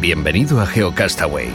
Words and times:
Bienvenido 0.00 0.58
a 0.62 0.66
GeoCastaway. 0.66 1.50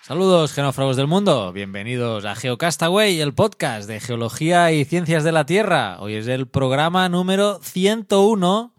Saludos, 0.00 0.54
genófragos 0.54 0.96
del 0.96 1.06
mundo. 1.06 1.52
Bienvenidos 1.52 2.24
a 2.24 2.34
GeoCastaway, 2.34 3.20
el 3.20 3.34
podcast 3.34 3.86
de 3.86 4.00
geología 4.00 4.72
y 4.72 4.86
ciencias 4.86 5.22
de 5.22 5.32
la 5.32 5.44
Tierra. 5.44 5.98
Hoy 6.00 6.14
es 6.14 6.28
el 6.28 6.48
programa 6.48 7.10
número 7.10 7.60
101, 7.62 8.74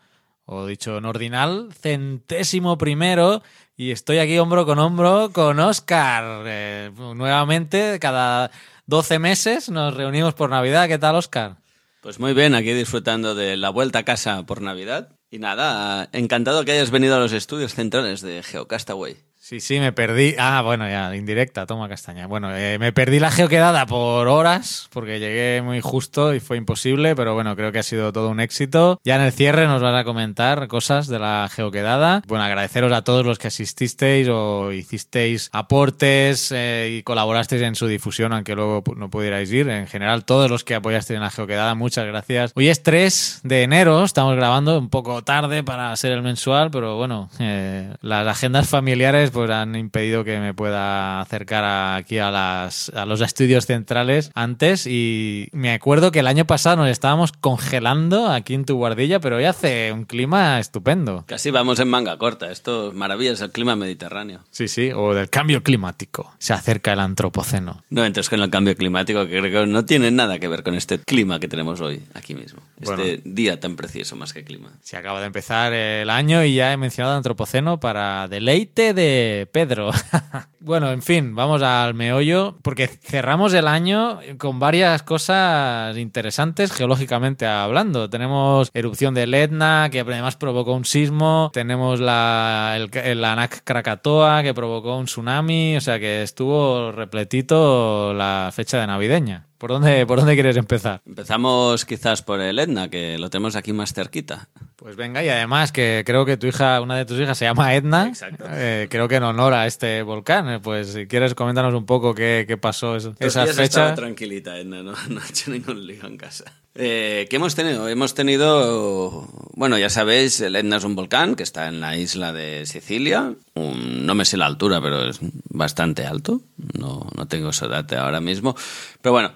o 0.45 0.65
dicho 0.65 0.97
en 0.97 1.05
ordinal, 1.05 1.69
centésimo 1.79 2.79
primero. 2.79 3.43
Y 3.77 3.91
estoy 3.91 4.17
aquí 4.17 4.39
hombro 4.39 4.65
con 4.65 4.79
hombro 4.79 5.29
con 5.31 5.59
Oscar. 5.59 6.45
Eh, 6.47 6.89
nuevamente, 6.97 7.99
cada 7.99 8.49
12 8.87 9.19
meses 9.19 9.69
nos 9.69 9.93
reunimos 9.93 10.33
por 10.33 10.49
Navidad. 10.49 10.87
¿Qué 10.87 10.97
tal, 10.97 11.15
Oscar? 11.15 11.57
Pues 12.01 12.19
muy 12.19 12.33
bien, 12.33 12.55
aquí 12.55 12.73
disfrutando 12.73 13.35
de 13.35 13.55
la 13.55 13.69
vuelta 13.69 13.99
a 13.99 14.03
casa 14.03 14.43
por 14.47 14.63
Navidad. 14.63 15.11
Y 15.33 15.39
nada, 15.39 16.09
encantado 16.11 16.63
que 16.63 16.73
hayas 16.73 16.91
venido 16.91 17.15
a 17.15 17.19
los 17.19 17.33
estudios 17.33 17.73
centrales 17.73 18.21
de 18.21 18.43
GeoCastaway. 18.43 19.17
Sí, 19.53 19.59
sí, 19.59 19.79
me 19.79 19.91
perdí. 19.91 20.33
Ah, 20.39 20.63
bueno, 20.63 20.89
ya, 20.89 21.15
indirecta, 21.15 21.67
toma 21.67 21.87
castaña. 21.87 22.25
Bueno, 22.25 22.57
eh, 22.57 22.79
me 22.79 22.91
perdí 22.91 23.19
la 23.19 23.29
geoquedada 23.29 23.85
por 23.85 24.27
horas, 24.27 24.89
porque 24.91 25.19
llegué 25.19 25.61
muy 25.61 25.79
justo 25.79 26.33
y 26.33 26.39
fue 26.39 26.57
imposible, 26.57 27.15
pero 27.15 27.35
bueno, 27.35 27.55
creo 27.55 27.71
que 27.71 27.77
ha 27.77 27.83
sido 27.83 28.11
todo 28.11 28.29
un 28.29 28.39
éxito. 28.39 28.99
Ya 29.03 29.15
en 29.15 29.21
el 29.21 29.31
cierre 29.31 29.67
nos 29.67 29.79
van 29.79 29.93
a 29.93 30.03
comentar 30.05 30.67
cosas 30.67 31.05
de 31.05 31.19
la 31.19 31.47
geoquedada. 31.53 32.23
Bueno, 32.25 32.43
agradeceros 32.43 32.91
a 32.93 33.03
todos 33.03 33.27
los 33.27 33.37
que 33.37 33.49
asististeis 33.49 34.27
o 34.27 34.71
hicisteis 34.71 35.51
aportes 35.53 36.51
eh, 36.51 36.97
y 36.97 37.03
colaborasteis 37.03 37.61
en 37.61 37.75
su 37.75 37.85
difusión, 37.85 38.33
aunque 38.33 38.55
luego 38.55 38.83
no 38.95 39.11
pudierais 39.11 39.51
ir. 39.51 39.69
En 39.69 39.85
general, 39.85 40.25
todos 40.25 40.49
los 40.49 40.63
que 40.63 40.73
apoyasteis 40.73 41.17
en 41.17 41.21
la 41.21 41.29
geoquedada, 41.29 41.75
muchas 41.75 42.07
gracias. 42.07 42.53
Hoy 42.55 42.69
es 42.69 42.81
3 42.81 43.41
de 43.43 43.61
enero, 43.61 44.03
estamos 44.03 44.35
grabando 44.35 44.79
un 44.79 44.89
poco 44.89 45.23
tarde 45.23 45.61
para 45.61 45.95
ser 45.95 46.11
el 46.13 46.23
mensual, 46.23 46.71
pero 46.71 46.97
bueno, 46.97 47.29
eh, 47.37 47.93
las 48.01 48.25
agendas 48.25 48.67
familiares 48.67 49.29
pues 49.29 49.42
han 49.51 49.75
impedido 49.75 50.23
que 50.23 50.39
me 50.39 50.53
pueda 50.53 51.21
acercar 51.21 51.97
aquí 51.97 52.19
a, 52.19 52.31
las, 52.31 52.89
a 52.89 53.05
los 53.05 53.21
estudios 53.21 53.65
centrales 53.65 54.31
antes 54.35 54.87
y 54.87 55.49
me 55.51 55.73
acuerdo 55.73 56.11
que 56.11 56.19
el 56.19 56.27
año 56.27 56.45
pasado 56.45 56.77
nos 56.77 56.89
estábamos 56.89 57.31
congelando 57.31 58.27
aquí 58.27 58.53
en 58.53 58.65
tu 58.65 58.75
guardilla, 58.75 59.19
pero 59.19 59.37
hoy 59.37 59.45
hace 59.45 59.91
un 59.91 60.05
clima 60.05 60.59
estupendo. 60.59 61.23
Casi 61.27 61.51
vamos 61.51 61.79
en 61.79 61.89
manga 61.89 62.17
corta, 62.17 62.51
esto 62.51 62.89
es 62.89 62.93
maravillas, 62.93 63.41
el 63.41 63.51
clima 63.51 63.75
mediterráneo. 63.75 64.41
Sí, 64.51 64.67
sí, 64.67 64.91
o 64.93 65.13
del 65.13 65.29
cambio 65.29 65.63
climático. 65.63 66.33
Se 66.39 66.53
acerca 66.53 66.93
el 66.93 66.99
antropoceno. 66.99 67.83
No 67.89 68.05
entonces 68.05 68.29
con 68.29 68.41
el 68.41 68.49
cambio 68.49 68.75
climático, 68.75 69.25
que 69.27 69.39
creo 69.39 69.65
que 69.65 69.71
no 69.71 69.85
tiene 69.85 70.11
nada 70.11 70.39
que 70.39 70.47
ver 70.47 70.63
con 70.63 70.75
este 70.75 70.99
clima 70.99 71.39
que 71.39 71.47
tenemos 71.47 71.81
hoy 71.81 72.03
aquí 72.13 72.35
mismo. 72.35 72.61
Este 72.79 73.21
día 73.23 73.59
tan 73.59 73.75
precioso 73.75 74.15
más 74.15 74.33
que 74.33 74.43
clima. 74.43 74.69
Se 74.81 74.97
acaba 74.97 75.19
de 75.19 75.27
empezar 75.27 75.73
el 75.73 76.09
año 76.09 76.43
y 76.43 76.55
ya 76.55 76.73
he 76.73 76.77
mencionado 76.77 77.15
antropoceno 77.15 77.79
para 77.79 78.27
deleite 78.27 78.93
de 78.93 79.22
Pedro. 79.51 79.91
bueno, 80.59 80.91
en 80.91 81.01
fin, 81.01 81.35
vamos 81.35 81.61
al 81.61 81.93
meollo, 81.93 82.57
porque 82.61 82.87
cerramos 82.87 83.53
el 83.53 83.67
año 83.67 84.19
con 84.37 84.59
varias 84.59 85.03
cosas 85.03 85.97
interesantes 85.97 86.71
geológicamente 86.71 87.45
hablando. 87.45 88.09
Tenemos 88.09 88.69
erupción 88.73 89.13
del 89.13 89.33
Etna, 89.33 89.89
que 89.91 90.01
además 90.01 90.35
provocó 90.35 90.73
un 90.73 90.85
sismo, 90.85 91.51
tenemos 91.53 91.99
la, 91.99 92.73
el, 92.75 92.89
el 92.93 93.23
Krakatoa, 93.63 94.43
que 94.43 94.53
provocó 94.53 94.97
un 94.97 95.05
tsunami, 95.05 95.77
o 95.77 95.81
sea 95.81 95.99
que 95.99 96.23
estuvo 96.23 96.91
repletito 96.91 98.13
la 98.13 98.51
fecha 98.53 98.79
de 98.79 98.87
navideña. 98.87 99.47
¿Por 99.57 99.69
dónde, 99.71 100.05
¿Por 100.05 100.19
dónde 100.19 100.33
quieres 100.33 100.57
empezar? 100.57 101.01
Empezamos 101.05 101.85
quizás 101.85 102.21
por 102.21 102.41
el 102.41 102.59
Etna, 102.59 102.89
que 102.89 103.17
lo 103.17 103.29
tenemos 103.29 103.55
aquí 103.55 103.71
más 103.71 103.93
cerquita. 103.93 104.49
Pues 104.75 104.95
venga, 104.97 105.23
y 105.23 105.29
además 105.29 105.71
que 105.71 106.03
creo 106.05 106.25
que 106.25 106.35
tu 106.35 106.47
hija, 106.47 106.81
una 106.81 106.97
de 106.97 107.05
tus 107.05 107.17
hijas 107.19 107.37
se 107.37 107.45
llama 107.45 107.73
Etna. 107.73 108.07
Exacto. 108.07 108.43
Eh, 108.49 108.87
creo 108.89 109.07
que 109.07 109.15
en 109.15 109.23
honor 109.23 109.53
a 109.53 109.65
este 109.65 110.01
volcán. 110.01 110.49
Eh, 110.49 110.59
Pues 110.59 110.89
si 110.93 111.07
quieres, 111.07 111.33
coméntanos 111.35 111.73
un 111.73 111.85
poco 111.85 112.13
qué, 112.13 112.43
qué 112.47 112.57
pasó 112.57 112.97
esa 112.97 113.45
fecha. 113.47 113.95
tranquilita, 113.95 114.57
Edna, 114.57 114.83
no, 114.83 114.91
no 115.09 115.21
ha 115.21 115.27
hecho 115.29 115.51
ningún 115.51 115.85
lío 115.87 116.05
en 116.05 116.17
casa. 116.17 116.45
Eh, 116.75 117.27
¿Qué 117.29 117.35
hemos 117.35 117.53
tenido? 117.53 117.87
Hemos 117.87 118.15
tenido, 118.15 119.27
bueno, 119.53 119.77
ya 119.77 119.89
sabéis, 119.89 120.41
el 120.41 120.55
Etna 120.55 120.77
es 120.77 120.83
un 120.83 120.95
volcán 120.95 121.35
que 121.35 121.43
está 121.43 121.67
en 121.67 121.79
la 121.79 121.97
isla 121.97 122.33
de 122.33 122.65
Sicilia. 122.65 123.35
No 123.55 124.15
me 124.15 124.25
sé 124.25 124.37
la 124.37 124.47
altura, 124.47 124.81
pero 124.81 125.07
es 125.07 125.19
bastante 125.49 126.05
alto. 126.05 126.41
No, 126.79 127.07
no 127.15 127.27
tengo 127.27 127.49
ese 127.49 127.67
dato 127.67 127.97
ahora 127.99 128.21
mismo. 128.21 128.55
Pero 129.01 129.13
bueno, 129.13 129.33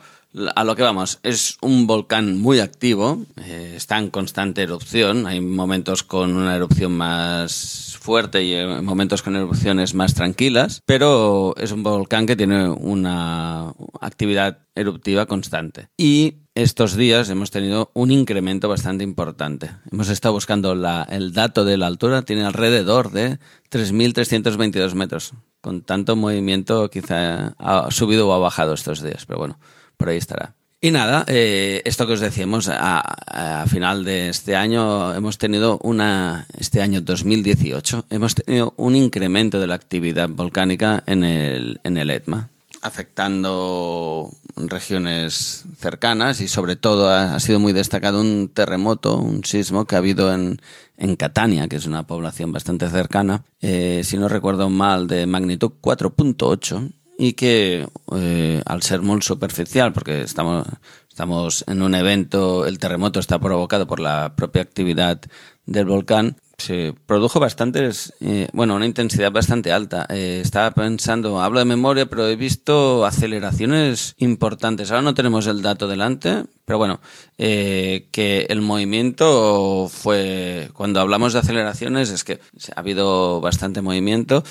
a 0.55 0.63
lo 0.63 0.75
que 0.75 0.83
vamos, 0.83 1.19
es 1.23 1.57
un 1.61 1.87
volcán 1.87 2.39
muy 2.39 2.59
activo, 2.59 3.25
eh, 3.43 3.73
está 3.75 3.97
en 3.97 4.09
constante 4.09 4.61
erupción. 4.61 5.25
Hay 5.25 5.39
momentos 5.39 6.03
con 6.03 6.35
una 6.35 6.55
erupción 6.55 6.93
más 6.93 7.97
fuerte 7.99 8.43
y 8.43 8.53
eh, 8.53 8.81
momentos 8.81 9.21
con 9.21 9.35
erupciones 9.35 9.93
más 9.93 10.13
tranquilas, 10.13 10.81
pero 10.85 11.55
es 11.57 11.71
un 11.71 11.83
volcán 11.83 12.25
que 12.25 12.35
tiene 12.35 12.69
una 12.69 13.73
actividad 14.01 14.59
eruptiva 14.75 15.25
constante. 15.25 15.89
Y 15.97 16.35
estos 16.61 16.95
días 16.95 17.29
hemos 17.29 17.51
tenido 17.51 17.91
un 17.93 18.09
incremento 18.11 18.67
bastante 18.67 19.03
importante. 19.03 19.69
Hemos 19.91 20.09
estado 20.09 20.33
buscando 20.33 20.73
la- 20.73 21.07
el 21.09 21.31
dato 21.31 21.65
de 21.65 21.77
la 21.77 21.85
altura, 21.85 22.23
tiene 22.23 22.43
alrededor 22.45 23.11
de 23.11 23.37
3.322 23.69 24.95
metros. 24.95 25.33
Con 25.61 25.81
tanto 25.83 26.15
movimiento 26.15 26.89
quizá 26.89 27.53
ha 27.59 27.91
subido 27.91 28.27
o 28.27 28.33
ha 28.33 28.39
bajado 28.39 28.73
estos 28.73 29.03
días, 29.03 29.25
pero 29.27 29.37
bueno, 29.39 29.59
por 29.97 30.09
ahí 30.09 30.17
estará. 30.17 30.55
Y 30.81 30.91
nada, 30.91 31.25
eh, 31.27 31.81
esto 31.85 32.05
que 32.07 32.13
os 32.13 32.19
decíamos, 32.19 32.69
a, 32.71 33.65
final 33.67 34.03
de 34.03 34.29
este 34.29 34.55
año 34.55 35.13
hemos 35.13 35.37
tenido 35.37 35.79
una, 35.83 36.47
este 36.57 36.81
año 36.81 37.01
2018, 37.01 38.05
hemos 38.09 38.35
tenido 38.35 38.73
un 38.77 38.95
incremento 38.95 39.59
de 39.59 39.67
la 39.67 39.75
actividad 39.75 40.29
volcánica 40.29 41.03
en 41.07 41.23
el, 41.23 41.79
en 41.83 41.97
el 41.97 42.09
Etna, 42.11 42.49
afectando 42.87 44.31
regiones 44.55 45.65
cercanas 45.77 46.41
y 46.41 46.47
sobre 46.47 46.75
todo 46.75 47.09
ha, 47.09 47.39
sido 47.39 47.59
muy 47.59 47.73
destacado 47.73 48.21
un 48.21 48.49
terremoto, 48.53 49.17
un 49.17 49.43
sismo 49.43 49.85
que 49.85 49.95
ha 49.95 49.99
habido 49.99 50.33
en, 50.33 50.59
en 50.97 51.15
Catania, 51.15 51.67
que 51.67 51.75
es 51.75 51.85
una 51.85 52.07
población 52.07 52.51
bastante 52.51 52.89
cercana, 52.89 53.43
eh, 53.61 54.01
si 54.03 54.17
no 54.17 54.27
recuerdo 54.27 54.69
mal, 54.69 55.07
de 55.07 55.27
magnitud 55.27 55.71
4.8 55.81 56.91
y 57.19 57.33
que 57.33 57.87
eh, 58.15 58.61
al 58.65 58.83
ser 58.83 59.01
muy 59.01 59.21
superficial, 59.21 59.91
porque 59.91 60.21
estamos, 60.21 60.67
estamos 61.09 61.63
en 61.67 61.81
un 61.81 61.95
evento, 61.95 62.65
el 62.65 62.79
terremoto 62.79 63.19
está 63.19 63.39
provocado 63.39 63.87
por 63.87 63.99
la 63.99 64.33
propia 64.35 64.61
actividad 64.61 65.19
del 65.65 65.85
volcán, 65.85 66.37
se 66.57 66.95
produjo 67.05 67.39
bastantes, 67.39 68.13
eh, 68.19 68.47
bueno, 68.51 68.75
una 68.75 68.85
intensidad 68.85 69.31
bastante 69.31 69.71
alta. 69.71 70.07
Eh, 70.09 70.41
estaba 70.43 70.71
pensando, 70.71 71.39
hablo 71.39 71.59
de 71.59 71.65
memoria, 71.65 72.07
pero 72.07 72.27
he 72.27 72.35
visto 72.35 73.05
aceleraciones 73.05 74.15
importantes. 74.17 74.89
Ahora 74.89 75.03
no 75.03 75.13
tenemos 75.13 75.45
el 75.47 75.61
dato 75.61 75.87
delante, 75.87 76.45
pero 76.65 76.79
bueno, 76.79 76.99
eh, 77.37 78.07
que 78.11 78.47
el 78.49 78.61
movimiento 78.61 79.87
fue, 79.89 80.69
cuando 80.73 80.99
hablamos 80.99 81.33
de 81.33 81.39
aceleraciones, 81.39 82.09
es 82.09 82.23
que 82.23 82.39
ha 82.75 82.79
habido 82.79 83.39
bastante 83.39 83.81
movimiento 83.81 84.43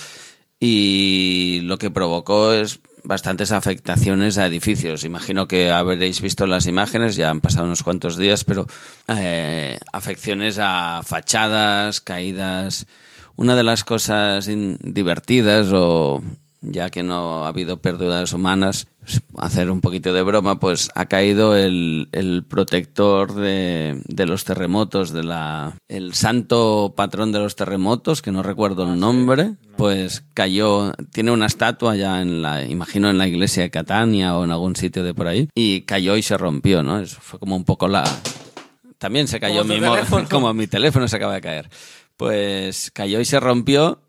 y 0.61 1.61
lo 1.64 1.76
que 1.76 1.91
provocó 1.91 2.52
es 2.52 2.81
bastantes 3.06 3.53
afectaciones 3.53 4.37
a 4.37 4.47
edificios. 4.47 5.05
Imagino 5.05 5.47
que 5.47 5.70
habréis 5.70 6.20
visto 6.20 6.47
las 6.47 6.67
imágenes, 6.67 7.17
ya 7.17 7.31
han 7.31 7.41
pasado 7.41 7.67
unos 7.67 7.82
cuantos 7.82 8.17
días, 8.17 8.44
pero 8.44 8.67
eh, 9.08 9.79
afecciones 9.93 10.58
a 10.61 11.03
fachadas, 11.05 12.00
caídas. 12.00 12.87
Una 13.37 13.55
de 13.55 13.62
las 13.62 13.85
cosas 13.85 14.49
divertidas 14.49 15.69
o 15.73 16.23
ya 16.70 16.90
que 16.90 17.02
no 17.02 17.44
ha 17.44 17.48
habido 17.48 17.78
pérdidas 17.78 18.32
humanas, 18.32 18.88
hacer 19.38 19.70
un 19.70 19.80
poquito 19.80 20.12
de 20.12 20.22
broma, 20.22 20.58
pues 20.58 20.90
ha 20.94 21.06
caído 21.06 21.56
el, 21.56 22.08
el 22.12 22.44
protector 22.44 23.34
de, 23.34 24.02
de, 24.06 24.26
los 24.26 24.44
terremotos, 24.44 25.12
de 25.12 25.24
la, 25.24 25.76
el 25.88 26.14
santo 26.14 26.94
patrón 26.96 27.32
de 27.32 27.38
los 27.38 27.56
terremotos, 27.56 28.22
que 28.22 28.32
no 28.32 28.42
recuerdo 28.42 28.84
el 28.84 28.98
nombre, 28.98 29.54
pues 29.76 30.24
cayó, 30.34 30.92
tiene 31.12 31.30
una 31.30 31.46
estatua 31.46 31.96
ya 31.96 32.20
en 32.20 32.42
la, 32.42 32.64
imagino 32.64 33.08
en 33.10 33.18
la 33.18 33.28
iglesia 33.28 33.62
de 33.62 33.70
Catania 33.70 34.36
o 34.36 34.44
en 34.44 34.50
algún 34.50 34.76
sitio 34.76 35.04
de 35.04 35.14
por 35.14 35.28
ahí, 35.28 35.48
y 35.54 35.82
cayó 35.82 36.16
y 36.16 36.22
se 36.22 36.36
rompió, 36.36 36.82
¿no? 36.82 36.98
Eso 36.98 37.18
fue 37.20 37.38
como 37.38 37.56
un 37.56 37.64
poco 37.64 37.88
la... 37.88 38.04
También 38.98 39.28
se 39.28 39.38
cayó 39.38 39.62
mi 39.64 39.78
como 40.30 40.52
mi 40.54 40.66
teléfono 40.66 41.06
se 41.06 41.16
acaba 41.16 41.34
de 41.34 41.40
caer. 41.42 41.68
Pues 42.16 42.90
cayó 42.92 43.20
y 43.20 43.26
se 43.26 43.38
rompió 43.38 44.00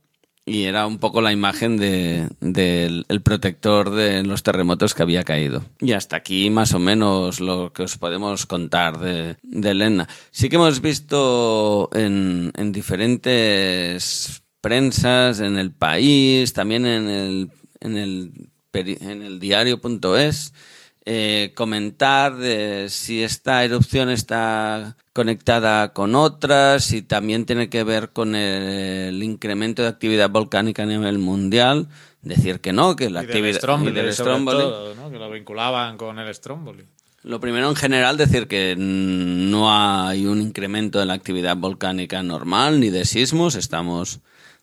y 0.48 0.64
era 0.64 0.88
un 0.88 0.98
poco 0.98 1.22
la 1.22 1.34
imagen 1.34 1.78
del 1.78 2.30
de, 2.40 3.20
protector 3.20 3.92
de 3.92 4.24
los 4.24 4.44
terremotos 4.44 4.94
que 4.94 5.04
había 5.04 5.24
caído. 5.24 5.66
Y 5.82 5.92
hasta 5.92 6.16
aquí 6.16 6.50
más 6.50 6.74
o 6.74 6.80
menos 6.80 7.42
lo 7.42 7.74
que 7.74 7.84
os 7.84 7.98
podemos 7.98 8.46
contar 8.46 8.98
de, 8.98 9.36
de 9.44 9.70
Elena. 9.70 10.08
Sí 10.32 10.48
que 10.48 10.56
hemos 10.56 10.80
visto 10.80 11.90
en, 11.94 12.54
en 12.56 12.72
diferentes 12.72 14.42
prensas, 14.62 15.42
en 15.42 15.58
el 15.58 15.72
país, 15.72 16.54
también 16.54 16.86
en 16.86 17.10
el, 17.10 17.52
en 17.82 17.98
el, 17.98 18.32
en 18.74 19.22
el 19.24 19.40
diario.es, 19.42 20.54
eh, 21.09 21.54
comentar 21.56 22.36
de 22.36 22.89
si 22.89 23.24
esta 23.24 23.63
erupción 23.63 24.09
está 24.09 24.98
conectada 25.13 25.94
con 25.94 26.15
otras, 26.15 26.83
si 26.83 27.01
también 27.01 27.45
tiene 27.45 27.69
que 27.69 27.86
ver 27.86 28.09
con 28.09 28.36
el, 28.36 29.24
incremento 29.24 29.83
de 29.83 29.88
actividad 29.88 30.30
volcánica 30.30 30.83
a 30.83 30.86
nivel 30.86 31.18
mundial. 31.18 31.88
Decir 32.24 32.59
que 32.59 32.74
no, 32.74 32.98
que 32.98 33.09
la 33.09 33.21
actividad 33.21 33.54
del 33.54 34.12
Stromboli, 34.12 34.65
que 35.09 35.18
lo 35.18 35.31
vinculaban 35.31 35.95
con 35.95 36.19
el 36.19 36.36
Stromboli. 36.36 36.83
Lo 37.24 37.39
primero, 37.39 37.69
en 37.69 37.77
general, 37.77 38.18
decir 38.18 38.50
que 38.50 38.75
no 38.77 39.71
hay 39.71 40.25
un 40.25 40.42
incremento 40.42 41.00
de 41.00 41.06
la 41.06 41.13
actividad 41.13 41.56
volcánica 41.56 42.21
normal 42.21 42.81
ni 42.81 42.89
de 42.89 43.06
sismos, 43.06 43.56
estamos 43.56 44.19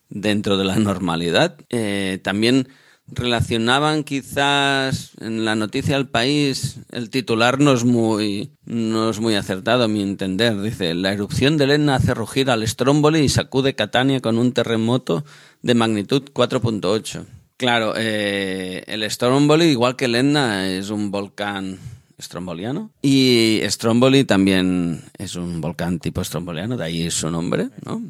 dentro 0.09 0.57
de 0.57 0.65
la 0.65 0.75
normalidad. 0.75 1.55
Eh, 1.69 2.19
también 2.21 2.67
relacionaban 3.07 4.03
quizás 4.03 5.11
en 5.19 5.45
la 5.45 5.55
noticia 5.55 5.95
del 5.95 6.07
país, 6.07 6.77
el 6.91 7.09
titular 7.09 7.59
no 7.59 7.73
es 7.73 7.83
muy, 7.83 8.51
no 8.65 9.09
es 9.09 9.19
muy 9.19 9.35
acertado 9.35 9.83
a 9.83 9.87
mi 9.87 10.01
entender. 10.01 10.59
Dice, 10.61 10.93
la 10.95 11.13
erupción 11.13 11.57
de 11.57 11.65
Elena 11.65 11.95
hace 11.95 12.13
rugir 12.13 12.49
al 12.49 12.67
Stromboli 12.67 13.19
y 13.19 13.29
sacude 13.29 13.75
Catania 13.75 14.21
con 14.21 14.37
un 14.37 14.53
terremoto 14.53 15.23
de 15.61 15.75
magnitud 15.75 16.23
4.8. 16.33 17.25
Claro, 17.57 17.93
eh, 17.95 18.83
el 18.87 19.09
Stromboli, 19.09 19.65
igual 19.65 19.95
que 19.95 20.05
el 20.05 20.15
es 20.15 20.89
un 20.89 21.11
volcán 21.11 21.79
estromboliano. 22.17 22.91
Y 23.01 23.61
Stromboli 23.65 24.25
también 24.25 25.03
es 25.17 25.35
un 25.35 25.61
volcán 25.61 25.99
tipo 25.99 26.21
estromboliano, 26.21 26.75
de 26.75 26.83
ahí 26.83 27.11
su 27.11 27.29
nombre, 27.29 27.69
¿no? 27.85 28.01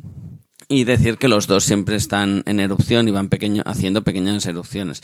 Y 0.68 0.84
decir 0.84 1.18
que 1.18 1.28
los 1.28 1.48
dos 1.48 1.64
siempre 1.64 1.96
están 1.96 2.44
en 2.46 2.60
erupción 2.60 3.08
y 3.08 3.12
van 3.12 3.30
pequeño, 3.30 3.64
haciendo 3.66 4.04
pequeñas 4.04 4.46
erupciones. 4.46 5.02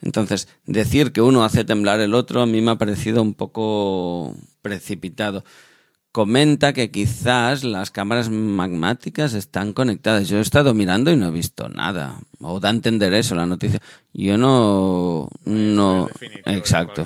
Entonces, 0.00 0.48
decir 0.66 1.12
que 1.12 1.20
uno 1.20 1.44
hace 1.44 1.64
temblar 1.64 2.00
el 2.00 2.14
otro 2.14 2.42
a 2.42 2.46
mí 2.46 2.60
me 2.60 2.70
ha 2.70 2.78
parecido 2.78 3.22
un 3.22 3.34
poco 3.34 4.34
precipitado. 4.62 5.44
Comenta 6.10 6.72
que 6.72 6.90
quizás 6.90 7.64
las 7.64 7.90
cámaras 7.90 8.30
magmáticas 8.30 9.34
están 9.34 9.72
conectadas. 9.72 10.28
Yo 10.28 10.38
he 10.38 10.40
estado 10.40 10.72
mirando 10.72 11.12
y 11.12 11.16
no 11.16 11.28
he 11.28 11.30
visto 11.30 11.68
nada. 11.68 12.20
O 12.40 12.60
da 12.60 12.70
a 12.70 12.72
entender 12.72 13.12
eso 13.12 13.34
la 13.34 13.46
noticia. 13.46 13.80
Yo 14.14 14.38
no... 14.38 15.28
no 15.44 16.08
exacto. 16.46 17.04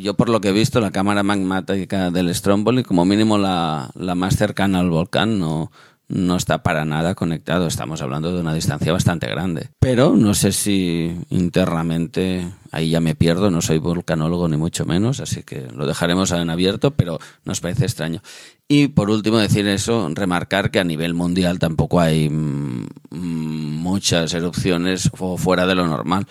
Yo 0.00 0.14
por 0.14 0.28
lo 0.28 0.40
que 0.40 0.48
he 0.48 0.52
visto, 0.52 0.80
la 0.80 0.90
cámara 0.90 1.22
magmática 1.22 2.10
del 2.10 2.34
Stromboli, 2.34 2.82
como 2.82 3.04
mínimo 3.04 3.38
la, 3.38 3.90
la 3.94 4.14
más 4.14 4.36
cercana 4.36 4.80
al 4.80 4.90
volcán, 4.90 5.38
no, 5.38 5.70
no 6.08 6.36
está 6.36 6.62
para 6.62 6.84
nada 6.84 7.14
conectado. 7.14 7.66
Estamos 7.66 8.00
hablando 8.02 8.32
de 8.32 8.40
una 8.40 8.54
distancia 8.54 8.92
bastante 8.92 9.26
grande. 9.26 9.70
Pero 9.80 10.16
no 10.16 10.34
sé 10.34 10.52
si 10.52 11.16
internamente, 11.30 12.48
ahí 12.70 12.90
ya 12.90 13.00
me 13.00 13.14
pierdo, 13.14 13.50
no 13.50 13.60
soy 13.60 13.78
volcanólogo 13.78 14.48
ni 14.48 14.56
mucho 14.56 14.84
menos, 14.84 15.20
así 15.20 15.42
que 15.42 15.66
lo 15.74 15.86
dejaremos 15.86 16.30
en 16.30 16.50
abierto, 16.50 16.92
pero 16.92 17.18
nos 17.44 17.60
parece 17.60 17.84
extraño. 17.84 18.22
Y 18.68 18.88
por 18.88 19.10
último 19.10 19.38
decir 19.38 19.66
eso, 19.68 20.08
remarcar 20.12 20.70
que 20.70 20.80
a 20.80 20.84
nivel 20.84 21.14
mundial 21.14 21.58
tampoco 21.58 22.00
hay 22.00 22.28
mm, 22.28 22.86
muchas 23.10 24.34
erupciones 24.34 25.10
fuera 25.36 25.66
de 25.66 25.74
lo 25.74 25.86
normal. 25.86 26.26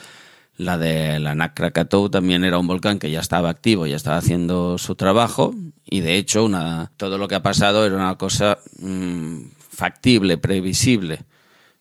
La 0.58 0.78
de 0.78 1.20
la 1.20 1.32
Anak 1.32 1.54
Krakatau 1.54 2.10
también 2.10 2.46
era 2.46 2.58
un 2.58 2.68
volcán 2.68 2.98
que 2.98 3.12
ya 3.12 3.20
estaba 3.20 3.50
activo, 3.50 3.88
ya 3.88 3.98
estaba 3.98 4.18
haciendo 4.18 4.78
su 4.78 4.96
trabajo 4.96 5.54
y 5.84 6.00
de 6.00 6.16
hecho 6.16 6.46
una, 6.46 6.94
todo 6.96 7.18
lo 7.18 7.28
que 7.28 7.36
ha 7.36 7.44
pasado 7.44 7.86
era 7.86 7.98
una 7.98 8.16
cosa 8.16 8.58
mmm, 8.80 9.40
factible, 9.76 10.38
previsible. 10.38 11.26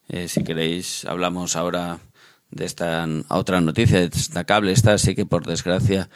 Eh, 0.09 0.29
si 0.29 0.45
queréis, 0.45 1.05
hablamos 1.07 1.57
ahora 1.57 1.99
de 2.51 2.65
esta 2.65 3.07
otra 3.29 3.61
noticia 3.61 4.01
destacable. 4.01 4.73
Esta 4.73 4.99
sí 4.99 5.15
que, 5.15 5.27
por 5.27 5.47
desgracia, 5.47 6.09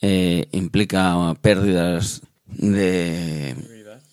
eh, 0.00 0.48
implica 0.52 1.34
pérdidas 1.40 2.22
de, 2.46 3.56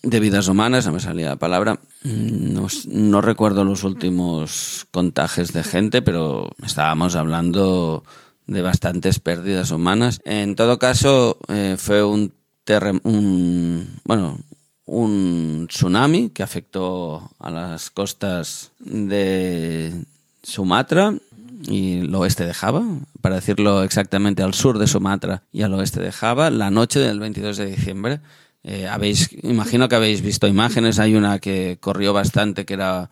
vidas 0.02 0.48
humanas, 0.48 0.86
no 0.86 0.92
me 0.92 1.00
salía 1.00 1.30
la 1.30 1.36
palabra. 1.36 1.80
No, 2.02 2.66
no, 2.88 3.20
recuerdo 3.20 3.64
los 3.64 3.84
últimos 3.84 4.86
contagios 4.90 5.52
de 5.52 5.64
gente, 5.64 6.02
pero 6.02 6.50
estábamos 6.64 7.16
hablando 7.16 8.04
de 8.46 8.62
bastantes 8.62 9.20
pérdidas 9.20 9.70
humanas. 9.70 10.20
En 10.24 10.56
todo 10.56 10.78
caso, 10.78 11.38
eh, 11.48 11.76
fue 11.78 12.02
un, 12.02 12.32
un 13.04 14.00
bueno 14.04 14.38
un 14.90 15.68
tsunami 15.68 16.30
que 16.30 16.42
afectó 16.42 17.30
a 17.38 17.48
las 17.48 17.90
costas 17.90 18.72
de 18.80 20.04
Sumatra 20.42 21.14
y 21.62 22.00
el 22.00 22.14
oeste 22.16 22.44
de 22.44 22.52
Java, 22.52 22.82
para 23.20 23.36
decirlo 23.36 23.84
exactamente 23.84 24.42
al 24.42 24.52
sur 24.52 24.78
de 24.78 24.88
Sumatra 24.88 25.44
y 25.52 25.62
al 25.62 25.74
oeste 25.74 26.00
de 26.00 26.10
Java, 26.10 26.50
la 26.50 26.72
noche 26.72 26.98
del 26.98 27.20
22 27.20 27.56
de 27.58 27.66
diciembre. 27.66 28.20
Eh, 28.64 28.88
habéis, 28.88 29.30
imagino 29.44 29.88
que 29.88 29.94
habéis 29.94 30.22
visto 30.22 30.48
imágenes, 30.48 30.98
hay 30.98 31.14
una 31.14 31.38
que 31.38 31.78
corrió 31.80 32.12
bastante, 32.12 32.64
que 32.64 32.74
era 32.74 33.10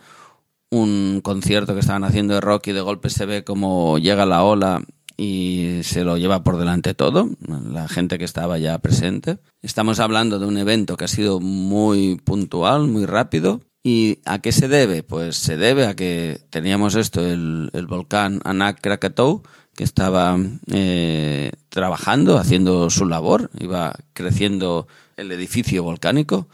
un 0.70 1.20
concierto 1.22 1.74
que 1.74 1.80
estaban 1.80 2.02
haciendo 2.02 2.34
de 2.34 2.40
rock 2.40 2.66
y 2.66 2.72
de 2.72 2.80
golpe 2.80 3.08
se 3.08 3.24
ve 3.24 3.44
como 3.44 3.98
llega 3.98 4.26
la 4.26 4.42
ola 4.42 4.82
y 5.20 5.80
se 5.82 6.04
lo 6.04 6.16
lleva 6.16 6.44
por 6.44 6.58
delante 6.58 6.94
todo, 6.94 7.28
la 7.40 7.88
gente 7.88 8.18
que 8.18 8.24
estaba 8.24 8.56
ya 8.56 8.78
presente. 8.78 9.38
Estamos 9.62 9.98
hablando 9.98 10.38
de 10.38 10.46
un 10.46 10.56
evento 10.56 10.96
que 10.96 11.06
ha 11.06 11.08
sido 11.08 11.40
muy 11.40 12.16
puntual, 12.24 12.86
muy 12.86 13.04
rápido. 13.04 13.60
¿Y 13.82 14.20
a 14.24 14.38
qué 14.38 14.52
se 14.52 14.68
debe? 14.68 15.02
Pues 15.02 15.36
se 15.36 15.56
debe 15.56 15.86
a 15.86 15.96
que 15.96 16.40
teníamos 16.50 16.94
esto, 16.94 17.26
el, 17.26 17.70
el 17.72 17.86
volcán 17.88 18.40
Anak 18.44 18.80
Krakatau, 18.80 19.42
que 19.74 19.82
estaba 19.82 20.38
eh, 20.70 21.50
trabajando, 21.68 22.38
haciendo 22.38 22.88
su 22.88 23.04
labor, 23.04 23.50
iba 23.58 23.96
creciendo 24.12 24.86
el 25.16 25.32
edificio 25.32 25.82
volcánico. 25.82 26.48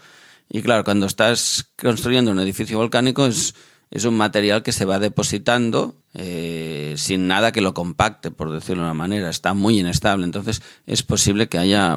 Y 0.49 0.63
claro, 0.63 0.83
cuando 0.83 1.05
estás 1.05 1.71
construyendo 1.77 2.31
un 2.31 2.39
edificio 2.39 2.79
volcánico 2.79 3.27
es 3.27 3.53
es 3.95 4.03
un 4.03 4.17
material 4.17 4.61
que 4.61 4.73
se 4.73 4.83
va 4.83 4.99
depositando 4.99 5.95
eh, 6.13 6.95
sin 6.97 7.27
nada 7.27 7.53
que 7.53 7.61
lo 7.61 7.73
compacte, 7.73 8.29
por 8.29 8.51
decirlo 8.51 8.83
de 8.83 8.89
una 8.89 8.93
manera. 8.93 9.29
Está 9.29 9.53
muy 9.53 9.79
inestable. 9.79 10.25
Entonces 10.25 10.61
es 10.85 11.01
posible 11.01 11.47
que 11.47 11.59
haya 11.59 11.95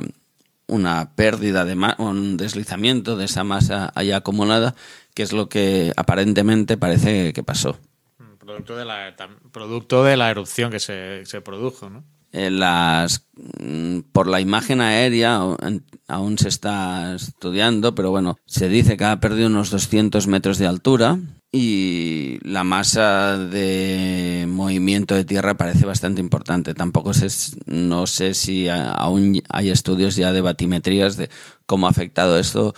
una 0.69 1.17
pérdida 1.17 1.65
de 1.65 1.75
un 1.99 2.37
deslizamiento 2.37 3.17
de 3.17 3.25
esa 3.25 3.43
masa 3.43 3.91
allá 3.97 4.19
acumulada, 4.19 4.77
que 5.13 5.25
es 5.25 5.33
lo 5.33 5.49
que 5.49 5.93
aparentemente 5.97 6.77
parece 6.77 7.33
que 7.33 7.43
pasó. 7.43 7.81
Producto 8.39 8.77
de 8.77 8.85
la, 8.85 9.17
producto 9.51 10.05
de 10.05 10.17
la 10.17 10.31
erupción 10.31 10.71
que 10.71 10.79
se, 10.79 11.27
se 11.27 11.41
produjo, 11.41 11.91
¿no? 11.91 12.05
Eh, 12.31 12.51
las, 12.51 13.27
mm, 13.61 14.01
por 14.13 14.29
la 14.29 14.41
imagen 14.41 14.81
aérea 14.83 15.41
aún 16.07 16.39
se 16.39 16.49
está 16.49 17.17
estudiando, 17.17 17.97
pero 17.97 18.11
bueno, 18.11 18.37
se 18.47 18.69
dice 18.69 18.97
que 18.97 19.05
ha 19.05 19.19
perdido 19.19 19.49
unos 19.49 19.71
200 19.71 20.29
metros 20.29 20.59
de 20.59 20.67
altura 20.69 21.19
y 21.51 22.39
la 22.43 22.63
masa 22.63 23.39
de 23.39 24.47
movimiento 24.49 25.15
de 25.15 25.25
tierra 25.25 25.57
parece 25.57 25.87
bastante 25.87 26.21
importante. 26.21 26.75
Tampoco 26.75 27.15
sé, 27.15 27.29
no 27.67 28.07
sé 28.07 28.35
si 28.35 28.69
aún 28.69 29.43
hay 29.49 29.71
estudios 29.71 30.17
ya 30.17 30.33
de 30.33 30.43
batimetrías 30.43 31.17
de 31.17 31.31
cómo 31.67 31.87
ha 31.87 31.91
afectado 31.91 32.39
esto 32.39 32.75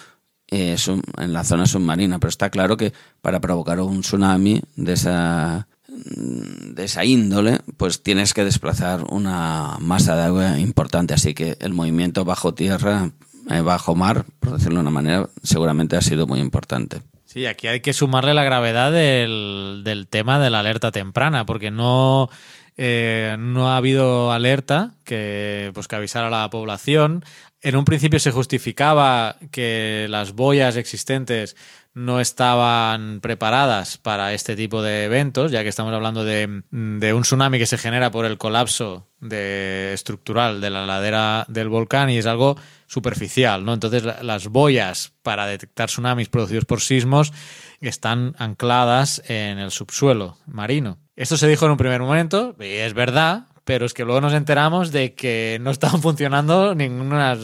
eh, 0.48 0.76
en 1.18 1.32
la 1.32 1.44
zona 1.44 1.66
submarina, 1.66 2.18
pero 2.18 2.28
está 2.28 2.50
claro 2.50 2.76
que 2.76 2.92
para 3.20 3.40
provocar 3.40 3.80
un 3.80 4.02
tsunami 4.02 4.62
de 4.76 4.92
esa 4.92 5.66
de 5.90 6.84
esa 6.84 7.04
índole, 7.04 7.60
pues 7.76 8.02
tienes 8.02 8.32
que 8.32 8.44
desplazar 8.44 9.04
una 9.10 9.76
masa 9.80 10.16
de 10.16 10.22
agua 10.22 10.58
importante, 10.58 11.14
así 11.14 11.34
que 11.34 11.56
el 11.60 11.74
movimiento 11.74 12.24
bajo 12.24 12.54
tierra, 12.54 13.10
eh, 13.50 13.60
bajo 13.60 13.94
mar, 13.94 14.24
por 14.38 14.52
decirlo 14.52 14.76
de 14.76 14.82
una 14.82 14.90
manera, 14.90 15.28
seguramente 15.42 15.96
ha 15.96 16.00
sido 16.00 16.26
muy 16.26 16.40
importante. 16.40 17.02
Sí, 17.32 17.46
aquí 17.46 17.68
hay 17.68 17.78
que 17.78 17.92
sumarle 17.92 18.34
la 18.34 18.42
gravedad 18.42 18.90
del, 18.90 19.82
del 19.84 20.08
tema 20.08 20.40
de 20.40 20.50
la 20.50 20.58
alerta 20.58 20.90
temprana, 20.90 21.46
porque 21.46 21.70
no, 21.70 22.28
eh, 22.76 23.36
no 23.38 23.68
ha 23.70 23.76
habido 23.76 24.32
alerta 24.32 24.96
que, 25.04 25.70
pues, 25.72 25.86
que 25.86 25.94
avisara 25.94 26.26
a 26.26 26.30
la 26.30 26.50
población. 26.50 27.24
En 27.62 27.76
un 27.76 27.84
principio 27.84 28.18
se 28.18 28.32
justificaba 28.32 29.36
que 29.52 30.08
las 30.10 30.32
boyas 30.32 30.74
existentes 30.74 31.54
no 31.94 32.18
estaban 32.18 33.20
preparadas 33.20 33.96
para 33.96 34.34
este 34.34 34.56
tipo 34.56 34.82
de 34.82 35.04
eventos, 35.04 35.52
ya 35.52 35.62
que 35.62 35.68
estamos 35.68 35.94
hablando 35.94 36.24
de, 36.24 36.62
de, 36.72 37.14
un 37.14 37.22
tsunami 37.22 37.60
que 37.60 37.66
se 37.66 37.78
genera 37.78 38.10
por 38.10 38.24
el 38.24 38.38
colapso 38.38 39.06
de, 39.20 39.92
estructural 39.92 40.60
de 40.60 40.70
la 40.70 40.84
ladera 40.84 41.44
del 41.46 41.68
volcán 41.68 42.10
y 42.10 42.18
es 42.18 42.26
algo 42.26 42.56
superficial, 42.90 43.64
¿no? 43.64 43.72
Entonces 43.72 44.02
las 44.02 44.48
boyas 44.48 45.12
para 45.22 45.46
detectar 45.46 45.88
tsunamis 45.88 46.28
producidos 46.28 46.64
por 46.64 46.80
sismos 46.80 47.32
están 47.80 48.34
ancladas 48.36 49.22
en 49.28 49.60
el 49.60 49.70
subsuelo 49.70 50.38
marino. 50.46 50.98
Esto 51.14 51.36
se 51.36 51.46
dijo 51.46 51.66
en 51.66 51.70
un 51.70 51.76
primer 51.76 52.00
momento, 52.00 52.56
y 52.58 52.64
es 52.64 52.92
verdad, 52.92 53.46
pero 53.62 53.86
es 53.86 53.94
que 53.94 54.04
luego 54.04 54.20
nos 54.20 54.32
enteramos 54.32 54.90
de 54.90 55.14
que 55.14 55.58
no 55.60 55.70
estaban 55.70 56.02
funcionando 56.02 56.74
ninguna 56.74 57.38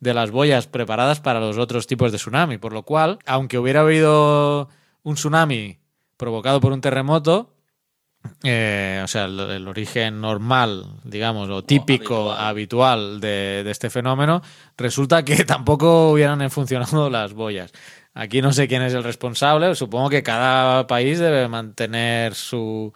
de 0.00 0.14
las 0.14 0.30
boyas 0.30 0.66
preparadas 0.66 1.18
para 1.20 1.40
los 1.40 1.56
otros 1.56 1.86
tipos 1.86 2.12
de 2.12 2.18
tsunami, 2.18 2.58
por 2.58 2.74
lo 2.74 2.82
cual, 2.82 3.20
aunque 3.24 3.56
hubiera 3.56 3.80
habido 3.80 4.68
un 5.02 5.14
tsunami 5.14 5.78
provocado 6.18 6.60
por 6.60 6.72
un 6.72 6.82
terremoto, 6.82 7.54
eh, 8.42 9.00
o 9.02 9.06
sea, 9.06 9.24
el, 9.24 9.38
el, 9.38 9.68
origen 9.68 10.20
normal, 10.20 10.86
digamos, 11.04 11.48
o 11.50 11.62
típico, 11.62 12.32
habitual, 12.32 12.48
habitual 12.48 13.20
de, 13.20 13.62
de, 13.64 13.70
este 13.70 13.90
fenómeno, 13.90 14.42
resulta 14.76 15.24
que 15.24 15.44
tampoco 15.44 16.12
hubieran 16.12 16.50
funcionado 16.50 17.10
las 17.10 17.32
boyas. 17.34 17.72
Aquí 18.14 18.42
no 18.42 18.52
sé 18.52 18.66
quién 18.66 18.82
es 18.82 18.92
el 18.94 19.04
responsable, 19.04 19.74
supongo 19.74 20.10
que 20.10 20.22
cada 20.22 20.86
país 20.86 21.18
debe 21.18 21.48
mantener 21.48 22.34
su... 22.34 22.92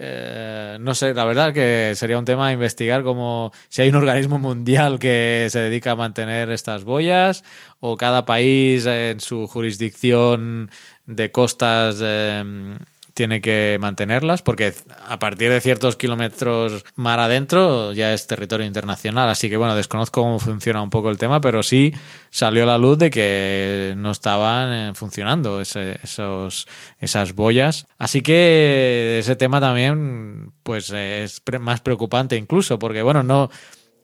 Eh, 0.00 0.76
no 0.80 0.94
sé, 0.94 1.12
la 1.12 1.24
verdad 1.24 1.52
que 1.52 1.92
sería 1.96 2.18
un 2.18 2.24
tema 2.24 2.48
a 2.48 2.52
investigar 2.52 3.02
como 3.02 3.50
si 3.68 3.82
hay 3.82 3.88
un 3.88 3.96
organismo 3.96 4.38
mundial 4.38 5.00
que 5.00 5.48
se 5.50 5.58
dedica 5.58 5.92
a 5.92 5.96
mantener 5.96 6.50
estas 6.50 6.84
boyas 6.84 7.42
o 7.80 7.96
cada 7.96 8.24
país 8.24 8.86
en 8.86 9.18
su 9.18 9.48
jurisdicción 9.48 10.70
de 11.06 11.32
costas 11.32 11.98
eh, 12.00 12.76
tiene 13.18 13.40
que 13.40 13.78
mantenerlas, 13.80 14.42
porque 14.42 14.72
a 15.08 15.18
partir 15.18 15.50
de 15.50 15.60
ciertos 15.60 15.96
kilómetros 15.96 16.84
mar 16.94 17.18
adentro 17.18 17.92
ya 17.92 18.14
es 18.14 18.28
territorio 18.28 18.64
internacional. 18.64 19.28
Así 19.28 19.50
que 19.50 19.56
bueno, 19.56 19.74
desconozco 19.74 20.22
cómo 20.22 20.38
funciona 20.38 20.80
un 20.80 20.88
poco 20.88 21.10
el 21.10 21.18
tema, 21.18 21.40
pero 21.40 21.64
sí 21.64 21.92
salió 22.30 22.62
a 22.62 22.66
la 22.66 22.78
luz 22.78 22.96
de 22.96 23.10
que 23.10 23.94
no 23.96 24.12
estaban 24.12 24.72
eh, 24.72 24.92
funcionando 24.94 25.60
esos, 25.60 26.68
esas 27.00 27.34
boyas. 27.34 27.88
Así 27.98 28.22
que 28.22 29.18
ese 29.18 29.34
tema 29.34 29.60
también 29.60 30.52
pues 30.62 30.90
es 30.90 31.42
más 31.58 31.80
preocupante 31.80 32.36
incluso, 32.36 32.78
porque 32.78 33.02
bueno, 33.02 33.24
no 33.24 33.50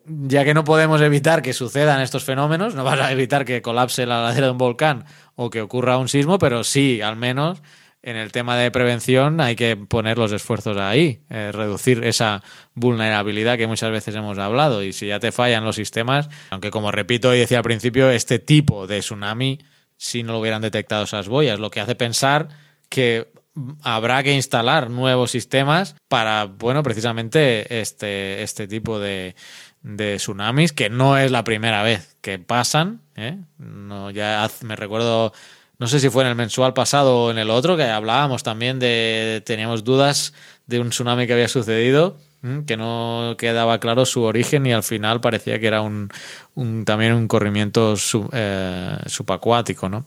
ya 0.07 0.45
que 0.45 0.55
no 0.55 0.65
podemos 0.65 1.01
evitar 1.01 1.41
que 1.41 1.53
sucedan 1.53 2.01
estos 2.01 2.25
fenómenos, 2.25 2.75
no 2.75 2.83
vas 2.83 2.99
a 2.99 3.13
evitar 3.13 3.45
que 3.45 3.63
colapse 3.63 4.07
la 4.07 4.23
ladera 4.23 4.47
de 4.47 4.53
un 4.53 4.59
volcán 4.59 5.05
o 5.37 5.51
que 5.51 5.61
ocurra 5.61 5.99
un 5.99 6.09
sismo, 6.09 6.37
pero 6.41 6.65
sí, 6.65 7.01
al 7.01 7.15
menos 7.15 7.63
en 8.05 8.17
el 8.17 8.33
tema 8.33 8.57
de 8.59 8.71
prevención 8.71 9.41
hay 9.41 9.57
que 9.57 9.77
poner 9.77 10.19
los 10.19 10.31
esfuerzos 10.31 10.77
ahí, 10.77 11.23
eh, 11.31 11.51
reducir 11.53 12.05
esa 12.05 12.43
vulnerabilidad 12.75 13.57
que 13.57 13.67
muchas 13.67 13.91
veces 13.91 14.15
hemos 14.15 14.37
hablado. 14.39 14.83
Y 14.83 14.93
si 14.93 15.07
ya 15.07 15.19
te 15.21 15.33
fallan 15.33 15.65
los 15.65 15.77
sistemas, 15.77 16.29
aunque 16.51 16.71
como 16.71 16.93
repito 16.93 17.35
y 17.35 17.39
decía 17.39 17.59
al 17.59 17.65
principio, 17.65 18.11
este 18.11 18.39
tipo 18.39 18.87
de 18.87 19.01
tsunami, 19.01 19.59
si 19.97 20.23
no 20.23 20.35
lo 20.35 20.41
hubieran 20.41 20.61
detectado 20.61 21.05
esas 21.05 21.29
boyas, 21.29 21.59
lo 21.59 21.71
que 21.71 21.81
hace 21.81 21.95
pensar 21.95 22.49
que 22.91 23.33
habrá 23.83 24.23
que 24.23 24.35
instalar 24.35 24.91
nuevos 24.91 25.31
sistemas 25.31 25.97
para, 26.09 26.45
bueno, 26.45 26.83
precisamente 26.83 27.81
este, 27.81 28.43
este 28.43 28.69
tipo 28.69 28.99
de, 28.99 29.35
de 29.81 30.17
tsunamis, 30.17 30.75
que 30.75 30.91
no 30.91 31.17
es 31.17 31.31
la 31.31 31.43
primera 31.43 31.83
vez 31.83 32.19
que 32.21 32.39
pasan. 32.39 33.01
¿eh? 33.17 33.39
No, 33.57 34.11
ya 34.11 34.47
me 34.61 34.77
recuerdo 34.77 35.33
no 35.85 35.89
sé 35.89 36.01
si 36.01 36.09
fue 36.09 36.23
en 36.23 36.31
el 36.31 36.35
mensual 36.35 36.73
pasado 36.73 37.25
o 37.25 37.31
en 37.31 37.37
el 37.37 37.51
otro, 37.51 37.77
que 37.77 37.83
hablábamos 37.83 38.43
también 38.43 38.79
de, 38.79 39.43
teníamos 39.45 39.85
dudas 39.85 40.33
de 40.67 40.81
un 40.81 40.89
tsunami 40.89 41.27
que 41.27 41.35
había 41.35 41.47
sucedido, 41.47 42.17
que 42.67 42.79
no 42.79 43.35
quedaba 43.37 43.79
claro 43.81 44.07
su 44.07 44.23
origen 44.23 44.65
y 44.65 44.73
al 44.73 44.83
final 44.83 45.21
parecía 45.21 45.61
que 45.61 45.67
era 45.67 45.83
un, 45.83 46.09
un 46.55 46.87
también 46.87 47.13
un 47.13 47.29
corrimiento 47.29 47.97
sub, 47.97 48.31
eh, 48.33 48.97
subacuático, 49.05 49.91
¿no? 49.91 50.07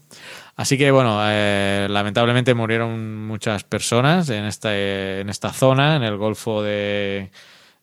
Así 0.56 0.80
que 0.80 0.90
bueno, 0.90 1.20
eh, 1.22 1.86
lamentablemente 1.92 2.56
murieron 2.56 3.28
muchas 3.28 3.64
personas 3.64 4.32
en 4.32 4.46
esta, 4.46 4.76
en 4.76 5.30
esta 5.30 5.54
zona, 5.54 5.96
en 5.96 6.02
el 6.02 6.18
Golfo 6.18 6.64
de, 6.64 7.30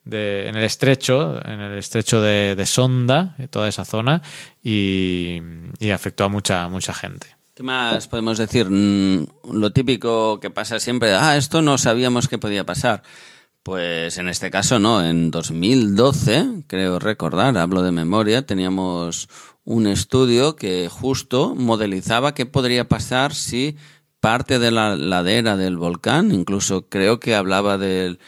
de, 0.02 0.48
en 0.48 0.56
el 0.56 0.64
estrecho, 0.64 1.40
en 1.46 1.60
el 1.60 1.78
estrecho 1.78 2.20
de, 2.20 2.56
de 2.56 2.66
Sonda, 2.66 3.36
toda 3.50 3.68
esa 3.68 3.84
zona, 3.84 4.20
y, 4.64 5.40
y 5.78 5.90
afectó 5.90 6.24
a 6.24 6.28
mucha, 6.28 6.66
mucha 6.68 6.92
gente. 6.92 7.36
¿Qué 7.54 7.62
más 7.62 8.08
podemos 8.08 8.36
decir? 8.36 8.68
Mm, 8.68 9.26
lo 9.52 9.72
típico 9.72 10.40
que 10.40 10.50
pasa 10.50 10.80
siempre, 10.80 11.14
ah, 11.14 11.36
esto 11.36 11.62
no 11.62 11.78
sabíamos 11.78 12.26
que 12.26 12.36
podía 12.36 12.66
pasar. 12.66 13.04
Pues 13.62 14.18
en 14.18 14.28
este 14.28 14.50
caso 14.50 14.80
no, 14.80 15.04
en 15.04 15.30
2012, 15.30 16.64
creo 16.66 16.98
recordar, 16.98 17.56
hablo 17.56 17.82
de 17.82 17.92
memoria, 17.92 18.44
teníamos 18.44 19.28
un 19.62 19.86
estudio 19.86 20.56
que 20.56 20.88
justo 20.88 21.54
modelizaba 21.54 22.34
qué 22.34 22.44
podría 22.44 22.88
pasar 22.88 23.32
si 23.34 23.76
parte 24.18 24.58
de 24.58 24.72
la 24.72 24.96
ladera 24.96 25.56
del 25.56 25.76
volcán, 25.76 26.32
incluso 26.32 26.88
creo 26.88 27.20
que 27.20 27.36
hablaba 27.36 27.78
del 27.78 28.18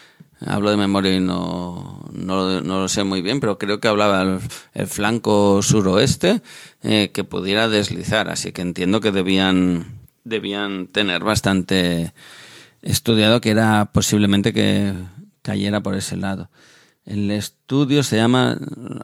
hablo 0.44 0.70
de 0.70 0.76
memoria 0.76 1.14
y 1.14 1.20
no, 1.20 2.04
no, 2.12 2.60
lo 2.60 2.88
sé 2.88 3.04
muy 3.04 3.22
bien, 3.22 3.40
pero 3.40 3.58
creo 3.58 3.80
que 3.80 3.88
hablaba 3.88 4.22
el, 4.22 4.38
el 4.74 4.86
flanco 4.86 5.62
suroeste 5.62 6.42
eh, 6.82 7.10
que 7.12 7.24
pudiera 7.24 7.68
deslizar, 7.68 8.28
así 8.28 8.52
que 8.52 8.62
entiendo 8.62 9.00
que 9.00 9.12
debían, 9.12 10.00
debían 10.24 10.88
tener 10.88 11.24
bastante 11.24 12.12
estudiado 12.82 13.40
que 13.40 13.50
era 13.50 13.90
posiblemente 13.92 14.52
que 14.52 14.92
cayera 15.42 15.80
por 15.80 15.94
ese 15.94 16.16
lado. 16.16 16.50
El 17.06 17.30
estudio 17.30 18.02
se 18.02 18.16
llama. 18.16 18.58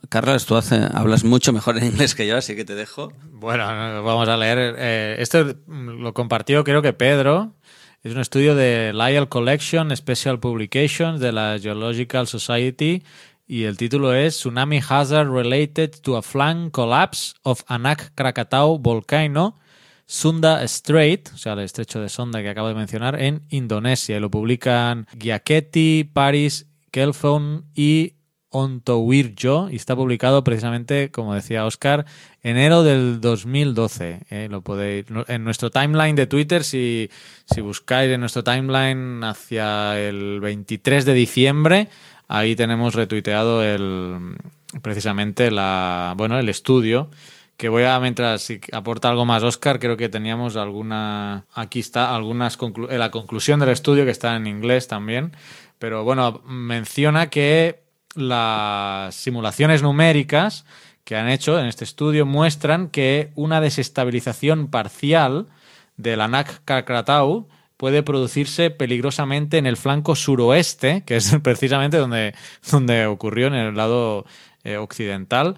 Carlos, 0.09 0.45
tú 0.45 0.57
hace, 0.57 0.81
hablas 0.93 1.23
mucho 1.23 1.53
mejor 1.53 1.79
en 1.79 1.85
inglés 1.87 2.17
que 2.17 2.27
yo, 2.27 2.37
así 2.37 2.57
que 2.57 2.65
te 2.65 2.75
dejo. 2.75 3.13
Bueno, 3.31 3.65
vamos 4.03 4.29
a 4.29 4.37
leer. 4.37 4.75
Eh, 4.77 5.17
esto 5.21 5.55
lo 5.69 6.13
compartió, 6.13 6.65
creo 6.65 6.83
que 6.83 6.93
Pedro, 6.93 7.55
es 8.03 8.15
un 8.15 8.21
estudio 8.21 8.57
de 8.57 8.93
Lyell 8.93 9.29
Collection 9.29 9.97
Special 9.97 10.41
Publications 10.41 11.21
de 11.21 11.31
la 11.31 11.57
Geological 11.61 12.27
Society 12.27 13.05
y 13.47 13.63
el 13.63 13.77
título 13.77 14.13
es 14.13 14.39
Tsunami 14.39 14.81
Hazard 14.89 15.31
Related 15.31 15.91
to 16.03 16.17
a 16.17 16.23
Flank 16.23 16.73
Collapse 16.73 17.35
of 17.43 17.63
Anak 17.69 18.13
Krakatau 18.17 18.81
Volcano, 18.81 19.57
Sunda 20.05 20.67
Strait, 20.67 21.31
o 21.33 21.37
sea, 21.37 21.53
el 21.53 21.61
estrecho 21.61 22.01
de 22.01 22.09
Sonda 22.09 22.43
que 22.43 22.49
acabo 22.49 22.67
de 22.67 22.75
mencionar, 22.75 23.23
en 23.23 23.43
Indonesia. 23.51 24.17
Y 24.17 24.21
lo 24.21 24.31
publican 24.31 25.07
Giachetti, 25.17 26.11
Paris, 26.13 26.67
Kelfon 26.91 27.67
y 27.73 28.15
Ontowirjo 28.53 29.69
y 29.71 29.77
está 29.77 29.97
publicado 29.97 30.45
precisamente, 30.45 31.11
como 31.11 31.35
decía 31.35 31.67
Oscar, 31.67 32.07
enero 32.43 32.83
del 32.85 33.21
2012. 33.21 34.21
Eh, 34.31 34.49
lo 34.51 34.61
podéis 34.61 35.07
en 35.29 35.45
nuestro 35.45 35.71
timeline 35.71 36.15
de 36.15 36.27
Twitter, 36.27 36.63
si, 36.63 37.11
si 37.53 37.61
buscáis 37.61 38.11
en 38.13 38.21
nuestro 38.21 38.45
timeline 38.45 39.25
hacia 39.25 39.99
el 39.99 40.41
23 40.41 41.05
de 41.05 41.15
diciembre, 41.15 41.89
ahí 42.29 42.57
tenemos 42.57 42.95
retuiteado 42.95 43.63
el 43.63 44.37
precisamente 44.81 45.51
la 45.51 46.15
bueno 46.17 46.39
el 46.39 46.49
estudio 46.49 47.11
que 47.59 47.69
voy 47.69 47.85
a 47.85 48.01
mientras 48.01 48.51
aporta 48.73 49.11
algo 49.11 49.27
más 49.27 49.43
Oscar 49.43 49.79
creo 49.79 49.99
que 49.99 50.09
teníamos 50.09 50.57
alguna 50.57 51.45
aquí 51.53 51.81
está 51.81 52.15
algunas 52.15 52.57
conclu 52.57 52.89
la 52.89 53.11
conclusión 53.11 53.61
del 53.61 53.69
estudio 53.69 54.07
que 54.07 54.11
está 54.11 54.35
en 54.35 54.47
inglés 54.47 54.89
también 54.89 55.33
pero 55.79 56.05
bueno 56.05 56.41
menciona 56.47 57.29
que 57.29 57.82
las 58.15 59.15
simulaciones 59.15 59.83
numéricas 59.83 60.65
que 61.05 61.17
han 61.17 61.29
hecho 61.29 61.59
en 61.59 61.67
este 61.67 61.85
estudio 61.85 62.27
muestran 62.27 62.89
que 62.89 63.33
una 63.35 63.61
desestabilización 63.61 64.69
parcial 64.69 65.49
del 65.97 66.21
Anak 66.21 66.63
Krakatau 66.65 67.49
puede 67.77 68.05
producirse 68.05 68.71
peligrosamente 68.71 69.59
en 69.59 69.67
el 69.67 69.77
flanco 69.77 70.15
suroeste, 70.15 71.03
que 71.05 71.17
es 71.17 71.37
precisamente 71.43 71.97
donde, 71.97 72.33
donde 72.71 73.07
ocurrió 73.07 73.49
en 73.49 73.55
el 73.55 73.75
lado 73.75 74.25
eh, 74.63 74.77
occidental. 74.77 75.57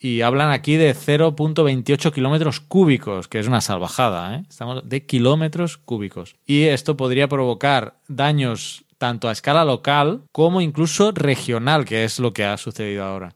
Y 0.00 0.22
hablan 0.22 0.52
aquí 0.52 0.76
de 0.76 0.94
0.28 0.94 2.14
kilómetros 2.14 2.60
cúbicos, 2.60 3.28
que 3.28 3.40
es 3.40 3.46
una 3.46 3.60
salvajada. 3.60 4.36
¿eh? 4.36 4.44
Estamos 4.48 4.88
de 4.88 5.04
kilómetros 5.04 5.76
cúbicos. 5.76 6.36
Y 6.46 6.64
esto 6.64 6.96
podría 6.96 7.28
provocar 7.28 7.98
daños 8.08 8.85
tanto 8.98 9.28
a 9.28 9.32
escala 9.32 9.64
local 9.64 10.22
como 10.32 10.60
incluso 10.60 11.12
regional, 11.12 11.84
que 11.84 12.04
es 12.04 12.18
lo 12.18 12.32
que 12.32 12.44
ha 12.44 12.56
sucedido 12.56 13.04
ahora. 13.04 13.34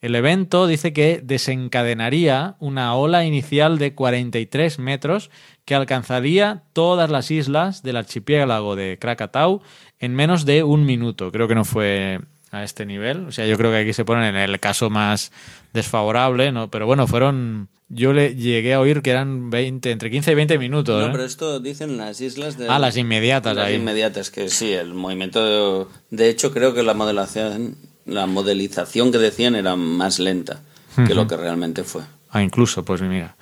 El 0.00 0.14
evento 0.14 0.68
dice 0.68 0.92
que 0.92 1.20
desencadenaría 1.24 2.54
una 2.60 2.94
ola 2.94 3.24
inicial 3.24 3.78
de 3.78 3.94
43 3.94 4.78
metros 4.78 5.28
que 5.64 5.74
alcanzaría 5.74 6.62
todas 6.72 7.10
las 7.10 7.32
islas 7.32 7.82
del 7.82 7.96
archipiélago 7.96 8.76
de 8.76 8.98
Krakatau 9.00 9.60
en 9.98 10.14
menos 10.14 10.44
de 10.44 10.62
un 10.62 10.86
minuto. 10.86 11.32
Creo 11.32 11.48
que 11.48 11.56
no 11.56 11.64
fue 11.64 12.20
a 12.50 12.64
este 12.64 12.86
nivel. 12.86 13.26
O 13.26 13.32
sea, 13.32 13.46
yo 13.46 13.56
creo 13.56 13.70
que 13.70 13.78
aquí 13.78 13.92
se 13.92 14.04
ponen 14.04 14.34
en 14.34 14.50
el 14.50 14.60
caso 14.60 14.90
más 14.90 15.32
desfavorable, 15.72 16.52
¿no? 16.52 16.70
Pero 16.70 16.86
bueno, 16.86 17.06
fueron... 17.06 17.68
Yo 17.90 18.12
le 18.12 18.34
llegué 18.34 18.74
a 18.74 18.80
oír 18.80 19.00
que 19.00 19.10
eran 19.10 19.48
20, 19.48 19.90
entre 19.90 20.10
15 20.10 20.32
y 20.32 20.34
20 20.34 20.58
minutos. 20.58 21.00
No, 21.00 21.08
¿eh? 21.08 21.10
pero 21.10 21.24
esto 21.24 21.58
dicen 21.58 21.96
las 21.96 22.20
islas 22.20 22.58
de... 22.58 22.68
Ah, 22.68 22.78
las 22.78 22.98
inmediatas 22.98 23.56
Las 23.56 23.68
ahí. 23.68 23.76
inmediatas, 23.76 24.30
que 24.30 24.50
sí, 24.50 24.72
el 24.72 24.92
movimiento... 24.92 25.42
De, 25.44 25.86
de 26.10 26.28
hecho, 26.28 26.52
creo 26.52 26.74
que 26.74 26.82
la 26.82 26.92
modelación, 26.92 27.76
la 28.04 28.26
modelización 28.26 29.10
que 29.10 29.18
decían 29.18 29.54
era 29.54 29.76
más 29.76 30.18
lenta 30.18 30.60
que 31.06 31.14
lo 31.14 31.26
que 31.26 31.36
realmente 31.36 31.84
fue. 31.84 32.02
Ah, 32.30 32.42
incluso, 32.42 32.84
pues 32.84 33.00
mira. 33.00 33.36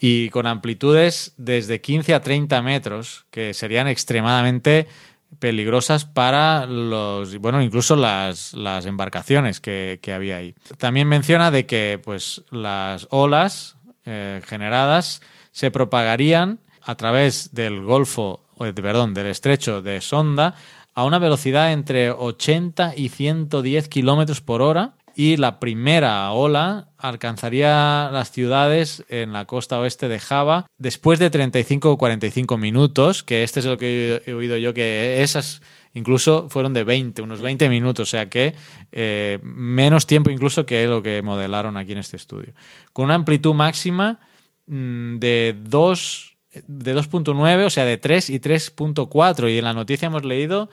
Y 0.00 0.30
con 0.30 0.46
amplitudes 0.48 1.34
desde 1.36 1.80
15 1.80 2.14
a 2.14 2.22
30 2.22 2.60
metros, 2.62 3.26
que 3.30 3.54
serían 3.54 3.86
extremadamente 3.86 4.88
peligrosas 5.38 6.04
para 6.04 6.66
los, 6.66 7.36
bueno, 7.38 7.62
incluso 7.62 7.96
las, 7.96 8.54
las 8.54 8.86
embarcaciones 8.86 9.60
que, 9.60 9.98
que 10.02 10.12
había 10.12 10.36
ahí. 10.36 10.54
También 10.78 11.08
menciona 11.08 11.50
de 11.50 11.66
que 11.66 12.00
pues 12.02 12.42
las 12.50 13.06
olas 13.10 13.76
eh, 14.04 14.40
generadas 14.46 15.22
se 15.52 15.70
propagarían 15.70 16.60
a 16.82 16.96
través 16.96 17.54
del 17.54 17.82
Golfo, 17.82 18.40
perdón, 18.58 19.14
del 19.14 19.26
estrecho 19.26 19.82
de 19.82 20.00
Sonda 20.00 20.54
a 20.94 21.04
una 21.04 21.18
velocidad 21.18 21.72
entre 21.72 22.10
80 22.10 22.94
y 22.96 23.08
110 23.08 23.88
kilómetros 23.88 24.40
por 24.40 24.60
hora 24.60 24.94
y 25.14 25.36
la 25.36 25.60
primera 25.60 26.30
ola 26.32 26.88
alcanzaría 26.98 28.10
las 28.12 28.30
ciudades 28.30 29.04
en 29.08 29.32
la 29.32 29.44
costa 29.46 29.78
oeste 29.78 30.08
de 30.08 30.18
Java 30.18 30.66
después 30.78 31.18
de 31.18 31.30
35 31.30 31.90
o 31.90 31.98
45 31.98 32.58
minutos, 32.58 33.22
que 33.22 33.42
este 33.42 33.60
es 33.60 33.66
lo 33.66 33.78
que 33.78 34.22
he 34.26 34.32
oído 34.32 34.56
yo, 34.56 34.74
que 34.74 35.22
esas 35.22 35.62
incluso 35.94 36.48
fueron 36.48 36.72
de 36.72 36.84
20, 36.84 37.22
unos 37.22 37.40
20 37.40 37.68
minutos, 37.68 38.08
o 38.08 38.10
sea 38.10 38.28
que 38.28 38.54
eh, 38.92 39.38
menos 39.42 40.06
tiempo 40.06 40.30
incluso 40.30 40.64
que 40.64 40.86
lo 40.86 41.02
que 41.02 41.22
modelaron 41.22 41.76
aquí 41.76 41.92
en 41.92 41.98
este 41.98 42.16
estudio. 42.16 42.54
Con 42.92 43.06
una 43.06 43.14
amplitud 43.14 43.54
máxima 43.54 44.20
mm, 44.66 45.18
de 45.18 45.56
2 45.58 46.28
de 46.66 46.94
2.9, 46.94 47.64
o 47.64 47.70
sea, 47.70 47.84
de 47.84 47.96
3 47.96 48.30
y 48.30 48.38
3.4 48.38 49.50
y 49.50 49.58
en 49.58 49.64
la 49.64 49.72
noticia 49.72 50.06
hemos 50.06 50.24
leído 50.24 50.68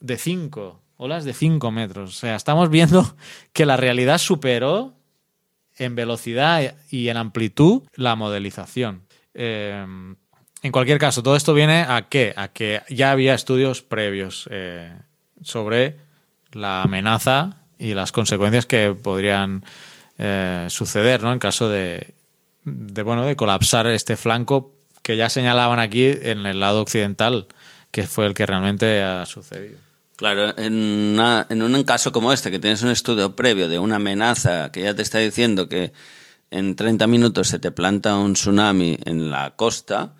de 0.00 0.16
5 0.16 0.80
olas 1.00 1.24
de 1.24 1.32
5 1.32 1.70
metros. 1.70 2.10
O 2.10 2.12
sea, 2.12 2.36
estamos 2.36 2.68
viendo 2.68 3.16
que 3.52 3.66
la 3.66 3.76
realidad 3.76 4.18
superó 4.18 4.92
en 5.78 5.94
velocidad 5.94 6.74
y 6.90 7.08
en 7.08 7.16
amplitud 7.16 7.82
la 7.94 8.16
modelización. 8.16 9.02
Eh, 9.32 9.82
en 10.62 10.72
cualquier 10.72 10.98
caso, 10.98 11.22
todo 11.22 11.36
esto 11.36 11.54
viene 11.54 11.86
a 11.88 12.08
qué? 12.10 12.34
A 12.36 12.48
que 12.48 12.82
ya 12.90 13.12
había 13.12 13.32
estudios 13.32 13.80
previos 13.80 14.46
eh, 14.50 14.92
sobre 15.42 15.96
la 16.52 16.82
amenaza 16.82 17.62
y 17.78 17.94
las 17.94 18.12
consecuencias 18.12 18.66
que 18.66 18.94
podrían 18.94 19.64
eh, 20.18 20.66
suceder 20.68 21.22
¿no? 21.22 21.32
en 21.32 21.38
caso 21.38 21.70
de, 21.70 22.12
de, 22.64 23.02
bueno, 23.02 23.24
de 23.24 23.36
colapsar 23.36 23.86
este 23.86 24.18
flanco 24.18 24.74
que 25.00 25.16
ya 25.16 25.30
señalaban 25.30 25.78
aquí 25.78 26.04
en 26.04 26.44
el 26.44 26.60
lado 26.60 26.82
occidental, 26.82 27.46
que 27.90 28.02
fue 28.02 28.26
el 28.26 28.34
que 28.34 28.44
realmente 28.44 29.02
ha 29.02 29.24
sucedido. 29.24 29.89
Claro, 30.20 30.52
en, 30.58 30.74
una- 31.14 31.46
en 31.48 31.62
un 31.62 31.82
caso 31.82 32.12
como 32.12 32.30
este, 32.30 32.50
que 32.50 32.58
tienes 32.58 32.82
un 32.82 32.90
estudio 32.90 33.34
previo 33.34 33.70
de 33.70 33.78
una 33.78 33.96
amenaza 33.96 34.70
que 34.70 34.82
ya 34.82 34.94
te 34.94 35.00
está 35.00 35.16
diciendo 35.16 35.66
que 35.66 35.94
en 36.50 36.76
30 36.76 37.06
minutos 37.06 37.48
se 37.48 37.58
te 37.58 37.70
planta 37.70 38.16
un 38.16 38.34
tsunami 38.34 38.98
en 39.06 39.30
la 39.30 39.56
costa, 39.56 40.12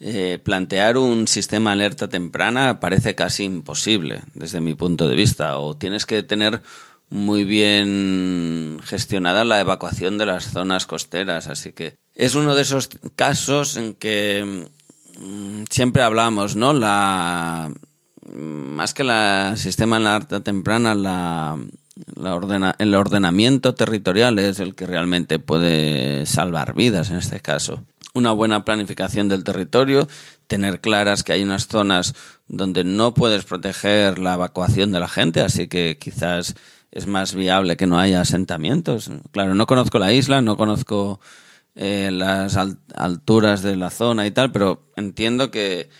eh, 0.00 0.40
plantear 0.42 0.96
un 0.98 1.28
sistema 1.28 1.70
de 1.70 1.74
alerta 1.74 2.08
temprana 2.08 2.80
parece 2.80 3.14
casi 3.14 3.44
imposible 3.44 4.22
desde 4.34 4.60
mi 4.60 4.74
punto 4.74 5.06
de 5.08 5.14
vista. 5.14 5.56
O 5.58 5.76
tienes 5.76 6.04
que 6.04 6.24
tener 6.24 6.60
muy 7.08 7.44
bien 7.44 8.80
gestionada 8.82 9.44
la 9.44 9.60
evacuación 9.60 10.18
de 10.18 10.26
las 10.26 10.50
zonas 10.50 10.86
costeras. 10.86 11.46
Así 11.46 11.72
que 11.72 11.94
es 12.16 12.34
uno 12.34 12.56
de 12.56 12.62
esos 12.62 12.88
casos 13.14 13.76
en 13.76 13.94
que 13.94 14.66
mm, 15.20 15.62
siempre 15.70 16.02
hablamos, 16.02 16.56
¿no? 16.56 16.72
La 16.72 17.70
más 18.34 18.94
que 18.94 19.04
la 19.04 19.54
sistema 19.56 19.96
en 19.96 20.04
la 20.04 20.16
alerta 20.16 20.40
temprana, 20.40 20.94
la, 20.94 21.56
la 22.16 22.34
ordena- 22.34 22.74
el 22.78 22.94
ordenamiento 22.94 23.74
territorial 23.74 24.38
es 24.38 24.60
el 24.60 24.74
que 24.74 24.86
realmente 24.86 25.38
puede 25.38 26.26
salvar 26.26 26.74
vidas 26.74 27.10
en 27.10 27.16
este 27.16 27.40
caso. 27.40 27.82
Una 28.12 28.32
buena 28.32 28.64
planificación 28.64 29.28
del 29.28 29.42
territorio, 29.42 30.06
tener 30.46 30.80
claras 30.80 31.24
que 31.24 31.32
hay 31.32 31.42
unas 31.42 31.66
zonas 31.66 32.14
donde 32.46 32.84
no 32.84 33.14
puedes 33.14 33.44
proteger 33.44 34.18
la 34.18 34.34
evacuación 34.34 34.92
de 34.92 35.00
la 35.00 35.08
gente, 35.08 35.40
así 35.40 35.66
que 35.66 35.98
quizás 36.00 36.54
es 36.92 37.06
más 37.08 37.34
viable 37.34 37.76
que 37.76 37.88
no 37.88 37.98
haya 37.98 38.20
asentamientos. 38.20 39.10
Claro, 39.32 39.54
no 39.56 39.66
conozco 39.66 39.98
la 39.98 40.12
isla, 40.12 40.42
no 40.42 40.56
conozco 40.56 41.20
eh, 41.74 42.10
las 42.12 42.56
al- 42.56 42.78
alturas 42.94 43.62
de 43.62 43.74
la 43.74 43.90
zona 43.90 44.26
y 44.26 44.30
tal, 44.30 44.52
pero 44.52 44.92
entiendo 44.94 45.50
que 45.50 45.90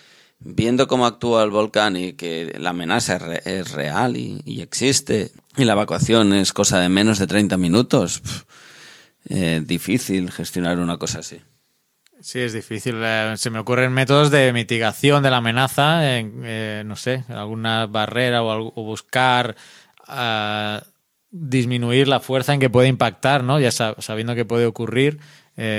viendo 0.45 0.87
cómo 0.87 1.07
actúa 1.07 1.43
el 1.43 1.51
volcán 1.51 1.97
y 1.97 2.13
que 2.13 2.55
la 2.59 2.71
amenaza 2.71 3.17
es, 3.17 3.23
re- 3.23 3.43
es 3.45 3.73
real 3.73 4.17
y, 4.17 4.61
existe, 4.61 5.33
y 5.57 5.65
la 5.65 5.73
evacuación 5.73 6.33
es 6.35 6.53
cosa 6.53 6.79
de 6.81 6.89
menos 6.89 7.19
de 7.19 7.27
30 7.27 7.57
minutos, 7.57 8.23
eh, 9.29 9.63
difícil 9.65 10.31
gestionar 10.31 10.79
una 10.79 10.99
cosa 10.99 11.21
así. 11.21 11.41
Sí, 12.21 12.41
es 12.41 12.53
difícil. 12.53 12.97
Eh, 13.03 13.35
Se 13.37 13.51
me 13.51 13.59
ocurren 13.59 13.93
métodos 13.93 14.31
de 14.31 14.53
mitigación 14.53 15.23
de 15.23 15.31
la 15.31 15.39
amenaza, 15.39 16.17
en, 16.19 16.43
eh, 16.45 16.83
no 16.87 16.97
sé, 16.97 17.25
alguna 17.29 17.87
barrera 17.87 18.43
o, 18.43 18.73
o 18.75 18.83
buscar 18.85 19.57
ah, 20.07 20.83
disminuir 21.31 22.07
la 22.09 22.21
fuerza 22.21 22.55
en 22.55 22.61
que 22.61 22.71
puede 22.71 22.89
impactar, 22.89 23.45
¿no? 23.45 23.59
Ya 23.61 23.71
sab- 23.71 24.01
sabiendo 24.01 24.35
que 24.35 24.45
puede 24.45 24.67
ocurrir, 24.67 25.19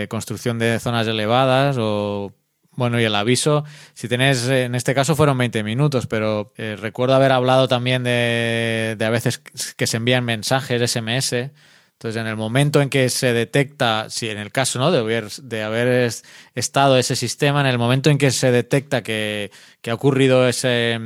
construcción 0.08 0.58
de 0.58 0.80
zonas 0.80 1.06
elevadas 1.08 1.75
o 1.80 2.32
bueno, 2.75 2.99
y 2.99 3.03
el 3.03 3.15
aviso, 3.15 3.63
si 3.93 4.07
tenés, 4.07 4.47
eh, 4.47 4.63
en 4.65 4.75
este 4.75 4.93
caso 4.95 5.15
fueron 5.15 5.38
20 5.38 5.63
minutos, 5.63 6.07
pero 6.07 6.53
eh, 6.57 6.75
recuerdo 6.79 7.15
haber 7.15 7.31
hablado 7.31 7.67
también 7.67 8.03
de, 8.03 8.95
de 8.97 9.05
a 9.05 9.09
veces 9.09 9.39
que 9.39 9.88
se 9.88 9.97
envían 9.97 10.25
mensajes 10.25 10.81
SMS. 10.91 11.51
Entonces, 11.93 12.19
en 12.21 12.27
el 12.27 12.35
momento 12.35 12.81
en 12.81 12.89
que 12.89 13.07
se 13.09 13.31
detecta, 13.31 14.09
si 14.09 14.29
en 14.29 14.38
el 14.38 14.51
caso 14.51 14.79
¿no? 14.79 14.91
de 14.91 14.99
haber, 14.99 15.29
de 15.31 15.63
haber 15.63 15.88
es- 15.88 16.23
estado 16.53 16.97
ese 16.97 17.15
sistema, 17.15 17.61
en 17.61 17.67
el 17.67 17.77
momento 17.77 18.09
en 18.09 18.17
que 18.17 18.31
se 18.31 18.51
detecta 18.51 19.01
que, 19.01 19.49
que 19.81 19.91
ha 19.91 19.93
ocurrido 19.93 20.45
ese, 20.47 20.99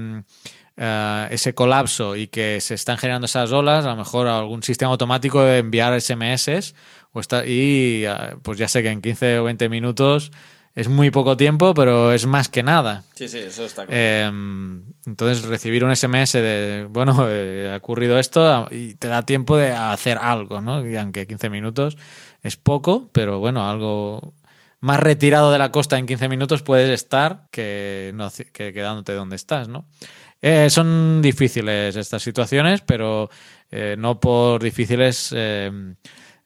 eh, 0.77 1.27
ese 1.32 1.53
colapso 1.53 2.15
y 2.15 2.27
que 2.27 2.60
se 2.62 2.73
están 2.73 2.97
generando 2.97 3.25
esas 3.25 3.51
olas, 3.51 3.86
a 3.86 3.89
lo 3.89 3.95
mejor 3.97 4.27
algún 4.27 4.63
sistema 4.63 4.91
automático 4.91 5.43
de 5.43 5.60
enviar 5.60 5.93
SMS 5.99 6.73
o 7.12 7.19
está, 7.19 7.45
y 7.45 8.05
eh, 8.05 8.15
pues 8.43 8.58
ya 8.58 8.67
sé 8.67 8.82
que 8.82 8.89
en 8.89 9.01
15 9.01 9.39
o 9.39 9.43
20 9.45 9.69
minutos 9.69 10.32
es 10.80 10.88
muy 10.88 11.12
poco 11.12 11.36
tiempo, 11.36 11.74
pero 11.74 12.13
es 12.13 12.26
más 12.26 12.48
que 12.48 12.63
nada. 12.63 13.04
Sí, 13.13 13.28
sí, 13.28 13.39
eso 13.39 13.65
está 13.65 13.86
Eh, 13.89 14.32
entonces, 15.06 15.44
recibir 15.44 15.84
un 15.84 15.94
SMS 15.94 16.34
de, 16.34 16.88
bueno, 16.89 17.28
eh, 17.30 17.70
ha 17.74 17.76
ocurrido 17.76 18.18
esto 18.18 18.65
y 18.72 18.94
te 18.94 19.10
da 19.10 19.24
tiempo 19.24 19.58
de 19.58 19.74
hacer 19.74 20.18
algo, 20.18 20.62
¿no? 20.62 20.88
Y 20.88 20.96
aunque 20.96 21.28
15 21.28 21.50
minutos 21.50 21.98
es 22.44 22.56
poco, 22.56 23.10
pero 23.12 23.39
bueno, 23.39 23.70
algo 23.70 24.34
más 24.80 25.02
retirado 25.02 25.52
de 25.52 25.58
la 25.58 25.70
costa 25.70 25.98
en 25.98 26.06
15 26.06 26.30
minutos 26.30 26.63
puedes 26.63 26.89
estar 26.89 27.48
que, 27.52 28.13
no, 28.15 28.32
que 28.54 28.72
quedándote 28.72 29.12
donde 29.12 29.36
estás, 29.36 29.68
¿no? 29.68 29.86
Eh, 30.42 30.70
son 30.70 31.22
difíciles 31.22 31.98
estas 31.98 32.24
situaciones, 32.24 32.80
pero 32.80 33.30
eh, 33.70 33.96
no 34.00 34.18
por 34.18 34.63
difíciles 34.63 35.34
eh, 35.36 35.70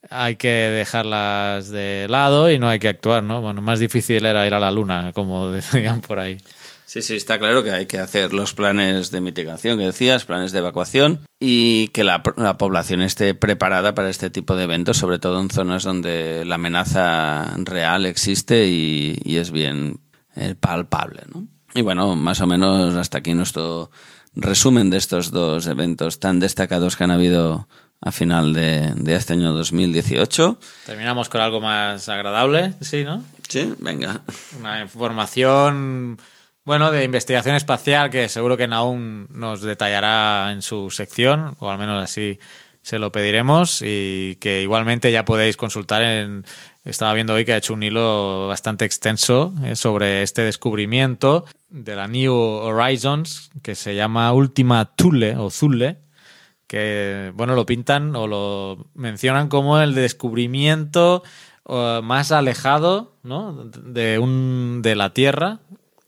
hay 0.10 0.36
que 0.36 0.50
dejarlas 0.50 1.70
de 1.70 2.08
lado 2.10 2.52
y 2.52 2.60
no 2.60 2.70
hay 2.70 2.80
que 2.80 2.90
actuar, 2.90 3.24
¿no? 3.24 3.42
Bueno, 3.42 3.62
más 3.62 3.80
difícil 3.80 4.26
era 4.26 4.46
ir 4.46 4.54
a 4.54 4.60
la 4.60 4.72
luna, 4.72 5.12
como 5.14 5.50
decían 5.52 6.02
por 6.02 6.20
ahí. 6.20 6.38
Sí, 6.86 7.02
sí, 7.02 7.16
está 7.16 7.40
claro 7.40 7.64
que 7.64 7.72
hay 7.72 7.88
que 7.88 7.98
hacer 7.98 8.34
los 8.34 8.54
planes 8.54 9.10
de 9.10 9.20
mitigación 9.20 9.80
que 9.80 9.86
decías, 9.86 10.26
planes 10.26 10.52
de 10.52 10.60
evacuación 10.60 11.22
y 11.40 11.88
que 11.88 12.04
la, 12.04 12.22
la 12.38 12.60
población 12.60 13.02
esté 13.02 13.34
preparada 13.34 13.96
para 13.96 14.12
este 14.12 14.30
tipo 14.30 14.56
de 14.56 14.66
eventos, 14.66 14.98
sobre 14.98 15.18
todo 15.18 15.42
en 15.42 15.50
zonas 15.50 15.84
donde 15.84 16.46
la 16.46 16.56
amenaza 16.56 17.56
real 17.58 18.06
existe 18.06 18.68
y, 18.68 19.18
es 19.26 19.50
bien 19.50 20.02
eh, 20.36 20.54
palpable. 20.60 21.24
¿no? 21.34 21.48
Y 21.74 21.82
bueno, 21.82 22.16
más 22.16 22.42
o 22.42 22.46
menos 22.46 22.94
hasta 22.94 23.18
aquí 23.18 23.34
nuestro 23.34 23.90
resumen 24.36 24.92
de 24.92 24.98
estos 24.98 25.32
dos 25.32 25.66
eventos 25.66 26.20
tan 26.20 26.40
destacados 26.40 26.96
que 26.96 27.06
han 27.06 27.12
habido 27.12 27.68
a 28.06 28.12
final 28.12 28.54
de, 28.54 28.92
de 28.96 29.16
este 29.16 29.34
año 29.34 29.54
2018. 29.54 30.60
Terminamos 30.86 31.30
con 31.30 31.42
algo 31.42 31.62
más 31.62 32.10
agradable, 32.10 32.74
sí, 32.82 33.04
¿no? 33.04 33.24
Sí, 33.48 33.74
venga. 33.80 34.22
Una 34.60 34.82
información, 34.82 36.20
bueno, 36.66 36.92
de 36.92 37.04
investigación 37.06 37.56
espacial 37.56 38.10
que 38.10 38.28
seguro 38.28 38.58
que 38.58 38.68
Naum 38.68 39.28
nos 39.30 39.62
detallará 39.62 40.52
en 40.52 40.62
su 40.62 40.90
sección, 40.90 41.56
o 41.60 41.70
al 41.70 41.78
menos 41.78 42.04
así 42.04 42.40
se 42.82 43.00
lo 43.00 43.14
pediremos 43.14 43.82
y 43.82 44.36
que 44.42 44.62
igualmente 44.62 45.12
ya 45.12 45.24
podéis 45.26 45.56
consultar 45.56 46.04
en... 46.04 46.46
Estaba 46.84 47.14
viendo 47.14 47.34
hoy 47.34 47.46
que 47.46 47.54
ha 47.54 47.58
hecho 47.58 47.74
un 47.74 47.82
hilo 47.82 48.50
bastante 48.50 48.84
extenso 48.84 49.54
eh, 49.64 49.78
sobre 49.78 50.22
este 50.22 50.42
descubrimiento 50.42 51.46
de 51.70 51.96
la 51.96 52.10
New 52.10 52.34
Horizons 52.34 53.52
que 53.62 53.74
se 53.74 53.96
llama 53.96 54.34
Última 54.34 54.94
Thule 54.94 55.38
o 55.38 55.50
Zule, 55.50 56.03
que 56.74 57.32
bueno, 57.36 57.54
lo 57.54 57.68
pintan 57.68 58.16
o 58.16 58.26
lo 58.26 58.88
mencionan 58.96 59.48
como 59.48 59.80
el 59.80 59.94
descubrimiento 59.94 61.22
eh, 61.70 62.00
más 62.02 62.32
alejado 62.32 63.14
de, 63.22 64.18
un, 64.18 64.80
de 64.82 64.96
la 64.96 65.14
Tierra 65.14 65.60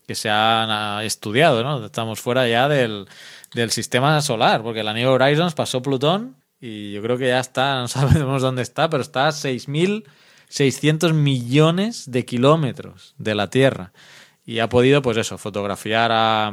que 0.08 0.16
se 0.16 0.28
ha 0.28 1.02
estudiado. 1.04 1.62
¿no? 1.62 1.86
Estamos 1.86 2.18
fuera 2.18 2.48
ya 2.48 2.68
del, 2.68 3.06
del 3.54 3.70
sistema 3.70 4.20
solar, 4.22 4.64
porque 4.64 4.82
la 4.82 4.92
New 4.92 5.08
Horizons 5.08 5.54
pasó 5.54 5.82
Plutón 5.82 6.34
y 6.60 6.90
yo 6.90 7.00
creo 7.00 7.16
que 7.16 7.28
ya 7.28 7.38
está, 7.38 7.76
no 7.80 7.86
sabemos 7.86 8.42
dónde 8.42 8.62
está, 8.62 8.90
pero 8.90 9.02
está 9.02 9.28
a 9.28 9.30
6.600 9.30 11.12
millones 11.12 12.10
de 12.10 12.24
kilómetros 12.24 13.14
de 13.18 13.36
la 13.36 13.50
Tierra. 13.50 13.92
Y 14.44 14.58
ha 14.58 14.68
podido, 14.68 15.00
pues 15.00 15.16
eso, 15.16 15.38
fotografiar 15.38 16.10
a, 16.12 16.52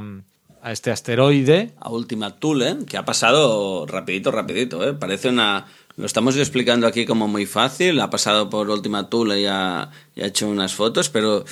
a 0.63 0.71
este 0.71 0.91
asteroide. 0.91 1.73
A 1.79 1.91
Última 1.91 2.37
Thule, 2.37 2.77
que 2.87 2.97
ha 2.97 3.05
pasado 3.05 3.85
rapidito, 3.85 4.31
rapidito, 4.31 4.87
¿eh? 4.87 4.93
Parece 4.93 5.29
una... 5.29 5.67
Lo 5.95 6.07
estamos 6.07 6.35
explicando 6.37 6.87
aquí 6.87 7.05
como 7.05 7.27
muy 7.27 7.45
fácil, 7.45 7.99
ha 7.99 8.09
pasado 8.09 8.49
por 8.49 8.69
Última 8.69 9.09
Thule 9.09 9.41
y 9.41 9.45
ha, 9.45 9.91
hecho 10.15 10.49
unas 10.49 10.73
fotos, 10.73 11.09
pero 11.09 11.45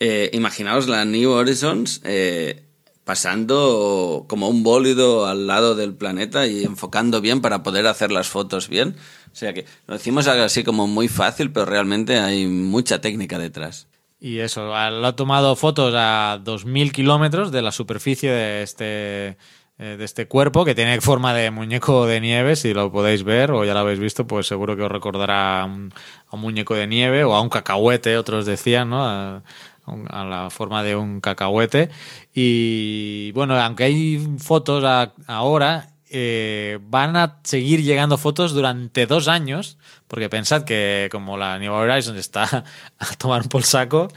eh, 0.00 0.30
imaginaos 0.32 0.88
la 0.88 1.04
New 1.04 1.30
Horizons 1.30 2.00
eh, 2.02 2.64
pasando 3.04 4.24
como 4.28 4.48
un 4.48 4.64
bólido 4.64 5.26
al 5.26 5.46
lado 5.46 5.76
del 5.76 5.94
planeta 5.94 6.48
y 6.48 6.64
enfocando 6.64 7.20
bien 7.20 7.40
para 7.40 7.62
poder 7.62 7.86
hacer 7.86 8.10
las 8.10 8.28
fotos 8.28 8.68
bien. 8.68 8.96
O 9.32 9.36
sea 9.36 9.52
que 9.52 9.64
lo 9.86 9.94
decimos 9.94 10.26
así 10.26 10.64
como 10.64 10.88
muy 10.88 11.06
fácil, 11.06 11.52
pero 11.52 11.66
realmente 11.66 12.18
hay 12.18 12.46
mucha 12.46 13.00
técnica 13.00 13.38
detrás. 13.38 13.86
Y 14.20 14.40
eso, 14.40 14.66
lo 14.66 15.06
ha 15.06 15.16
tomado 15.16 15.54
fotos 15.54 15.94
a 15.96 16.40
2.000 16.42 16.90
kilómetros 16.90 17.52
de 17.52 17.62
la 17.62 17.70
superficie 17.70 18.30
de 18.30 18.62
este, 18.62 19.36
eh, 19.80 19.96
de 19.96 20.04
este 20.04 20.26
cuerpo 20.26 20.64
que 20.64 20.74
tiene 20.74 21.00
forma 21.00 21.32
de 21.34 21.52
muñeco 21.52 22.04
de 22.06 22.20
nieve, 22.20 22.56
si 22.56 22.74
lo 22.74 22.90
podéis 22.90 23.22
ver 23.22 23.52
o 23.52 23.64
ya 23.64 23.74
lo 23.74 23.80
habéis 23.80 24.00
visto, 24.00 24.26
pues 24.26 24.48
seguro 24.48 24.76
que 24.76 24.82
os 24.82 24.90
recordará 24.90 25.62
a 25.62 25.64
un, 25.66 25.92
muñeco 26.32 26.74
de 26.74 26.88
nieve 26.88 27.22
o 27.22 27.32
a 27.34 27.40
un 27.40 27.48
cacahuete, 27.48 28.16
otros 28.16 28.44
decían, 28.44 28.90
¿no? 28.90 29.04
a 29.06 30.24
la 30.24 30.50
forma 30.50 30.82
de 30.82 30.96
un 30.96 31.20
cacahuete. 31.20 31.90
Y 32.34 33.30
bueno, 33.32 33.56
aunque 33.56 33.84
hay 33.84 34.18
fotos 34.38 34.84
ahora, 35.28 35.90
eh, 36.10 36.78
van 36.82 37.16
a 37.16 37.40
seguir 37.44 37.82
llegando 37.82 38.16
fotos 38.16 38.52
durante 38.52 39.06
dos 39.06 39.28
años, 39.28 39.78
porque 40.06 40.28
pensad 40.28 40.64
que 40.64 41.08
como 41.10 41.36
la 41.36 41.58
New 41.58 41.72
Horizons 41.72 42.18
está 42.18 42.64
a 42.98 43.06
tomar 43.16 43.42
un 43.52 43.62
saco, 43.62 44.08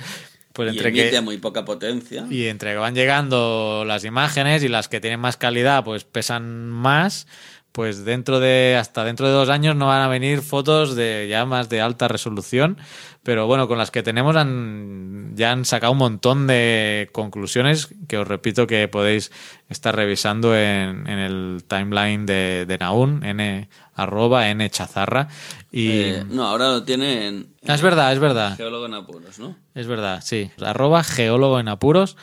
pues 0.54 0.70
entre 0.70 0.92
que 0.92 1.22
muy 1.22 1.38
poca 1.38 1.64
potencia. 1.66 2.26
y 2.30 2.48
entre 2.48 2.72
que 2.72 2.78
van 2.78 2.96
llegando 2.96 3.84
las 3.86 4.04
imágenes 4.04 4.64
y 4.64 4.68
las 4.68 4.90
que 4.90 5.00
tienen 5.00 5.20
más 5.20 5.38
calidad, 5.38 5.84
pues 5.84 6.04
pesan 6.04 6.70
más 6.70 7.28
pues 7.72 8.04
dentro 8.04 8.40
de 8.40 8.76
hasta 8.78 9.04
dentro 9.04 9.28
de 9.28 9.34
dos 9.34 9.50
años 9.50 9.76
no 9.76 9.88
van 9.88 10.02
a 10.02 10.08
venir 10.08 10.42
fotos 10.42 10.96
de 10.96 11.28
ya 11.30 11.46
más 11.46 11.70
de 11.70 11.82
alta 11.82 12.08
resolución, 12.08 12.78
pero 13.24 13.48
bueno, 13.48 13.68
con 13.68 13.78
las 13.78 13.92
que 13.92 14.04
tenemos 14.04 14.36
han, 14.36 15.32
ya 15.36 15.52
han 15.52 15.64
sacado 15.64 15.94
un 15.94 16.00
montón 16.00 16.48
de 16.48 17.10
conclusiones 17.14 17.90
que 18.08 18.18
os 18.18 18.28
repito 18.28 18.68
que 18.68 18.88
podéis 18.88 19.32
estar 19.70 19.96
revisando 19.96 20.56
en, 20.56 21.08
el 21.08 21.64
timeline 21.68 22.26
de, 22.26 22.66
de 22.66 22.78
Naun, 22.78 23.24
n 23.24 23.70
arroba 23.96 24.50
n 24.50 24.70
chazarra 24.70 25.28
y 25.72 25.90
eh, 25.90 26.26
no 26.28 26.46
ahora 26.48 26.70
lo 26.70 26.84
tienen 26.84 27.54
ah, 27.68 27.76
es 27.76 27.82
verdad 27.82 28.12
es 28.12 28.20
verdad. 28.20 28.58
Geólogo 28.58 28.86
en 28.86 28.94
apuros 28.96 29.40
no 29.40 29.56
es 29.76 29.88
verdad 29.88 30.22
sí. 30.24 30.50
Arroba 30.62 31.04
geólogo 31.04 31.60
en 31.60 31.68
apuros 31.68 32.18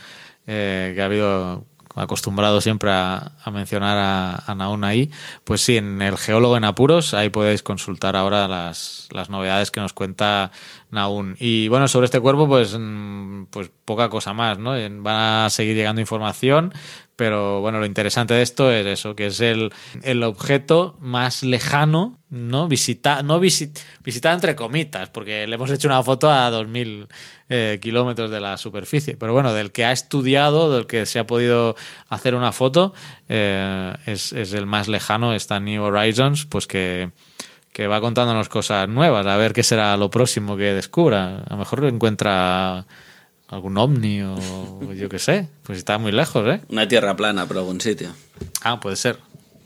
eh, 0.46 0.92
que 0.94 1.02
ha 1.02 1.04
habido 1.04 1.66
acostumbrado 2.00 2.60
siempre 2.60 2.90
a, 2.90 3.32
mencionar 3.52 3.96
a, 3.98 4.34
a 4.46 4.86
ahí, 4.86 5.10
pues 5.44 5.60
sí, 5.60 5.76
en 5.76 6.02
el 6.02 6.16
geólogo 6.16 6.56
en 6.56 6.64
apuros, 6.64 7.14
ahí 7.14 7.30
podéis 7.30 7.62
consultar 7.62 8.16
ahora 8.16 8.48
las, 8.48 9.08
las 9.12 9.30
novedades 9.30 9.70
que 9.70 9.80
nos 9.80 9.92
cuenta 9.92 10.50
Naun. 10.90 11.36
Y 11.38 11.68
bueno, 11.68 11.88
sobre 11.88 12.06
este 12.06 12.20
cuerpo, 12.20 12.48
pues, 12.48 12.76
mm, 12.78 13.44
pues 13.50 13.70
poca 13.84 14.08
cosa 14.08 14.32
más, 14.32 14.58
¿no? 14.58 14.72
Va 15.04 15.46
a 15.46 15.50
seguir 15.50 15.76
llegando 15.76 16.00
información, 16.00 16.72
pero 17.18 17.60
bueno, 17.60 17.80
lo 17.80 17.84
interesante 17.84 18.32
de 18.32 18.42
esto 18.42 18.70
es 18.70 18.86
eso, 18.86 19.16
que 19.16 19.26
es 19.26 19.40
el, 19.40 19.72
el 20.04 20.22
objeto 20.22 20.96
más 21.00 21.42
lejano, 21.42 22.20
¿no? 22.30 22.68
Visita, 22.68 23.24
no 23.24 23.40
visitar 23.40 24.34
entre 24.34 24.54
comitas, 24.54 25.08
porque 25.08 25.44
le 25.48 25.56
hemos 25.56 25.68
hecho 25.72 25.88
una 25.88 26.00
foto 26.04 26.30
a 26.30 26.48
2000 26.48 27.08
eh, 27.48 27.80
kilómetros 27.82 28.30
de 28.30 28.38
la 28.38 28.56
superficie. 28.56 29.16
Pero 29.16 29.32
bueno, 29.32 29.52
del 29.52 29.72
que 29.72 29.84
ha 29.84 29.90
estudiado, 29.90 30.72
del 30.72 30.86
que 30.86 31.06
se 31.06 31.18
ha 31.18 31.26
podido 31.26 31.74
hacer 32.08 32.36
una 32.36 32.52
foto, 32.52 32.94
eh, 33.28 33.94
es, 34.06 34.32
es, 34.32 34.52
el 34.52 34.66
más 34.66 34.86
lejano, 34.86 35.34
está 35.34 35.58
New 35.58 35.82
Horizons, 35.82 36.46
pues 36.46 36.68
que, 36.68 37.10
que 37.72 37.88
va 37.88 38.00
contándonos 38.00 38.48
cosas 38.48 38.88
nuevas, 38.88 39.26
a 39.26 39.36
ver 39.36 39.54
qué 39.54 39.64
será 39.64 39.96
lo 39.96 40.08
próximo 40.08 40.56
que 40.56 40.72
descubra. 40.72 41.38
A 41.48 41.54
lo 41.54 41.56
mejor 41.56 41.84
encuentra 41.86 42.86
algún 43.48 43.76
ovni 43.78 44.22
o 44.22 44.38
yo 44.94 45.08
qué 45.08 45.18
sé. 45.18 45.48
Pues 45.62 45.78
está 45.78 45.98
muy 45.98 46.12
lejos, 46.12 46.46
¿eh? 46.46 46.60
Una 46.68 46.86
tierra 46.86 47.16
plana 47.16 47.46
por 47.46 47.58
algún 47.58 47.80
sitio. 47.80 48.10
Ah, 48.62 48.80
puede 48.80 48.96
ser. 48.96 49.18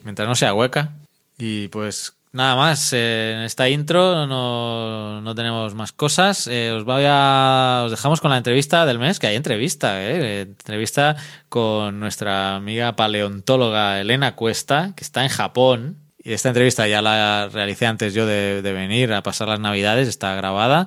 Mientras 0.04 0.28
no 0.28 0.34
sea 0.34 0.54
hueca. 0.54 0.92
Y 1.38 1.68
pues 1.68 2.14
nada 2.32 2.56
más. 2.56 2.92
Eh, 2.92 3.34
en 3.36 3.42
esta 3.42 3.68
intro 3.68 4.26
no, 4.26 5.20
no 5.20 5.34
tenemos 5.34 5.74
más 5.74 5.92
cosas. 5.92 6.46
Eh, 6.46 6.72
os 6.72 6.84
voy 6.84 7.04
a. 7.06 7.82
Os 7.84 7.90
dejamos 7.90 8.20
con 8.20 8.30
la 8.30 8.36
entrevista 8.36 8.86
del 8.86 8.98
mes, 8.98 9.18
que 9.18 9.26
hay 9.26 9.36
entrevista, 9.36 10.02
¿eh? 10.02 10.42
Entrevista 10.42 11.16
con 11.48 12.00
nuestra 12.00 12.56
amiga 12.56 12.94
paleontóloga 12.94 14.00
Elena 14.00 14.36
Cuesta, 14.36 14.92
que 14.96 15.04
está 15.04 15.22
en 15.22 15.28
Japón. 15.28 15.98
Y 16.24 16.34
esta 16.34 16.50
entrevista 16.50 16.86
ya 16.86 17.02
la 17.02 17.48
realicé 17.52 17.84
antes 17.86 18.14
yo 18.14 18.26
de, 18.26 18.62
de 18.62 18.72
venir 18.72 19.12
a 19.12 19.24
pasar 19.24 19.48
las 19.48 19.58
navidades, 19.58 20.06
está 20.06 20.36
grabada 20.36 20.86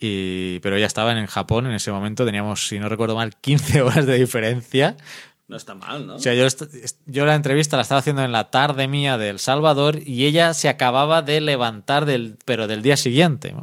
y, 0.00 0.58
pero 0.60 0.78
ya 0.78 0.86
estaba 0.86 1.12
en 1.12 1.26
Japón 1.26 1.66
en 1.66 1.72
ese 1.72 1.90
momento, 1.92 2.24
teníamos, 2.24 2.68
si 2.68 2.78
no 2.78 2.88
recuerdo 2.88 3.14
mal, 3.14 3.34
15 3.36 3.82
horas 3.82 4.06
de 4.06 4.18
diferencia. 4.18 4.96
No 5.48 5.56
está 5.56 5.74
mal, 5.76 6.06
¿no? 6.06 6.16
O 6.16 6.18
sea, 6.18 6.34
yo, 6.34 6.46
yo 7.06 7.24
la 7.24 7.36
entrevista 7.36 7.76
la 7.76 7.82
estaba 7.82 8.00
haciendo 8.00 8.24
en 8.24 8.32
la 8.32 8.50
tarde 8.50 8.88
mía 8.88 9.16
del 9.16 9.38
Salvador 9.38 10.00
y 10.04 10.26
ella 10.26 10.54
se 10.54 10.68
acababa 10.68 11.22
de 11.22 11.40
levantar, 11.40 12.04
del, 12.04 12.36
pero 12.44 12.66
del 12.66 12.82
día 12.82 12.96
siguiente. 12.96 13.54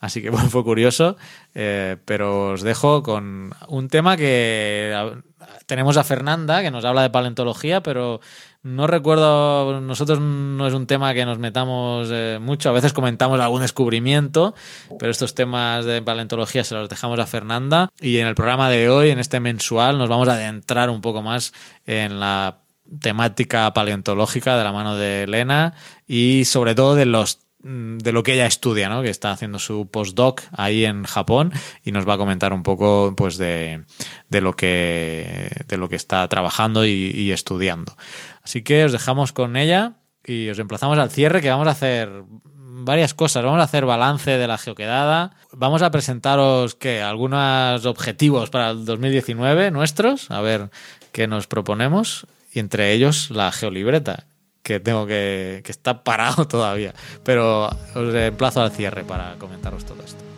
Así 0.00 0.22
que 0.22 0.30
bueno, 0.30 0.48
fue 0.48 0.64
curioso, 0.64 1.16
eh, 1.54 1.96
pero 2.04 2.52
os 2.52 2.62
dejo 2.62 3.02
con 3.02 3.52
un 3.68 3.88
tema 3.88 4.16
que 4.16 5.20
tenemos 5.66 5.96
a 5.96 6.04
Fernanda, 6.04 6.62
que 6.62 6.70
nos 6.70 6.84
habla 6.84 7.02
de 7.02 7.10
paleontología, 7.10 7.82
pero 7.82 8.20
no 8.62 8.86
recuerdo, 8.86 9.80
nosotros 9.80 10.20
no 10.20 10.66
es 10.66 10.74
un 10.74 10.86
tema 10.86 11.14
que 11.14 11.24
nos 11.24 11.38
metamos 11.38 12.08
eh, 12.10 12.38
mucho, 12.40 12.70
a 12.70 12.72
veces 12.72 12.92
comentamos 12.92 13.40
algún 13.40 13.62
descubrimiento, 13.62 14.54
pero 14.98 15.10
estos 15.10 15.34
temas 15.34 15.84
de 15.84 16.02
paleontología 16.02 16.64
se 16.64 16.74
los 16.74 16.88
dejamos 16.88 17.18
a 17.20 17.26
Fernanda. 17.26 17.88
Y 18.00 18.18
en 18.18 18.26
el 18.26 18.34
programa 18.34 18.68
de 18.68 18.90
hoy, 18.90 19.10
en 19.10 19.18
este 19.18 19.40
mensual, 19.40 19.96
nos 19.96 20.08
vamos 20.08 20.28
a 20.28 20.34
adentrar 20.34 20.90
un 20.90 21.00
poco 21.00 21.22
más 21.22 21.52
en 21.86 22.20
la 22.20 22.58
temática 23.00 23.72
paleontológica 23.72 24.58
de 24.58 24.64
la 24.64 24.72
mano 24.72 24.96
de 24.96 25.22
Elena 25.22 25.74
y 26.06 26.44
sobre 26.44 26.74
todo 26.74 26.96
de 26.96 27.06
los 27.06 27.38
de 27.62 28.12
lo 28.12 28.22
que 28.22 28.34
ella 28.34 28.46
estudia, 28.46 28.88
¿no? 28.88 29.02
que 29.02 29.10
está 29.10 29.32
haciendo 29.32 29.58
su 29.58 29.88
postdoc 29.88 30.42
ahí 30.52 30.84
en 30.84 31.04
Japón 31.04 31.52
y 31.84 31.92
nos 31.92 32.08
va 32.08 32.14
a 32.14 32.18
comentar 32.18 32.52
un 32.52 32.62
poco 32.62 33.14
pues 33.16 33.36
de, 33.36 33.84
de 34.28 34.40
lo, 34.40 34.54
que, 34.54 35.50
de 35.66 35.76
lo 35.76 35.88
que 35.88 35.96
está 35.96 36.26
trabajando 36.28 36.86
y, 36.86 37.30
estudiando. 37.30 37.96
Así 38.42 38.62
que 38.62 38.84
os 38.84 38.92
dejamos 38.92 39.32
con 39.32 39.56
ella 39.56 39.94
y 40.24 40.48
os 40.48 40.58
emplazamos 40.58 40.98
al 40.98 41.10
cierre 41.10 41.42
que 41.42 41.50
vamos 41.50 41.68
a 41.68 41.72
hacer 41.72 42.10
varias 42.46 43.12
cosas. 43.12 43.44
Vamos 43.44 43.60
a 43.60 43.64
hacer 43.64 43.84
balance 43.84 44.30
de 44.30 44.46
la 44.46 44.56
geoquedada. 44.56 45.32
Vamos 45.52 45.82
a 45.82 45.90
presentaros 45.90 46.74
que 46.74 47.02
algunos 47.02 47.84
objetivos 47.84 48.48
para 48.48 48.70
el 48.70 48.84
2019 48.86 49.70
nuestros, 49.70 50.30
a 50.30 50.40
ver 50.40 50.70
qué 51.12 51.26
nos 51.26 51.46
proponemos 51.46 52.26
y 52.52 52.58
entre 52.58 52.92
ellos 52.92 53.30
la 53.30 53.52
geolibreta 53.52 54.29
que 54.62 54.80
tengo 54.80 55.06
que, 55.06 55.62
que 55.64 55.72
está 55.72 56.04
parado 56.04 56.46
todavía. 56.48 56.94
Pero 57.24 57.66
os 57.94 58.14
emplazo 58.14 58.60
al 58.60 58.72
cierre 58.72 59.04
para 59.04 59.34
comentaros 59.38 59.84
todo 59.84 60.02
esto. 60.02 60.30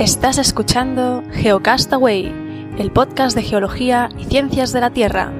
Estás 0.00 0.38
escuchando 0.38 1.22
Geocastaway, 1.30 2.32
el 2.78 2.90
podcast 2.90 3.36
de 3.36 3.42
geología 3.42 4.08
y 4.16 4.24
ciencias 4.24 4.72
de 4.72 4.80
la 4.80 4.88
Tierra. 4.88 5.30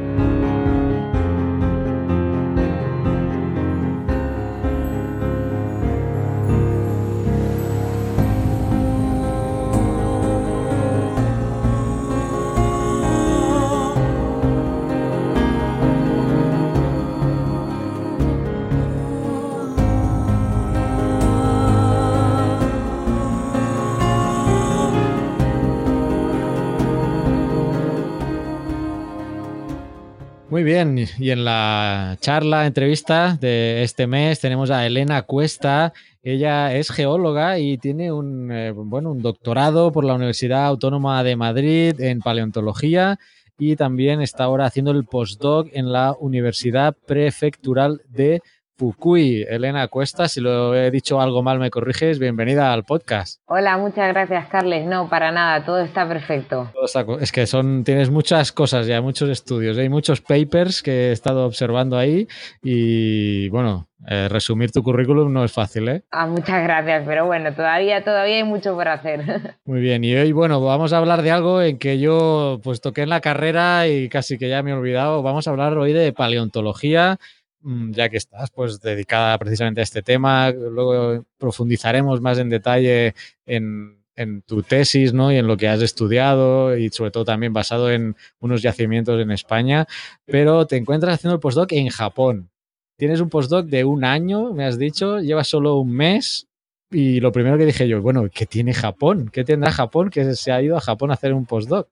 Muy 30.61 30.71
bien, 30.71 31.07
y 31.19 31.31
en 31.31 31.47
la 31.47 32.19
charla, 32.21 32.67
entrevista 32.67 33.39
de 33.41 33.83
este 33.83 34.07
mes 34.07 34.41
tenemos 34.41 34.71
a 34.71 34.85
Elena 34.85 35.23
Cuesta. 35.23 35.95
Ella 36.23 36.75
es 36.77 36.91
geóloga 36.91 37.59
y 37.59 37.79
tiene 37.79 38.13
un, 38.13 38.53
eh, 38.53 38.71
bueno, 38.73 39.13
un 39.13 39.23
doctorado 39.23 39.91
por 39.91 40.05
la 40.05 40.13
Universidad 40.13 40.67
Autónoma 40.67 41.25
de 41.25 41.35
Madrid 41.35 41.99
en 41.99 42.21
paleontología 42.21 43.19
y 43.59 43.75
también 43.77 44.21
está 44.21 44.45
ahora 44.45 44.67
haciendo 44.67 44.91
el 44.91 45.07
postdoc 45.07 45.69
en 45.73 45.93
la 45.93 46.15
Universidad 46.21 46.95
Prefectural 47.07 48.03
de 48.11 48.43
Fukui. 48.81 49.45
Elena 49.47 49.89
Cuesta, 49.89 50.27
si 50.27 50.41
lo 50.41 50.75
he 50.75 50.91
dicho 50.91 51.21
algo 51.21 51.43
mal 51.43 51.59
me 51.59 51.69
corriges, 51.69 52.19
bienvenida 52.19 52.73
al 52.73 52.85
podcast. 52.85 53.43
Hola, 53.45 53.77
muchas 53.77 54.09
gracias 54.09 54.49
Carles. 54.49 54.87
No, 54.87 55.07
para 55.11 55.31
nada, 55.31 55.63
todo 55.67 55.81
está 55.81 56.09
perfecto. 56.09 56.73
Es 57.21 57.31
que 57.31 57.47
son, 57.47 57.85
tienes 57.85 58.09
muchas 58.09 58.53
cosas 58.53 58.87
ya, 58.87 59.03
muchos 59.03 59.29
estudios, 59.29 59.77
hay 59.77 59.91
muchos 59.91 60.23
papers 60.23 60.83
que 60.83 61.11
he 61.11 61.13
estado 61.13 61.45
observando 61.45 61.99
ahí 61.99 62.27
y 62.63 63.51
bueno, 63.51 63.91
eh, 64.09 64.29
resumir 64.31 64.73
tu 64.73 64.83
currículum 64.83 65.31
no 65.31 65.45
es 65.45 65.53
fácil, 65.53 65.87
¿eh? 65.89 66.05
Ah, 66.11 66.27
muchas 66.27 66.63
gracias, 66.63 67.03
pero 67.07 67.27
bueno, 67.27 67.53
todavía, 67.53 68.03
todavía 68.03 68.37
hay 68.37 68.45
mucho 68.45 68.75
por 68.75 68.89
hacer. 68.89 69.59
Muy 69.67 69.81
bien, 69.81 70.03
y 70.05 70.15
hoy, 70.15 70.33
bueno, 70.33 70.59
vamos 70.63 70.95
a 70.95 70.99
hablar 70.99 71.21
de 71.21 71.31
algo 71.31 71.61
en 71.61 71.79
que 71.79 71.99
yo 71.99 72.61
pues 72.65 72.81
toqué 72.81 73.03
en 73.03 73.11
la 73.11 73.21
carrera 73.21 73.89
y 73.89 74.09
casi 74.09 74.39
que 74.39 74.49
ya 74.49 74.63
me 74.63 74.71
he 74.71 74.75
olvidado. 74.75 75.23
Vamos 75.23 75.47
a 75.47 75.51
hablar 75.51 75.77
hoy 75.77 75.93
de 75.93 76.15
paleontología 76.15 77.19
ya 77.63 78.09
que 78.09 78.17
estás 78.17 78.51
pues 78.51 78.81
dedicada 78.81 79.39
precisamente 79.39 79.81
a 79.81 79.85
este 79.85 80.03
tema. 80.03 80.51
Luego 80.51 81.25
profundizaremos 81.39 82.21
más 82.21 82.39
en 82.39 82.49
detalle 82.49 83.15
en, 83.47 83.99
tu 84.47 84.63
tesis 84.63 85.15
¿no? 85.15 85.33
y 85.33 85.37
en 85.37 85.47
lo 85.47 85.57
que 85.57 85.67
has 85.67 85.81
estudiado 85.81 86.77
y 86.77 86.91
sobre 86.91 87.11
todo 87.11 87.25
también 87.25 87.55
basado 87.55 87.91
en 87.91 88.17
unos 88.39 88.61
yacimientos 88.61 89.19
en 89.19 89.31
España, 89.31 89.87
pero 90.27 90.67
te 90.67 90.77
encuentras 90.77 91.15
haciendo 91.15 91.37
el 91.37 91.41
postdoc 91.41 91.73
en 91.73 91.89
Japón. 91.89 92.51
Tienes 92.99 93.21
un 93.21 93.31
postdoc 93.31 93.65
de 93.67 93.85
un 93.85 94.05
año, 94.05 94.53
me 94.53 94.67
has 94.67 94.79
dicho, 94.79 95.21
llevas 95.21 95.49
solo 95.49 95.77
un 95.77 95.93
mes 95.93 96.49
y 96.91 97.21
lo 97.21 97.33
primero 97.33 97.57
que 97.57 97.65
dije 97.65 97.89
yo, 97.89 98.03
bueno, 98.03 98.29
¿qué 98.31 98.45
tiene 98.45 98.75
Japón? 98.75 99.31
¿Qué 99.33 99.43
tendrá 99.43 99.71
Japón 99.71 100.11
que 100.11 100.35
se 100.35 100.53
ha 100.53 100.61
ido 100.61 100.77
a 100.77 100.81
Japón 100.81 101.11
a 101.11 101.15
hacer 101.15 101.33
un 101.33 101.47
postdoc? 101.47 101.89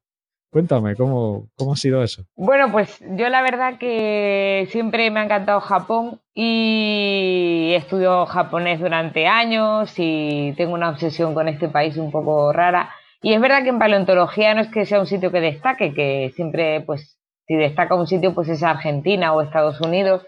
Cuéntame, 0.51 0.97
¿cómo, 0.97 1.49
¿cómo 1.57 1.75
ha 1.75 1.77
sido 1.77 2.03
eso? 2.03 2.25
Bueno, 2.35 2.73
pues 2.73 2.99
yo 3.17 3.29
la 3.29 3.43
verdad 3.43 3.79
que 3.79 4.67
siempre 4.71 5.11
me 5.11 5.21
ha 5.21 5.25
encantado 5.25 5.61
Japón 5.61 6.21
y 6.35 7.73
estudio 7.77 8.25
japonés 8.25 8.81
durante 8.81 9.27
años 9.27 9.93
y 9.99 10.55
tengo 10.57 10.73
una 10.73 10.89
obsesión 10.89 11.35
con 11.35 11.49
este 11.49 11.69
país 11.69 11.99
un 11.99 12.11
poco 12.11 12.51
rara. 12.53 12.91
Y 13.21 13.35
es 13.35 13.41
verdad 13.41 13.63
que 13.63 13.69
en 13.69 13.79
paleontología 13.79 14.55
no 14.55 14.63
es 14.63 14.69
que 14.69 14.87
sea 14.87 15.01
un 15.01 15.07
sitio 15.07 15.31
que 15.31 15.41
destaque, 15.41 15.93
que 15.93 16.33
siempre, 16.35 16.81
pues, 16.81 17.19
si 17.47 17.55
destaca 17.55 17.95
un 17.95 18.07
sitio, 18.07 18.35
pues 18.35 18.49
es 18.49 18.63
Argentina 18.63 19.35
o 19.35 19.43
Estados 19.43 19.81
Unidos, 19.83 20.27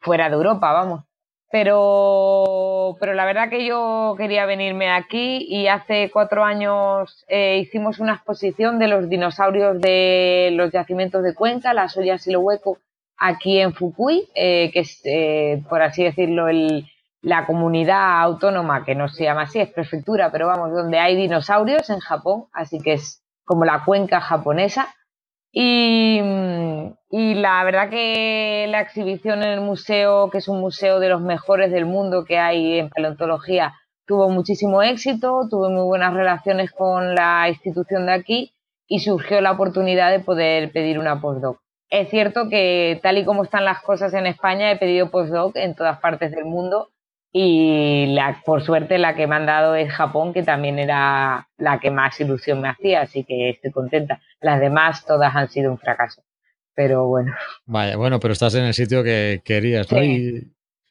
fuera 0.00 0.28
de 0.28 0.34
Europa, 0.34 0.72
vamos. 0.72 1.04
Pero, 1.50 2.96
pero 2.98 3.14
la 3.14 3.24
verdad 3.24 3.48
que 3.48 3.64
yo 3.64 4.14
quería 4.18 4.46
venirme 4.46 4.90
aquí 4.90 5.46
y 5.48 5.68
hace 5.68 6.10
cuatro 6.12 6.44
años 6.44 7.24
eh, 7.28 7.58
hicimos 7.58 8.00
una 8.00 8.14
exposición 8.14 8.78
de 8.78 8.88
los 8.88 9.08
dinosaurios 9.08 9.80
de 9.80 10.50
los 10.52 10.72
yacimientos 10.72 11.22
de 11.22 11.34
Cuenca, 11.34 11.72
las 11.72 11.96
ollas 11.96 12.26
y 12.26 12.32
lo 12.32 12.40
hueco, 12.40 12.78
aquí 13.16 13.58
en 13.60 13.74
Fukui, 13.74 14.28
eh, 14.34 14.70
que 14.72 14.80
es, 14.80 15.00
eh, 15.04 15.62
por 15.68 15.82
así 15.82 16.02
decirlo, 16.04 16.48
el, 16.48 16.86
la 17.22 17.46
comunidad 17.46 18.22
autónoma, 18.22 18.84
que 18.84 18.94
no 18.94 19.08
se 19.08 19.24
llama 19.24 19.42
así, 19.42 19.60
es 19.60 19.70
prefectura, 19.70 20.30
pero 20.30 20.46
vamos, 20.46 20.72
donde 20.72 20.98
hay 20.98 21.16
dinosaurios 21.16 21.90
en 21.90 22.00
Japón, 22.00 22.46
así 22.52 22.80
que 22.80 22.94
es 22.94 23.22
como 23.44 23.64
la 23.64 23.84
cuenca 23.84 24.20
japonesa. 24.20 24.94
Y, 25.58 26.20
la 27.10 27.64
verdad 27.64 27.88
que 27.88 28.66
la 28.68 28.82
exhibición 28.82 29.42
en 29.42 29.52
el 29.52 29.62
museo, 29.62 30.28
que 30.28 30.38
es 30.38 30.48
un 30.48 30.60
museo 30.60 31.00
de 31.00 31.08
los 31.08 31.22
mejores 31.22 31.72
del 31.72 31.86
mundo 31.86 32.26
que 32.26 32.38
hay 32.38 32.78
en 32.78 32.90
paleontología, 32.90 33.72
tuvo 34.06 34.28
muchísimo 34.28 34.82
éxito, 34.82 35.48
tuve 35.48 35.70
muy 35.70 35.84
buenas 35.84 36.12
relaciones 36.12 36.70
con 36.72 37.14
la 37.14 37.48
institución 37.48 38.04
de 38.04 38.12
aquí 38.12 38.52
y 38.86 39.00
surgió 39.00 39.40
la 39.40 39.52
oportunidad 39.52 40.10
de 40.10 40.20
poder 40.20 40.72
pedir 40.72 40.98
una 40.98 41.22
postdoc. 41.22 41.58
Es 41.88 42.10
cierto 42.10 42.50
que 42.50 43.00
tal 43.02 43.16
y 43.16 43.24
como 43.24 43.44
están 43.44 43.64
las 43.64 43.80
cosas 43.80 44.12
en 44.12 44.26
España, 44.26 44.70
he 44.70 44.76
pedido 44.76 45.10
postdoc 45.10 45.56
en 45.56 45.74
todas 45.74 45.98
partes 46.00 46.32
del 46.32 46.44
mundo 46.44 46.90
y 47.32 48.06
la, 48.14 48.42
por 48.44 48.62
suerte 48.62 48.98
la 48.98 49.14
que 49.14 49.26
me 49.26 49.36
han 49.36 49.46
dado 49.46 49.74
es 49.74 49.92
Japón, 49.92 50.32
que 50.32 50.42
también 50.42 50.78
era 50.78 51.48
la 51.58 51.78
que 51.80 51.90
más 51.90 52.18
ilusión 52.20 52.60
me 52.60 52.68
hacía, 52.68 53.02
así 53.02 53.24
que 53.24 53.50
estoy 53.50 53.72
contenta. 53.72 54.20
Las 54.40 54.60
demás 54.60 55.04
todas 55.04 55.34
han 55.34 55.48
sido 55.48 55.70
un 55.70 55.78
fracaso, 55.78 56.22
pero 56.74 57.06
bueno. 57.06 57.34
Vaya, 57.66 57.96
bueno, 57.96 58.20
pero 58.20 58.32
estás 58.32 58.54
en 58.54 58.64
el 58.64 58.74
sitio 58.74 59.02
que 59.04 59.42
querías, 59.44 59.90
¿no? 59.92 59.98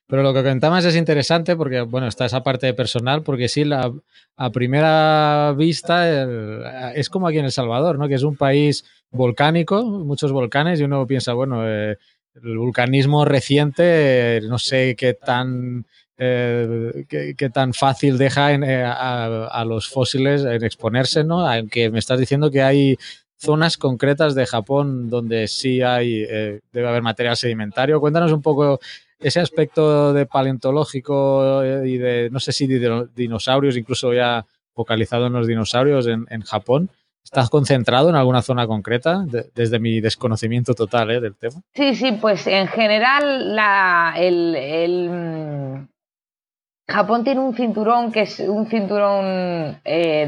pero 0.08 0.22
lo 0.22 0.34
que 0.34 0.44
comentabas 0.44 0.86
es 0.86 0.96
interesante 0.96 1.56
porque, 1.56 1.82
bueno, 1.82 2.08
está 2.08 2.26
esa 2.26 2.44
parte 2.44 2.72
personal, 2.76 3.24
porque 3.24 3.48
sí, 3.48 3.66
la, 3.66 3.92
a 4.38 4.50
primera 4.52 5.54
vista 5.58 6.92
es 6.94 7.10
como 7.10 7.28
aquí 7.28 7.40
en 7.40 7.46
El 7.46 7.52
Salvador, 7.52 7.98
¿no? 7.98 8.08
Que 8.08 8.14
es 8.14 8.24
un 8.24 8.38
país 8.38 8.86
volcánico, 9.10 9.84
muchos 9.84 10.32
volcanes, 10.32 10.80
y 10.80 10.84
uno 10.84 11.08
piensa, 11.08 11.34
bueno, 11.34 11.68
eh, 11.68 11.98
el 12.36 12.58
vulcanismo 12.58 13.26
reciente, 13.26 14.42
no 14.44 14.60
sé 14.60 14.96
qué 14.96 15.14
tan 15.14 15.86
eh, 16.18 17.06
qué, 17.10 17.50
tan 17.50 17.74
fácil 17.74 18.18
deja 18.18 18.54
eh, 18.54 18.84
a, 18.86 19.66
los 19.66 19.90
fósiles 19.90 20.46
en 20.46 20.64
exponerse, 20.64 21.24
¿no? 21.24 21.48
Aunque 21.48 21.90
me 21.90 22.00
estás 22.00 22.20
diciendo 22.20 22.50
que 22.50 22.62
hay 22.62 22.98
zonas 23.38 23.78
concretas 23.78 24.34
de 24.34 24.46
Japón 24.46 25.10
donde 25.10 25.48
sí 25.48 25.82
hay, 25.82 26.26
eh, 26.28 26.62
debe 26.72 26.88
haber 26.88 27.02
material 27.02 27.36
sedimentario. 27.36 28.00
Cuéntanos 28.00 28.32
un 28.32 28.42
poco 28.42 28.80
ese 29.20 29.42
aspecto 29.42 30.14
de 30.14 30.26
paleontológico 30.26 31.64
y 31.86 31.98
de, 31.98 32.30
no 32.32 32.40
sé 32.40 32.52
si 32.52 32.68
dinosaurios, 32.68 33.76
incluso 33.76 34.14
ya 34.14 34.46
focalizado 34.74 35.28
en 35.28 35.34
los 35.34 35.48
dinosaurios 35.48 36.08
en, 36.08 36.42
Japón. 36.42 36.90
¿Estás 37.24 37.50
concentrado 37.50 38.10
en 38.10 38.16
alguna 38.16 38.44
zona 38.44 38.68
concreta 38.68 39.26
desde 39.56 39.80
mi 39.80 40.00
desconocimiento 40.00 40.76
total 40.76 41.08
del 41.08 41.36
tema? 41.36 41.62
Sí, 41.74 41.96
sí, 41.96 42.12
pues 42.22 42.46
en 42.46 42.68
general 42.68 43.56
la, 43.56 44.14
el, 44.18 45.88
Japón 46.88 47.24
tiene 47.24 47.40
un 47.42 47.56
cinturón 47.56 48.12
que 48.12 48.22
es 48.22 48.40
un 48.40 48.68
cinturón 48.68 49.80
eh, 49.84 50.28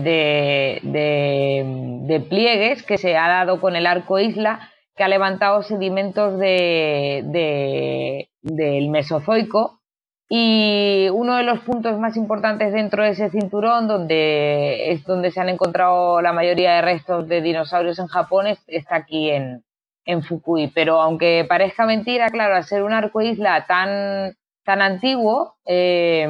de, 0.84 2.26
pliegues 2.30 2.82
que 2.84 2.98
se 2.98 3.16
ha 3.16 3.28
dado 3.28 3.62
con 3.62 3.76
el 3.76 3.86
arco 3.86 4.18
isla 4.20 4.72
que 4.96 5.04
ha 5.04 5.08
levantado 5.08 5.62
sedimentos 5.62 6.40
de, 6.40 8.28
del 8.42 8.90
Mesozoico 8.90 9.82
y 10.30 11.08
uno 11.14 11.38
de 11.38 11.44
los 11.44 11.60
puntos 11.60 12.00
más 12.00 12.18
importantes 12.18 12.74
dentro 12.74 13.04
de 13.04 13.10
ese 13.10 13.30
cinturón, 13.30 13.88
donde 13.88 14.92
es 14.92 15.06
donde 15.06 15.32
se 15.32 15.40
han 15.40 15.50
encontrado 15.50 16.22
la 16.22 16.34
mayoría 16.34 16.74
de 16.74 16.82
restos 16.82 17.28
de 17.28 17.42
dinosaurios 17.42 18.00
en 18.00 18.08
Japón, 18.08 18.48
está 18.68 18.96
aquí 18.96 19.30
en, 19.30 19.64
en 20.06 20.24
Fukui. 20.24 20.68
Pero 20.74 21.00
aunque 21.00 21.46
parezca 21.48 21.86
mentira, 21.86 22.30
claro, 22.30 22.56
al 22.56 22.66
ser 22.66 22.84
un 22.84 22.92
arco 22.92 23.22
isla 23.22 23.66
tan 23.68 24.36
tan 24.68 24.82
antiguo 24.82 25.56
eh, 25.66 26.28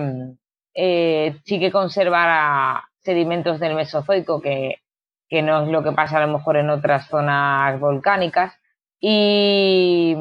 eh, 0.75 1.35
sí 1.43 1.59
que 1.59 1.71
conserva 1.71 2.87
sedimentos 2.99 3.59
del 3.59 3.73
Mesozoico, 3.73 4.39
que, 4.41 4.75
no 5.41 5.63
es 5.63 5.69
lo 5.69 5.81
que 5.81 5.91
pasa 5.91 6.17
a 6.17 6.27
lo 6.27 6.37
mejor 6.37 6.57
en 6.57 6.69
otras 6.69 7.07
zonas 7.07 7.79
volcánicas. 7.79 8.53
Y, 8.99 10.15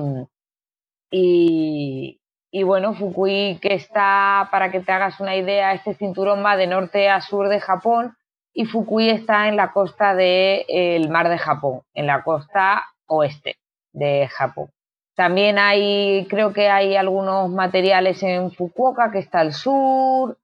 y, 1.10 2.62
bueno, 2.62 2.94
Fukui, 2.94 3.58
que 3.60 3.74
está, 3.74 4.48
para 4.50 4.70
que 4.70 4.80
te 4.80 4.92
hagas 4.92 5.20
una 5.20 5.36
idea, 5.36 5.74
este 5.74 5.92
cinturón 5.92 6.42
va 6.42 6.56
de 6.56 6.68
norte 6.68 7.10
a 7.10 7.20
sur 7.20 7.50
de 7.50 7.60
Japón 7.60 8.16
y 8.54 8.64
Fukui 8.64 9.10
está 9.10 9.48
en 9.48 9.56
la 9.56 9.72
costa 9.72 10.14
del 10.14 11.10
mar 11.10 11.28
de 11.28 11.36
Japón, 11.36 11.82
en 11.92 12.06
la 12.06 12.22
costa 12.24 12.82
oeste 13.08 13.58
de 13.92 14.26
Japón. 14.28 14.70
También 15.16 15.58
hay, 15.58 16.26
creo 16.28 16.52
que 16.52 16.68
hay 16.68 16.94
algunos 16.94 17.50
materiales 17.50 18.22
en 18.22 18.52
Fukuoka, 18.52 19.10
que 19.10 19.18
está 19.18 19.40
al 19.40 19.54
sur, 19.54 20.36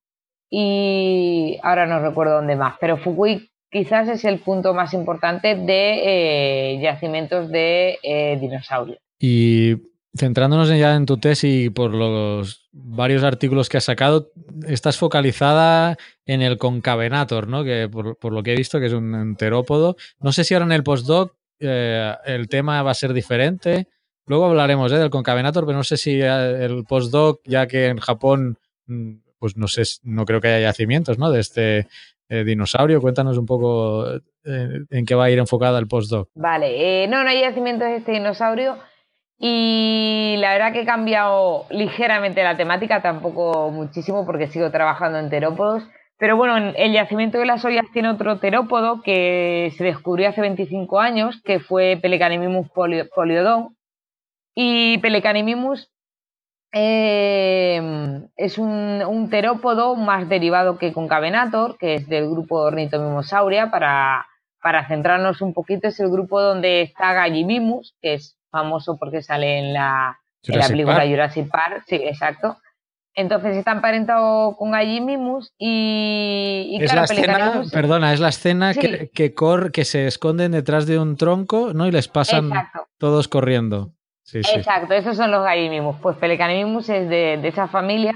y 0.50 1.58
ahora 1.62 1.86
no 1.86 2.00
recuerdo 2.00 2.36
dónde 2.36 2.56
más, 2.56 2.76
pero 2.80 2.96
Fukui 2.96 3.50
quizás 3.70 4.08
es 4.08 4.24
el 4.24 4.38
punto 4.38 4.72
más 4.72 4.94
importante 4.94 5.56
de 5.56 6.74
eh, 6.74 6.80
yacimientos 6.82 7.50
de 7.50 7.98
eh, 8.02 8.38
dinosaurios. 8.40 8.98
Y 9.18 9.76
centrándonos 10.14 10.68
ya 10.70 10.94
en 10.94 11.06
tu 11.06 11.18
tesis 11.18 11.70
por 11.70 11.94
los 11.94 12.68
varios 12.72 13.24
artículos 13.24 13.68
que 13.68 13.76
has 13.76 13.84
sacado, 13.84 14.30
estás 14.66 14.96
focalizada 14.96 15.96
en 16.26 16.42
el 16.42 16.58
concavenator, 16.58 17.48
¿no? 17.48 17.64
Que 17.64 17.88
por, 17.90 18.32
lo 18.32 18.42
que 18.42 18.52
he 18.52 18.56
visto 18.56 18.80
que 18.80 18.86
es 18.86 18.92
un 18.92 19.14
enterópodo. 19.14 19.96
No 20.20 20.32
sé 20.32 20.44
si 20.44 20.54
ahora 20.54 20.66
en 20.66 20.72
el 20.72 20.82
postdoc 20.82 21.34
eh, 21.60 22.14
el 22.26 22.48
tema 22.48 22.82
va 22.82 22.90
a 22.90 22.94
ser 22.94 23.12
diferente 23.12 23.86
Luego 24.26 24.46
hablaremos 24.46 24.92
¿eh? 24.92 24.98
del 24.98 25.10
concavenator, 25.10 25.66
pero 25.66 25.78
no 25.78 25.84
sé 25.84 25.96
si 25.96 26.20
el 26.20 26.84
postdoc, 26.84 27.40
ya 27.44 27.66
que 27.66 27.86
en 27.86 27.98
Japón, 27.98 28.58
mm, 28.86 29.14
pues 29.38 29.56
no 29.56 29.68
sé, 29.68 29.82
no 30.02 30.24
creo 30.24 30.40
que 30.40 30.48
haya 30.48 30.68
yacimientos, 30.68 31.18
¿no? 31.18 31.30
De 31.30 31.40
este 31.40 31.88
eh, 32.28 32.44
dinosaurio. 32.44 33.00
Cuéntanos 33.00 33.36
un 33.36 33.46
poco 33.46 34.06
eh, 34.44 34.78
en 34.90 35.04
qué 35.04 35.14
va 35.14 35.24
a 35.24 35.30
ir 35.30 35.38
enfocada 35.38 35.78
el 35.78 35.88
postdoc. 35.88 36.28
Vale, 36.34 37.06
no, 37.08 37.24
no 37.24 37.30
hay 37.30 37.40
yacimientos 37.40 37.88
de 37.88 37.96
este 37.96 38.12
dinosaurio. 38.12 38.78
Y 39.38 40.36
la 40.38 40.52
verdad 40.52 40.72
que 40.72 40.82
he 40.82 40.86
cambiado 40.86 41.66
ligeramente 41.70 42.44
la 42.44 42.56
temática, 42.56 43.02
tampoco 43.02 43.72
muchísimo 43.72 44.24
porque 44.24 44.46
sigo 44.46 44.70
trabajando 44.70 45.18
en 45.18 45.30
terópodos. 45.30 45.82
Pero 46.16 46.36
bueno, 46.36 46.72
el 46.76 46.92
yacimiento 46.92 47.38
de 47.38 47.46
las 47.46 47.64
ollas 47.64 47.86
tiene 47.92 48.08
otro 48.08 48.38
terópodo 48.38 49.02
que 49.02 49.72
se 49.76 49.82
descubrió 49.82 50.28
hace 50.28 50.40
25 50.40 51.00
años, 51.00 51.42
que 51.44 51.58
fue 51.58 51.98
Pelecanimimus 52.00 52.68
poliodon. 52.70 53.76
Y 54.54 54.98
Pelecanimimus 54.98 55.90
eh, 56.72 58.22
es 58.36 58.58
un, 58.58 59.28
terópodo 59.30 59.94
más 59.94 60.28
derivado 60.28 60.78
que 60.78 60.92
Concavenator, 60.92 61.76
que 61.78 61.96
es 61.96 62.08
del 62.08 62.28
grupo 62.30 62.56
Ornitomimosauria, 62.56 63.70
para, 63.70 64.26
para 64.62 64.86
centrarnos 64.88 65.42
un 65.42 65.52
poquito, 65.52 65.88
es 65.88 66.00
el 66.00 66.10
grupo 66.10 66.40
donde 66.40 66.82
está 66.82 67.12
Gallimimus, 67.12 67.94
que 68.00 68.14
es 68.14 68.38
famoso 68.50 68.96
porque 68.98 69.22
sale 69.22 69.58
en 69.58 69.72
la, 69.74 70.18
película 70.42 71.06
Jurassic 71.06 71.50
Park, 71.50 71.84
sí, 71.86 71.96
exacto. 71.96 72.56
Entonces 73.14 73.58
está 73.58 73.72
emparentado 73.72 74.56
con 74.56 74.70
Gallimimus 74.70 75.52
y, 75.58 76.78
es 76.80 76.94
la 76.94 77.04
escena, 77.04 77.62
perdona, 77.70 78.14
es 78.14 78.20
la 78.20 78.30
escena 78.30 78.72
que, 78.72 79.10
que, 79.10 79.34
que 79.72 79.84
se 79.84 80.06
esconden 80.06 80.52
detrás 80.52 80.86
de 80.86 80.98
un 80.98 81.18
tronco, 81.18 81.74
¿no? 81.74 81.86
Y 81.86 81.90
les 81.90 82.08
pasan 82.08 82.50
todos 82.96 83.28
corriendo. 83.28 83.92
Exacto, 84.34 84.94
esos 84.94 85.16
son 85.16 85.30
los 85.30 85.44
Gallimimus. 85.44 85.96
Pues 86.00 86.16
Pelecanimimus 86.16 86.88
es 86.88 87.08
de, 87.08 87.34
esa 87.46 87.68
familia. 87.68 88.12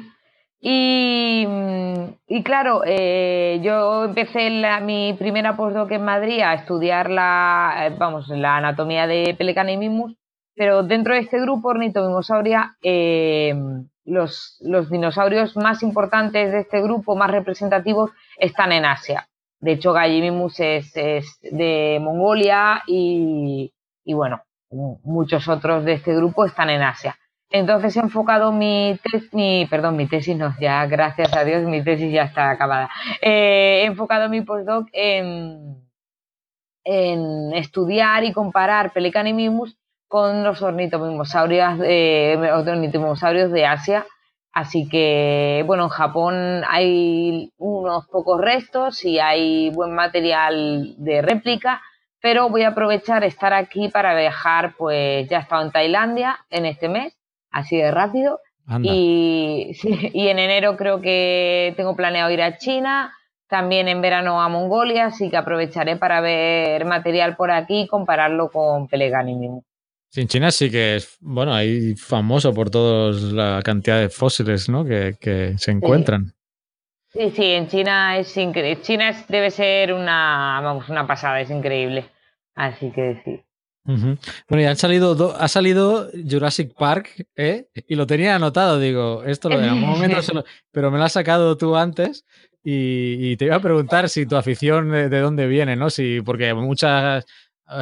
Y, 0.59 1.47
y 2.27 2.43
claro, 2.43 2.83
eh, 2.85 3.61
yo 3.63 4.05
empecé 4.05 4.51
mi 4.83 5.15
primera 5.19 5.57
postdoc 5.57 5.91
en 5.93 6.05
Madrid 6.05 6.41
a 6.41 6.55
estudiar 6.55 7.11
la, 7.11 7.87
eh, 7.87 7.95
vamos, 7.97 8.29
la 8.29 8.57
anatomía 8.57 9.07
de 9.07 9.35
Pelecanimimus, 9.37 10.17
pero 10.55 10.83
dentro 10.83 11.15
de 11.15 11.21
este 11.21 11.41
grupo 11.41 11.69
ornitomimosauria, 11.69 12.77
eh, 12.83 13.55
los, 14.05 14.57
los 14.61 14.91
dinosaurios 14.91 15.57
más 15.57 15.83
importantes 15.83 16.51
de 16.53 16.61
este 16.61 16.81
grupo, 16.81 17.17
más 17.17 17.31
representativos, 17.31 18.11
están 18.39 18.73
en 18.73 18.87
Asia. 18.87 19.29
De 19.61 19.73
hecho, 19.73 19.93
Gallimimus 19.93 20.59
es, 20.61 20.97
es 20.97 21.39
de 21.43 21.99
Mongolia 22.01 22.83
y, 22.87 23.73
y 24.05 24.15
bueno, 24.15 24.43
muchos 24.71 25.49
otros 25.49 25.85
de 25.85 25.95
este 25.95 26.15
grupo 26.15 26.45
están 26.45 26.71
en 26.71 26.83
Asia. 26.83 27.17
Entonces 27.51 27.97
he 27.97 28.01
enfocado 28.01 28.51
mi, 28.53 28.99
tesis, 29.03 29.69
perdón, 29.71 29.97
mi 29.97 30.07
tesis 30.09 30.37
no, 30.37 30.55
ya 30.61 30.85
gracias 30.87 31.35
a 31.37 31.45
Dios 31.45 31.63
mi 31.63 31.83
tesis 31.83 32.13
ya 32.13 32.25
está 32.25 32.51
acabada. 32.51 32.91
Eh, 33.21 33.83
he 33.83 33.85
enfocado 33.85 34.29
mi 34.29 34.41
postdoc 34.41 34.89
en, 34.93 35.87
en 36.85 37.53
estudiar 37.55 38.25
y 38.25 38.33
comparar 38.33 38.93
Pelecanimimus 38.93 39.77
con 40.09 40.45
los 40.45 40.63
ornitomimosaurios 40.63 41.79
de, 41.79 42.51
ornitomimosaurios 42.53 43.51
de 43.53 43.67
Asia. 43.67 44.07
Así 44.53 44.89
que, 44.89 45.63
bueno, 45.67 45.85
en 45.85 45.89
Japón 45.91 46.63
hay 46.69 47.53
unos 47.59 48.07
pocos 48.07 48.41
restos 48.41 49.05
y 49.05 49.19
hay 49.19 49.71
buen 49.71 49.95
material 49.95 50.95
de 50.97 51.21
réplica, 51.23 51.83
pero 52.27 52.51
voy 52.51 52.63
a 52.63 52.71
aprovechar 52.71 53.23
estar 53.23 53.55
aquí 53.55 53.89
para 53.89 54.13
viajar, 54.19 54.75
pues 54.77 55.29
ya 55.29 55.39
he 55.39 55.41
estado 55.43 55.63
en 55.63 55.71
Tailandia 55.71 56.37
en 56.51 56.67
este 56.67 56.89
mes, 56.89 57.17
así 57.53 57.77
de 57.77 57.93
rápido. 57.93 58.41
Y, 58.83 59.71
y 60.13 60.27
en 60.27 60.41
enero 60.41 60.77
creo 60.77 61.01
que 61.01 61.73
tengo 61.77 61.95
planeado 61.95 62.29
ir 62.33 62.43
a 62.43 62.59
China, 62.59 63.13
también 63.47 63.87
en 63.87 64.03
verano 64.03 64.43
a 64.43 64.49
Mongolia, 64.49 65.07
así 65.07 65.31
que 65.31 65.37
aprovecharé 65.37 65.99
para 65.99 66.21
ver 66.21 66.85
material 66.85 67.37
por 67.37 67.53
aquí 67.53 67.83
y 67.83 67.87
compararlo 67.87 68.51
con 68.51 68.89
Peleganimium. 68.89 69.63
Sí, 70.11 70.23
en 70.23 70.27
China 70.27 70.51
sí 70.51 70.69
que 70.69 70.97
es, 70.97 71.19
bueno, 71.21 71.55
ahí 71.55 71.95
famoso 71.95 72.53
por 72.53 72.71
toda 72.71 73.13
la 73.13 73.63
cantidad 73.63 74.01
de 74.01 74.09
fósiles 74.09 74.69
¿no? 74.69 74.85
que, 74.85 75.55
se 75.59 75.71
encuentran. 75.71 76.35
Sí. 77.13 77.31
sí, 77.31 77.45
en 77.53 77.69
China 77.69 78.19
es 78.19 78.37
increíble. 78.37 78.83
China 78.83 79.13
debe 79.29 79.53
ser 79.53 79.93
una, 79.93 80.61
vamos, 80.61 80.89
una 80.89 81.07
pasada, 81.07 81.41
es 81.41 81.51
increíble. 81.51 82.11
Así 82.57 82.91
que 82.91 83.23
sí. 83.25 83.43
Bueno, 83.87 84.63
y 84.63 84.65
han 84.65 84.77
salido 84.77 85.37
ha 85.39 85.47
salido 85.47 86.09
Jurassic 86.29 86.75
Park, 86.75 87.29
¿eh? 87.37 87.69
Y 87.87 87.95
lo 87.95 88.07
tenía 88.07 88.35
anotado, 88.35 88.81
digo, 88.81 89.23
esto 89.23 89.49
lo 89.49 89.61
de 89.61 89.69
algún 89.69 89.81
momento, 89.89 90.45
pero 90.73 90.91
me 90.91 90.99
lo 90.99 91.05
has 91.05 91.13
sacado 91.13 91.57
tú 91.57 91.77
antes 91.77 92.25
y, 92.65 93.37
te 93.37 93.45
iba 93.45 93.55
a 93.55 93.61
preguntar 93.61 94.09
si 94.09 94.27
tu 94.27 94.35
afición 94.35 94.91
de, 94.91 95.21
dónde 95.21 95.47
viene, 95.47 95.77
¿no? 95.77 95.89
Si, 95.89 96.21
porque 96.21 96.53
mucha 96.53 97.23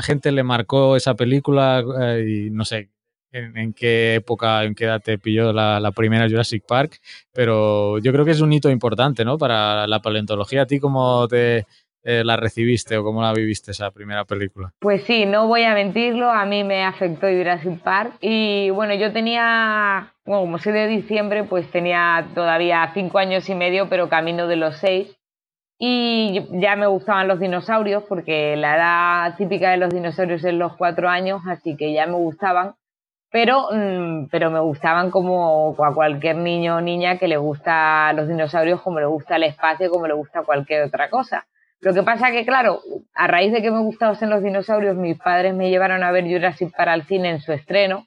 gente 0.03 0.31
le 0.31 0.43
marcó 0.43 0.95
esa 0.97 1.15
película 1.15 1.83
eh, 2.03 2.27
y 2.29 2.51
no 2.51 2.67
sé 2.67 2.91
en, 3.33 3.73
qué 3.73 4.17
época, 4.17 4.63
en 4.65 4.75
qué 4.75 4.85
edad 4.85 5.01
te 5.03 5.19
pilló 5.19 5.53
la, 5.55 5.81
la, 5.81 5.91
primera 5.93 6.29
Jurassic 6.29 6.65
Park, 6.67 7.01
pero 7.33 7.99
yo 7.99 8.13
creo 8.13 8.25
que 8.27 8.31
es 8.33 8.41
un 8.41 8.53
hito 8.53 8.71
importante, 8.71 9.25
¿no? 9.25 9.39
Para 9.39 9.87
la 9.87 10.01
paleontología. 10.01 10.63
¿A 10.63 10.67
ti 10.67 10.79
cómo 10.79 11.27
te, 11.29 11.67
eh, 12.05 12.23
la 12.25 12.37
recibiste 12.37 12.97
o 12.97 13.03
cómo 13.03 13.23
la 13.23 13.33
viviste 13.33 13.73
esa 13.73 13.90
primera 13.90 14.25
película? 14.25 14.73
Pues 14.79 15.03
sí, 15.05 15.27
no 15.27 15.49
voy 15.49 15.64
a 15.64 15.75
mentirlo, 15.75 16.31
a 16.31 16.45
mí 16.45 16.62
me 16.62 16.85
afectó 16.85 17.27
Jurassic 17.27 17.81
Park 17.83 18.19
y 18.21 18.71
bueno, 18.71 18.95
yo 18.95 19.12
tenía, 19.12 20.12
como 20.25 20.59
soy 20.59 20.73
de 20.73 20.87
diciembre, 20.87 21.45
pues 21.45 21.71
tenía 21.71 22.29
todavía 22.35 22.90
cinco 22.95 23.19
años 23.19 23.49
y 23.49 23.55
medio, 23.55 23.88
pero 23.88 24.09
camino 24.09 24.47
de 24.47 24.57
los 24.57 24.77
seis 24.77 25.17
y 25.79 26.47
ya 26.61 26.77
me 26.77 26.87
gustaban 26.87 27.29
los 27.29 27.40
dinosaurios 27.40 28.05
porque 28.05 28.57
la 28.57 28.77
edad 28.77 29.37
típica 29.37 29.71
de 29.71 29.77
los 29.77 29.90
dinosaurios 29.90 30.45
es 30.45 30.55
los 30.55 30.77
cuatro 30.77 31.09
años, 31.09 31.43
así 31.49 31.77
que 31.77 31.93
ya 31.93 32.07
me 32.07 32.14
gustaban. 32.14 32.75
Pero, 33.31 33.69
mm, 33.73 34.29
pero 34.31 34.51
me 34.51 34.61
gustaban 34.61 35.11
como 35.11 35.75
a 35.83 35.93
cualquier 35.93 36.37
niño 36.37 36.77
o 36.77 36.81
niña 36.81 37.19
que 37.19 37.27
le 37.27 37.37
gusta 37.37 38.12
los 38.12 38.29
dinosaurios, 38.29 38.81
como 38.81 39.01
le 39.01 39.07
gusta 39.07 39.37
el 39.37 39.43
espacio, 39.43 39.90
como 39.90 40.07
le 40.07 40.14
gusta 40.14 40.43
cualquier 40.43 40.85
otra 40.85 41.11
cosa. 41.11 41.45
Lo 41.85 41.92
que 41.92 42.03
pasa 42.03 42.31
que, 42.31 42.47
claro, 42.47 42.81
a 43.14 43.27
raíz 43.27 43.53
de 43.53 43.61
que 43.61 43.70
me 43.70 43.81
gustaban 43.81 44.31
los 44.31 44.42
dinosaurios, 44.42 44.97
mis 44.97 45.18
padres 45.18 45.53
me 45.53 45.68
llevaron 45.68 46.03
a 46.03 46.12
ver 46.12 46.25
Jurassic 46.25 46.75
para 46.75 46.94
el 46.94 47.03
cine 47.03 47.29
en 47.29 47.40
su 47.42 47.53
estreno, 47.53 48.07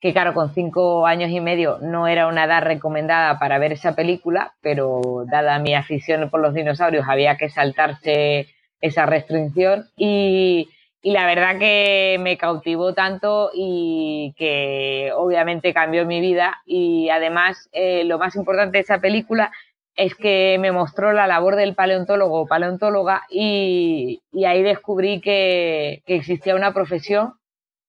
que 0.00 0.14
claro, 0.14 0.32
con 0.32 0.54
cinco 0.54 1.06
años 1.06 1.28
y 1.30 1.38
medio 1.40 1.76
no 1.82 2.08
era 2.08 2.26
una 2.26 2.44
edad 2.44 2.62
recomendada 2.62 3.38
para 3.38 3.58
ver 3.58 3.72
esa 3.72 3.94
película, 3.94 4.54
pero 4.62 5.26
dada 5.30 5.58
mi 5.58 5.74
afición 5.74 6.30
por 6.30 6.40
los 6.40 6.54
dinosaurios 6.54 7.04
había 7.06 7.36
que 7.36 7.50
saltarse 7.50 8.46
esa 8.80 9.04
restricción. 9.04 9.84
Y, 9.94 10.70
la 11.02 11.26
verdad 11.26 11.58
que 11.58 12.18
me 12.20 12.36
cautivó 12.36 12.92
tanto 12.92 13.50
y 13.54 14.34
que 14.36 15.10
obviamente 15.14 15.72
cambió 15.72 16.04
mi 16.04 16.20
vida. 16.20 16.60
Y 16.66 17.08
además 17.08 17.68
eh, 17.72 18.04
lo 18.04 18.18
más 18.18 18.36
importante 18.36 18.78
de 18.78 18.82
esa 18.82 18.98
película 18.98 19.52
es 19.98 20.14
que 20.14 20.58
me 20.60 20.70
mostró 20.70 21.12
la 21.12 21.26
labor 21.26 21.56
del 21.56 21.74
paleontólogo 21.74 22.42
o 22.42 22.46
paleontóloga 22.46 23.22
y, 23.28 24.22
ahí 24.46 24.62
descubrí 24.62 25.20
que, 25.20 26.02
existía 26.06 26.54
una 26.54 26.72
profesión 26.72 27.32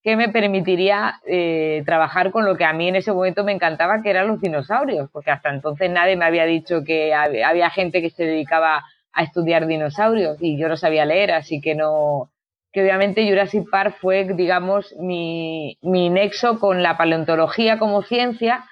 que 0.01 0.15
me 0.15 0.29
permitiría 0.29 1.19
eh, 1.27 1.83
trabajar 1.85 2.31
con 2.31 2.45
lo 2.45 2.57
que 2.57 2.65
a 2.65 2.73
mí 2.73 2.87
en 2.87 2.95
ese 2.95 3.13
momento 3.13 3.43
me 3.43 3.51
encantaba, 3.51 4.01
que 4.01 4.09
eran 4.09 4.27
los 4.27 4.41
dinosaurios, 4.41 5.07
porque 5.11 5.29
hasta 5.29 5.51
entonces 5.51 5.91
nadie 5.91 6.15
me 6.15 6.25
había 6.25 6.45
dicho 6.45 6.83
que 6.83 7.13
había 7.13 7.69
gente 7.69 8.01
que 8.01 8.09
se 8.09 8.23
dedicaba 8.23 8.83
a 9.13 9.23
estudiar 9.23 9.67
dinosaurios 9.67 10.37
y 10.39 10.57
yo 10.57 10.67
no 10.67 10.77
sabía 10.77 11.05
leer, 11.05 11.31
así 11.31 11.61
que 11.61 11.75
no, 11.75 12.31
que 12.71 12.81
obviamente 12.81 13.29
Jurassic 13.29 13.69
Park 13.69 13.97
fue, 14.01 14.23
digamos, 14.33 14.95
mi, 14.97 15.77
mi 15.83 16.09
nexo 16.09 16.57
con 16.57 16.81
la 16.81 16.97
paleontología 16.97 17.77
como 17.77 18.01
ciencia 18.01 18.65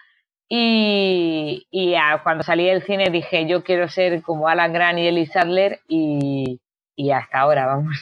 y, 0.50 1.96
cuando 2.24 2.44
salí 2.44 2.66
del 2.66 2.84
cine 2.84 3.10
dije, 3.10 3.48
yo 3.48 3.64
quiero 3.64 3.90
ser 3.90 4.22
como 4.22 4.48
Alan 4.48 4.74
Grant 4.74 5.00
y 5.00 5.08
Ellie 5.08 5.26
Sadler 5.26 5.82
y, 5.88 6.60
hasta 7.12 7.40
ahora, 7.40 7.66
vamos. 7.66 7.98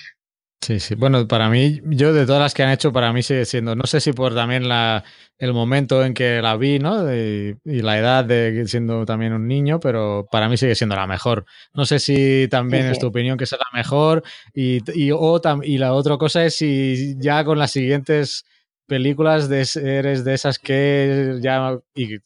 Sí, 0.61 0.79
sí. 0.79 0.95
Bueno, 0.95 1.27
para 1.27 1.49
mí, 1.49 1.79
yo 1.83 2.11
de 2.11 2.25
todas 2.25 2.41
las 2.41 2.53
que 2.55 2.63
han 2.63 2.71
hecho, 2.71 2.91
para 2.91 3.13
mí 3.13 3.21
sigue 3.21 3.45
siendo, 3.45 3.75
no 3.75 3.85
sé 3.85 3.99
si 4.01 4.13
por 4.13 4.33
también 4.33 4.67
la, 4.67 5.03
el 5.37 5.53
momento 5.53 6.03
en 6.03 6.15
que 6.15 6.41
la 6.41 6.57
vi, 6.57 6.79
¿no? 6.79 7.13
y 7.13 7.55
la 7.63 7.99
edad 7.99 8.25
de 8.25 8.65
siendo 8.67 9.05
también 9.05 9.33
un 9.33 9.47
niño, 9.47 9.79
pero 9.79 10.27
para 10.31 10.49
mí 10.49 10.57
sigue 10.57 10.73
siendo 10.73 10.95
la 10.95 11.05
mejor. 11.05 11.45
No 11.73 11.85
sé 11.85 11.99
si 11.99 12.47
también 12.49 12.87
es 12.87 12.97
tu 12.97 13.07
opinión 13.07 13.37
que 13.37 13.43
es 13.43 13.51
la 13.51 13.59
mejor 13.73 14.23
y, 14.55 14.77
y, 14.99 15.11
y 15.11 15.77
la 15.77 15.93
otra 15.93 16.17
cosa 16.17 16.43
es 16.45 16.55
si 16.55 17.15
ya 17.19 17.43
con 17.43 17.59
las 17.59 17.71
siguientes 17.71 18.45
películas 18.87 19.49
de, 19.49 19.67
eres 19.83 20.23
de 20.23 20.33
esas 20.33 20.57
que 20.57 21.37
ya, 21.41 21.77
y 21.93 22.19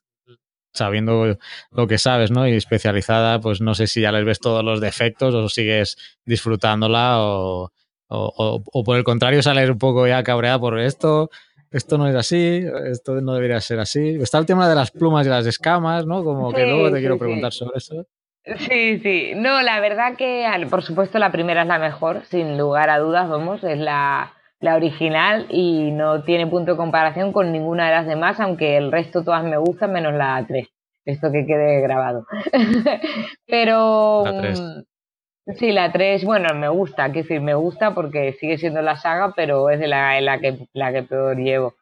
sabiendo 0.74 1.38
lo 1.72 1.88
que 1.88 1.98
sabes, 1.98 2.32
¿no? 2.32 2.48
Y 2.48 2.54
especializada, 2.54 3.40
pues 3.40 3.62
no 3.62 3.74
sé 3.76 3.88
si 3.88 4.02
ya 4.02 4.12
les 4.12 4.26
ves 4.26 4.40
todos 4.40 4.64
los 4.64 4.82
defectos 4.82 5.34
o 5.34 5.50
sigues 5.50 5.98
disfrutándola 6.26 7.20
o, 7.20 7.72
o, 8.08 8.84
por 8.84 8.98
el 8.98 9.04
contrario 9.04 9.42
sales 9.42 9.70
un 9.70 9.78
poco 9.78 10.08
ya 10.08 10.24
cabreada 10.24 10.60
por 10.60 10.80
esto, 10.80 11.30
esto 11.72 11.98
no 11.98 12.08
es 12.08 12.16
así, 12.16 12.64
esto 12.86 13.22
no 13.22 13.34
debería 13.34 13.62
ser 13.62 13.80
así. 13.80 14.18
Está 14.22 14.40
el 14.40 14.46
tema 14.46 14.68
de 14.68 14.76
las 14.76 14.92
plumas 14.92 15.26
y 15.28 15.30
las 15.30 15.46
escamas, 15.46 16.06
¿no? 16.06 16.24
Como 16.24 16.52
que 16.52 16.66
luego 16.66 16.92
te 16.92 17.00
quiero 17.00 17.18
preguntar 17.18 17.54
sobre 17.54 17.78
eso. 17.78 18.08
Sí, 18.58 19.00
sí. 19.00 19.34
No, 19.36 19.62
la 19.62 19.80
verdad 19.80 20.16
que, 20.16 20.48
por 20.70 20.82
supuesto, 20.82 21.20
la 21.20 21.32
primera 21.32 21.62
es 21.62 21.68
la 21.68 21.78
mejor, 21.78 22.24
sin 22.26 22.58
lugar 22.58 22.90
a 22.90 22.98
dudas, 22.98 23.30
vamos, 23.30 23.64
es 23.64 23.78
la, 23.78 24.34
la 24.60 24.76
original 24.76 25.47
y 25.49 25.91
no 25.91 26.24
tiene 26.24 26.47
punto 26.47 26.72
de 26.72 26.78
comparación 26.78 27.32
con 27.32 27.51
ninguna 27.51 27.86
de 27.88 27.95
las 27.95 28.07
demás, 28.07 28.39
aunque 28.39 28.78
el 28.78 28.91
resto 28.91 29.24
todas 29.24 29.43
me 29.43 29.57
gustan 29.57 29.93
menos 29.93 30.14
la 30.14 30.43
3. 30.47 30.68
Esto 31.05 31.32
que 31.32 31.45
quede 31.45 31.82
grabado. 31.82 32.26
Pero 33.47 34.24
La 34.24 34.41
3. 34.41 34.62
mm, 35.47 35.53
sí, 35.55 35.72
la 35.72 35.91
3, 35.91 36.26
bueno, 36.26 36.53
me 36.55 36.70
gusta, 36.70 37.05
quiero 37.05 37.28
decir, 37.28 37.41
me 37.41 37.55
gusta 37.55 37.93
porque 37.95 38.34
sigue 38.34 38.57
siendo 38.57 38.82
la 38.82 38.97
saga, 38.97 39.34
pero 39.36 39.70
es 39.70 39.80
de 39.80 39.88
la, 39.88 40.20
la 40.22 40.39
que 40.39 40.68
la 40.74 40.91
que 40.93 41.03
peor 41.03 41.38
llevo. 41.38 41.76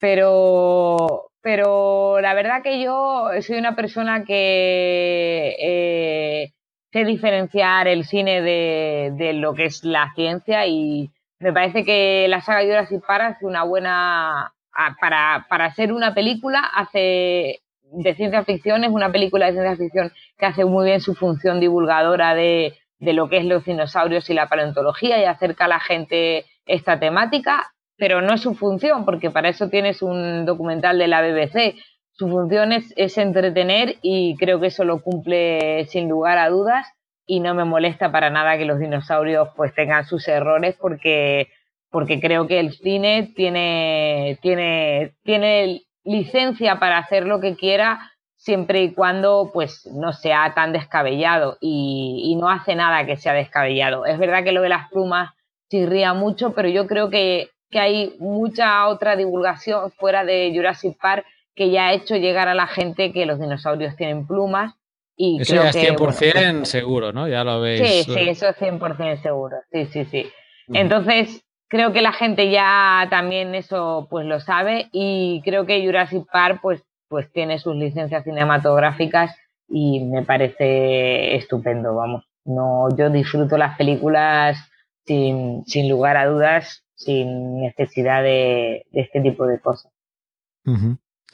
Pero 0.00 1.30
pero 1.42 2.20
la 2.20 2.34
verdad 2.34 2.62
que 2.62 2.82
yo 2.82 3.28
soy 3.40 3.58
una 3.58 3.76
persona 3.76 4.24
que 4.24 5.56
eh, 5.60 6.52
sé 6.92 7.04
diferenciar 7.04 7.86
el 7.88 8.04
cine 8.04 8.42
de, 8.42 9.12
de 9.14 9.32
lo 9.32 9.54
que 9.54 9.66
es 9.66 9.84
la 9.84 10.12
ciencia 10.16 10.66
y 10.66 11.10
me 11.40 11.52
parece 11.52 11.84
que 11.84 12.26
la 12.28 12.40
saga 12.40 12.62
Jurassic 12.64 13.04
Park 13.06 13.22
hace 13.36 13.46
una 13.46 13.62
buena 13.64 14.52
a- 14.72 14.96
para, 15.00 15.46
para 15.48 15.72
ser 15.74 15.92
una 15.92 16.14
película 16.14 16.60
hace 16.60 17.60
de 17.92 18.14
ciencia 18.14 18.44
ficción 18.44 18.84
es 18.84 18.90
una 18.90 19.12
película 19.12 19.46
de 19.46 19.52
ciencia 19.52 19.76
ficción 19.76 20.12
que 20.38 20.46
hace 20.46 20.64
muy 20.64 20.86
bien 20.86 21.00
su 21.00 21.14
función 21.14 21.60
divulgadora 21.60 22.34
de, 22.34 22.74
de 22.98 23.12
lo 23.12 23.28
que 23.28 23.38
es 23.38 23.44
los 23.44 23.64
dinosaurios 23.64 24.28
y 24.28 24.34
la 24.34 24.48
paleontología 24.48 25.18
y 25.20 25.24
acerca 25.24 25.66
a 25.66 25.68
la 25.68 25.80
gente 25.80 26.44
esta 26.66 26.98
temática, 26.98 27.72
pero 27.96 28.20
no 28.22 28.34
es 28.34 28.40
su 28.40 28.54
función, 28.54 29.04
porque 29.04 29.30
para 29.30 29.48
eso 29.48 29.68
tienes 29.68 30.02
un 30.02 30.44
documental 30.44 30.98
de 30.98 31.06
la 31.06 31.22
BBC. 31.22 31.76
Su 32.10 32.28
función 32.28 32.72
es, 32.72 32.92
es 32.96 33.16
entretener 33.18 33.96
y 34.02 34.36
creo 34.36 34.58
que 34.60 34.66
eso 34.66 34.84
lo 34.84 35.00
cumple 35.00 35.86
sin 35.86 36.08
lugar 36.08 36.38
a 36.38 36.48
dudas 36.48 36.86
y 37.26 37.40
no 37.40 37.54
me 37.54 37.64
molesta 37.64 38.12
para 38.12 38.30
nada 38.30 38.56
que 38.56 38.64
los 38.64 38.78
dinosaurios 38.78 39.48
pues 39.56 39.74
tengan 39.74 40.04
sus 40.06 40.26
errores 40.28 40.76
porque 40.80 41.48
porque 41.90 42.20
creo 42.20 42.46
que 42.46 42.60
el 42.60 42.72
cine 42.72 43.32
tiene 43.34 44.38
tiene 44.42 45.14
tiene 45.24 45.82
licencia 46.04 46.78
para 46.78 46.98
hacer 46.98 47.26
lo 47.26 47.40
que 47.40 47.56
quiera 47.56 48.12
siempre 48.36 48.82
y 48.84 48.94
cuando 48.94 49.50
pues 49.52 49.86
no 49.92 50.12
sea 50.12 50.54
tan 50.54 50.72
descabellado 50.72 51.58
y, 51.60 52.36
no 52.40 52.48
hace 52.48 52.76
nada 52.76 53.04
que 53.04 53.16
sea 53.16 53.32
descabellado. 53.32 54.06
Es 54.06 54.18
verdad 54.18 54.44
que 54.44 54.52
lo 54.52 54.62
de 54.62 54.68
las 54.68 54.88
plumas 54.88 55.30
chirría 55.68 56.14
mucho, 56.14 56.52
pero 56.54 56.68
yo 56.68 56.86
creo 56.86 57.10
que, 57.10 57.50
que 57.70 57.80
hay 57.80 58.14
mucha 58.20 58.86
otra 58.86 59.16
divulgación 59.16 59.90
fuera 59.92 60.24
de 60.24 60.52
Jurassic 60.54 60.96
Park 61.00 61.24
que 61.56 61.70
ya 61.70 61.88
ha 61.88 61.92
hecho 61.94 62.16
llegar 62.16 62.46
a 62.46 62.54
la 62.54 62.68
gente 62.68 63.12
que 63.12 63.26
los 63.26 63.40
dinosaurios 63.40 63.96
tienen 63.96 64.26
plumas 64.26 64.74
y 65.16 65.40
Eso 65.40 65.54
ya 65.54 65.70
es 65.70 65.76
que, 65.76 65.94
100% 65.96 66.32
bueno, 66.34 66.64
seguro, 66.66 67.12
¿no? 67.12 67.26
Ya 67.26 67.42
lo 67.42 67.52
habéis. 67.52 67.80
Sí, 67.80 68.12
sí, 68.12 68.28
eso 68.28 68.48
es 68.48 68.56
100% 68.56 69.22
seguro. 69.22 69.56
Sí, 69.72 69.86
sí, 69.86 70.04
sí. 70.04 70.26
Entonces, 70.68 71.42
creo 71.68 71.92
que 71.92 72.02
la 72.02 72.12
gente 72.12 72.50
ya 72.50 73.06
también 73.08 73.54
eso 73.54 74.06
pues 74.10 74.26
lo 74.26 74.40
sabe 74.40 74.88
y 74.92 75.40
creo 75.44 75.64
que 75.64 75.84
Jurassic 75.84 76.26
Park 76.30 76.60
pues, 76.62 76.82
pues 77.08 77.32
tiene 77.32 77.58
sus 77.58 77.76
licencias 77.76 78.24
cinematográficas 78.24 79.34
y 79.68 80.04
me 80.04 80.22
parece 80.22 81.36
estupendo, 81.36 81.94
vamos. 81.94 82.24
No, 82.44 82.88
yo 82.96 83.10
disfruto 83.10 83.56
las 83.56 83.76
películas 83.76 84.58
sin, 85.04 85.64
sin 85.66 85.88
lugar 85.88 86.16
a 86.16 86.26
dudas, 86.26 86.84
sin 86.94 87.60
necesidad 87.60 88.22
de, 88.22 88.86
de 88.90 89.00
este 89.00 89.20
tipo 89.20 89.46
de 89.46 89.60
cosas, 89.60 89.90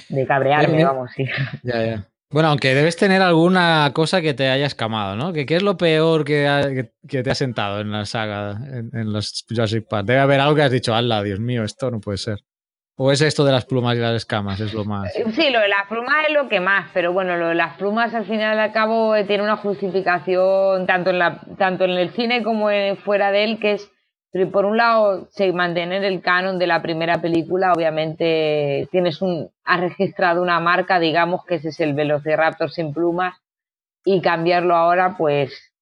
de 0.08 0.26
cabrearme, 0.26 0.76
Bien. 0.76 0.86
vamos, 0.86 1.10
sí. 1.14 1.26
Ya, 1.62 1.84
ya. 1.84 2.08
Bueno, 2.32 2.48
aunque 2.48 2.74
debes 2.74 2.96
tener 2.96 3.20
alguna 3.20 3.90
cosa 3.94 4.22
que 4.22 4.34
te 4.34 4.48
haya 4.48 4.66
escamado, 4.66 5.16
¿no? 5.16 5.32
¿Qué, 5.32 5.46
es 5.48 5.62
lo 5.62 5.76
peor 5.76 6.24
que, 6.24 6.90
te 7.08 7.30
ha 7.30 7.34
sentado 7.34 7.80
en 7.80 7.92
la 7.92 8.06
saga, 8.06 8.58
en, 8.72 8.90
en 8.94 9.12
los 9.12 9.44
Jurassic 9.48 9.86
Park? 9.86 10.06
Debe 10.06 10.20
haber 10.20 10.40
algo 10.40 10.54
que 10.54 10.62
has 10.62 10.70
dicho, 10.70 10.94
ala, 10.94 11.22
Dios 11.22 11.40
mío, 11.40 11.62
esto 11.62 11.90
no 11.90 12.00
puede 12.00 12.18
ser. 12.18 12.38
¿O 12.96 13.10
es 13.10 13.22
esto 13.22 13.44
de 13.44 13.52
las 13.52 13.64
plumas 13.64 13.96
y 13.96 14.00
las 14.00 14.14
escamas? 14.14 14.60
Es 14.60 14.74
lo 14.74 14.84
más. 14.84 15.12
Sí, 15.12 15.50
lo 15.50 15.60
de 15.60 15.68
las 15.68 15.86
plumas 15.88 16.16
es 16.28 16.34
lo 16.34 16.48
que 16.48 16.60
más, 16.60 16.90
pero 16.92 17.12
bueno, 17.12 17.36
lo 17.36 17.48
de 17.48 17.54
las 17.54 17.76
plumas 17.76 18.14
al 18.14 18.26
final 18.26 18.56
y 18.56 18.60
al 18.60 18.72
cabo 18.72 19.16
eh, 19.16 19.24
tiene 19.24 19.42
una 19.42 19.56
justificación 19.56 20.86
tanto 20.86 21.10
en, 21.10 21.90
el 21.90 22.10
cine 22.10 22.42
como 22.42 22.68
fuera 23.04 23.32
de 23.32 23.44
él, 23.44 23.58
que 23.58 23.72
es, 23.72 23.82
eh, 23.82 23.90
por 24.50 24.64
un 24.64 24.78
lado, 24.78 25.28
se 25.30 25.52
mantener 25.52 26.04
el 26.04 26.22
canon 26.22 26.58
de 26.58 26.66
la 26.66 26.80
primera 26.80 27.20
película, 27.20 27.72
obviamente 27.72 28.88
tienes 28.90 29.20
un, 29.20 29.50
has 29.64 29.80
registrado 29.80 30.42
una 30.42 30.58
marca, 30.58 30.98
digamos 30.98 31.44
que 31.44 31.56
ese 31.56 31.68
es 31.68 31.80
el 31.80 31.92
Velociraptor 31.92 32.70
sin 32.70 32.94
plumas, 32.94 33.36
y 34.04 34.20
cambiarlo 34.22 34.74
ahora, 34.74 35.16
pues 35.18 35.72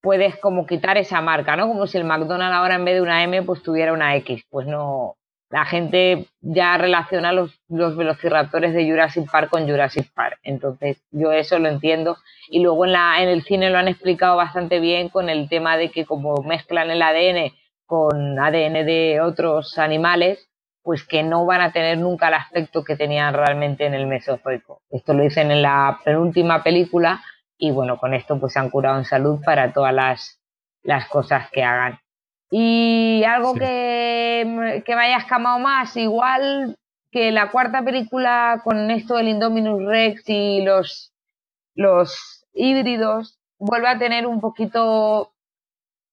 puedes 0.00 0.36
como 0.36 0.66
quitar 0.66 0.96
esa 0.96 1.20
marca, 1.20 1.56
¿no? 1.56 1.68
Como 1.68 1.86
si 1.86 1.98
el 1.98 2.04
McDonald's 2.04 2.56
ahora 2.56 2.76
en 2.76 2.84
vez 2.84 2.94
de 2.94 3.02
una 3.02 3.22
M 3.22 3.42
pues 3.42 3.62
tuviera 3.62 3.92
una 3.92 4.16
X, 4.16 4.44
pues 4.48 4.66
no, 4.66 5.16
la 5.50 5.64
gente 5.64 6.26
ya 6.40 6.76
relaciona 6.76 7.32
los, 7.32 7.58
los 7.68 7.96
velociraptores 7.96 8.74
de 8.74 8.88
Jurassic 8.88 9.30
Park 9.30 9.50
con 9.50 9.68
Jurassic 9.68 10.12
Park. 10.12 10.38
Entonces, 10.42 11.02
yo 11.10 11.32
eso 11.32 11.58
lo 11.58 11.68
entiendo. 11.68 12.18
Y 12.48 12.60
luego 12.60 12.84
en, 12.84 12.92
la, 12.92 13.22
en 13.22 13.28
el 13.28 13.42
cine 13.42 13.70
lo 13.70 13.78
han 13.78 13.88
explicado 13.88 14.36
bastante 14.36 14.78
bien 14.78 15.08
con 15.08 15.28
el 15.30 15.48
tema 15.48 15.76
de 15.76 15.90
que 15.90 16.04
como 16.04 16.42
mezclan 16.42 16.90
el 16.90 17.02
ADN 17.02 17.52
con 17.86 18.38
ADN 18.38 18.84
de 18.84 19.20
otros 19.22 19.78
animales, 19.78 20.50
pues 20.82 21.04
que 21.04 21.22
no 21.22 21.46
van 21.46 21.62
a 21.62 21.72
tener 21.72 21.96
nunca 21.96 22.28
el 22.28 22.34
aspecto 22.34 22.84
que 22.84 22.96
tenían 22.96 23.32
realmente 23.32 23.86
en 23.86 23.94
el 23.94 24.06
Mesozoico. 24.06 24.82
Esto 24.90 25.14
lo 25.14 25.22
dicen 25.22 25.50
en 25.50 25.62
la 25.62 25.98
penúltima 26.04 26.62
película 26.62 27.22
y 27.56 27.70
bueno, 27.70 27.98
con 27.98 28.12
esto 28.12 28.38
pues 28.38 28.52
se 28.52 28.58
han 28.58 28.68
curado 28.68 28.98
en 28.98 29.04
salud 29.06 29.40
para 29.42 29.72
todas 29.72 29.94
las, 29.94 30.40
las 30.82 31.08
cosas 31.08 31.50
que 31.50 31.64
hagan. 31.64 31.98
Y 32.50 33.24
algo 33.24 33.54
Sí. 33.54 33.60
que, 33.60 34.82
que 34.86 34.96
me 34.96 35.02
haya 35.02 35.18
escamado 35.18 35.58
más, 35.58 35.96
igual 35.96 36.76
que 37.10 37.30
la 37.32 37.50
cuarta 37.50 37.82
película 37.82 38.60
con 38.64 38.90
esto 38.90 39.16
del 39.16 39.28
Indominus 39.28 39.84
Rex 39.84 40.22
y 40.28 40.62
los, 40.62 41.12
los 41.74 42.46
híbridos, 42.54 43.38
vuelve 43.58 43.88
a 43.88 43.98
tener 43.98 44.26
un 44.26 44.40
poquito, 44.40 45.32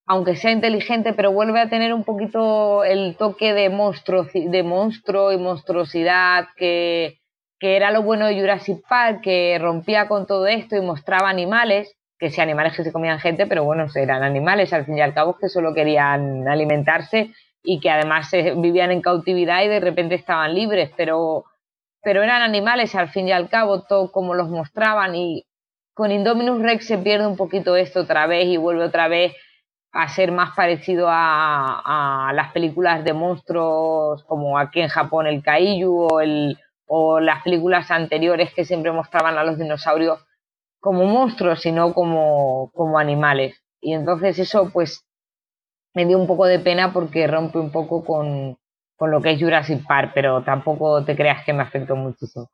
aunque 0.08 0.36
sea 0.36 0.52
inteligente, 0.52 1.14
pero 1.14 1.32
vuelve 1.32 1.60
a 1.62 1.70
tener 1.70 1.94
un 1.94 2.04
poquito 2.04 2.84
el 2.84 3.16
toque 3.18 3.54
de 3.54 3.70
monstruo, 3.70 4.28
de 4.34 4.64
monstruo 4.64 5.32
y 5.32 5.38
monstruosidad 5.38 6.48
que, 6.58 7.20
que 7.60 7.76
era 7.78 7.92
lo 7.92 8.04
bueno 8.04 8.28
de 8.28 8.40
Jurassic 8.40 8.86
Park, 8.88 9.22
que 9.24 9.58
rompía 9.60 10.08
con 10.08 10.28
todo 10.28 10.48
esto 10.48 10.76
y 10.76 10.82
mostraba 10.82 11.30
animales, 11.30 11.96
que 12.18 12.30
sí, 12.30 12.42
animales 12.42 12.76
que 12.76 12.84
se 12.84 12.94
comían 12.94 13.20
gente, 13.20 13.46
pero 13.48 13.64
bueno, 13.64 13.86
eran 13.94 14.24
animales 14.24 14.72
al 14.74 14.86
fin 14.86 14.98
y 14.98 15.02
al 15.02 15.14
cabo 15.14 15.38
que 15.38 15.50
solo 15.50 15.74
querían 15.74 16.48
alimentarse 16.48 17.32
y 17.64 17.80
que 17.80 17.90
además 17.90 18.32
eh, 18.34 18.54
vivían 18.56 18.92
en 18.92 19.02
cautividad 19.02 19.64
y 19.64 19.68
de 19.68 19.80
repente 19.80 20.16
estaban 20.16 20.54
libres, 20.54 20.92
pero, 20.96 21.46
pero 22.02 22.24
eran 22.24 22.42
animales 22.42 22.96
al 22.96 23.10
fin 23.10 23.28
y 23.28 23.32
al 23.32 23.50
cabo, 23.50 23.82
todo 23.84 24.12
como 24.12 24.34
los 24.34 24.50
mostraban 24.50 25.16
y 25.16 25.46
con 25.94 26.12
Indominus 26.12 26.62
Rex 26.62 26.88
se 26.88 26.98
pierde 26.98 27.28
un 27.28 27.38
poquito 27.38 27.76
esto 27.76 28.02
otra 28.02 28.28
vez 28.28 28.46
y 28.46 28.58
vuelve 28.58 28.84
otra 28.84 29.08
vez 29.08 29.34
a 29.92 30.10
ser 30.10 30.32
más 30.32 30.54
parecido 30.56 31.08
a, 31.10 32.28
a 32.30 32.34
las 32.34 32.52
películas 32.52 33.04
de 33.06 33.14
monstruos 33.14 34.24
como 34.26 34.60
aquí 34.60 34.82
en 34.82 34.90
Japón 34.90 35.26
el 35.26 35.42
Kaiju 35.42 36.10
o 36.88 37.20
las 37.22 37.44
películas 37.44 37.90
anteriores 37.92 38.54
que 38.54 38.66
siempre 38.66 38.92
mostraban 38.92 39.38
a 39.38 39.44
los 39.46 39.58
dinosaurios 39.58 40.20
como 40.86 41.04
monstruos, 41.04 41.62
sino 41.62 41.96
como, 41.96 42.70
como 42.76 43.00
animales. 43.00 43.60
Y 43.82 43.94
entonces 43.94 44.38
eso 44.38 44.70
pues 44.72 45.04
me 45.96 46.06
dio 46.06 46.20
un 46.20 46.28
poco 46.28 46.46
de 46.46 46.60
pena 46.60 46.94
porque 46.94 47.26
rompe 47.26 47.58
un 47.58 47.72
poco 47.72 48.06
con, 48.06 48.56
con 48.96 49.10
lo 49.10 49.20
que 49.20 49.32
es 49.32 49.42
Jurassic 49.42 49.84
Park, 49.88 50.12
pero 50.14 50.44
tampoco 50.44 51.04
te 51.04 51.16
creas 51.16 51.44
que 51.44 51.54
me 51.54 51.64
afectó 51.64 51.96
muchísimo. 51.96 52.50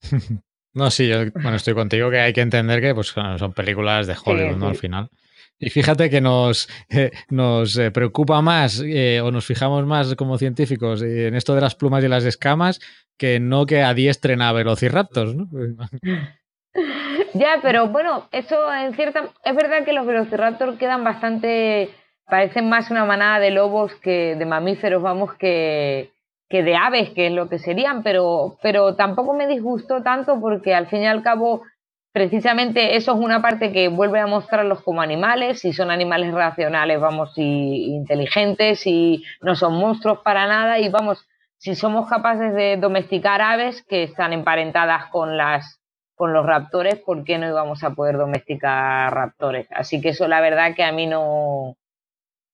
No, 0.74 0.88
sí, 0.88 1.06
yo 1.06 1.30
bueno, 1.34 1.56
estoy 1.56 1.74
contigo 1.74 2.08
que 2.08 2.18
hay 2.18 2.32
que 2.32 2.40
entender 2.40 2.80
que 2.80 2.94
pues, 2.94 3.08
son 3.08 3.52
películas 3.52 4.06
de 4.06 4.16
Hollywood, 4.24 4.56
¿no? 4.56 4.64
sí. 4.64 4.70
Al 4.70 4.76
final. 4.76 5.10
Y 5.58 5.68
fíjate 5.68 6.08
que 6.08 6.22
nos, 6.22 6.66
eh, 6.88 7.10
nos 7.28 7.76
eh, 7.76 7.90
preocupa 7.90 8.40
más 8.40 8.82
eh, 8.82 9.20
o 9.20 9.30
nos 9.30 9.44
fijamos 9.44 9.84
más 9.84 10.14
como 10.14 10.38
científicos 10.38 11.02
en 11.02 11.34
esto 11.34 11.54
de 11.54 11.60
las 11.60 11.74
plumas 11.74 12.02
y 12.02 12.08
las 12.08 12.24
escamas 12.24 12.80
que 13.18 13.38
no 13.38 13.66
que 13.66 13.82
adiestren 13.82 14.40
a 14.40 14.52
velociraptors, 14.52 15.34
¿no? 15.34 15.50
Ya, 17.42 17.58
pero 17.60 17.88
bueno, 17.88 18.28
eso 18.30 18.72
en 18.72 18.94
cierta... 18.94 19.24
Es 19.44 19.56
verdad 19.56 19.84
que 19.84 19.92
los 19.92 20.06
velociraptor 20.06 20.78
quedan 20.78 21.02
bastante... 21.02 21.90
Parecen 22.24 22.68
más 22.68 22.88
una 22.92 23.04
manada 23.04 23.40
de 23.40 23.50
lobos 23.50 23.92
que 23.96 24.36
de 24.36 24.46
mamíferos, 24.46 25.02
vamos, 25.02 25.34
que, 25.34 26.12
de 26.48 26.76
aves, 26.76 27.10
que 27.10 27.26
es 27.26 27.32
lo 27.32 27.48
que 27.48 27.58
serían, 27.58 28.04
pero, 28.04 28.58
pero 28.62 28.94
tampoco 28.94 29.34
me 29.34 29.48
disgustó 29.48 30.04
tanto 30.04 30.40
porque 30.40 30.72
al 30.72 30.86
fin 30.86 31.02
y 31.02 31.06
al 31.08 31.24
cabo, 31.24 31.62
precisamente 32.12 32.94
eso 32.94 33.12
es 33.12 33.18
una 33.18 33.42
parte 33.42 33.72
que 33.72 33.88
vuelve 33.88 34.20
a 34.20 34.28
mostrarlos 34.28 34.80
como 34.82 35.02
animales, 35.02 35.60
si 35.60 35.72
son 35.72 35.90
animales 35.90 36.32
racionales, 36.32 37.00
vamos, 37.00 37.32
y 37.36 37.92
inteligentes, 37.92 38.86
y 38.86 39.24
no 39.40 39.56
son 39.56 39.74
monstruos 39.74 40.20
para 40.20 40.46
nada, 40.46 40.78
y 40.78 40.88
vamos, 40.90 41.26
si 41.58 41.74
somos 41.74 42.08
capaces 42.08 42.54
de 42.54 42.76
domesticar 42.76 43.42
aves 43.42 43.82
que 43.82 44.04
están 44.04 44.32
emparentadas 44.32 45.06
con 45.06 45.36
las 45.36 45.81
con 46.22 46.32
los 46.32 46.46
raptores, 46.46 47.00
¿por 47.00 47.24
qué 47.24 47.36
no 47.36 47.48
íbamos 47.48 47.82
a 47.82 47.96
poder 47.96 48.16
domesticar 48.16 49.12
raptores? 49.12 49.66
Así 49.72 50.00
que 50.00 50.10
eso 50.10 50.28
la 50.28 50.40
verdad 50.40 50.72
que 50.76 50.84
a 50.84 50.92
mí 50.92 51.08
no, 51.08 51.76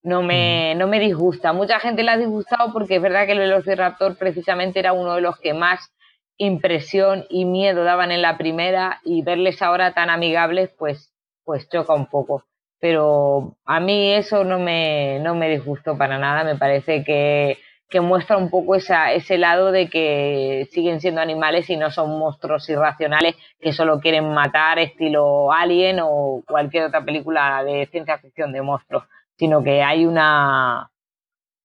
no 0.03 0.23
me, 0.23 0.75
no 0.75 0.87
me 0.87 0.99
disgusta. 0.99 1.53
Mucha 1.53 1.79
gente 1.79 2.03
le 2.03 2.13
ha 2.13 2.17
disgustado 2.17 2.73
porque 2.73 2.97
es 2.97 3.03
verdad 3.03 3.27
que 3.27 3.33
el 3.33 3.41
Velociraptor 3.41 4.17
precisamente 4.17 4.79
era 4.79 4.95
uno 4.95 5.17
de 5.17 5.21
los 5.21 5.39
que 5.39 5.53
más 5.53 5.93
impresión 6.39 7.27
y 7.29 7.45
miedo 7.45 7.85
daban 7.85 8.11
en 8.11 8.23
la 8.23 8.39
primera 8.39 9.03
y 9.05 9.21
verles 9.21 9.61
ahora 9.61 9.93
tan 9.93 10.09
amigables 10.09 10.71
pues, 10.79 11.13
pues 11.45 11.69
choca 11.69 11.93
un 11.93 12.07
poco. 12.07 12.45
Pero 12.81 13.59
a 13.67 13.81
mí 13.81 14.15
eso 14.15 14.45
no 14.45 14.59
me, 14.59 15.19
no 15.21 15.35
me 15.35 15.51
disgustó 15.51 15.99
para 15.99 16.19
nada, 16.19 16.43
me 16.43 16.57
parece 16.57 17.05
que, 17.05 17.59
que 17.89 18.01
muestra 18.01 18.37
un 18.37 18.51
poco 18.51 18.75
esa, 18.75 19.13
ese 19.13 19.39
lado 19.39 19.73
de 19.73 19.89
que 19.89 20.69
siguen 20.73 21.01
siendo 21.01 21.21
animales 21.21 21.71
y 21.71 21.77
no 21.77 21.91
son 21.91 22.19
monstruos 22.19 22.69
irracionales 22.69 23.35
que 23.59 23.73
solo 23.73 23.99
quieren 23.99 24.33
matar 24.33 24.79
estilo 24.79 25.53
Alien 25.53 26.01
o 26.03 26.43
cualquier 26.47 26.85
otra 26.85 27.05
película 27.05 27.65
de 27.65 27.87
ciencia 27.91 28.19
ficción 28.19 28.53
de 28.53 28.61
monstruos, 28.61 29.05
sino 29.39 29.63
que 29.63 29.83
hay 29.83 30.05
una, 30.05 30.91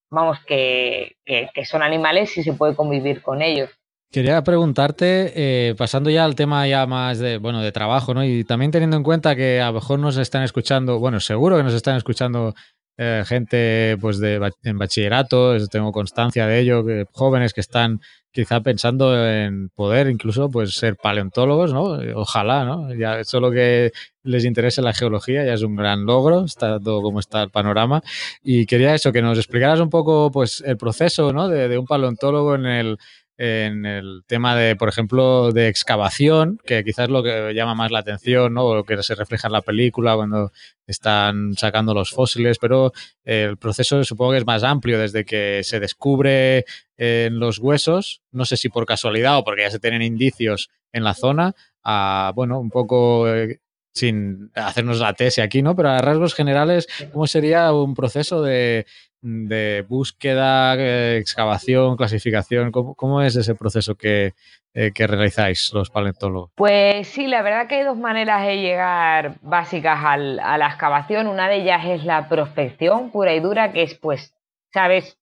vamos, 0.09 0.39
que, 0.45 1.17
que, 1.25 1.65
son 1.65 1.83
animales 1.83 2.37
y 2.37 2.43
se 2.43 2.53
puede 2.53 2.75
convivir 2.75 3.21
con 3.21 3.41
ellos. 3.41 3.69
Quería 4.09 4.43
preguntarte, 4.43 5.33
eh, 5.35 5.75
pasando 5.75 6.09
ya 6.09 6.23
al 6.23 6.35
tema 6.35 6.67
ya 6.67 6.85
más 6.85 7.17
de, 7.17 7.39
bueno, 7.39 7.61
de 7.61 7.71
trabajo, 7.71 8.13
¿no? 8.13 8.23
Y 8.23 8.43
también 8.43 8.71
teniendo 8.71 8.95
en 8.95 9.01
cuenta 9.03 9.35
que 9.35 9.59
a 9.59 9.67
lo 9.67 9.73
mejor 9.73 9.99
nos 9.99 10.17
están 10.17 10.43
escuchando, 10.43 10.99
bueno, 10.99 11.19
seguro 11.19 11.57
que 11.57 11.63
nos 11.63 11.73
están 11.73 11.97
escuchando 11.97 12.53
eh, 12.97 13.23
gente 13.25 13.97
pues 13.99 14.19
de 14.19 14.51
en 14.63 14.77
bachillerato, 14.77 15.57
tengo 15.67 15.91
constancia 15.91 16.47
de 16.47 16.59
ello, 16.59 16.85
jóvenes 17.11 17.53
que 17.53 17.61
están 17.61 18.01
quizá 18.31 18.61
pensando 18.61 19.27
en 19.27 19.69
poder 19.69 20.07
incluso 20.07 20.49
pues 20.49 20.73
ser 20.75 20.95
paleontólogos, 20.97 21.71
¿no? 21.71 21.99
Ojalá, 22.15 22.65
¿no? 22.65 22.93
Ya 22.93 23.23
solo 23.23 23.51
que 23.51 23.91
les 24.23 24.45
interese 24.45 24.81
la 24.81 24.93
geología 24.93 25.45
ya 25.45 25.53
es 25.53 25.61
un 25.61 25.75
gran 25.75 26.05
logro, 26.05 26.45
está 26.45 26.79
todo 26.79 27.01
como 27.01 27.19
está 27.19 27.43
el 27.43 27.51
panorama. 27.51 28.01
Y 28.41 28.65
quería 28.65 28.95
eso, 28.95 29.11
que 29.11 29.21
nos 29.21 29.37
explicaras 29.37 29.79
un 29.79 29.89
poco 29.89 30.31
pues 30.31 30.63
el 30.65 30.77
proceso, 30.77 31.31
¿no? 31.31 31.47
de 31.47 31.77
un 31.77 31.85
paleontólogo 31.85 32.55
en 32.55 32.65
el 32.65 32.97
en 33.37 33.85
el 33.85 34.23
tema 34.27 34.55
de, 34.55 34.75
por 34.75 34.89
ejemplo, 34.89 35.51
de 35.51 35.67
excavación, 35.67 36.59
que 36.65 36.83
quizás 36.83 37.09
lo 37.09 37.23
que 37.23 37.53
llama 37.53 37.73
más 37.73 37.91
la 37.91 37.99
atención, 37.99 38.53
¿no? 38.53 38.65
O 38.65 38.83
que 38.83 39.01
se 39.01 39.15
refleja 39.15 39.47
en 39.47 39.53
la 39.53 39.61
película 39.61 40.15
cuando 40.15 40.51
están 40.85 41.53
sacando 41.55 41.93
los 41.93 42.11
fósiles, 42.11 42.59
pero 42.59 42.93
el 43.23 43.57
proceso 43.57 44.03
supongo 44.03 44.33
que 44.33 44.37
es 44.37 44.45
más 44.45 44.63
amplio, 44.63 44.99
desde 44.99 45.25
que 45.25 45.61
se 45.63 45.79
descubre 45.79 46.65
en 46.97 47.39
los 47.39 47.57
huesos, 47.59 48.21
no 48.31 48.45
sé 48.45 48.57
si 48.57 48.69
por 48.69 48.85
casualidad 48.85 49.37
o 49.37 49.43
porque 49.43 49.63
ya 49.63 49.71
se 49.71 49.79
tienen 49.79 50.01
indicios 50.01 50.69
en 50.91 51.03
la 51.03 51.15
zona, 51.15 51.55
a, 51.83 52.31
bueno, 52.35 52.59
un 52.59 52.69
poco 52.69 53.27
eh, 53.33 53.59
sin 53.93 54.51
hacernos 54.53 54.99
la 54.99 55.13
tesis 55.13 55.43
aquí, 55.43 55.61
¿no? 55.61 55.75
Pero 55.75 55.89
a 55.89 55.99
rasgos 55.99 56.35
generales, 56.35 56.87
¿cómo 57.11 57.25
sería 57.27 57.73
un 57.73 57.95
proceso 57.95 58.43
de, 58.43 58.85
de 59.23 59.85
búsqueda, 59.87 60.75
eh, 60.77 61.17
excavación, 61.17 61.95
clasificación? 61.95 62.71
¿Cómo, 62.71 63.21
es 63.21 63.35
ese 63.35 63.55
proceso 63.55 63.95
que, 63.95 64.33
eh, 64.73 64.91
que, 64.93 65.07
realizáis 65.07 65.71
los 65.73 65.89
paleontólogos? 65.89 66.51
Pues 66.55 67.07
sí, 67.07 67.27
la 67.27 67.41
verdad 67.41 67.67
que 67.67 67.75
hay 67.75 67.83
dos 67.83 67.97
maneras 67.97 68.45
de 68.45 68.57
llegar 68.57 69.35
básicas 69.41 69.99
al, 70.03 70.39
a 70.39 70.57
la 70.57 70.67
excavación. 70.67 71.27
Una 71.27 71.47
de 71.47 71.61
ellas 71.61 71.85
es 71.85 72.03
la 72.03 72.27
prospección 72.27 73.11
pura 73.11 73.33
y 73.33 73.39
dura, 73.39 73.71
que 73.71 73.83
es 73.83 73.95
pues, 73.95 74.35
sabes 74.73 75.17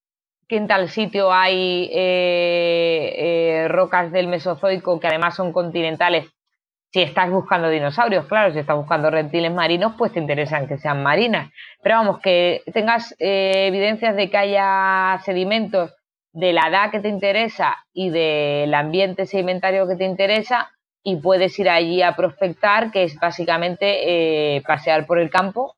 que 0.47 0.57
en 0.57 0.67
tal 0.67 0.89
sitio 0.89 1.31
hay 1.31 1.89
eh, 1.93 3.67
rocas 3.69 4.11
del 4.11 4.27
Mesozoico 4.27 4.99
que 4.99 5.07
además 5.07 5.35
son 5.35 5.53
continentales 5.53 6.25
si 6.93 7.01
estás 7.01 7.29
buscando 7.31 7.69
dinosaurios, 7.69 8.25
claro, 8.25 8.51
si 8.51 8.59
estás 8.59 8.75
buscando 8.75 9.09
reptiles 9.09 9.51
marinos, 9.51 9.93
pues 9.97 10.11
te 10.11 10.19
interesan 10.19 10.67
que 10.67 10.77
sean 10.77 11.01
marinas. 11.01 11.49
Pero 11.81 11.95
vamos, 11.95 12.19
que 12.19 12.63
tengas 12.73 13.15
eh, 13.17 13.67
evidencias 13.67 14.15
de 14.15 14.29
que 14.29 14.37
haya 14.37 15.19
sedimentos 15.23 15.93
de 16.33 16.51
la 16.51 16.67
edad 16.67 16.91
que 16.91 16.99
te 16.99 17.07
interesa 17.07 17.77
y 17.93 18.09
del 18.09 18.73
ambiente 18.73 19.25
sedimentario 19.25 19.87
que 19.87 19.95
te 19.95 20.05
interesa 20.05 20.69
y 21.03 21.15
puedes 21.15 21.57
ir 21.59 21.69
allí 21.69 22.01
a 22.01 22.15
prospectar, 22.15 22.91
que 22.91 23.03
es 23.03 23.17
básicamente 23.19 24.57
eh, 24.57 24.61
pasear 24.61 25.05
por 25.05 25.17
el 25.17 25.29
campo 25.29 25.75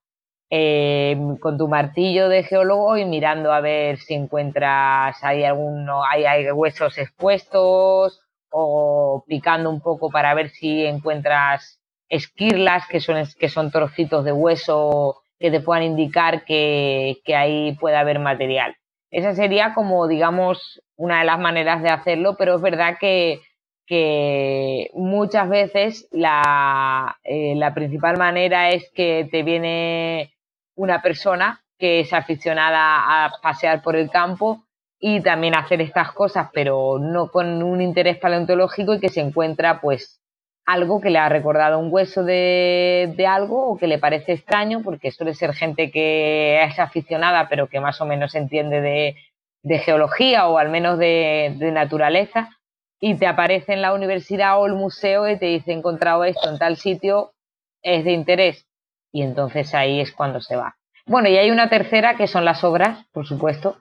eh, 0.49 1.15
con 1.39 1.57
tu 1.57 1.67
martillo 1.67 2.27
de 2.27 2.43
geólogo 2.43 2.97
y 2.97 3.05
mirando 3.05 3.53
a 3.53 3.61
ver 3.61 3.97
si 3.97 4.15
encuentras 4.15 5.23
hay 5.23 5.43
alguno, 5.43 6.03
hay, 6.03 6.25
hay 6.25 6.51
huesos 6.51 6.97
expuestos 6.97 8.22
o 8.53 9.25
picando 9.27 9.69
un 9.69 9.81
poco 9.81 10.09
para 10.11 10.33
ver 10.35 10.49
si 10.49 10.85
encuentras 10.85 11.81
esquirlas, 12.07 12.87
que 12.87 12.99
son, 12.99 13.23
que 13.39 13.49
son 13.49 13.71
trocitos 13.71 14.23
de 14.23 14.31
hueso 14.31 15.23
que 15.39 15.49
te 15.49 15.59
puedan 15.59 15.83
indicar 15.83 16.45
que, 16.45 17.17
que 17.25 17.35
ahí 17.35 17.75
puede 17.75 17.95
haber 17.95 18.19
material. 18.19 18.75
Esa 19.09 19.33
sería 19.33 19.73
como, 19.73 20.07
digamos, 20.07 20.81
una 20.95 21.19
de 21.19 21.25
las 21.25 21.39
maneras 21.39 21.81
de 21.81 21.89
hacerlo, 21.89 22.35
pero 22.37 22.55
es 22.55 22.61
verdad 22.61 22.97
que, 22.99 23.41
que 23.87 24.89
muchas 24.93 25.49
veces 25.49 26.07
la, 26.11 27.17
eh, 27.23 27.55
la 27.55 27.73
principal 27.73 28.17
manera 28.17 28.69
es 28.69 28.89
que 28.93 29.27
te 29.31 29.43
viene 29.43 30.33
una 30.75 31.01
persona 31.01 31.63
que 31.77 32.01
es 32.01 32.13
aficionada 32.13 33.25
a 33.25 33.31
pasear 33.41 33.81
por 33.81 33.95
el 33.95 34.09
campo 34.09 34.62
y 35.05 35.19
también 35.19 35.53
hacer 35.53 35.81
estas 35.81 36.13
cosas, 36.13 36.47
pero 36.53 36.97
no 36.97 37.27
con 37.27 37.61
un 37.61 37.81
interés 37.81 38.17
paleontológico 38.19 38.93
y 38.93 39.01
que 39.01 39.09
se 39.09 39.19
encuentra 39.19 39.81
pues 39.81 40.21
algo 40.65 41.01
que 41.01 41.09
le 41.09 41.19
ha 41.19 41.27
recordado 41.27 41.77
un 41.77 41.89
hueso 41.91 42.23
de, 42.23 43.13
de, 43.17 43.27
algo 43.27 43.67
o 43.67 43.77
que 43.77 43.87
le 43.87 43.97
parece 43.97 44.31
extraño, 44.31 44.81
porque 44.81 45.11
suele 45.11 45.33
ser 45.33 45.53
gente 45.53 45.91
que 45.91 46.63
es 46.63 46.79
aficionada 46.79 47.49
pero 47.49 47.67
que 47.67 47.81
más 47.81 47.99
o 47.99 48.05
menos 48.05 48.33
entiende 48.33 48.79
de, 48.79 49.17
de 49.61 49.79
geología 49.79 50.47
o 50.47 50.57
al 50.57 50.69
menos 50.69 50.97
de, 50.97 51.53
de, 51.57 51.71
naturaleza, 51.73 52.51
y 52.97 53.15
te 53.15 53.27
aparece 53.27 53.73
en 53.73 53.81
la 53.81 53.93
universidad 53.93 54.57
o 54.57 54.67
el 54.67 54.73
museo 54.73 55.27
y 55.27 55.37
te 55.37 55.47
dice 55.47 55.71
he 55.71 55.75
encontrado 55.75 56.23
esto 56.23 56.49
en 56.49 56.57
tal 56.57 56.77
sitio, 56.77 57.33
es 57.81 58.05
de 58.05 58.13
interés. 58.13 58.65
Y 59.11 59.23
entonces 59.23 59.75
ahí 59.75 59.99
es 59.99 60.13
cuando 60.13 60.39
se 60.39 60.55
va. 60.55 60.77
Bueno, 61.05 61.27
y 61.27 61.35
hay 61.35 61.51
una 61.51 61.67
tercera 61.67 62.15
que 62.15 62.27
son 62.27 62.45
las 62.45 62.63
obras, 62.63 63.05
por 63.11 63.27
supuesto, 63.27 63.75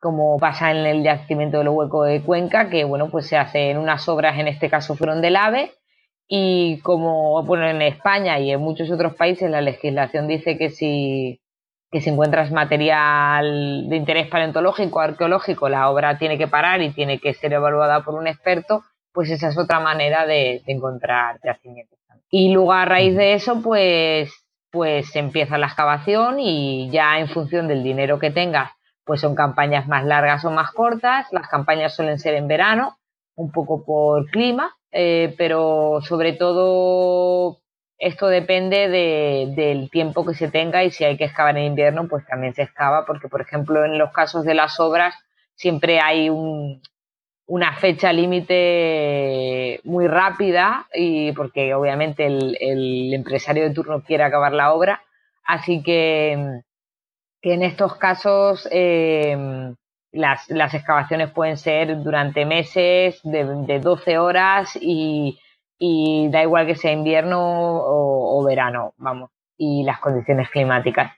como 0.00 0.38
pasa 0.38 0.70
en 0.70 0.78
el 0.78 1.02
yacimiento 1.02 1.58
del 1.58 1.68
hueco 1.68 2.04
de 2.04 2.22
Cuenca, 2.22 2.70
que 2.70 2.84
bueno, 2.84 3.10
pues 3.10 3.26
se 3.26 3.36
hacen 3.36 3.78
unas 3.78 4.08
obras, 4.08 4.38
en 4.38 4.48
este 4.48 4.70
caso 4.70 4.94
fueron 4.94 5.20
del 5.20 5.36
AVE, 5.36 5.72
y 6.28 6.78
como 6.80 7.42
bueno, 7.44 7.68
en 7.68 7.82
España 7.82 8.38
y 8.38 8.50
en 8.50 8.60
muchos 8.60 8.90
otros 8.90 9.14
países 9.14 9.50
la 9.50 9.60
legislación 9.60 10.28
dice 10.28 10.58
que 10.58 10.70
si, 10.70 11.40
que 11.90 12.00
si 12.00 12.10
encuentras 12.10 12.52
material 12.52 13.88
de 13.88 13.96
interés 13.96 14.28
paleontológico, 14.28 15.00
arqueológico, 15.00 15.68
la 15.68 15.90
obra 15.90 16.18
tiene 16.18 16.38
que 16.38 16.46
parar 16.46 16.82
y 16.82 16.92
tiene 16.92 17.18
que 17.18 17.34
ser 17.34 17.52
evaluada 17.54 18.04
por 18.04 18.14
un 18.14 18.26
experto, 18.26 18.84
pues 19.12 19.30
esa 19.30 19.48
es 19.48 19.58
otra 19.58 19.80
manera 19.80 20.26
de, 20.26 20.62
de 20.64 20.72
encontrar 20.72 21.40
yacimientos. 21.42 21.98
Y 22.30 22.52
luego 22.52 22.72
a 22.72 22.84
raíz 22.84 23.16
de 23.16 23.32
eso, 23.32 23.62
pues, 23.62 24.30
pues 24.70 25.16
empieza 25.16 25.56
la 25.56 25.68
excavación 25.68 26.38
y 26.38 26.90
ya 26.90 27.18
en 27.18 27.28
función 27.28 27.68
del 27.68 27.82
dinero 27.82 28.18
que 28.18 28.30
tengas 28.30 28.70
pues 29.08 29.22
son 29.22 29.34
campañas 29.34 29.88
más 29.88 30.04
largas 30.04 30.44
o 30.44 30.50
más 30.50 30.70
cortas. 30.70 31.26
Las 31.32 31.48
campañas 31.48 31.96
suelen 31.96 32.18
ser 32.18 32.34
en 32.34 32.46
verano, 32.46 32.98
un 33.36 33.50
poco 33.50 33.82
por 33.82 34.26
clima, 34.26 34.76
eh, 34.92 35.34
pero 35.38 36.00
sobre 36.02 36.34
todo 36.34 37.56
esto 37.96 38.26
depende 38.26 38.88
de, 38.88 39.54
del 39.56 39.88
tiempo 39.90 40.26
que 40.26 40.34
se 40.34 40.50
tenga 40.50 40.84
y 40.84 40.90
si 40.90 41.04
hay 41.04 41.16
que 41.16 41.24
excavar 41.24 41.56
en 41.56 41.64
invierno, 41.64 42.06
pues 42.06 42.26
también 42.26 42.52
se 42.52 42.64
excava, 42.64 43.06
porque 43.06 43.28
por 43.28 43.40
ejemplo 43.40 43.82
en 43.82 43.96
los 43.96 44.12
casos 44.12 44.44
de 44.44 44.52
las 44.52 44.78
obras 44.78 45.14
siempre 45.54 46.00
hay 46.00 46.28
un, 46.28 46.82
una 47.46 47.76
fecha 47.76 48.12
límite 48.12 49.80
muy 49.84 50.06
rápida 50.06 50.86
y 50.92 51.32
porque 51.32 51.72
obviamente 51.72 52.26
el, 52.26 52.58
el 52.60 53.14
empresario 53.14 53.62
de 53.64 53.74
turno 53.74 54.02
quiere 54.02 54.24
acabar 54.24 54.52
la 54.52 54.74
obra. 54.74 55.02
Así 55.44 55.82
que 55.82 56.60
que 57.40 57.54
en 57.54 57.62
estos 57.62 57.96
casos 57.96 58.68
eh, 58.70 59.74
las, 60.12 60.48
las, 60.48 60.74
excavaciones 60.74 61.30
pueden 61.30 61.56
ser 61.56 62.02
durante 62.02 62.44
meses, 62.44 63.20
de, 63.22 63.44
de 63.44 63.80
12 63.80 64.18
horas 64.18 64.76
y, 64.80 65.38
y, 65.78 66.28
da 66.30 66.42
igual 66.42 66.66
que 66.66 66.74
sea 66.74 66.92
invierno 66.92 67.38
o, 67.40 68.44
verano, 68.44 68.94
vamos, 68.96 69.30
y 69.56 69.84
las 69.84 70.00
condiciones 70.00 70.50
climáticas. 70.50 71.12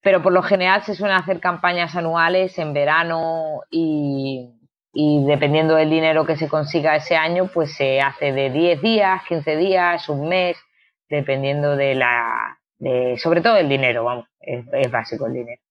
Pero 0.00 0.22
por 0.22 0.32
lo 0.32 0.42
general 0.42 0.82
se 0.82 0.94
suelen 0.94 1.16
hacer 1.16 1.40
campañas 1.40 1.96
anuales 1.96 2.58
en 2.58 2.72
verano 2.72 3.62
y, 3.70 4.54
y 4.92 5.24
dependiendo 5.26 5.74
del 5.74 5.90
dinero 5.90 6.24
que 6.24 6.36
se 6.36 6.48
consiga 6.48 6.96
ese 6.96 7.16
año, 7.16 7.50
pues 7.52 7.74
se 7.74 8.00
hace 8.00 8.32
de 8.32 8.50
10 8.50 8.80
días, 8.80 9.22
15 9.28 9.56
días, 9.56 10.08
un 10.08 10.28
mes, 10.28 10.56
dependiendo 11.10 11.76
de 11.76 11.96
la, 11.96 12.58
de, 12.78 13.18
sobre 13.18 13.40
todo 13.40 13.56
el 13.56 13.68
dinero, 13.68 14.04
vamos, 14.04 14.26
es, 14.48 14.66
es 14.72 14.90
básico 14.90 15.26
el 15.26 15.34
dinero. 15.34 15.62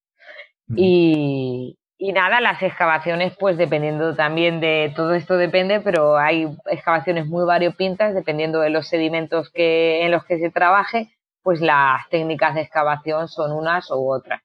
Y, 0.76 1.78
y, 1.98 2.12
nada, 2.12 2.42
las 2.42 2.62
excavaciones, 2.62 3.36
pues 3.40 3.58
dependiendo 3.58 4.16
también 4.16 4.60
de 4.60 4.92
todo 4.96 5.14
esto 5.14 5.38
depende, 5.38 5.80
pero 5.80 6.18
hay 6.18 6.48
excavaciones 6.66 7.26
muy 7.26 7.46
variopintas, 7.46 8.14
dependiendo 8.14 8.60
de 8.60 8.70
los 8.70 8.88
sedimentos 8.88 9.50
que, 9.52 10.06
en 10.06 10.12
los 10.12 10.26
que 10.26 10.40
se 10.40 10.52
trabaje, 10.52 11.10
pues 11.42 11.62
las 11.62 12.08
técnicas 12.10 12.56
de 12.56 12.62
excavación 12.62 13.30
son 13.30 13.54
unas 13.54 13.90
u 13.90 14.12
otras. 14.12 14.42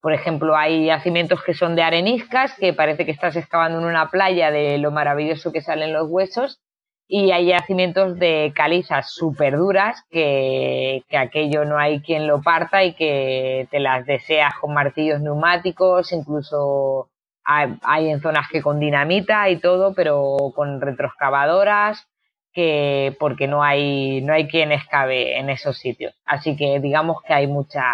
Por 0.00 0.14
ejemplo, 0.14 0.56
hay 0.56 0.86
yacimientos 0.86 1.42
que 1.42 1.52
son 1.52 1.74
de 1.76 1.82
areniscas, 1.82 2.54
que 2.58 2.72
parece 2.72 3.04
que 3.04 3.10
estás 3.10 3.36
excavando 3.36 3.78
en 3.78 3.84
una 3.84 4.08
playa 4.08 4.50
de 4.50 4.78
lo 4.78 4.90
maravilloso 4.90 5.52
que 5.52 5.60
salen 5.60 5.92
los 5.92 6.08
huesos, 6.08 6.60
y 7.08 7.30
hay 7.30 7.46
yacimientos 7.46 8.18
de 8.18 8.52
calizas 8.54 9.12
súper 9.12 9.56
duras 9.56 10.04
que, 10.10 11.04
que, 11.08 11.16
aquello 11.16 11.64
no 11.64 11.78
hay 11.78 12.00
quien 12.00 12.26
lo 12.26 12.42
parta 12.42 12.82
y 12.84 12.94
que 12.94 13.68
te 13.70 13.78
las 13.78 14.06
deseas 14.06 14.54
con 14.60 14.74
martillos 14.74 15.20
neumáticos, 15.20 16.12
incluso 16.12 17.10
hay, 17.44 17.76
hay 17.82 18.10
en 18.10 18.20
zonas 18.20 18.48
que 18.50 18.60
con 18.60 18.80
dinamita 18.80 19.48
y 19.48 19.58
todo, 19.58 19.94
pero 19.94 20.36
con 20.54 20.80
retroexcavadoras, 20.80 22.08
que 22.52 23.14
porque 23.20 23.46
no 23.46 23.62
hay, 23.62 24.22
no 24.22 24.32
hay 24.32 24.48
quien 24.48 24.72
excave 24.72 25.38
en 25.38 25.50
esos 25.50 25.78
sitios. 25.78 26.14
Así 26.24 26.56
que 26.56 26.80
digamos 26.80 27.22
que 27.22 27.34
hay 27.34 27.46
mucha, 27.46 27.84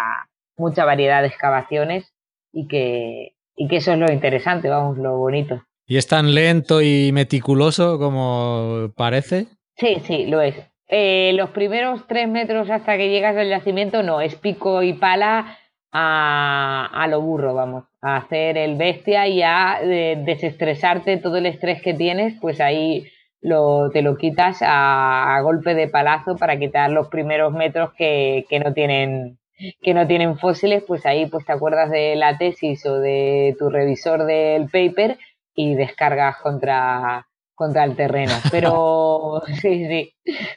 mucha 0.57 0.85
variedad 0.85 1.21
de 1.21 1.27
excavaciones 1.27 2.13
y 2.51 2.67
que, 2.67 3.35
y 3.55 3.67
que 3.67 3.77
eso 3.77 3.91
es 3.93 3.99
lo 3.99 4.11
interesante, 4.11 4.69
vamos, 4.69 4.97
lo 4.97 5.17
bonito. 5.17 5.61
¿Y 5.85 5.97
es 5.97 6.07
tan 6.07 6.33
lento 6.33 6.81
y 6.81 7.11
meticuloso 7.11 7.99
como 7.99 8.91
parece? 8.95 9.47
Sí, 9.75 9.97
sí, 10.05 10.25
lo 10.25 10.41
es. 10.41 10.55
Eh, 10.87 11.31
los 11.33 11.49
primeros 11.49 12.05
tres 12.07 12.27
metros 12.27 12.69
hasta 12.69 12.97
que 12.97 13.09
llegas 13.09 13.35
al 13.35 13.49
yacimiento 13.49 14.03
no, 14.03 14.21
es 14.21 14.35
pico 14.35 14.83
y 14.83 14.93
pala 14.93 15.57
a, 15.91 16.89
a 16.93 17.07
lo 17.07 17.21
burro, 17.21 17.53
vamos, 17.53 17.85
a 18.01 18.17
hacer 18.17 18.57
el 18.57 18.75
bestia 18.75 19.27
y 19.27 19.41
a 19.41 19.79
eh, 19.81 20.21
desestresarte 20.25 21.17
todo 21.17 21.37
el 21.37 21.45
estrés 21.45 21.81
que 21.81 21.93
tienes, 21.93 22.35
pues 22.41 22.61
ahí 22.61 23.05
lo, 23.41 23.89
te 23.91 24.01
lo 24.01 24.17
quitas 24.17 24.61
a, 24.61 25.35
a, 25.35 25.41
golpe 25.41 25.75
de 25.75 25.87
palazo 25.87 26.35
para 26.37 26.57
quitar 26.57 26.91
los 26.91 27.09
primeros 27.09 27.53
metros 27.53 27.93
que, 27.93 28.45
que 28.49 28.59
no 28.59 28.73
tienen 28.73 29.37
que 29.81 29.93
no 29.93 30.07
tienen 30.07 30.37
fósiles, 30.37 30.83
pues 30.85 31.05
ahí 31.05 31.27
pues 31.27 31.45
te 31.45 31.53
acuerdas 31.53 31.89
de 31.89 32.15
la 32.15 32.37
tesis 32.37 32.85
o 32.85 32.99
de 32.99 33.55
tu 33.57 33.69
revisor 33.69 34.25
del 34.25 34.67
paper 34.69 35.17
y 35.55 35.75
descargas 35.75 36.37
contra, 36.37 37.27
contra 37.55 37.83
el 37.83 37.95
terreno. 37.95 38.33
Pero 38.51 39.41
sí, 39.61 39.87
sí. 39.87 40.13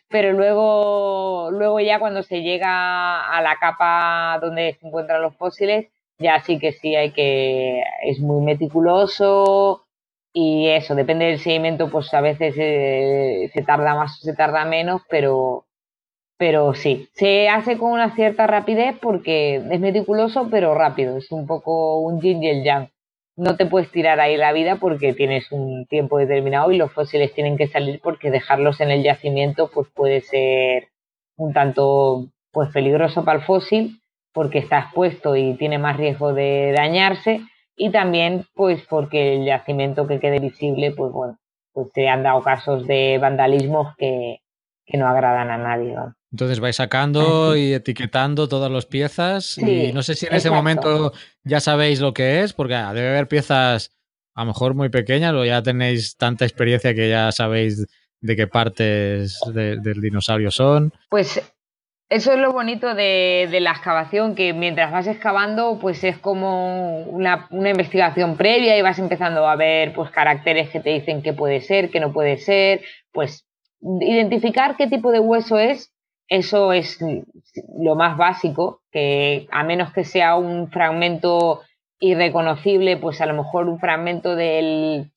Pero 0.08 0.32
luego, 0.32 1.50
luego 1.50 1.80
ya 1.80 1.98
cuando 1.98 2.22
se 2.22 2.42
llega 2.42 3.26
a 3.28 3.40
la 3.42 3.56
capa 3.56 4.38
donde 4.40 4.76
se 4.80 4.86
encuentran 4.86 5.22
los 5.22 5.36
fósiles, 5.36 5.86
ya 6.18 6.40
sí 6.40 6.58
que 6.58 6.72
sí 6.72 6.94
hay 6.96 7.12
que, 7.12 7.82
es 8.04 8.20
muy 8.20 8.42
meticuloso 8.44 9.86
y 10.32 10.68
eso, 10.68 10.94
depende 10.94 11.26
del 11.26 11.38
sedimento, 11.38 11.90
pues 11.90 12.12
a 12.14 12.20
veces 12.20 12.54
eh, 12.58 13.50
se 13.52 13.62
tarda 13.62 13.94
más 13.94 14.18
o 14.18 14.24
se 14.24 14.34
tarda 14.34 14.64
menos, 14.64 15.02
pero, 15.08 15.64
pero 16.38 16.74
sí, 16.74 17.08
se 17.14 17.48
hace 17.48 17.78
con 17.78 17.92
una 17.92 18.14
cierta 18.14 18.46
rapidez 18.46 18.96
porque 19.00 19.56
es 19.56 19.80
meticuloso 19.80 20.48
pero 20.50 20.74
rápido, 20.74 21.16
es 21.16 21.30
un 21.32 21.46
poco 21.46 22.00
un 22.00 22.20
yin 22.20 22.42
y 22.42 22.48
el 22.50 22.64
yang 22.64 22.88
no 23.36 23.56
te 23.56 23.66
puedes 23.66 23.90
tirar 23.90 24.18
ahí 24.18 24.36
la 24.36 24.52
vida 24.52 24.76
porque 24.76 25.12
tienes 25.12 25.52
un 25.52 25.86
tiempo 25.86 26.18
determinado 26.18 26.72
y 26.72 26.78
los 26.78 26.92
fósiles 26.92 27.34
tienen 27.34 27.56
que 27.56 27.68
salir 27.68 28.00
porque 28.02 28.30
dejarlos 28.30 28.80
en 28.80 28.90
el 28.90 29.02
yacimiento 29.02 29.70
pues 29.72 29.88
puede 29.94 30.22
ser 30.22 30.88
un 31.36 31.52
tanto 31.52 32.28
pues 32.50 32.70
peligroso 32.72 33.24
para 33.24 33.40
el 33.40 33.44
fósil 33.44 34.00
porque 34.32 34.58
está 34.58 34.80
expuesto 34.80 35.36
y 35.36 35.54
tiene 35.54 35.78
más 35.78 35.96
riesgo 35.96 36.32
de 36.32 36.72
dañarse 36.74 37.42
y 37.76 37.90
también 37.90 38.46
pues 38.54 38.82
porque 38.88 39.34
el 39.34 39.44
yacimiento 39.44 40.06
que 40.06 40.18
quede 40.18 40.38
visible 40.38 40.92
pues 40.92 41.12
bueno 41.12 41.38
pues 41.72 41.88
se 41.94 42.08
han 42.08 42.22
dado 42.22 42.40
casos 42.40 42.86
de 42.86 43.18
vandalismos 43.18 43.94
que, 43.98 44.38
que 44.86 44.96
no 44.98 45.08
agradan 45.08 45.50
a 45.50 45.58
nadie 45.58 45.92
¿no? 45.94 46.14
Entonces 46.32 46.60
vais 46.60 46.76
sacando 46.76 47.56
y 47.56 47.72
etiquetando 47.72 48.48
todas 48.48 48.70
las 48.70 48.86
piezas 48.86 49.44
Sí, 49.46 49.86
y 49.88 49.92
no 49.92 50.02
sé 50.02 50.14
si 50.14 50.26
en 50.26 50.34
ese 50.34 50.50
momento 50.50 51.12
ya 51.44 51.60
sabéis 51.60 52.00
lo 52.00 52.12
que 52.14 52.42
es, 52.42 52.52
porque 52.52 52.74
ah, 52.74 52.92
debe 52.92 53.08
haber 53.10 53.26
piezas 53.28 53.92
a 54.34 54.42
lo 54.42 54.48
mejor 54.48 54.74
muy 54.74 54.88
pequeñas 54.90 55.32
o 55.32 55.44
ya 55.44 55.62
tenéis 55.62 56.16
tanta 56.16 56.44
experiencia 56.44 56.94
que 56.94 57.08
ya 57.08 57.32
sabéis 57.32 57.86
de 58.20 58.36
qué 58.36 58.46
partes 58.46 59.40
de- 59.54 59.78
del 59.78 60.00
dinosaurio 60.00 60.50
son. 60.50 60.92
Pues 61.08 61.40
eso 62.10 62.32
es 62.32 62.38
lo 62.38 62.52
bonito 62.52 62.94
de, 62.94 63.48
de 63.50 63.60
la 63.60 63.70
excavación, 63.72 64.34
que 64.34 64.52
mientras 64.52 64.92
vas 64.92 65.06
excavando, 65.06 65.78
pues 65.80 66.04
es 66.04 66.18
como 66.18 67.00
una, 67.04 67.46
una 67.50 67.70
investigación 67.70 68.36
previa 68.36 68.76
y 68.78 68.82
vas 68.82 68.98
empezando 68.98 69.48
a 69.48 69.56
ver 69.56 69.94
pues 69.94 70.10
caracteres 70.10 70.68
que 70.68 70.80
te 70.80 70.90
dicen 70.90 71.22
qué 71.22 71.32
puede 71.32 71.62
ser, 71.62 71.90
qué 71.90 71.98
no 71.98 72.12
puede 72.12 72.36
ser, 72.36 72.82
pues 73.12 73.45
identificar 74.00 74.76
qué 74.76 74.86
tipo 74.86 75.12
de 75.12 75.20
hueso 75.20 75.58
es, 75.58 75.92
eso 76.28 76.72
es 76.72 76.98
lo 77.78 77.94
más 77.94 78.16
básico, 78.16 78.80
que 78.90 79.46
a 79.50 79.62
menos 79.62 79.92
que 79.92 80.04
sea 80.04 80.36
un 80.36 80.70
fragmento 80.70 81.62
irreconocible, 82.00 82.96
pues 82.96 83.20
a 83.20 83.26
lo 83.26 83.34
mejor 83.34 83.68
un 83.68 83.78
fragmento 83.78 84.34
del, 84.34 85.10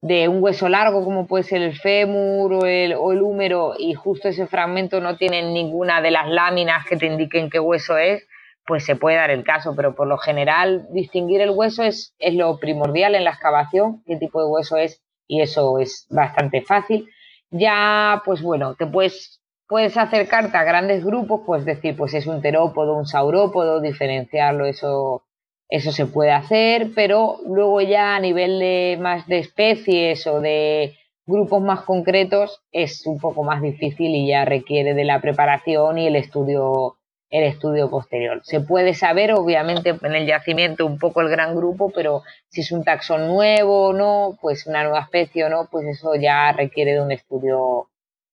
de 0.00 0.28
un 0.28 0.42
hueso 0.42 0.68
largo 0.68 1.04
como 1.04 1.26
puede 1.26 1.44
ser 1.44 1.62
el 1.62 1.78
fémur 1.78 2.52
o 2.52 2.66
el, 2.66 2.94
o 2.94 3.12
el 3.12 3.22
húmero 3.22 3.74
y 3.78 3.94
justo 3.94 4.28
ese 4.28 4.46
fragmento 4.46 5.00
no 5.00 5.16
tiene 5.16 5.42
ninguna 5.42 6.00
de 6.00 6.10
las 6.10 6.28
láminas 6.28 6.84
que 6.86 6.96
te 6.96 7.06
indiquen 7.06 7.50
qué 7.50 7.60
hueso 7.60 7.96
es, 7.96 8.26
pues 8.66 8.84
se 8.84 8.96
puede 8.96 9.16
dar 9.16 9.30
el 9.30 9.44
caso, 9.44 9.74
pero 9.76 9.94
por 9.94 10.06
lo 10.06 10.18
general 10.18 10.86
distinguir 10.92 11.40
el 11.40 11.50
hueso 11.50 11.82
es, 11.82 12.14
es 12.18 12.34
lo 12.34 12.58
primordial 12.58 13.14
en 13.14 13.24
la 13.24 13.30
excavación, 13.30 14.02
qué 14.06 14.16
tipo 14.16 14.42
de 14.42 14.50
hueso 14.50 14.76
es 14.76 15.02
y 15.26 15.40
eso 15.40 15.78
es 15.78 16.06
bastante 16.10 16.62
fácil. 16.62 17.08
Ya, 17.56 18.22
pues 18.24 18.42
bueno, 18.42 18.74
te 18.74 18.86
puedes, 18.86 19.40
puedes 19.68 19.96
acercarte 19.96 20.56
a 20.56 20.64
grandes 20.64 21.04
grupos, 21.04 21.42
pues 21.46 21.64
decir, 21.64 21.96
pues 21.96 22.12
es 22.14 22.26
un 22.26 22.42
terópodo, 22.42 22.96
un 22.96 23.06
saurópodo, 23.06 23.80
diferenciarlo, 23.80 24.66
eso 24.66 25.22
eso 25.68 25.92
se 25.92 26.06
puede 26.06 26.30
hacer, 26.30 26.92
pero 26.94 27.38
luego 27.46 27.80
ya 27.80 28.16
a 28.16 28.20
nivel 28.20 28.58
de 28.58 28.98
más 29.00 29.26
de 29.26 29.38
especies 29.38 30.26
o 30.26 30.40
de 30.40 30.94
grupos 31.26 31.62
más 31.62 31.82
concretos 31.82 32.62
es 32.70 33.06
un 33.06 33.18
poco 33.18 33.42
más 33.44 33.62
difícil 33.62 34.14
y 34.14 34.28
ya 34.28 34.44
requiere 34.44 34.94
de 34.94 35.04
la 35.04 35.20
preparación 35.20 35.98
y 35.98 36.06
el 36.06 36.16
estudio 36.16 36.96
el 37.30 37.44
estudio 37.44 37.90
posterior. 37.90 38.40
Se 38.44 38.60
puede 38.60 38.94
saber, 38.94 39.32
obviamente, 39.32 39.96
en 40.00 40.14
el 40.14 40.26
yacimiento 40.26 40.86
un 40.86 40.98
poco 40.98 41.20
el 41.20 41.28
gran 41.28 41.56
grupo, 41.56 41.90
pero 41.90 42.22
si 42.48 42.60
es 42.60 42.70
un 42.70 42.84
taxón 42.84 43.26
nuevo 43.26 43.88
o 43.88 43.92
no, 43.92 44.38
pues 44.40 44.66
una 44.66 44.82
nueva 44.82 45.00
especie 45.00 45.44
o 45.44 45.48
no, 45.48 45.68
pues 45.70 45.86
eso 45.86 46.14
ya 46.14 46.52
requiere 46.52 46.92
de 46.92 47.00
un 47.00 47.10
estudio, 47.10 47.88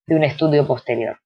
de 0.05 0.15
un 0.15 0.23
estudio 0.23 0.67
posterior. 0.67 1.17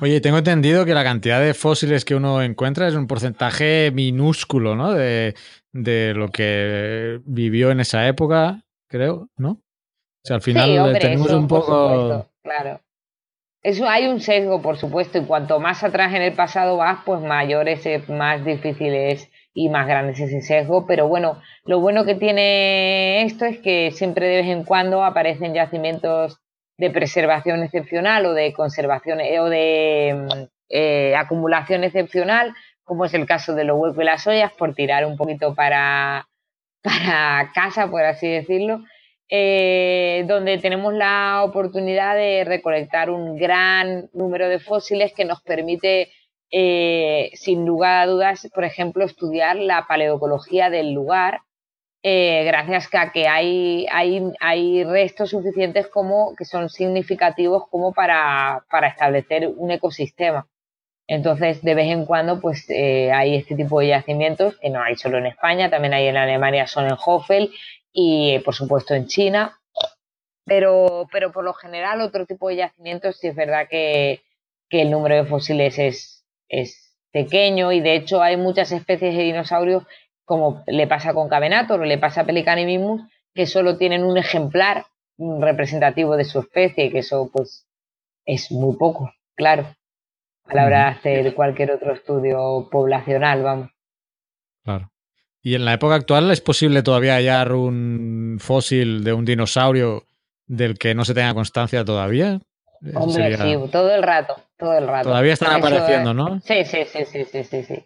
Oye, 0.00 0.20
tengo 0.20 0.38
entendido 0.38 0.84
que 0.84 0.94
la 0.94 1.02
cantidad 1.02 1.40
de 1.40 1.54
fósiles 1.54 2.04
que 2.04 2.14
uno 2.14 2.40
encuentra 2.40 2.86
es 2.86 2.94
un 2.94 3.08
porcentaje 3.08 3.90
minúsculo, 3.92 4.76
¿no? 4.76 4.92
De, 4.92 5.34
de 5.72 6.14
lo 6.14 6.28
que 6.28 7.20
vivió 7.24 7.72
en 7.72 7.80
esa 7.80 8.06
época, 8.06 8.62
creo, 8.88 9.28
¿no? 9.36 9.50
O 9.50 10.24
sea, 10.24 10.36
al 10.36 10.42
final 10.42 10.70
sí, 10.70 10.78
hombre, 10.78 11.00
tenemos 11.00 11.26
eso, 11.26 11.38
un 11.38 11.48
poco... 11.48 11.88
supuesto, 11.88 12.30
claro. 12.42 12.80
Eso 13.62 13.88
hay 13.88 14.06
un 14.06 14.20
sesgo, 14.20 14.62
por 14.62 14.76
supuesto, 14.76 15.18
y 15.18 15.24
cuanto 15.24 15.58
más 15.58 15.82
atrás 15.82 16.14
en 16.14 16.22
el 16.22 16.32
pasado 16.34 16.76
vas, 16.76 17.00
pues 17.04 17.20
mayor 17.20 17.68
ese, 17.68 17.98
más 18.08 18.44
difícil 18.44 18.94
es 18.94 19.30
y 19.52 19.68
más 19.68 19.88
grande 19.88 20.12
es 20.12 20.20
ese 20.20 20.40
sesgo. 20.42 20.86
Pero 20.86 21.08
bueno, 21.08 21.40
lo 21.64 21.80
bueno 21.80 22.04
que 22.04 22.14
tiene 22.14 23.24
esto 23.24 23.44
es 23.46 23.58
que 23.58 23.90
siempre 23.90 24.28
de 24.28 24.36
vez 24.36 24.46
en 24.46 24.64
cuando 24.64 25.02
aparecen 25.02 25.54
yacimientos 25.54 26.40
de 26.78 26.90
preservación 26.90 27.64
excepcional 27.64 28.26
o 28.26 28.34
de 28.34 28.52
conservación 28.52 29.20
eh, 29.20 29.40
o 29.40 29.46
de 29.46 30.46
eh, 30.68 31.16
acumulación 31.16 31.82
excepcional, 31.82 32.54
como 32.84 33.06
es 33.06 33.14
el 33.14 33.26
caso 33.26 33.54
de 33.56 33.64
los 33.64 33.76
huecos 33.76 34.02
y 34.02 34.04
las 34.04 34.26
ollas, 34.28 34.52
por 34.52 34.74
tirar 34.74 35.04
un 35.04 35.16
poquito 35.16 35.56
para, 35.56 36.28
para 36.82 37.50
casa, 37.52 37.90
por 37.90 38.04
así 38.04 38.28
decirlo 38.28 38.82
eh, 39.30 40.24
donde 40.26 40.56
tenemos 40.56 40.94
la 40.94 41.42
oportunidad 41.44 42.16
de 42.16 42.44
recolectar 42.44 43.10
un 43.10 43.36
gran 43.36 44.08
número 44.14 44.48
de 44.48 44.58
fósiles 44.58 45.12
que 45.12 45.26
nos 45.26 45.42
permite, 45.42 46.10
eh, 46.50 47.30
sin 47.34 47.66
lugar 47.66 48.00
a 48.00 48.06
dudas, 48.06 48.48
por 48.54 48.64
ejemplo, 48.64 49.04
estudiar 49.04 49.56
la 49.56 49.86
paleoecología 49.86 50.70
del 50.70 50.92
lugar, 50.92 51.40
eh, 52.02 52.44
gracias 52.46 52.88
a 52.94 53.12
que 53.12 53.28
hay, 53.28 53.86
hay, 53.92 54.22
hay 54.40 54.84
restos 54.84 55.30
suficientes 55.30 55.88
como 55.88 56.34
que 56.34 56.46
son 56.46 56.70
significativos 56.70 57.64
como 57.68 57.92
para, 57.92 58.64
para 58.70 58.88
establecer 58.88 59.48
un 59.54 59.70
ecosistema. 59.72 60.46
Entonces, 61.06 61.62
de 61.62 61.74
vez 61.74 61.88
en 61.88 62.06
cuando, 62.06 62.40
pues 62.40 62.68
hay 62.70 63.34
este 63.34 63.56
tipo 63.56 63.80
de 63.80 63.88
yacimientos 63.88 64.58
que 64.58 64.68
no 64.68 64.82
hay 64.82 64.94
solo 64.96 65.18
en 65.18 65.26
España, 65.26 65.70
también 65.70 65.94
hay 65.94 66.06
en 66.06 66.18
Alemania, 66.18 66.66
Sonnenhofen 66.66 67.48
y 67.92 68.38
por 68.40 68.54
supuesto 68.54 68.94
en 68.94 69.06
China. 69.06 69.58
Pero, 70.44 71.06
pero 71.12 71.30
por 71.30 71.44
lo 71.44 71.52
general 71.52 72.00
otro 72.00 72.24
tipo 72.24 72.48
de 72.48 72.56
yacimientos 72.56 73.18
sí 73.18 73.28
es 73.28 73.36
verdad 73.36 73.68
que, 73.68 74.22
que 74.70 74.82
el 74.82 74.90
número 74.90 75.16
de 75.16 75.24
fósiles 75.24 75.78
es, 75.78 76.26
es 76.48 76.96
pequeño 77.12 77.72
y 77.72 77.80
de 77.80 77.96
hecho 77.96 78.22
hay 78.22 78.36
muchas 78.36 78.72
especies 78.72 79.14
de 79.14 79.24
dinosaurios 79.24 79.84
como 80.24 80.62
le 80.66 80.86
pasa 80.86 81.14
con 81.14 81.28
Cavenator 81.28 81.80
o 81.80 81.84
le 81.84 81.98
pasa 81.98 82.22
a 82.22 82.26
Pelicanimismus 82.26 83.02
que 83.34 83.46
solo 83.46 83.78
tienen 83.78 84.04
un 84.04 84.18
ejemplar 84.18 84.86
representativo 85.18 86.16
de 86.16 86.24
su 86.24 86.40
especie 86.40 86.86
y 86.86 86.90
que 86.90 86.98
eso 86.98 87.30
pues 87.32 87.66
es 88.24 88.52
muy 88.52 88.76
poco, 88.76 89.12
claro, 89.34 89.74
a 90.44 90.54
la 90.54 90.66
hora 90.66 90.78
de 90.78 90.90
hacer 90.90 91.34
cualquier 91.34 91.72
otro 91.72 91.92
estudio 91.92 92.68
poblacional, 92.70 93.42
vamos. 93.42 93.70
Claro. 94.64 94.90
¿Y 95.42 95.54
en 95.54 95.64
la 95.64 95.74
época 95.74 95.94
actual 95.94 96.30
es 96.30 96.40
posible 96.40 96.82
todavía 96.82 97.14
hallar 97.14 97.52
un 97.52 98.38
fósil 98.40 99.04
de 99.04 99.12
un 99.12 99.24
dinosaurio 99.24 100.04
del 100.46 100.78
que 100.78 100.94
no 100.94 101.04
se 101.04 101.14
tenga 101.14 101.34
constancia 101.34 101.84
todavía? 101.84 102.40
Hombre, 102.94 103.36
sí, 103.36 103.56
todo 103.70 103.94
el 103.94 104.02
rato, 104.02 104.36
todo 104.56 104.76
el 104.76 104.86
rato. 104.86 105.08
Todavía 105.08 105.32
están 105.32 105.56
apareciendo, 105.56 106.14
¿no? 106.14 106.40
Sí, 106.40 106.64
sí, 106.64 106.78
sí, 106.86 107.04
sí, 107.04 107.24
sí, 107.24 107.44
sí, 107.44 107.62
sí. 107.62 107.84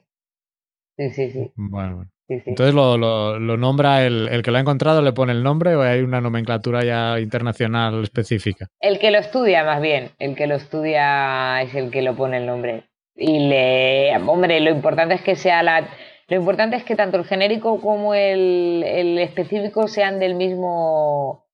Sí, 0.97 1.11
sí, 1.11 1.31
sí. 1.31 1.53
Bueno, 1.57 2.05
Entonces 2.29 2.75
lo, 2.75 2.99
lo, 2.99 3.57
nombra 3.57 4.05
el, 4.05 4.29
el, 4.29 4.43
que 4.43 4.51
lo 4.51 4.59
ha 4.59 4.61
encontrado, 4.61 5.01
le 5.01 5.13
pone 5.13 5.33
el 5.33 5.43
nombre 5.43 5.75
o 5.75 5.83
hay 5.83 6.03
una 6.03 6.21
nomenclatura 6.21 6.85
ya 6.85 7.19
internacional 7.19 8.03
específica. 8.03 8.67
El 8.81 8.99
que 8.99 9.11
lo 9.11 9.19
estudia, 9.19 9.65
más 9.65 9.81
bien. 9.81 10.11
El 10.19 10.37
que 10.37 10.47
lo 10.47 10.57
estudia 10.57 11.63
es 11.63 11.75
el 11.75 11.91
que 11.91 12.03
lo 12.03 12.15
pone 12.15 12.37
el 12.37 12.47
nombre. 12.47 12.85
Y 13.17 13.49
le, 13.49 14.17
hombre, 14.19 14.61
lo 14.61 14.71
importante 14.71 15.15
es 15.15 15.23
que 15.23 15.37
sea 15.37 15.63
la, 15.63 15.89
lo 16.33 16.39
importante 16.39 16.77
es 16.77 16.85
que 16.85 16.97
tanto 16.97 17.19
el 17.19 17.27
genérico 17.27 17.79
como 17.79 18.15
el, 18.15 18.83
el 18.87 19.19
específico 19.19 19.87
sean 19.87 20.19
del 20.19 20.35
mismo 20.35 21.45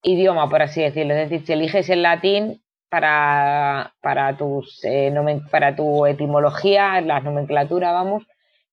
idioma, 0.00 0.48
por 0.48 0.62
así 0.62 0.80
decirlo. 0.80 1.14
Es 1.14 1.28
decir, 1.28 1.44
si 1.44 1.52
eliges 1.54 1.90
el 1.90 2.02
latín, 2.02 2.62
para, 2.88 3.96
para, 4.00 4.36
tus, 4.36 4.78
eh, 4.84 5.12
para 5.50 5.74
tu 5.74 6.06
etimología, 6.06 7.00
la 7.00 7.18
nomenclatura, 7.18 7.90
vamos, 7.90 8.28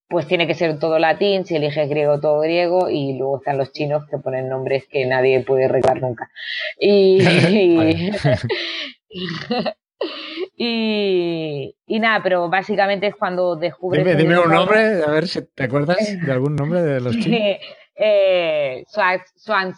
pues 0.07 0.28
tiene 0.28 0.45
que 0.45 0.53
ser 0.53 0.78
todo 0.78 0.99
latín, 0.99 1.47
si 1.47 1.55
eliges 1.55 1.89
griego, 1.89 2.20
todo 2.20 2.41
griego, 2.41 2.88
y 2.91 3.18
luego 3.18 3.38
están 3.38 3.57
los 3.57 3.72
chinos 3.72 4.03
que 4.07 4.20
ponen 4.20 4.47
nombres 4.47 4.86
que 4.88 5.03
nadie 5.07 5.39
puede 5.39 5.66
arreglar 5.66 5.99
nunca. 5.99 6.30
Y, 6.80 7.24
y, 7.49 8.11
y, 10.57 11.75
nada, 11.87 12.21
pero 12.23 12.49
básicamente 12.49 13.07
es 13.07 13.15
cuando 13.15 13.55
descubres... 13.55 14.03
Dime, 14.03 14.15
dime 14.15 14.37
un 14.39 14.51
nombre, 14.51 15.03
a 15.03 15.11
ver 15.11 15.27
si 15.27 15.41
te 15.41 15.63
acuerdas 15.63 15.97
de 16.25 16.31
algún 16.31 16.55
nombre 16.55 16.81
de 16.81 17.01
los 17.01 17.17
chinos. 17.17 17.57
eh, 17.95 18.83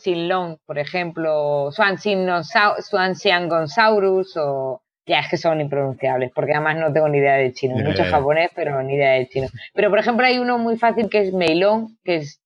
Long, 0.06 0.58
por 0.66 0.80
ejemplo, 0.80 1.70
Swanxiangonsaurus 1.72 4.38
o 4.38 4.82
ya 5.08 5.20
es 5.20 5.30
que 5.30 5.38
son 5.38 5.62
impronunciables, 5.62 6.32
porque 6.36 6.54
además 6.54 6.76
no 6.78 6.92
tengo 6.92 7.08
ni 7.08 7.20
idea 7.20 7.36
de 7.36 7.54
chino. 7.54 7.78
Mucho 7.78 8.04
japonés, 8.04 8.52
pero 8.54 8.84
ni 8.84 8.96
idea 8.96 9.14
de 9.14 9.30
chino. 9.30 9.48
Pero 9.74 9.90
por 9.90 10.00
ejemplo 10.00 10.26
hay 10.26 10.38
uno 10.38 10.58
muy 10.58 10.78
fácil 10.78 11.10
que 11.10 11.22
es 11.22 11.34
Meilong, 11.34 11.96
que 12.04 12.18
es 12.18 12.42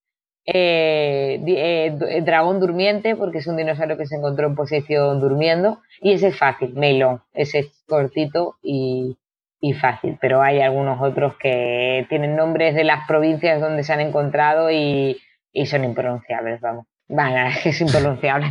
eh, 0.45 1.41
eh, 1.45 2.21
dragón 2.23 2.59
durmiente, 2.59 3.15
porque 3.15 3.39
es 3.39 3.47
un 3.47 3.57
dinosaurio 3.57 3.97
que 3.97 4.07
se 4.07 4.15
encontró 4.15 4.47
en 4.47 4.55
posición 4.55 5.19
durmiendo, 5.19 5.81
y 6.01 6.13
ese 6.13 6.29
es 6.29 6.37
fácil, 6.37 6.73
Meilong, 6.73 7.19
ese 7.33 7.59
es 7.59 7.83
cortito 7.87 8.55
y, 8.61 9.17
y 9.59 9.73
fácil, 9.73 10.17
pero 10.19 10.41
hay 10.41 10.61
algunos 10.61 11.01
otros 11.01 11.35
que 11.37 12.05
tienen 12.09 12.35
nombres 12.35 12.75
de 12.75 12.83
las 12.83 13.07
provincias 13.07 13.61
donde 13.61 13.83
se 13.83 13.93
han 13.93 14.01
encontrado 14.01 14.71
y 14.71 15.17
y 15.53 15.65
son 15.65 15.83
impronunciables, 15.83 16.61
vamos. 16.61 16.85
Bueno, 17.07 17.47
es 17.47 17.59
que 17.59 17.69
es 17.69 17.81
impronunciable. 17.81 18.47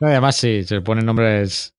además, 0.00 0.36
sí, 0.36 0.62
se 0.64 0.80
ponen 0.80 1.06
nombres 1.06 1.74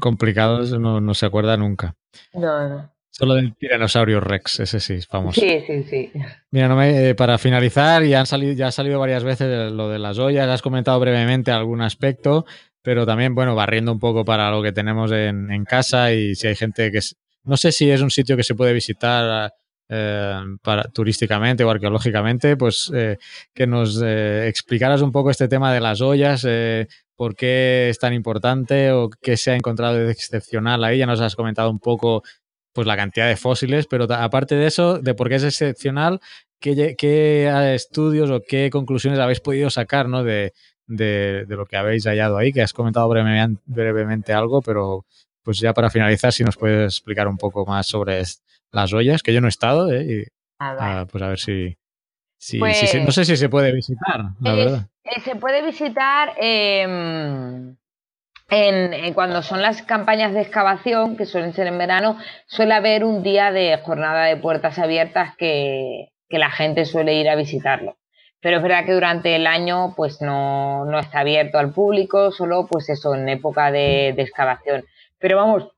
complicados, 0.00 0.78
no, 0.78 1.00
no 1.00 1.14
se 1.14 1.26
acuerda 1.26 1.56
nunca. 1.56 1.94
No, 2.34 2.68
no. 2.68 2.93
Solo 3.16 3.34
del 3.34 3.54
tiranosaurio 3.54 4.18
Rex, 4.18 4.58
ese 4.58 4.80
sí, 4.80 4.94
es 4.94 5.06
famoso. 5.06 5.40
Sí, 5.40 5.62
sí, 5.64 5.84
sí. 5.84 6.10
Mira, 6.50 6.66
no 6.66 6.74
me, 6.74 7.10
eh, 7.10 7.14
para 7.14 7.38
finalizar, 7.38 8.02
ya, 8.02 8.18
han 8.18 8.26
salido, 8.26 8.54
ya 8.54 8.66
ha 8.66 8.72
salido 8.72 8.98
varias 8.98 9.22
veces 9.22 9.70
lo 9.70 9.88
de 9.88 10.00
las 10.00 10.18
ollas, 10.18 10.48
has 10.48 10.62
comentado 10.62 10.98
brevemente 10.98 11.52
algún 11.52 11.80
aspecto, 11.80 12.44
pero 12.82 13.06
también, 13.06 13.36
bueno, 13.36 13.54
barriendo 13.54 13.92
un 13.92 14.00
poco 14.00 14.24
para 14.24 14.50
lo 14.50 14.64
que 14.64 14.72
tenemos 14.72 15.12
en, 15.12 15.52
en 15.52 15.64
casa 15.64 16.12
y 16.12 16.34
si 16.34 16.48
hay 16.48 16.56
gente 16.56 16.90
que... 16.90 16.98
No 17.44 17.56
sé 17.56 17.70
si 17.70 17.88
es 17.88 18.00
un 18.00 18.10
sitio 18.10 18.36
que 18.36 18.42
se 18.42 18.56
puede 18.56 18.72
visitar 18.72 19.52
eh, 19.88 20.40
para, 20.60 20.82
turísticamente 20.84 21.62
o 21.62 21.70
arqueológicamente, 21.70 22.56
pues 22.56 22.90
eh, 22.92 23.18
que 23.54 23.68
nos 23.68 24.02
explicaras 24.02 25.02
un 25.02 25.12
poco 25.12 25.30
este 25.30 25.46
tema 25.46 25.72
de 25.72 25.80
las 25.80 26.00
ollas, 26.00 26.44
por 27.14 27.36
qué 27.36 27.90
es 27.90 27.98
tan 28.00 28.12
importante 28.12 28.90
o 28.90 29.08
qué 29.08 29.36
se 29.36 29.52
ha 29.52 29.54
encontrado 29.54 29.94
de 29.94 30.10
excepcional 30.10 30.82
ahí. 30.82 30.98
Ya 30.98 31.06
nos 31.06 31.20
has 31.20 31.36
comentado 31.36 31.70
un 31.70 31.78
poco 31.78 32.24
pues 32.74 32.86
la 32.86 32.96
cantidad 32.96 33.28
de 33.28 33.36
fósiles, 33.36 33.86
pero 33.86 34.12
aparte 34.12 34.56
de 34.56 34.66
eso, 34.66 34.98
de 34.98 35.14
por 35.14 35.28
qué 35.28 35.36
es 35.36 35.44
excepcional, 35.44 36.20
qué, 36.60 36.96
qué 36.98 37.74
estudios 37.74 38.30
o 38.30 38.40
qué 38.40 38.68
conclusiones 38.70 39.20
habéis 39.20 39.40
podido 39.40 39.70
sacar 39.70 40.08
¿no? 40.08 40.24
de, 40.24 40.52
de, 40.86 41.44
de, 41.46 41.56
lo 41.56 41.66
que 41.66 41.76
habéis 41.76 42.04
hallado 42.04 42.36
ahí, 42.36 42.52
que 42.52 42.62
has 42.62 42.72
comentado 42.72 43.08
brevemente, 43.08 43.62
brevemente 43.66 44.32
algo, 44.32 44.60
pero 44.60 45.06
pues 45.42 45.60
ya 45.60 45.72
para 45.72 45.88
finalizar, 45.88 46.32
si 46.32 46.42
nos 46.42 46.56
puedes 46.56 46.96
explicar 46.96 47.28
un 47.28 47.36
poco 47.36 47.64
más 47.64 47.86
sobre 47.86 48.22
las 48.72 48.92
ollas, 48.92 49.22
que 49.22 49.32
yo 49.32 49.40
no 49.40 49.46
he 49.46 49.50
estado, 49.50 49.92
¿eh? 49.92 50.04
Y, 50.04 50.22
ah, 50.58 50.76
ah, 50.80 51.06
pues 51.10 51.22
a 51.22 51.28
ver 51.28 51.38
si, 51.38 51.76
si, 52.36 52.58
no 52.58 52.64
pues 52.64 53.14
sé 53.14 53.24
si 53.24 53.36
se 53.36 53.48
puede 53.48 53.72
visitar, 53.72 54.24
la 54.40 54.54
verdad. 54.54 54.88
Eh, 55.04 55.20
se 55.20 55.36
puede 55.36 55.64
visitar 55.64 56.32
en, 58.50 59.14
cuando 59.14 59.42
son 59.42 59.62
las 59.62 59.82
campañas 59.82 60.32
de 60.34 60.42
excavación, 60.42 61.16
que 61.16 61.26
suelen 61.26 61.52
ser 61.52 61.66
en 61.66 61.78
verano, 61.78 62.18
suele 62.46 62.74
haber 62.74 63.04
un 63.04 63.22
día 63.22 63.50
de 63.52 63.78
jornada 63.78 64.26
de 64.26 64.36
puertas 64.36 64.78
abiertas 64.78 65.36
que, 65.36 66.10
la 66.30 66.50
gente 66.50 66.84
suele 66.84 67.14
ir 67.14 67.28
a 67.28 67.36
visitarlo. 67.36 67.96
Pero 68.40 68.56
es 68.56 68.62
verdad 68.64 68.84
que 68.84 68.92
durante 68.92 69.36
el 69.36 69.46
año 69.46 69.94
pues 69.94 70.20
no, 70.20 70.84
no 70.84 70.98
está 70.98 71.20
abierto 71.20 71.58
al 71.58 71.72
público, 71.72 72.32
solo 72.32 72.66
pues 72.66 72.88
eso, 72.88 73.14
en 73.14 73.28
época 73.28 73.70
de, 73.70 74.08
excavación. 74.08 74.84
Pero 75.20 75.36
vamos, 75.36 75.68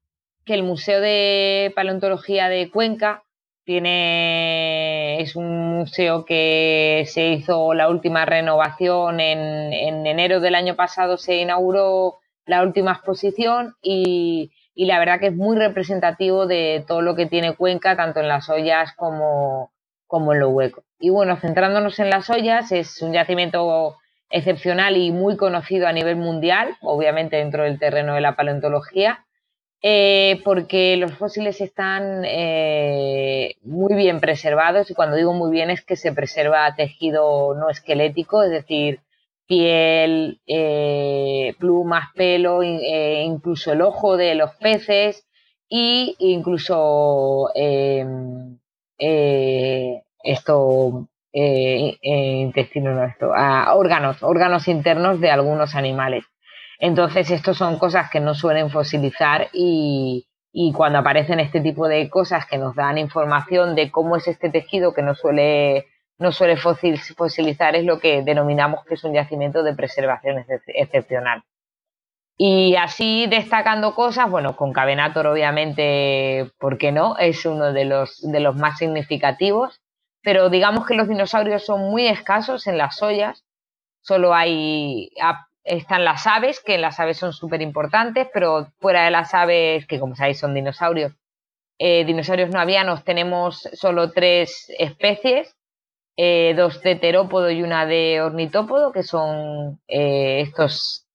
que 0.47 0.55
el 0.55 0.63
Museo 0.63 1.03
de 1.03 1.75
Paleontología 1.77 2.49
de 2.49 2.71
Cuenca 2.71 3.25
tiene, 3.65 5.21
es 5.21 5.37
un 5.37 5.77
museo 5.77 6.25
que 6.25 7.05
se 7.07 7.27
hizo 7.27 7.75
la 7.75 7.91
última 7.91 8.25
renovación 8.25 9.21
en, 9.21 9.75
en 9.75 10.07
enero 10.07 10.41
del 10.41 10.55
año 10.55 10.75
pasado, 10.75 11.19
se 11.19 11.37
inauguró 11.37 12.21
la 12.47 12.63
última 12.63 12.93
exposición 12.93 13.75
y, 13.83 14.53
y, 14.75 14.87
la 14.87 14.99
verdad 14.99 15.21
que 15.21 15.29
es 15.29 15.37
muy 15.37 15.57
representativo 15.57 16.47
de 16.47 16.85
todo 16.87 17.03
lo 17.03 17.15
que 17.15 17.27
tiene 17.27 17.55
Cuenca, 17.55 17.97
tanto 17.97 18.21
en 18.21 18.29
las 18.29 18.49
ollas 18.49 18.93
como, 18.97 19.73
como 20.07 20.33
en 20.33 20.41
los 20.41 20.53
huecos. 20.53 20.85
Y 20.99 21.11
bueno, 21.11 21.37
centrándonos 21.37 21.99
en 21.99 22.11
las 22.11 22.31
ollas, 22.31 22.73
es 22.73 23.03
un 23.03 23.13
yacimiento 23.13 23.97
excepcional 24.31 24.97
y 24.97 25.11
muy 25.13 25.37
conocido 25.37 25.87
a 25.87 25.93
nivel 25.93 26.17
mundial, 26.17 26.77
obviamente 26.81 27.37
dentro 27.37 27.65
del 27.65 27.79
terreno 27.79 28.15
de 28.15 28.21
la 28.21 28.37
paleontología 28.37 29.27
eh, 29.83 30.41
porque 30.43 30.97
los 30.97 31.13
fósiles 31.13 31.61
están 31.61 32.25
eh, 32.25 33.57
muy 33.63 33.95
bien 33.95 34.21
preservados 34.21 34.91
y 34.91 34.95
cuando 34.95 35.17
digo 35.17 35.33
muy 35.35 35.51
bien 35.51 35.71
es 35.71 35.85
que 35.85 35.97
se 35.97 36.13
preserva 36.13 36.75
tejido 36.75 37.55
no 37.55 37.69
esquelético, 37.69 38.43
es 38.43 38.51
decir, 38.51 39.01
piel, 39.47 40.41
eh, 40.47 41.55
plumas, 41.59 42.09
pelo, 42.15 42.63
incluso 42.63 43.73
el 43.73 43.83
ojo 43.83 44.17
de 44.17 44.35
los 44.35 44.51
peces 44.57 45.27
e 45.71 46.15
incluso 46.19 47.51
em, 47.55 48.59
esto 50.23 51.09
intestino 51.33 52.93
no 52.93 53.05
esto, 53.05 53.33
ah, 53.35 53.75
órganos, 53.75 54.23
órganos 54.23 54.69
internos 54.69 55.21
de 55.21 55.31
algunos 55.31 55.75
animales. 55.75 56.25
Entonces, 56.79 57.31
estos 57.31 57.57
son 57.57 57.79
cosas 57.79 58.11
que 58.11 58.21
no 58.21 58.35
suelen 58.35 58.71
fosilizar 58.71 59.49
y, 59.53 60.27
y 60.53 60.73
cuando 60.73 60.99
aparecen 60.99 61.41
este 61.41 61.61
tipo 61.61 61.89
de 61.89 62.09
cosas 62.11 62.47
que 62.47 62.59
nos 62.59 62.75
dan 62.75 62.99
información 62.99 63.75
de 63.75 63.91
cómo 63.91 64.17
es 64.17 64.29
este 64.29 64.51
tejido 64.51 64.93
que 64.93 65.03
no 65.03 65.15
suele, 65.15 65.87
no 66.19 66.33
suele 66.33 66.57
fosilizar, 66.57 67.77
es 67.77 67.85
lo 67.85 67.99
que 67.99 68.23
denominamos 68.23 68.85
que 68.85 68.95
es 68.95 69.05
un 69.05 69.13
yacimiento 69.15 69.63
de 69.63 69.75
preservación 69.75 70.45
excepcional. 70.67 71.45
Y 72.39 72.77
así 72.77 73.27
destacando 73.29 73.95
cosas, 73.95 74.31
bueno, 74.31 74.57
con 74.57 74.73
Cavenator 74.73 75.27
obviamente, 75.27 76.51
¿por 76.59 76.77
qué 76.77 76.93
no? 76.93 77.17
Es 77.19 77.47
uno 77.47 77.73
de 77.73 77.87
los, 77.87 78.21
de 78.21 78.41
los 78.41 78.57
más 78.57 78.79
significativos, 78.79 79.81
pero 80.23 80.51
digamos 80.51 80.87
que 80.87 80.95
los 80.95 81.09
dinosaurios 81.09 81.65
son 81.65 81.91
muy 81.91 82.07
escasos 82.07 82.67
en 82.67 82.77
las 82.77 83.01
ollas, 83.03 83.45
solo 84.03 84.35
hay 84.35 85.11
están 85.65 86.05
las 86.05 86.27
aves, 86.27 86.61
que 86.61 86.79
las 86.79 87.01
aves 87.01 87.17
son 87.19 87.33
súper 87.33 87.61
importantes, 87.61 88.29
pero 88.33 88.69
fuera 88.79 89.05
de 89.05 89.11
las 89.11 89.35
aves, 89.35 89.87
que 89.87 89.99
como 89.99 90.15
sabéis 90.15 90.39
son 90.39 90.55
dinosaurios, 90.55 91.13
eh, 91.79 92.05
dinosaurios 92.05 92.51
no 92.51 92.61
avianos, 92.61 93.05
tenemos 93.05 93.69
solo 93.73 94.13
tres 94.13 94.73
especies, 94.79 95.56
eh, 96.17 96.55
dos 96.57 96.83
de 96.83 96.97
terópodo 96.97 97.51
y 97.51 97.63
una 97.63 97.87
de 97.87 98.23
ornitópodo, 98.23 98.93
que 98.93 99.03
son 99.03 99.81
eh, 99.87 100.41
estos, 100.41 101.07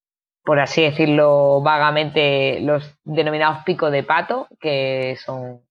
por 0.44 0.60
así 0.60 0.84
decirlo 0.84 1.62
vagamente, 1.62 2.60
los 2.62 2.96
denominados 3.04 3.64
pico 3.64 3.90
de 3.90 4.04
pato, 4.04 4.48
que 4.60 5.18
son 5.24 5.62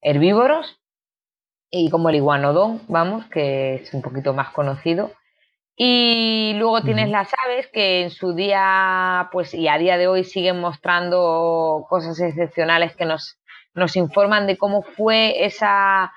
herbívoros, 0.00 0.80
y 1.70 1.90
como 1.90 2.08
el 2.08 2.16
iguanodón, 2.16 2.82
vamos, 2.88 3.26
que 3.26 3.74
es 3.74 3.92
un 3.92 4.00
poquito 4.00 4.32
más 4.32 4.50
conocido. 4.50 5.10
Y 5.76 6.52
luego 6.56 6.82
tienes 6.82 7.08
las 7.10 7.32
aves 7.44 7.66
que 7.66 8.02
en 8.02 8.10
su 8.10 8.32
día, 8.32 9.28
pues 9.32 9.52
y 9.54 9.66
a 9.66 9.76
día 9.76 9.98
de 9.98 10.06
hoy 10.06 10.22
siguen 10.22 10.60
mostrando 10.60 11.84
cosas 11.88 12.20
excepcionales 12.20 12.94
que 12.94 13.06
nos, 13.06 13.40
nos 13.74 13.96
informan 13.96 14.46
de 14.46 14.56
cómo 14.56 14.82
fue 14.82 15.44
esa, 15.44 16.12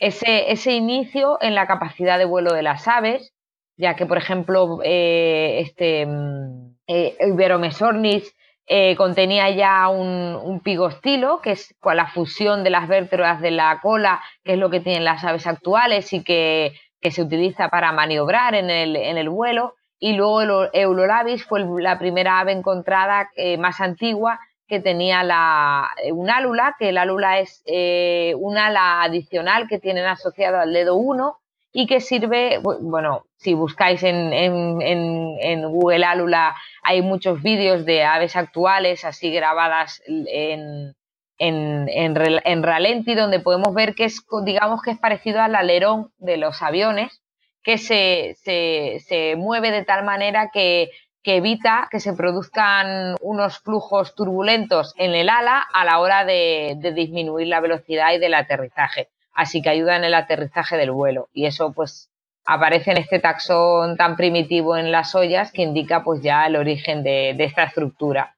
ese, 0.00 0.50
ese 0.50 0.72
inicio 0.72 1.38
en 1.40 1.54
la 1.54 1.66
capacidad 1.66 2.18
de 2.18 2.24
vuelo 2.24 2.52
de 2.52 2.62
las 2.62 2.88
aves, 2.88 3.34
ya 3.76 3.94
que, 3.94 4.06
por 4.06 4.18
ejemplo, 4.18 4.80
eh, 4.82 5.60
este 5.60 6.06
mm, 6.06 6.76
eh, 6.86 7.16
Iberomesornis 7.20 8.34
eh, 8.66 8.96
contenía 8.96 9.50
ya 9.50 9.88
un, 9.88 10.60
pigostilo, 10.64 11.40
que 11.40 11.52
es 11.52 11.74
la 11.82 12.06
fusión 12.06 12.64
de 12.64 12.70
las 12.70 12.88
vértebras 12.88 13.40
de 13.40 13.50
la 13.50 13.78
cola, 13.82 14.22
que 14.42 14.52
es 14.52 14.58
lo 14.58 14.70
que 14.70 14.80
tienen 14.80 15.04
las 15.04 15.24
aves 15.24 15.46
actuales 15.46 16.12
y 16.12 16.24
que, 16.24 16.72
se 17.02 17.22
utiliza 17.22 17.70
para 17.70 17.92
maniobrar 17.92 18.54
en 18.54 18.68
el, 18.68 18.94
en 18.94 19.16
el 19.16 19.30
vuelo. 19.30 19.74
Y 19.98 20.12
luego 20.12 20.42
el 20.42 20.68
Eulolabis 20.74 21.44
fue 21.46 21.64
la 21.80 21.98
primera 21.98 22.40
ave 22.40 22.52
encontrada 22.52 23.30
más 23.58 23.80
antigua 23.80 24.38
que 24.70 24.78
tenía 24.78 25.24
la, 25.24 25.90
eh, 26.02 26.12
un 26.12 26.30
álula, 26.30 26.76
que 26.78 26.90
el 26.90 26.98
álula 26.98 27.40
es 27.40 27.60
eh, 27.66 28.34
un 28.38 28.56
ala 28.56 29.02
adicional 29.02 29.66
que 29.68 29.80
tienen 29.80 30.06
asociado 30.06 30.60
al 30.60 30.72
dedo 30.72 30.94
1 30.94 31.36
y 31.72 31.88
que 31.88 32.00
sirve, 32.00 32.60
bueno, 32.80 33.26
si 33.36 33.54
buscáis 33.54 34.04
en, 34.04 34.32
en, 34.32 34.80
en, 34.80 35.68
Google 35.68 36.04
Álula 36.04 36.54
hay 36.84 37.02
muchos 37.02 37.42
vídeos 37.42 37.84
de 37.84 38.04
aves 38.04 38.36
actuales 38.36 39.04
así 39.04 39.32
grabadas 39.32 40.02
en, 40.06 40.94
en, 41.38 41.88
en, 41.88 42.62
ralenti 42.62 43.14
donde 43.14 43.40
podemos 43.40 43.74
ver 43.74 43.96
que 43.96 44.04
es, 44.04 44.24
digamos 44.44 44.82
que 44.82 44.92
es 44.92 44.98
parecido 44.98 45.40
al 45.40 45.56
alerón 45.56 46.12
de 46.18 46.36
los 46.36 46.62
aviones, 46.62 47.22
que 47.64 47.76
se, 47.76 48.36
se, 48.36 48.98
se 49.06 49.34
mueve 49.36 49.72
de 49.72 49.84
tal 49.84 50.04
manera 50.04 50.50
que 50.52 50.90
que 51.22 51.36
evita 51.36 51.88
que 51.90 52.00
se 52.00 52.14
produzcan 52.14 53.16
unos 53.20 53.58
flujos 53.58 54.14
turbulentos 54.14 54.94
en 54.96 55.14
el 55.14 55.28
ala 55.28 55.62
a 55.72 55.84
la 55.84 55.98
hora 55.98 56.24
de, 56.24 56.78
disminuir 56.94 57.48
la 57.48 57.60
velocidad 57.60 58.12
y 58.12 58.18
del 58.18 58.34
aterrizaje. 58.34 59.08
Así 59.34 59.62
que 59.62 59.70
ayuda 59.70 59.96
en 59.96 60.04
el 60.04 60.14
aterrizaje 60.14 60.76
del 60.76 60.90
vuelo. 60.90 61.28
Y 61.32 61.46
eso 61.46 61.72
pues 61.72 62.10
aparece 62.46 62.92
en 62.92 62.98
este 62.98 63.18
taxón 63.18 63.96
tan 63.96 64.16
primitivo 64.16 64.76
en 64.76 64.90
las 64.90 65.14
ollas 65.14 65.52
que 65.52 65.62
indica 65.62 66.02
pues 66.02 66.22
ya 66.22 66.46
el 66.46 66.56
origen 66.56 67.02
de, 67.02 67.36
esta 67.38 67.64
estructura. 67.64 68.36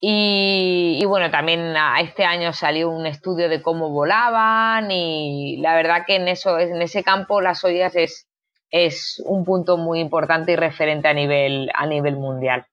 Y, 0.00 0.98
y, 1.00 1.04
bueno, 1.06 1.30
también 1.30 1.74
este 2.00 2.24
año 2.24 2.52
salió 2.52 2.90
un 2.90 3.06
estudio 3.06 3.48
de 3.48 3.62
cómo 3.62 3.88
volaban 3.88 4.90
y 4.90 5.56
la 5.58 5.74
verdad 5.74 6.04
que 6.06 6.16
en 6.16 6.28
eso, 6.28 6.58
en 6.58 6.82
ese 6.82 7.02
campo 7.02 7.40
las 7.40 7.64
ollas 7.64 7.96
es, 7.96 8.26
es 8.74 9.22
un 9.24 9.44
punto 9.44 9.76
muy 9.76 10.00
importante 10.00 10.50
y 10.50 10.56
referente 10.56 11.06
a 11.06 11.14
nivel, 11.14 11.70
a 11.74 11.86
nivel 11.86 12.16
mundial. 12.16 12.66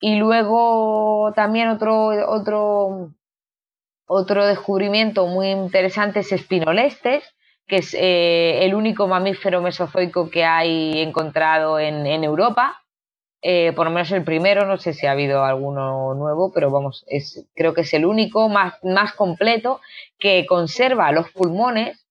Y 0.00 0.16
luego 0.16 1.34
también 1.36 1.68
otro, 1.68 2.06
otro, 2.30 3.10
otro 4.06 4.46
descubrimiento 4.46 5.26
muy 5.26 5.50
interesante 5.50 6.20
es 6.20 6.30
Spinolestes, 6.30 7.24
que 7.66 7.76
es 7.76 7.92
eh, 7.92 8.64
el 8.64 8.74
único 8.74 9.06
mamífero 9.06 9.60
mesozoico 9.60 10.30
que 10.30 10.44
hay 10.44 11.02
encontrado 11.02 11.78
en, 11.78 12.24
Europa. 12.24 12.82
Eh, 13.42 13.74
por 13.76 13.84
lo 13.84 13.92
menos 13.92 14.10
el 14.12 14.24
primero, 14.24 14.64
no 14.64 14.78
sé 14.78 14.94
si 14.94 15.06
ha 15.06 15.12
habido 15.12 15.44
alguno 15.44 16.14
nuevo, 16.14 16.52
pero 16.54 16.70
vamos, 16.70 17.04
es, 17.06 17.46
creo 17.54 17.74
que 17.74 17.82
es 17.82 17.92
el 17.92 18.06
único 18.06 18.48
más, 18.48 18.82
más 18.82 19.12
completo 19.12 19.82
que 20.18 20.46
conserva 20.46 21.12
los 21.12 21.30
pulmones 21.32 22.03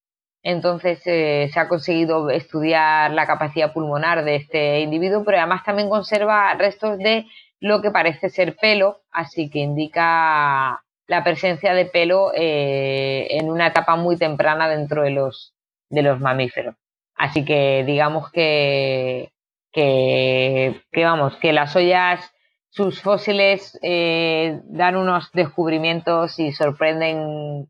entonces 0.44 1.02
eh, 1.06 1.50
se 1.54 1.60
ha 1.60 1.70
conseguido 1.70 2.30
estudiar 2.30 3.12
la 3.12 3.26
capacidad 3.26 3.72
pulmonar 3.72 4.26
de 4.26 4.36
este 4.36 4.82
individuo, 4.82 5.24
pero 5.24 5.38
además 5.38 5.64
también 5.64 5.90
conserva 5.90 6.54
restos 6.56 6.98
de 6.98 7.26
lo 7.62 7.82
que 7.82 7.92
parece 7.92 8.30
ser 8.30 8.58
pelo, 8.58 9.02
así 9.10 9.50
que 9.50 9.60
indica 9.60 10.84
la 11.08 11.24
presencia 11.24 11.74
de 11.74 11.86
pelo 11.86 12.32
eh, 12.36 13.28
en 13.32 13.50
una 13.50 13.68
etapa 13.68 13.96
muy 13.96 14.18
temprana 14.18 14.68
dentro 14.68 15.04
de 15.04 15.12
los, 15.12 15.54
de 15.90 16.02
los 16.02 16.20
mamíferos. 16.20 16.76
Así 17.16 17.46
que 17.46 17.86
digamos 17.86 18.30
que, 18.32 19.32
que, 19.72 20.82
vamos, 20.94 21.38
que 21.38 21.54
las 21.54 21.74
ollas, 21.76 22.34
sus 22.70 23.02
fósiles 23.02 23.80
eh, 23.82 24.60
dan 24.66 24.98
unos 24.98 25.32
descubrimientos 25.32 26.40
y 26.40 26.52
sorprenden 26.52 27.70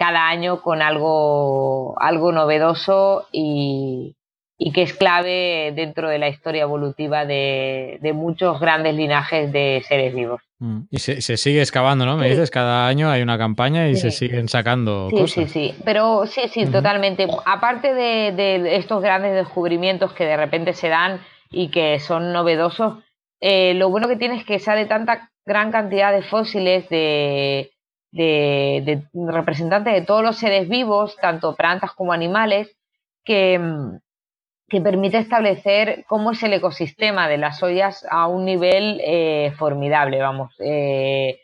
cada 0.00 0.28
año 0.28 0.62
con 0.62 0.80
algo, 0.80 1.94
algo 2.00 2.32
novedoso 2.32 3.26
y, 3.32 4.16
que 4.72 4.80
es 4.80 4.94
clave 4.94 5.74
dentro 5.76 6.08
de 6.08 6.18
la 6.18 6.30
historia 6.30 6.62
evolutiva 6.62 7.26
de, 7.26 7.98
muchos 8.14 8.58
grandes 8.60 8.94
linajes 8.94 9.52
de 9.52 9.82
seres 9.86 10.14
vivos. 10.14 10.40
Mm. 10.58 10.84
Y 10.90 11.00
se, 11.00 11.20
sigue 11.20 11.60
excavando, 11.60 12.06
¿no? 12.06 12.16
Me 12.16 12.30
dices, 12.30 12.50
cada 12.50 12.86
año 12.86 13.10
hay 13.10 13.20
una 13.20 13.36
campaña 13.36 13.88
y 13.88 13.96
se 13.96 14.10
siguen 14.10 14.48
sacando 14.48 15.10
sí, 15.10 15.16
cosas. 15.16 15.50
Sí, 15.50 15.68
sí, 15.68 15.74
pero 15.84 16.26
sí, 16.26 16.42
sí, 16.48 16.64
totalmente. 16.64 17.26
Aparte 17.44 17.92
de, 17.92 18.76
estos 18.76 19.02
grandes 19.02 19.34
descubrimientos 19.34 20.14
que 20.14 20.24
de 20.24 20.38
repente 20.38 20.72
se 20.72 20.88
dan 20.88 21.20
y 21.50 21.68
que 21.68 22.00
son 22.00 22.32
novedosos, 22.32 23.04
eh, 23.42 23.74
lo 23.74 23.90
bueno 23.90 24.08
que 24.08 24.16
tiene 24.16 24.36
es 24.36 24.46
que 24.46 24.60
sale 24.60 24.86
tanta 24.86 25.30
gran 25.44 25.70
cantidad 25.70 26.10
de 26.10 26.22
fósiles 26.22 26.88
de, 26.88 27.70
de, 28.12 29.02
representantes 29.14 29.94
de 29.94 30.02
todos 30.02 30.22
los 30.22 30.36
seres 30.36 30.68
vivos, 30.68 31.16
tanto 31.20 31.54
plantas 31.54 31.92
como 31.92 32.12
animales, 32.12 32.76
que, 33.24 33.60
que 34.68 34.80
permite 34.80 35.18
establecer 35.18 36.04
cómo 36.08 36.32
es 36.32 36.42
el 36.42 36.54
ecosistema 36.54 37.28
de 37.28 37.38
las 37.38 37.62
ollas 37.62 38.06
a 38.10 38.26
un 38.26 38.44
nivel 38.44 39.00
eh, 39.04 39.52
formidable, 39.56 40.20
vamos. 40.20 40.54
Eh, 40.58 41.40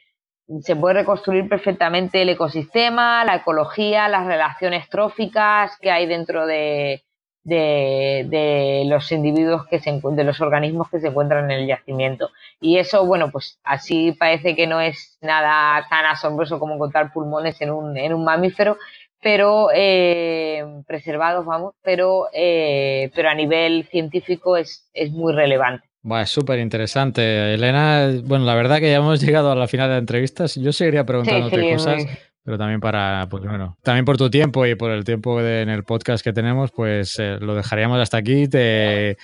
se 0.60 0.76
puede 0.76 0.94
reconstruir 0.94 1.48
perfectamente 1.48 2.22
el 2.22 2.28
ecosistema, 2.28 3.24
la 3.24 3.36
ecología, 3.36 4.08
las 4.08 4.26
relaciones 4.26 4.88
tróficas 4.88 5.76
que 5.80 5.90
hay 5.90 6.06
dentro 6.06 6.46
de, 6.46 7.05
de, 7.46 8.82
los 8.86 9.10
individuos 9.12 9.66
que 9.66 9.78
se 9.78 10.00
de 10.02 10.24
los 10.24 10.40
organismos 10.40 10.90
que 10.90 11.00
se 11.00 11.08
encuentran 11.08 11.50
en 11.50 11.60
el 11.60 11.66
yacimiento. 11.66 12.30
Y 12.60 12.78
eso, 12.78 13.06
bueno, 13.06 13.30
pues 13.30 13.58
así 13.64 14.12
parece 14.12 14.56
que 14.56 14.66
no 14.66 14.80
es 14.80 15.18
nada 15.20 15.86
tan 15.88 16.04
asombroso 16.06 16.58
como 16.58 16.74
encontrar 16.74 17.12
pulmones 17.12 17.60
en 17.60 17.70
un, 17.70 17.96
en 17.96 18.12
un 18.12 18.24
mamífero, 18.24 18.76
pero 19.22 19.68
eh, 19.74 20.64
preservados, 20.86 21.46
vamos, 21.46 21.74
pero, 21.82 22.26
eh, 22.32 23.10
pero 23.14 23.28
a 23.28 23.34
nivel 23.34 23.86
científico 23.90 24.56
es, 24.56 24.88
es 24.92 25.10
muy 25.10 25.32
relevante. 25.32 25.86
Bueno, 26.02 26.22
es 26.22 26.30
súper 26.30 26.60
interesante. 26.60 27.54
Elena, 27.54 28.08
bueno, 28.24 28.44
la 28.44 28.54
verdad 28.54 28.78
que 28.78 28.90
ya 28.90 28.98
hemos 28.98 29.20
llegado 29.20 29.50
a 29.50 29.56
la 29.56 29.66
final 29.66 29.88
de 29.88 29.94
la 29.94 29.98
entrevista. 29.98 30.46
Yo 30.46 30.72
seguiría 30.72 31.04
preguntándote 31.04 31.72
cosas 31.72 32.06
pero 32.46 32.58
también 32.58 32.78
para, 32.78 33.26
pues 33.28 33.42
bueno, 33.42 33.76
también 33.82 34.04
por 34.04 34.16
tu 34.16 34.30
tiempo 34.30 34.64
y 34.66 34.76
por 34.76 34.92
el 34.92 35.02
tiempo 35.02 35.40
en 35.40 35.68
el 35.68 35.82
podcast 35.82 36.22
que 36.22 36.32
tenemos, 36.32 36.70
pues 36.70 37.18
eh, 37.18 37.38
lo 37.40 37.56
dejaríamos 37.56 37.98
hasta 37.98 38.18
aquí. 38.18 38.46
Te 38.46 39.18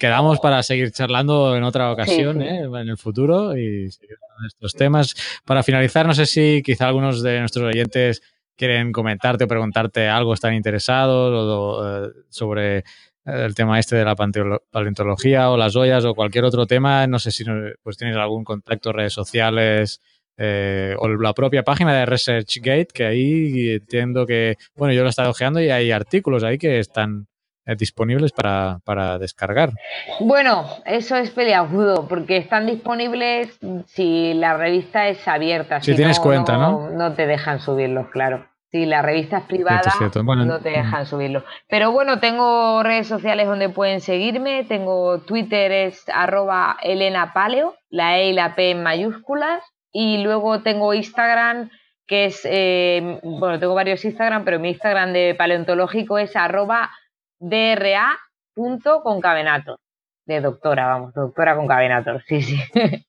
quedamos 0.00 0.40
para 0.40 0.64
seguir 0.64 0.90
charlando 0.90 1.56
en 1.56 1.62
otra 1.62 1.92
ocasión, 1.92 2.42
¿eh? 2.42 2.62
en 2.64 2.88
el 2.88 2.98
futuro 2.98 3.56
y 3.56 3.92
seguir 3.92 4.16
con 4.18 4.44
estos 4.44 4.74
temas. 4.74 5.14
Para 5.44 5.62
finalizar, 5.62 6.04
no 6.04 6.14
sé 6.14 6.26
si 6.26 6.60
quizá 6.64 6.88
algunos 6.88 7.22
de 7.22 7.38
nuestros 7.38 7.64
oyentes 7.64 8.22
quieren 8.56 8.90
comentarte 8.90 9.44
o 9.44 9.48
preguntarte 9.48 10.08
algo, 10.08 10.34
están 10.34 10.54
interesados 10.54 11.32
o, 11.32 12.06
eh, 12.06 12.10
sobre 12.28 12.82
el 13.24 13.54
tema 13.54 13.78
este 13.78 13.94
de 13.94 14.04
la 14.04 14.16
paleontología 14.16 15.48
o 15.50 15.56
las 15.56 15.76
ollas 15.76 16.04
o 16.04 16.16
cualquier 16.16 16.42
otro 16.42 16.66
tema. 16.66 17.06
No 17.06 17.20
sé 17.20 17.30
si 17.30 17.44
pues 17.84 17.96
tienes 17.96 18.16
algún 18.16 18.42
contacto, 18.42 18.92
redes 18.92 19.12
sociales 19.12 20.00
eh, 20.40 20.94
o 20.98 21.08
la 21.08 21.34
propia 21.34 21.64
página 21.64 21.92
de 21.98 22.06
ResearchGate, 22.06 22.88
que 22.94 23.04
ahí 23.04 23.70
entiendo 23.72 24.24
que, 24.24 24.56
bueno, 24.76 24.94
yo 24.94 25.00
lo 25.00 25.08
he 25.08 25.10
estado 25.10 25.30
ojeando 25.30 25.60
y 25.60 25.70
hay 25.70 25.90
artículos 25.90 26.44
ahí 26.44 26.58
que 26.58 26.78
están 26.78 27.26
eh, 27.66 27.74
disponibles 27.76 28.30
para, 28.30 28.78
para, 28.84 29.18
descargar. 29.18 29.72
Bueno, 30.20 30.64
eso 30.86 31.16
es 31.16 31.30
peleagudo, 31.30 32.06
porque 32.06 32.36
están 32.36 32.66
disponibles 32.66 33.58
si 33.86 34.32
la 34.34 34.56
revista 34.56 35.08
es 35.08 35.26
abierta. 35.26 35.82
Si, 35.82 35.96
tienes 35.96 36.20
cuenta, 36.20 36.56
no, 36.56 36.88
no, 36.90 37.12
te 37.14 37.26
dejan 37.26 37.58
subirlos, 37.58 38.08
claro. 38.08 38.46
Si 38.70 38.86
la 38.86 39.02
revista 39.02 39.38
es 39.38 39.44
privada, 39.44 39.92
no 40.24 40.60
te 40.60 40.70
dejan 40.70 41.06
subirlos. 41.06 41.42
Pero 41.68 41.90
bueno, 41.90 42.20
tengo 42.20 42.82
redes 42.82 43.08
sociales 43.08 43.46
donde 43.46 43.70
pueden 43.70 44.00
seguirme. 44.00 44.64
Tengo 44.64 45.20
Twitter, 45.22 45.72
es 45.72 46.04
arroba 46.12 46.76
Elena 46.82 47.32
Paleo, 47.32 47.74
la 47.88 48.18
E 48.18 48.28
y 48.28 48.32
la 48.34 48.54
P 48.54 48.70
en 48.70 48.82
mayúsculas. 48.82 49.62
Y 49.92 50.22
luego 50.22 50.62
tengo 50.62 50.94
Instagram, 50.94 51.70
que 52.06 52.26
es, 52.26 52.40
eh, 52.44 53.18
bueno, 53.22 53.58
tengo 53.58 53.74
varios 53.74 54.04
Instagram, 54.04 54.44
pero 54.44 54.58
mi 54.58 54.68
Instagram 54.70 55.12
de 55.12 55.34
paleontológico 55.36 56.18
es 56.18 56.34
arroba 56.36 56.90
dra.concavenator. 57.38 59.78
De 60.26 60.40
doctora, 60.40 60.86
vamos, 60.86 61.14
doctora 61.14 61.56
concavenator, 61.56 62.22
sí, 62.26 62.42
sí. 62.42 62.58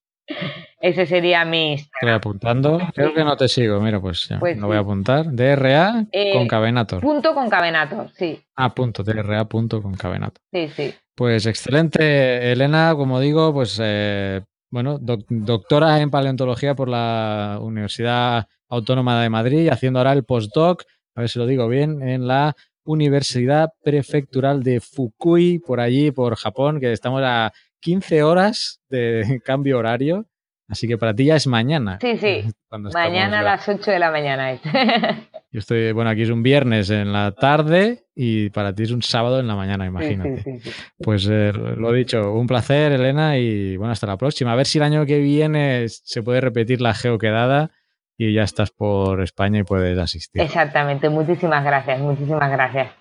Ese 0.82 1.06
sería 1.06 1.44
mi 1.44 1.74
Estoy 1.74 2.12
apuntando. 2.12 2.80
Creo 2.94 3.14
que 3.14 3.24
no 3.24 3.36
te 3.36 3.50
sigo. 3.50 3.82
Mira, 3.82 4.00
pues 4.00 4.30
ya 4.30 4.40
pues 4.40 4.58
lo 4.58 4.68
voy 4.68 4.78
a 4.78 4.80
apuntar. 4.80 5.26
DRA 5.30 6.06
eh, 6.12 6.34
concavenator. 6.34 7.02
Punto 7.02 7.34
concavenator, 7.34 8.10
sí. 8.14 8.42
Ah, 8.56 8.74
punto. 8.74 9.04
DRA 9.04 9.44
punto 9.46 9.82
concavenator. 9.82 10.42
Sí, 10.54 10.70
sí. 10.70 10.94
Pues 11.16 11.46
excelente, 11.48 12.54
Elena. 12.54 12.94
Como 12.96 13.20
digo, 13.20 13.54
pues 13.54 13.78
eh, 13.84 14.42
bueno, 14.70 15.00
doctora 15.00 16.00
en 16.00 16.12
paleontología 16.12 16.76
por 16.76 16.90
la 16.90 17.60
Universidad 17.62 18.48
Autónoma 18.68 19.22
de 19.22 19.30
Madrid, 19.30 19.70
haciendo 19.70 20.00
ahora 20.00 20.14
el 20.14 20.24
postdoc, 20.24 20.84
a 21.16 21.22
ver 21.22 21.30
si 21.30 21.40
lo 21.40 21.48
digo 21.48 21.68
bien, 21.68 22.02
en 22.02 22.28
la 22.28 22.56
Universidad 22.84 23.72
Prefectural 23.84 24.64
de 24.64 24.80
Fukui, 24.80 25.60
por 25.60 25.80
allí, 25.80 26.12
por 26.12 26.36
Japón, 26.36 26.80
que 26.80 26.92
estamos 26.92 27.22
a 27.24 27.52
15 27.82 28.24
horas 28.24 28.82
de 28.90 29.42
cambio 29.46 29.80
horario. 29.80 30.26
Así 30.68 30.88
que 30.88 30.98
para 31.00 31.16
ti 31.16 31.26
ya 31.26 31.36
es 31.36 31.48
mañana. 31.48 31.98
Sí, 32.00 32.18
sí. 32.18 32.44
Mañana 32.94 33.40
a 33.40 33.44
las 33.44 33.68
8 33.68 33.90
de 33.90 34.00
la 34.00 34.12
mañana. 34.12 34.60
Yo 35.52 35.60
estoy, 35.60 35.92
bueno, 35.94 36.12
aquí 36.12 36.22
es 36.22 36.30
un 36.30 36.44
viernes 36.44 36.92
en 36.92 37.12
la 37.12 37.32
tarde 37.32 38.06
y 38.14 38.52
para 38.52 38.74
ti 38.76 38.84
es 38.84 38.92
un 38.92 39.02
sábado 39.02 39.40
en 39.40 39.48
la 39.48 39.56
mañana, 39.56 39.86
imagínate. 39.86 40.44
Sí, 40.44 40.60
sí, 40.60 40.72
sí, 40.72 40.72
pues 41.00 41.28
eh, 41.28 41.52
lo 41.54 41.92
dicho, 41.92 42.34
un 42.34 42.46
placer, 42.46 42.92
Elena, 42.92 43.38
y 43.38 43.76
bueno, 43.76 43.92
hasta 43.92 44.06
la 44.06 44.18
próxima. 44.18 44.52
A 44.52 44.56
ver 44.56 44.68
si 44.68 44.78
el 44.78 44.84
año 44.84 45.08
que 45.08 45.18
viene 45.18 45.88
se 45.90 46.22
puede 46.22 46.40
repetir 46.40 46.82
la 46.82 46.94
geoquedada 46.94 47.72
y 48.16 48.34
ya 48.34 48.44
estás 48.44 48.70
por 48.70 49.22
España 49.22 49.60
y 49.60 49.64
puedes 49.64 49.98
asistir. 49.98 50.42
Exactamente, 50.42 51.10
muchísimas 51.10 51.64
gracias, 51.64 52.00
muchísimas 52.00 52.52
gracias. 52.52 52.92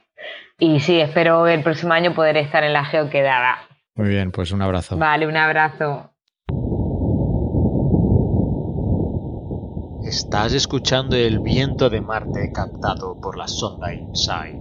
Y 0.59 0.81
sí, 0.81 0.99
espero 1.01 1.47
el 1.47 1.63
próximo 1.63 1.93
año 1.93 2.15
poder 2.15 2.39
estar 2.39 2.65
en 2.65 2.73
la 2.73 2.85
geoquedada. 2.85 3.59
Muy 3.95 4.09
bien, 4.09 4.31
pues 4.31 4.53
un 4.53 4.63
abrazo. 4.63 4.97
Vale, 4.97 5.27
un 5.27 5.37
abrazo. 5.37 6.15
Estás 10.09 10.55
escuchando 10.55 11.17
el 11.17 11.41
viento 11.41 11.91
de 11.91 12.01
Marte 12.01 12.51
captado 12.51 13.21
por 13.21 13.37
la 13.37 13.47
sonda 13.47 13.93
InSight. 13.93 14.57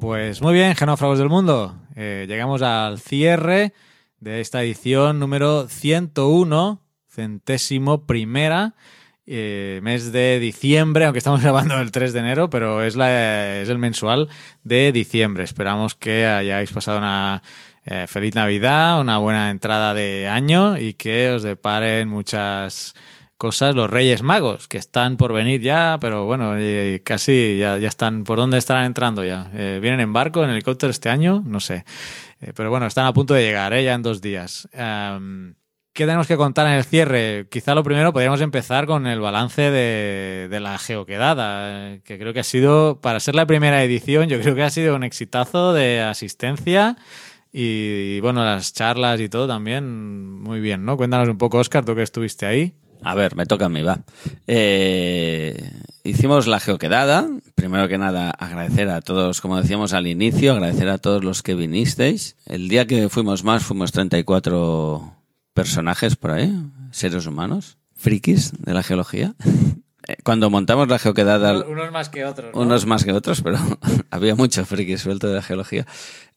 Pues 0.00 0.42
muy 0.42 0.54
bien, 0.54 0.74
genófragos 0.74 1.20
del 1.20 1.28
mundo. 1.28 1.76
Eh, 1.94 2.26
llegamos 2.28 2.60
al 2.62 2.98
cierre 2.98 3.72
de 4.18 4.40
esta 4.40 4.64
edición 4.64 5.20
número 5.20 5.68
101, 5.68 6.82
centésimo 7.06 8.04
primera, 8.04 8.74
eh, 9.26 9.80
mes 9.82 10.12
de 10.12 10.38
diciembre, 10.40 11.04
aunque 11.04 11.18
estamos 11.18 11.40
grabando 11.42 11.80
el 11.80 11.92
3 11.92 12.12
de 12.12 12.18
enero, 12.18 12.50
pero 12.50 12.82
es, 12.82 12.96
la, 12.96 13.60
es 13.60 13.68
el 13.68 13.78
mensual 13.78 14.28
de 14.64 14.92
diciembre. 14.92 15.44
Esperamos 15.44 15.94
que 15.94 16.26
hayáis 16.26 16.72
pasado 16.72 16.98
una 16.98 17.42
eh, 17.84 18.06
feliz 18.08 18.34
Navidad, 18.34 19.00
una 19.00 19.18
buena 19.18 19.50
entrada 19.50 19.94
de 19.94 20.28
año 20.28 20.78
y 20.78 20.94
que 20.94 21.30
os 21.30 21.42
deparen 21.42 22.08
muchas 22.08 22.94
cosas 23.42 23.74
los 23.74 23.90
Reyes 23.90 24.22
Magos, 24.22 24.68
que 24.68 24.78
están 24.78 25.16
por 25.16 25.32
venir 25.32 25.60
ya, 25.60 25.98
pero 26.00 26.26
bueno, 26.26 26.54
casi 27.02 27.58
ya, 27.58 27.76
ya, 27.76 27.88
están, 27.88 28.22
¿por 28.22 28.38
dónde 28.38 28.56
estarán 28.56 28.84
entrando 28.84 29.24
ya? 29.24 29.50
Eh, 29.52 29.80
¿Vienen 29.82 29.98
en 29.98 30.12
barco, 30.12 30.44
en 30.44 30.50
helicóptero 30.50 30.92
este 30.92 31.08
año? 31.08 31.42
No 31.44 31.58
sé. 31.58 31.84
Eh, 32.40 32.52
pero 32.54 32.70
bueno, 32.70 32.86
están 32.86 33.06
a 33.06 33.12
punto 33.12 33.34
de 33.34 33.42
llegar, 33.42 33.72
ya 33.80 33.94
en 33.94 34.02
dos 34.02 34.20
días. 34.20 34.68
¿Qué 35.92 36.06
tenemos 36.06 36.26
que 36.26 36.38
contar 36.38 36.66
en 36.68 36.72
el 36.72 36.84
cierre? 36.84 37.46
Quizá 37.50 37.74
lo 37.74 37.84
primero 37.84 38.14
podríamos 38.14 38.40
empezar 38.40 38.86
con 38.86 39.06
el 39.06 39.20
balance 39.20 39.70
de, 39.70 40.58
la 40.58 40.78
geoquedada, 40.78 41.98
que 41.98 42.18
creo 42.18 42.32
que 42.32 42.40
ha 42.40 42.44
sido, 42.44 43.00
para 43.02 43.20
ser 43.20 43.34
la 43.34 43.44
primera 43.44 43.84
edición, 43.84 44.28
yo 44.28 44.40
creo 44.40 44.54
que 44.54 44.62
ha 44.62 44.70
sido 44.70 44.96
un 44.96 45.04
exitazo 45.04 45.74
de 45.74 46.00
asistencia 46.00 46.96
y, 47.52 48.16
y 48.16 48.20
bueno, 48.20 48.42
las 48.42 48.72
charlas 48.72 49.20
y 49.20 49.28
todo 49.28 49.46
también 49.46 50.40
muy 50.40 50.60
bien, 50.60 50.86
¿no? 50.86 50.96
Cuéntanos 50.96 51.28
un 51.28 51.36
poco, 51.36 51.58
Oscar, 51.58 51.84
tú 51.84 51.94
que 51.94 52.02
estuviste 52.02 52.46
ahí. 52.46 52.72
A 53.02 53.14
ver, 53.14 53.36
me 53.36 53.44
toca 53.44 53.66
a 53.66 53.68
mí, 53.68 53.82
va. 53.82 54.00
Eh, 54.46 55.72
hicimos 56.04 56.46
la 56.46 56.60
geoquedada. 56.60 57.28
Primero 57.54 57.88
que 57.88 57.98
nada, 57.98 58.30
agradecer 58.30 58.88
a 58.88 59.02
todos, 59.02 59.42
como 59.42 59.60
decíamos 59.60 59.92
al 59.92 60.06
inicio, 60.06 60.52
agradecer 60.52 60.88
a 60.88 60.98
todos 60.98 61.22
los 61.22 61.42
que 61.42 61.54
vinisteis. 61.54 62.36
El 62.46 62.68
día 62.68 62.86
que 62.86 63.08
fuimos 63.08 63.44
más, 63.44 63.64
fuimos 63.64 63.92
34 63.92 65.21
personajes 65.54 66.16
por 66.16 66.30
ahí, 66.30 66.52
seres 66.90 67.26
humanos, 67.26 67.78
frikis 67.94 68.52
de 68.58 68.74
la 68.74 68.82
geología. 68.82 69.34
Cuando 70.24 70.50
montamos 70.50 70.88
la 70.88 70.98
geoquedada... 70.98 71.64
Unos 71.64 71.92
más 71.92 72.08
que 72.08 72.24
otros. 72.24 72.52
¿no? 72.52 72.60
Unos 72.60 72.86
más 72.86 73.04
que 73.04 73.12
otros, 73.12 73.40
pero 73.40 73.58
había 74.10 74.34
muchos 74.34 74.66
frikis 74.66 75.00
sueltos 75.00 75.30
de 75.30 75.36
la 75.36 75.42
geología. 75.42 75.86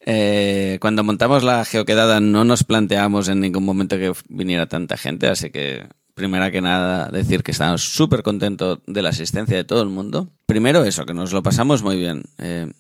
Eh, 0.02 0.78
cuando 0.82 1.04
montamos 1.04 1.44
la 1.44 1.66
geoquedada 1.66 2.20
no 2.20 2.44
nos 2.44 2.64
planteamos 2.64 3.28
en 3.28 3.40
ningún 3.40 3.66
momento 3.66 3.98
que 3.98 4.14
viniera 4.30 4.68
tanta 4.68 4.98
gente, 4.98 5.28
así 5.28 5.50
que 5.50 5.88
primera 6.14 6.52
que 6.52 6.62
nada, 6.62 7.10
decir 7.10 7.44
que 7.44 7.52
estamos 7.52 7.84
súper 7.84 8.24
contentos 8.24 8.80
de 8.86 9.02
la 9.02 9.10
asistencia 9.10 9.58
de 9.58 9.64
todo 9.64 9.82
el 9.82 9.90
mundo. 9.90 10.30
Primero 10.46 10.84
eso, 10.86 11.06
que 11.06 11.14
nos 11.14 11.34
lo 11.34 11.44
pasamos 11.44 11.84
muy 11.84 11.98
bien. 11.98 12.24
Eh, 12.38 12.72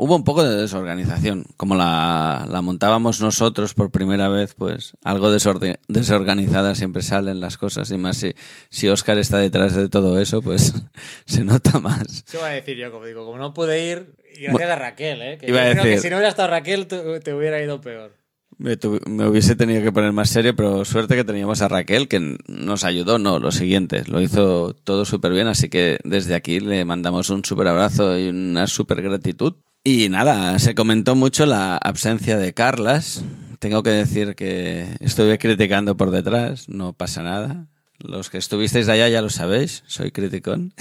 hubo 0.00 0.16
un 0.16 0.24
poco 0.24 0.42
de 0.42 0.56
desorganización. 0.56 1.44
Como 1.56 1.74
la, 1.74 2.46
la, 2.48 2.62
montábamos 2.62 3.20
nosotros 3.20 3.74
por 3.74 3.90
primera 3.90 4.28
vez, 4.28 4.54
pues 4.54 4.94
algo 5.04 5.30
desorganizada 5.30 6.74
siempre 6.74 7.02
salen 7.02 7.40
las 7.40 7.58
cosas. 7.58 7.90
Y 7.90 7.98
más 7.98 8.16
si, 8.16 8.34
si 8.70 8.88
Oscar 8.88 9.18
está 9.18 9.38
detrás 9.38 9.74
de 9.74 9.88
todo 9.88 10.18
eso, 10.18 10.40
pues 10.40 10.72
se 11.26 11.44
nota 11.44 11.78
más. 11.80 12.24
Eso 12.26 12.38
iba 12.38 12.48
a 12.48 12.52
decir 12.52 12.78
yo, 12.78 12.90
como 12.90 13.04
digo, 13.04 13.26
como 13.26 13.38
no 13.38 13.52
pude 13.52 13.84
ir, 13.92 14.14
y 14.34 14.44
gracias 14.44 14.70
a 14.70 14.76
Raquel, 14.76 15.22
¿eh? 15.22 15.38
Que 15.38 15.50
iba 15.50 15.64
yo 15.64 15.72
creo 15.72 15.84
decir, 15.84 15.96
que 15.96 16.02
si 16.02 16.10
no 16.10 16.16
hubiera 16.16 16.30
estado 16.30 16.48
Raquel, 16.48 16.86
te, 16.86 17.20
te 17.20 17.34
hubiera 17.34 17.62
ido 17.62 17.80
peor. 17.80 18.14
Me, 18.56 18.78
me, 19.06 19.26
hubiese 19.26 19.54
tenido 19.54 19.82
que 19.82 19.92
poner 19.92 20.12
más 20.12 20.30
serio, 20.30 20.56
pero 20.56 20.84
suerte 20.84 21.16
que 21.16 21.24
teníamos 21.24 21.60
a 21.62 21.68
Raquel, 21.68 22.08
que 22.08 22.36
nos 22.46 22.84
ayudó, 22.84 23.18
no, 23.18 23.38
lo 23.38 23.52
siguiente, 23.52 24.02
lo 24.06 24.20
hizo 24.20 24.74
todo 24.84 25.04
súper 25.04 25.32
bien, 25.32 25.46
así 25.46 25.68
que 25.68 25.98
desde 26.04 26.34
aquí 26.34 26.60
le 26.60 26.84
mandamos 26.84 27.30
un 27.30 27.44
súper 27.44 27.68
abrazo 27.68 28.18
y 28.18 28.28
una 28.28 28.66
súper 28.66 29.02
gratitud. 29.02 29.54
Y 29.82 30.10
nada, 30.10 30.58
se 30.58 30.74
comentó 30.74 31.14
mucho 31.14 31.46
la 31.46 31.76
absencia 31.78 32.36
de 32.36 32.52
Carlas. 32.52 33.24
Tengo 33.58 33.82
que 33.82 33.90
decir 33.90 34.34
que 34.34 34.94
estuve 35.00 35.38
criticando 35.38 35.96
por 35.96 36.10
detrás, 36.10 36.68
no 36.68 36.92
pasa 36.92 37.22
nada. 37.22 37.66
Los 37.98 38.28
que 38.28 38.38
estuvisteis 38.38 38.88
allá 38.88 39.08
ya 39.08 39.22
lo 39.22 39.30
sabéis, 39.30 39.82
soy 39.86 40.10
criticón. 40.10 40.74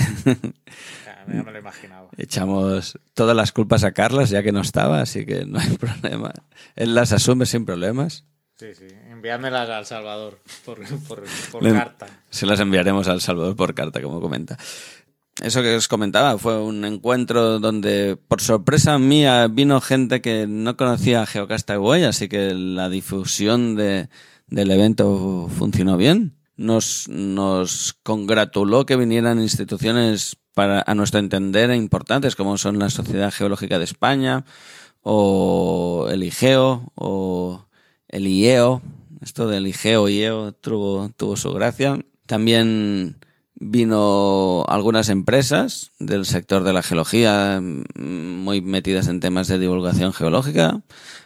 Ya 1.28 1.43
me 1.43 1.52
lo 1.52 1.60
imaginaba. 1.60 2.10
Echamos 2.18 2.97
todas 3.14 3.36
las 3.36 3.52
culpas 3.52 3.84
a 3.84 3.91
Carlas 3.91 4.30
ya 4.30 4.43
que 4.43 4.52
no 4.52 4.62
estaba, 4.62 5.02
así 5.02 5.26
que 5.26 5.45
no 5.45 5.60
hay 5.60 5.78
problema. 5.78 6.34
Él 6.76 6.95
las 6.95 7.14
asume 7.14 7.45
sin 7.45 7.66
problemas. 7.66 8.26
Sí, 8.58 8.74
sí. 8.74 8.88
Enviádmelas 9.10 9.70
al 9.70 9.86
Salvador 9.86 10.39
por, 10.66 10.80
por, 11.08 11.24
por 11.52 11.64
Le, 11.64 11.72
carta. 11.72 12.08
Se 12.30 12.45
las 12.45 12.60
enviaremos 12.60 13.08
al 13.08 13.22
Salvador 13.22 13.56
por 13.56 13.74
carta, 13.74 14.02
como 14.02 14.20
comenta. 14.20 14.58
Eso 15.42 15.62
que 15.62 15.76
os 15.76 15.88
comentaba 15.88 16.38
fue 16.38 16.62
un 16.62 16.84
encuentro 16.84 17.60
donde, 17.60 18.18
por 18.28 18.42
sorpresa 18.42 19.00
mía, 19.00 19.48
vino 19.48 19.80
gente 19.80 20.22
que 20.22 20.48
no 20.48 20.76
conocía 20.76 21.24
a 21.24 22.08
así 22.10 22.28
que 22.28 22.54
la 22.54 22.90
difusión 22.90 23.76
de, 23.76 24.10
del 24.48 24.72
evento 24.72 25.50
funcionó 25.50 25.96
bien. 25.96 26.36
Nos, 26.58 27.08
nos 27.08 27.94
congratuló 28.04 28.86
que 28.86 28.98
vinieran 28.98 29.40
instituciones 29.40 30.36
para, 30.54 30.84
a 30.86 30.94
nuestro 30.94 31.22
entender, 31.22 31.74
importantes, 31.74 32.36
como 32.36 32.58
son 32.58 32.78
la 32.78 32.90
Sociedad 32.90 33.32
Geológica 33.32 33.80
de 33.80 33.86
España, 33.86 34.44
o 35.02 36.08
el 36.12 36.24
IGEO, 36.24 36.92
o 36.96 37.66
el 38.10 38.28
IEO. 38.28 38.82
Esto 39.22 39.48
del 39.48 39.68
IGEO, 39.68 40.10
IEO 40.10 40.52
tuvo, 40.52 41.10
tuvo 41.16 41.38
su 41.38 41.54
gracia. 41.54 41.98
También 42.26 43.16
vino 43.60 44.66
algunas 44.68 45.10
empresas 45.10 45.91
del 45.99 46.26
sector 46.26 46.64
de 46.64 46.74
la 46.74 46.82
geología 46.82 47.62
muy 47.62 48.62
metidas 48.62 49.07
en 49.07 49.20
temas 49.20 49.47
de 49.47 49.60
divulgación 49.60 50.14
geológica. 50.14 50.82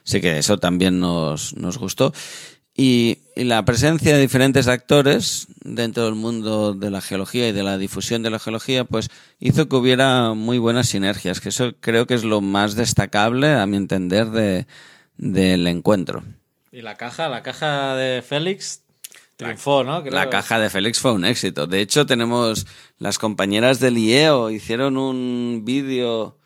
Así 0.06 0.20
que 0.20 0.38
eso 0.38 0.58
también 0.58 1.00
nos, 1.00 1.56
nos 1.56 1.78
gustó. 1.78 2.14
Y, 2.76 3.20
y, 3.36 3.44
la 3.44 3.64
presencia 3.66 4.16
de 4.16 4.22
diferentes 4.22 4.68
actores 4.68 5.46
dentro 5.64 6.06
del 6.06 6.16
mundo 6.16 6.74
de 6.74 6.90
la 6.90 7.02
geología 7.02 7.48
y 7.48 7.52
de 7.52 7.62
la 7.62 7.78
difusión 7.78 8.24
de 8.24 8.32
la 8.32 8.40
geología, 8.40 8.84
pues 8.84 9.12
hizo 9.40 9.70
que 9.70 9.76
hubiera 9.76 10.34
muy 10.34 10.58
buenas 10.58 10.90
sinergias, 10.90 11.40
que 11.40 11.50
eso 11.50 11.74
creo 11.80 12.08
que 12.08 12.16
es 12.16 12.24
lo 12.24 12.42
más 12.42 12.74
destacable, 12.74 13.54
a 13.54 13.68
mi 13.68 13.78
entender, 13.78 14.32
de, 14.32 14.66
del 15.18 15.68
encuentro. 15.68 16.24
Y 16.72 16.82
la 16.82 16.96
caja, 16.96 17.30
la 17.30 17.44
caja 17.44 17.96
de 17.96 18.24
Félix 18.24 18.83
triunfó, 19.36 19.84
¿no? 19.84 20.02
Creo. 20.02 20.14
La 20.14 20.30
caja 20.30 20.60
de 20.60 20.70
Félix 20.70 21.00
fue 21.00 21.12
un 21.12 21.26
éxito. 21.26 21.68
De 21.68 21.82
hecho, 21.82 22.06
tenemos 22.06 22.66
las 22.98 23.20
compañeras 23.20 23.80
del 23.80 23.98
IEO, 23.98 24.52
hicieron 24.52 24.98
un 24.98 25.64
vídeo 25.66 26.38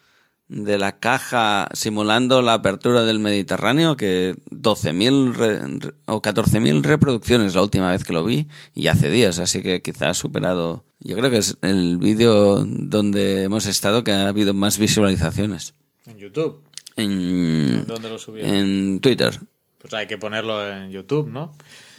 de 0.47 0.77
la 0.77 0.99
caja 0.99 1.67
simulando 1.73 2.41
la 2.41 2.53
apertura 2.53 3.03
del 3.03 3.19
Mediterráneo, 3.19 3.97
que 3.97 4.35
12.000 4.49 5.33
re, 5.33 5.93
o 6.05 6.21
14.000 6.21 6.83
reproducciones 6.83 7.55
la 7.55 7.63
última 7.63 7.91
vez 7.91 8.03
que 8.03 8.13
lo 8.13 8.23
vi, 8.23 8.47
y 8.73 8.87
hace 8.87 9.09
días, 9.09 9.39
así 9.39 9.61
que 9.61 9.81
quizás 9.81 10.09
ha 10.09 10.13
superado. 10.13 10.85
Yo 10.99 11.15
creo 11.17 11.29
que 11.29 11.37
es 11.37 11.57
el 11.61 11.97
vídeo 11.97 12.63
donde 12.65 13.43
hemos 13.43 13.65
estado 13.65 14.03
que 14.03 14.11
ha 14.11 14.27
habido 14.27 14.53
más 14.53 14.77
visualizaciones. 14.77 15.75
¿En 16.05 16.17
YouTube? 16.17 16.63
En, 16.95 17.85
¿Dónde 17.85 18.09
lo 18.09 18.17
subieron? 18.17 18.55
En 18.55 18.99
Twitter. 19.01 19.39
Pues 19.77 19.93
hay 19.93 20.07
que 20.07 20.17
ponerlo 20.17 20.67
en 20.67 20.89
YouTube, 20.89 21.29
¿no? 21.29 21.53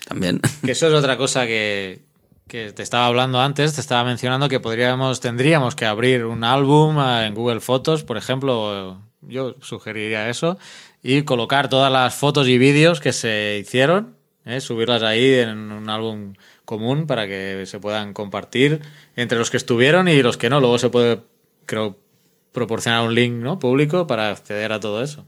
También. 0.08 0.40
Que 0.64 0.72
eso 0.72 0.88
es 0.88 0.94
otra 0.94 1.16
cosa 1.16 1.46
que, 1.46 2.00
que 2.48 2.72
te 2.72 2.82
estaba 2.82 3.06
hablando 3.06 3.40
antes, 3.40 3.74
te 3.74 3.80
estaba 3.80 4.04
mencionando 4.04 4.48
que 4.48 4.58
podríamos, 4.58 5.20
tendríamos 5.20 5.76
que 5.76 5.84
abrir 5.84 6.24
un 6.24 6.44
álbum 6.44 6.98
en 6.98 7.34
Google 7.34 7.60
Fotos, 7.60 8.04
por 8.04 8.16
ejemplo, 8.16 9.00
yo 9.20 9.54
sugeriría 9.60 10.28
eso. 10.30 10.58
Y 11.02 11.22
colocar 11.22 11.68
todas 11.68 11.92
las 11.92 12.14
fotos 12.14 12.48
y 12.48 12.58
vídeos 12.58 13.00
que 13.00 13.12
se 13.12 13.58
hicieron, 13.60 14.16
¿eh? 14.44 14.60
subirlas 14.60 15.02
ahí 15.02 15.34
en 15.34 15.70
un 15.70 15.88
álbum 15.90 16.34
común 16.64 17.06
para 17.06 17.28
que 17.28 17.64
se 17.66 17.78
puedan 17.78 18.12
compartir 18.12 18.80
entre 19.14 19.38
los 19.38 19.50
que 19.50 19.58
estuvieron 19.58 20.08
y 20.08 20.20
los 20.22 20.36
que 20.36 20.50
no. 20.50 20.58
Luego 20.58 20.78
se 20.78 20.90
puede, 20.90 21.20
creo, 21.66 21.96
proporcionar 22.52 23.06
un 23.06 23.14
link 23.14 23.34
¿no? 23.34 23.58
público 23.58 24.06
para 24.06 24.30
acceder 24.30 24.72
a 24.72 24.80
todo 24.80 25.02
eso. 25.02 25.24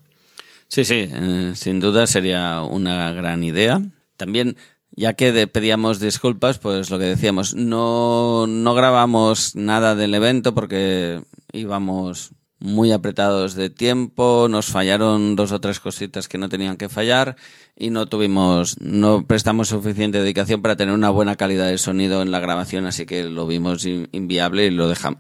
Sí, 0.67 0.85
sí, 0.85 1.09
eh, 1.13 1.53
sin 1.55 1.79
duda 1.81 2.07
sería 2.07 2.63
una 2.63 3.13
gran 3.13 3.45
idea. 3.45 3.81
También, 4.21 4.59
ya 4.91 5.15
que 5.15 5.47
pedíamos 5.47 5.99
disculpas, 5.99 6.59
pues 6.59 6.91
lo 6.91 6.99
que 6.99 7.07
decíamos, 7.07 7.55
no, 7.55 8.47
no 8.47 8.75
grabamos 8.75 9.57
nada 9.57 9.95
del 9.95 10.15
evento 10.15 10.53
porque 10.53 11.23
íbamos 11.55 12.33
muy 12.61 12.93
apretados 12.93 13.55
de 13.55 13.71
tiempo, 13.71 14.47
nos 14.51 14.67
fallaron 14.67 15.35
dos 15.37 15.51
o 15.53 15.61
tres 15.61 15.81
cositas 15.81 16.29
que 16.29 16.39
no 16.39 16.49
tenían 16.49 16.77
que 16.77 16.89
fallar 16.89 17.37
y 17.77 17.89
no 17.89 18.07
tuvimos, 18.07 18.77
no 18.81 19.25
prestamos 19.27 19.69
suficiente 19.69 20.19
dedicación 20.21 20.61
para 20.61 20.77
tener 20.77 20.95
una 20.95 21.09
buena 21.09 21.37
calidad 21.37 21.67
de 21.69 21.79
sonido 21.79 22.21
en 22.21 22.31
la 22.31 22.39
grabación, 22.39 22.85
así 22.85 23.07
que 23.07 23.25
lo 23.25 23.47
vimos 23.47 23.87
in- 23.87 24.09
inviable 24.13 24.67
y 24.67 24.71
lo 24.71 24.89
dejamos. 24.89 25.19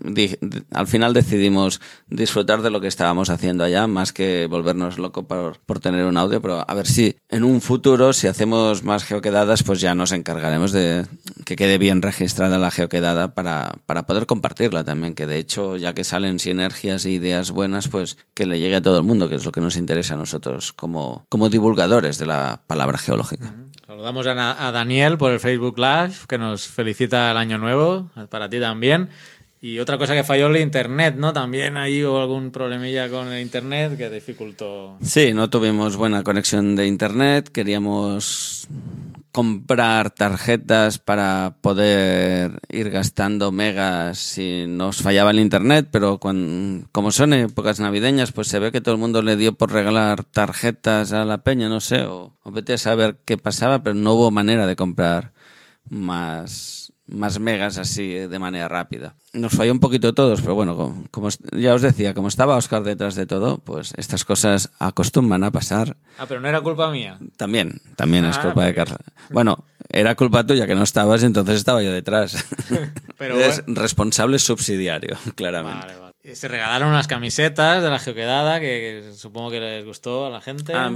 al 0.70 0.86
final 0.86 1.14
decidimos 1.14 1.80
disfrutar 2.08 2.60
de 2.60 2.68
lo 2.70 2.82
que 2.82 2.88
estábamos 2.88 3.30
haciendo 3.30 3.64
allá, 3.64 3.86
más 3.86 4.12
que 4.12 4.46
volvernos 4.46 4.98
loco 4.98 5.22
por, 5.26 5.58
por 5.60 5.80
tener 5.80 6.04
un 6.04 6.18
audio, 6.18 6.42
pero 6.42 6.64
a 6.68 6.74
ver 6.74 6.86
si 6.86 7.16
en 7.30 7.44
un 7.44 7.62
futuro, 7.62 8.12
si 8.12 8.26
hacemos 8.26 8.84
más 8.84 9.04
geoquedadas, 9.04 9.62
pues 9.62 9.80
ya 9.80 9.94
nos 9.94 10.12
encargaremos 10.12 10.72
de 10.72 11.06
que 11.50 11.56
quede 11.56 11.78
bien 11.78 12.00
registrada 12.00 12.60
la 12.60 12.70
geoquedada 12.70 13.34
para, 13.34 13.72
para 13.84 14.06
poder 14.06 14.26
compartirla 14.26 14.84
también, 14.84 15.16
que 15.16 15.26
de 15.26 15.38
hecho, 15.38 15.76
ya 15.76 15.94
que 15.94 16.04
salen 16.04 16.38
sinergias 16.38 17.04
e 17.06 17.10
ideas 17.10 17.50
buenas, 17.50 17.88
pues 17.88 18.18
que 18.34 18.46
le 18.46 18.60
llegue 18.60 18.76
a 18.76 18.80
todo 18.80 18.98
el 18.98 19.02
mundo, 19.02 19.28
que 19.28 19.34
es 19.34 19.44
lo 19.44 19.50
que 19.50 19.60
nos 19.60 19.74
interesa 19.74 20.14
a 20.14 20.16
nosotros 20.16 20.72
como, 20.72 21.26
como 21.28 21.48
divulgadores 21.48 22.18
de 22.18 22.26
la 22.26 22.62
palabra 22.68 22.98
geológica. 22.98 23.52
Saludamos 23.84 24.28
a, 24.28 24.68
a 24.68 24.70
Daniel 24.70 25.18
por 25.18 25.32
el 25.32 25.40
Facebook 25.40 25.76
Live, 25.76 26.14
que 26.28 26.38
nos 26.38 26.68
felicita 26.68 27.32
el 27.32 27.36
año 27.36 27.58
nuevo, 27.58 28.08
para 28.28 28.48
ti 28.48 28.60
también. 28.60 29.08
Y 29.60 29.80
otra 29.80 29.98
cosa 29.98 30.14
que 30.14 30.22
falló 30.22 30.46
el 30.46 30.56
internet, 30.56 31.16
¿no? 31.18 31.32
También 31.32 31.76
ahí 31.76 32.04
hubo 32.04 32.20
algún 32.20 32.52
problemilla 32.52 33.10
con 33.10 33.28
el 33.32 33.42
internet 33.42 33.98
que 33.98 34.08
dificultó. 34.08 34.96
Sí, 35.02 35.34
no 35.34 35.50
tuvimos 35.50 35.96
buena 35.96 36.22
conexión 36.22 36.76
de 36.76 36.86
internet, 36.86 37.50
queríamos 37.52 38.68
comprar 39.32 40.10
tarjetas 40.10 40.98
para 40.98 41.56
poder 41.60 42.60
ir 42.68 42.90
gastando 42.90 43.52
megas 43.52 44.18
si 44.18 44.66
nos 44.66 45.02
fallaba 45.02 45.30
el 45.30 45.40
internet, 45.40 45.88
pero 45.90 46.18
como 46.18 47.12
son 47.12 47.32
épocas 47.34 47.80
navideñas, 47.80 48.32
pues 48.32 48.48
se 48.48 48.58
ve 48.58 48.72
que 48.72 48.80
todo 48.80 48.94
el 48.94 49.00
mundo 49.00 49.22
le 49.22 49.36
dio 49.36 49.54
por 49.54 49.72
regalar 49.72 50.24
tarjetas 50.24 51.12
a 51.12 51.24
la 51.24 51.38
peña, 51.38 51.68
no 51.68 51.80
sé, 51.80 52.02
o, 52.02 52.36
o 52.42 52.50
vete 52.50 52.74
a 52.74 52.78
saber 52.78 53.20
qué 53.24 53.38
pasaba, 53.38 53.82
pero 53.82 53.94
no 53.94 54.14
hubo 54.14 54.30
manera 54.30 54.66
de 54.66 54.76
comprar 54.76 55.32
más, 55.88 56.89
más 57.10 57.38
megas 57.38 57.76
así 57.78 58.08
de 58.14 58.38
manera 58.38 58.68
rápida. 58.68 59.14
Nos 59.32 59.52
falló 59.52 59.72
un 59.72 59.80
poquito 59.80 60.12
todos, 60.14 60.40
pero 60.40 60.54
bueno, 60.54 60.76
como, 60.76 61.04
como 61.10 61.28
ya 61.52 61.74
os 61.74 61.82
decía, 61.82 62.14
como 62.14 62.28
estaba 62.28 62.56
Oscar 62.56 62.82
detrás 62.82 63.14
de 63.14 63.26
todo, 63.26 63.58
pues 63.58 63.92
estas 63.96 64.24
cosas 64.24 64.70
acostumbran 64.78 65.44
a 65.44 65.50
pasar. 65.50 65.96
Ah, 66.18 66.26
pero 66.28 66.40
no 66.40 66.48
era 66.48 66.60
culpa 66.60 66.90
mía. 66.90 67.18
También, 67.36 67.80
también 67.96 68.24
es 68.24 68.38
Ah, 68.38 68.42
culpa 68.42 68.64
de. 68.64 68.74
Carla. 68.74 68.98
Bueno, 69.30 69.64
era 69.88 70.14
culpa 70.14 70.46
tuya 70.46 70.66
que 70.66 70.74
no 70.74 70.82
estabas, 70.82 71.22
entonces 71.22 71.56
estaba 71.56 71.82
yo 71.82 71.92
detrás. 71.92 72.44
Pero 73.18 73.38
es 73.38 73.62
bueno. 73.64 73.80
responsable 73.82 74.38
subsidiario, 74.38 75.16
claramente. 75.34 75.86
Vale, 75.86 75.98
vale. 75.98 76.10
Y 76.22 76.34
Se 76.36 76.48
regalaron 76.48 76.90
unas 76.90 77.06
camisetas 77.08 77.82
de 77.82 77.88
la 77.90 77.98
geoquedada 77.98 78.60
que, 78.60 79.04
que 79.10 79.12
supongo 79.16 79.50
que 79.50 79.58
les 79.60 79.84
gustó 79.84 80.26
a 80.26 80.30
la 80.30 80.40
gente. 80.40 80.74
Ah, 80.74 80.92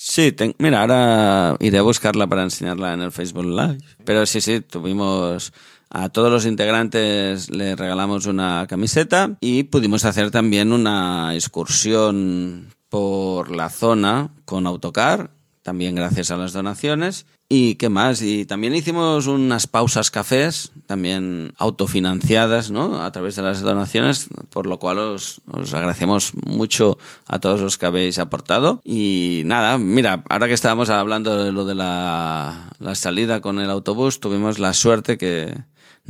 sí, 0.00 0.34
mira, 0.58 0.80
ahora 0.80 1.56
iré 1.60 1.78
a 1.78 1.82
buscarla 1.82 2.26
para 2.26 2.42
enseñarla 2.42 2.94
en 2.94 3.02
el 3.02 3.12
Facebook 3.12 3.44
Live. 3.44 3.78
Pero 4.04 4.24
sí, 4.24 4.40
sí, 4.40 4.60
tuvimos 4.60 5.52
a 5.90 6.08
todos 6.08 6.30
los 6.30 6.46
integrantes 6.46 7.50
le 7.50 7.74
regalamos 7.74 8.26
una 8.26 8.66
camiseta 8.68 9.36
y 9.40 9.64
pudimos 9.64 10.04
hacer 10.04 10.30
también 10.30 10.72
una 10.72 11.34
excursión 11.34 12.68
por 12.88 13.50
la 13.50 13.70
zona 13.70 14.30
con 14.44 14.66
autocar, 14.66 15.30
también 15.62 15.94
gracias 15.94 16.30
a 16.30 16.36
las 16.36 16.52
donaciones. 16.52 17.26
¿Y 17.48 17.74
qué 17.74 17.88
más? 17.88 18.22
Y 18.22 18.44
también 18.46 18.74
hicimos 18.76 19.26
unas 19.26 19.66
pausas 19.66 20.10
cafés, 20.10 20.70
también 20.86 21.52
autofinanciadas, 21.58 22.70
¿no? 22.70 23.02
A 23.02 23.10
través 23.10 23.34
de 23.34 23.42
las 23.42 23.60
donaciones, 23.60 24.28
por 24.50 24.66
lo 24.66 24.78
cual 24.78 24.98
os, 24.98 25.40
os 25.50 25.74
agradecemos 25.74 26.32
mucho 26.46 26.96
a 27.26 27.40
todos 27.40 27.60
los 27.60 27.76
que 27.76 27.86
habéis 27.86 28.20
aportado. 28.20 28.80
Y 28.84 29.42
nada, 29.46 29.78
mira, 29.78 30.22
ahora 30.28 30.46
que 30.46 30.54
estábamos 30.54 30.90
hablando 30.90 31.42
de 31.42 31.50
lo 31.50 31.64
de 31.64 31.74
la, 31.74 32.70
la 32.78 32.94
salida 32.94 33.40
con 33.40 33.58
el 33.58 33.70
autobús, 33.70 34.20
tuvimos 34.20 34.60
la 34.60 34.72
suerte 34.72 35.18
que 35.18 35.52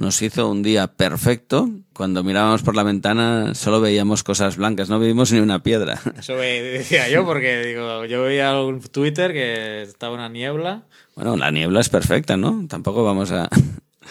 nos 0.01 0.23
hizo 0.23 0.49
un 0.49 0.63
día 0.63 0.87
perfecto. 0.87 1.69
Cuando 1.93 2.25
mirábamos 2.25 2.63
por 2.63 2.75
la 2.75 2.83
ventana 2.83 3.55
solo 3.55 3.83
veíamos 3.83 4.25
cosas 4.25 4.57
blancas, 4.57 4.89
no 4.89 4.99
vimos 4.99 5.31
ni 5.31 5.41
una 5.41 5.63
piedra. 5.63 6.01
Eso 6.19 6.37
me 6.37 6.63
decía 6.63 7.11
yo, 7.11 7.27
porque 7.27 7.63
digo, 7.63 8.07
yo 8.07 8.23
veía 8.23 8.51
algún 8.51 8.81
Twitter 8.81 9.35
que 9.35 9.83
estaba 9.83 10.15
una 10.15 10.31
niebla. 10.31 10.85
Bueno, 11.15 11.37
la 11.37 11.51
niebla 11.51 11.81
es 11.81 11.91
perfecta, 11.91 12.39
¿no? 12.39 12.65
Tampoco 12.67 13.05
vamos 13.05 13.31
a... 13.31 13.49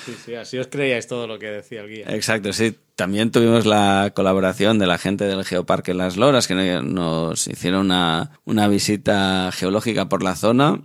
Sí, 0.06 0.16
sí, 0.24 0.36
así 0.36 0.60
os 0.60 0.68
creíais 0.68 1.08
todo 1.08 1.26
lo 1.26 1.40
que 1.40 1.48
decía 1.48 1.82
el 1.82 1.90
guía. 1.90 2.06
Exacto, 2.10 2.54
sí. 2.54 2.78
También 2.96 3.32
tuvimos 3.32 3.66
la 3.66 4.12
colaboración 4.16 4.78
de 4.78 4.86
la 4.86 5.00
gente 5.00 5.26
del 5.26 5.44
Geoparque 5.44 5.96
Las 5.96 6.18
Loras, 6.18 6.48
que 6.48 6.54
nos 6.54 7.48
hicieron 7.48 7.88
una, 7.88 8.32
una 8.46 8.68
visita 8.68 9.50
geológica 9.52 10.08
por 10.08 10.22
la 10.22 10.36
zona. 10.36 10.82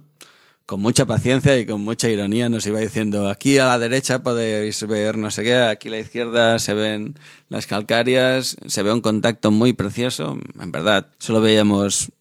Con 0.67 0.81
mucha 0.81 1.05
paciencia 1.05 1.59
y 1.59 1.67
con 1.67 1.83
mucha 1.83 2.09
ironía 2.09 2.49
nos 2.49 2.67
iba 2.67 2.81
diciendo, 2.81 3.29
aquí 3.29 3.59
a 3.59 3.67
la 3.67 3.79
derecha 3.79 4.23
podéis 4.23 4.87
ver 4.87 5.19
no 5.19 5.31
sé 5.31 5.43
qué, 5.43 5.57
aquí 5.57 5.89
a 5.89 5.91
la 5.91 5.99
izquierda 5.99 6.59
se 6.59 6.73
ven 6.73 7.19
las 7.51 7.67
calcáreas, 7.67 8.57
se 8.67 8.83
ve 8.83 8.91
un 8.91 9.03
contacto 9.03 9.51
muy 9.51 9.75
precioso. 9.75 10.39
En 10.59 10.73
verdad, 10.73 11.09
solo 11.19 11.43
veíamos 11.43 12.12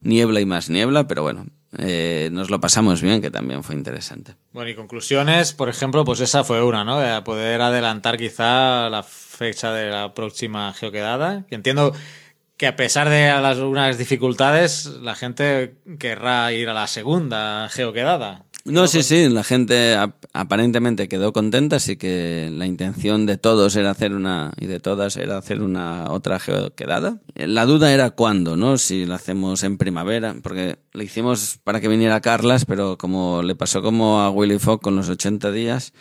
niebla 0.00 0.40
y 0.40 0.46
más 0.46 0.68
niebla, 0.68 1.06
pero 1.06 1.22
bueno, 1.22 1.46
eh, 1.78 2.28
nos 2.32 2.50
lo 2.50 2.60
pasamos 2.60 3.00
bien, 3.00 3.22
que 3.22 3.30
también 3.30 3.62
fue 3.62 3.74
interesante. 3.74 4.34
Bueno, 4.52 4.70
y 4.70 4.74
conclusiones, 4.74 5.52
por 5.52 5.68
ejemplo, 5.68 6.04
pues 6.04 6.20
esa 6.20 6.44
fue 6.44 6.62
una, 6.62 6.84
¿no? 6.84 6.98
De 6.98 7.22
poder 7.22 7.62
adelantar 7.62 8.18
quizá 8.18 8.90
la 8.90 9.02
fecha 9.02 9.72
de 9.72 9.90
la 9.90 10.12
próxima 10.12 10.72
geoquedada. 10.74 11.46
Que 11.48 11.54
entiendo 11.54 11.94
que 12.62 12.68
a 12.68 12.76
pesar 12.76 13.08
de 13.08 13.26
las, 13.26 13.58
unas 13.58 13.98
dificultades, 13.98 14.86
la 15.02 15.16
gente 15.16 15.74
querrá 15.98 16.52
ir 16.52 16.68
a 16.68 16.72
la 16.74 16.86
segunda 16.86 17.68
geoquedada. 17.68 18.44
No, 18.64 18.86
sí, 18.86 19.02
sí, 19.02 19.28
la 19.28 19.42
gente 19.42 19.96
ap- 19.96 20.26
aparentemente 20.32 21.08
quedó 21.08 21.32
contenta, 21.32 21.74
así 21.74 21.96
que 21.96 22.50
la 22.52 22.66
intención 22.66 23.26
de 23.26 23.36
todos 23.36 23.74
era 23.74 23.90
hacer 23.90 24.12
una, 24.14 24.52
y 24.60 24.66
de 24.66 24.78
todas 24.78 25.16
era 25.16 25.38
hacer 25.38 25.60
una 25.60 26.12
otra 26.12 26.38
geoquedada. 26.38 27.18
La 27.34 27.66
duda 27.66 27.92
era 27.92 28.10
cuándo, 28.10 28.56
¿no? 28.56 28.78
Si 28.78 29.06
la 29.06 29.16
hacemos 29.16 29.64
en 29.64 29.76
primavera, 29.76 30.36
porque 30.40 30.78
le 30.92 31.02
hicimos 31.02 31.58
para 31.64 31.80
que 31.80 31.88
viniera 31.88 32.20
Carlas, 32.20 32.64
pero 32.64 32.96
como 32.96 33.42
le 33.42 33.56
pasó 33.56 33.82
como 33.82 34.20
a 34.20 34.30
Willy 34.30 34.60
Fogg 34.60 34.80
con 34.82 34.94
los 34.94 35.08
80 35.08 35.50
días, 35.50 35.92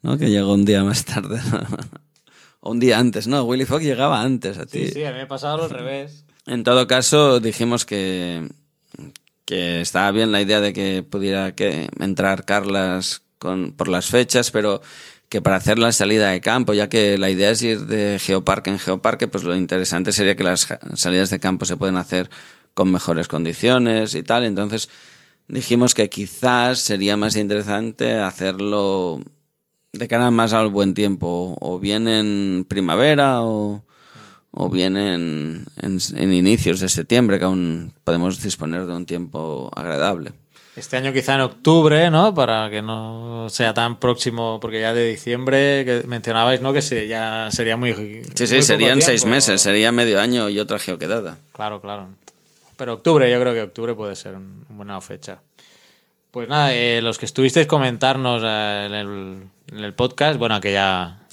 ¿no? 0.00 0.16
Que 0.16 0.30
llegó 0.30 0.54
un 0.54 0.64
día 0.64 0.84
más 0.84 1.04
tarde. 1.04 1.40
o 2.64 2.70
un 2.70 2.80
día 2.80 2.98
antes, 2.98 3.26
¿no? 3.26 3.44
Willy 3.44 3.66
Fogg 3.66 3.82
llegaba 3.82 4.22
antes 4.22 4.56
a 4.56 4.64
ti. 4.64 4.86
Sí, 4.86 4.92
sí, 4.94 5.04
a 5.04 5.12
mí 5.12 5.18
me 5.18 5.36
al 5.36 5.70
revés. 5.70 6.24
En 6.46 6.64
todo 6.64 6.86
caso, 6.86 7.38
dijimos 7.38 7.84
que, 7.84 8.48
que 9.44 9.82
estaba 9.82 10.10
bien 10.12 10.32
la 10.32 10.40
idea 10.40 10.62
de 10.62 10.72
que 10.72 11.02
pudiera 11.02 11.54
que 11.54 11.90
entrar 12.00 12.46
Carlas 12.46 13.20
con, 13.38 13.72
por 13.72 13.88
las 13.88 14.06
fechas, 14.06 14.50
pero 14.50 14.80
que 15.28 15.42
para 15.42 15.56
hacer 15.56 15.78
la 15.78 15.92
salida 15.92 16.30
de 16.30 16.40
campo, 16.40 16.72
ya 16.72 16.88
que 16.88 17.18
la 17.18 17.28
idea 17.28 17.50
es 17.50 17.60
ir 17.60 17.80
de 17.80 18.18
geoparque 18.18 18.70
en 18.70 18.78
geoparque, 18.78 19.28
pues 19.28 19.44
lo 19.44 19.54
interesante 19.54 20.10
sería 20.12 20.34
que 20.34 20.44
las 20.44 20.66
salidas 20.94 21.28
de 21.28 21.40
campo 21.40 21.66
se 21.66 21.76
pueden 21.76 21.98
hacer 21.98 22.30
con 22.72 22.90
mejores 22.90 23.28
condiciones 23.28 24.14
y 24.14 24.22
tal. 24.22 24.42
Entonces 24.42 24.88
dijimos 25.48 25.92
que 25.92 26.08
quizás 26.08 26.78
sería 26.78 27.18
más 27.18 27.36
interesante 27.36 28.14
hacerlo 28.14 29.20
de 29.98 30.08
cara 30.08 30.30
más 30.30 30.52
al 30.52 30.68
buen 30.68 30.94
tiempo, 30.94 31.56
o 31.60 31.78
bien 31.78 32.08
en 32.08 32.64
primavera 32.68 33.42
o, 33.42 33.82
o 34.50 34.68
bien 34.70 34.96
en, 34.96 35.64
en, 35.80 35.98
en 36.16 36.32
inicios 36.32 36.80
de 36.80 36.88
septiembre, 36.88 37.38
que 37.38 37.44
aún 37.44 37.92
podemos 38.04 38.42
disponer 38.42 38.86
de 38.86 38.92
un 38.94 39.06
tiempo 39.06 39.70
agradable. 39.74 40.32
Este 40.76 40.96
año 40.96 41.12
quizá 41.12 41.36
en 41.36 41.42
octubre, 41.42 42.10
¿no? 42.10 42.34
Para 42.34 42.68
que 42.68 42.82
no 42.82 43.46
sea 43.48 43.72
tan 43.72 44.00
próximo, 44.00 44.58
porque 44.60 44.80
ya 44.80 44.92
de 44.92 45.08
diciembre 45.08 45.84
que 45.84 46.02
mencionabais, 46.08 46.60
¿no? 46.60 46.72
Que 46.72 46.82
se- 46.82 47.06
ya 47.06 47.48
sería 47.52 47.76
muy... 47.76 47.92
Sí, 48.34 48.46
sí, 48.48 48.60
serían 48.60 49.00
seis 49.00 49.24
meses, 49.24 49.60
sería 49.62 49.92
medio 49.92 50.20
año 50.20 50.48
y 50.48 50.58
otra 50.58 50.80
geoquedada. 50.80 51.38
Claro, 51.52 51.80
claro. 51.80 52.08
Pero 52.76 52.94
octubre, 52.94 53.30
yo 53.30 53.40
creo 53.40 53.54
que 53.54 53.62
octubre 53.62 53.94
puede 53.94 54.16
ser 54.16 54.34
un- 54.34 54.64
una 54.68 54.76
buena 54.76 55.00
fecha. 55.00 55.38
Pues 56.32 56.48
nada, 56.48 56.74
eh, 56.74 57.00
los 57.00 57.18
que 57.18 57.26
estuvisteis 57.26 57.68
comentarnos 57.68 58.42
en, 58.42 58.92
el, 58.94 59.36
en 59.70 59.78
el 59.80 59.94
podcast, 59.94 60.38
bueno, 60.38 60.60
que 60.60 60.72
ya, 60.72 61.26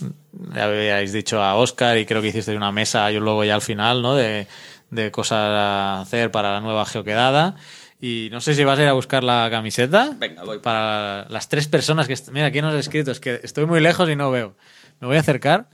ya 0.56 0.64
habíais 0.64 1.14
dicho 1.14 1.42
a 1.42 1.56
Oscar 1.56 1.98
y 1.98 2.06
creo 2.06 2.22
que 2.22 2.30
hicisteis 2.30 2.58
una 2.58 2.72
mesa 2.72 3.12
y 3.12 3.20
luego 3.20 3.44
ya 3.44 3.56
al 3.56 3.62
final, 3.62 4.02
¿no? 4.02 4.16
De, 4.16 4.48
de 4.90 5.12
cosas 5.12 5.38
a 5.38 6.02
hacer 6.02 6.32
para 6.32 6.54
la 6.54 6.62
nueva 6.62 6.86
geoquedada. 6.86 7.56
Y 8.00 8.30
no 8.32 8.42
sé 8.42 8.56
si 8.56 8.64
vas 8.64 8.80
a 8.80 8.82
ir 8.82 8.88
a 8.88 8.94
buscar 8.94 9.24
la 9.24 9.48
camiseta. 9.52 10.16
Venga, 10.18 10.44
voy. 10.44 10.60
Para 10.60 11.28
las 11.30 11.50
tres 11.50 11.68
personas 11.68 12.08
que... 12.08 12.16
Mira, 12.32 12.48
aquí 12.48 12.62
nos 12.62 12.74
he 12.74 12.80
escrito, 12.80 13.12
es 13.12 13.20
que 13.20 13.40
estoy 13.44 13.68
muy 13.68 13.80
lejos 13.80 14.10
y 14.10 14.16
no 14.16 14.32
veo. 14.32 14.56
Me 15.00 15.08
voy 15.08 15.18
a 15.18 15.20
acercar. 15.20 15.70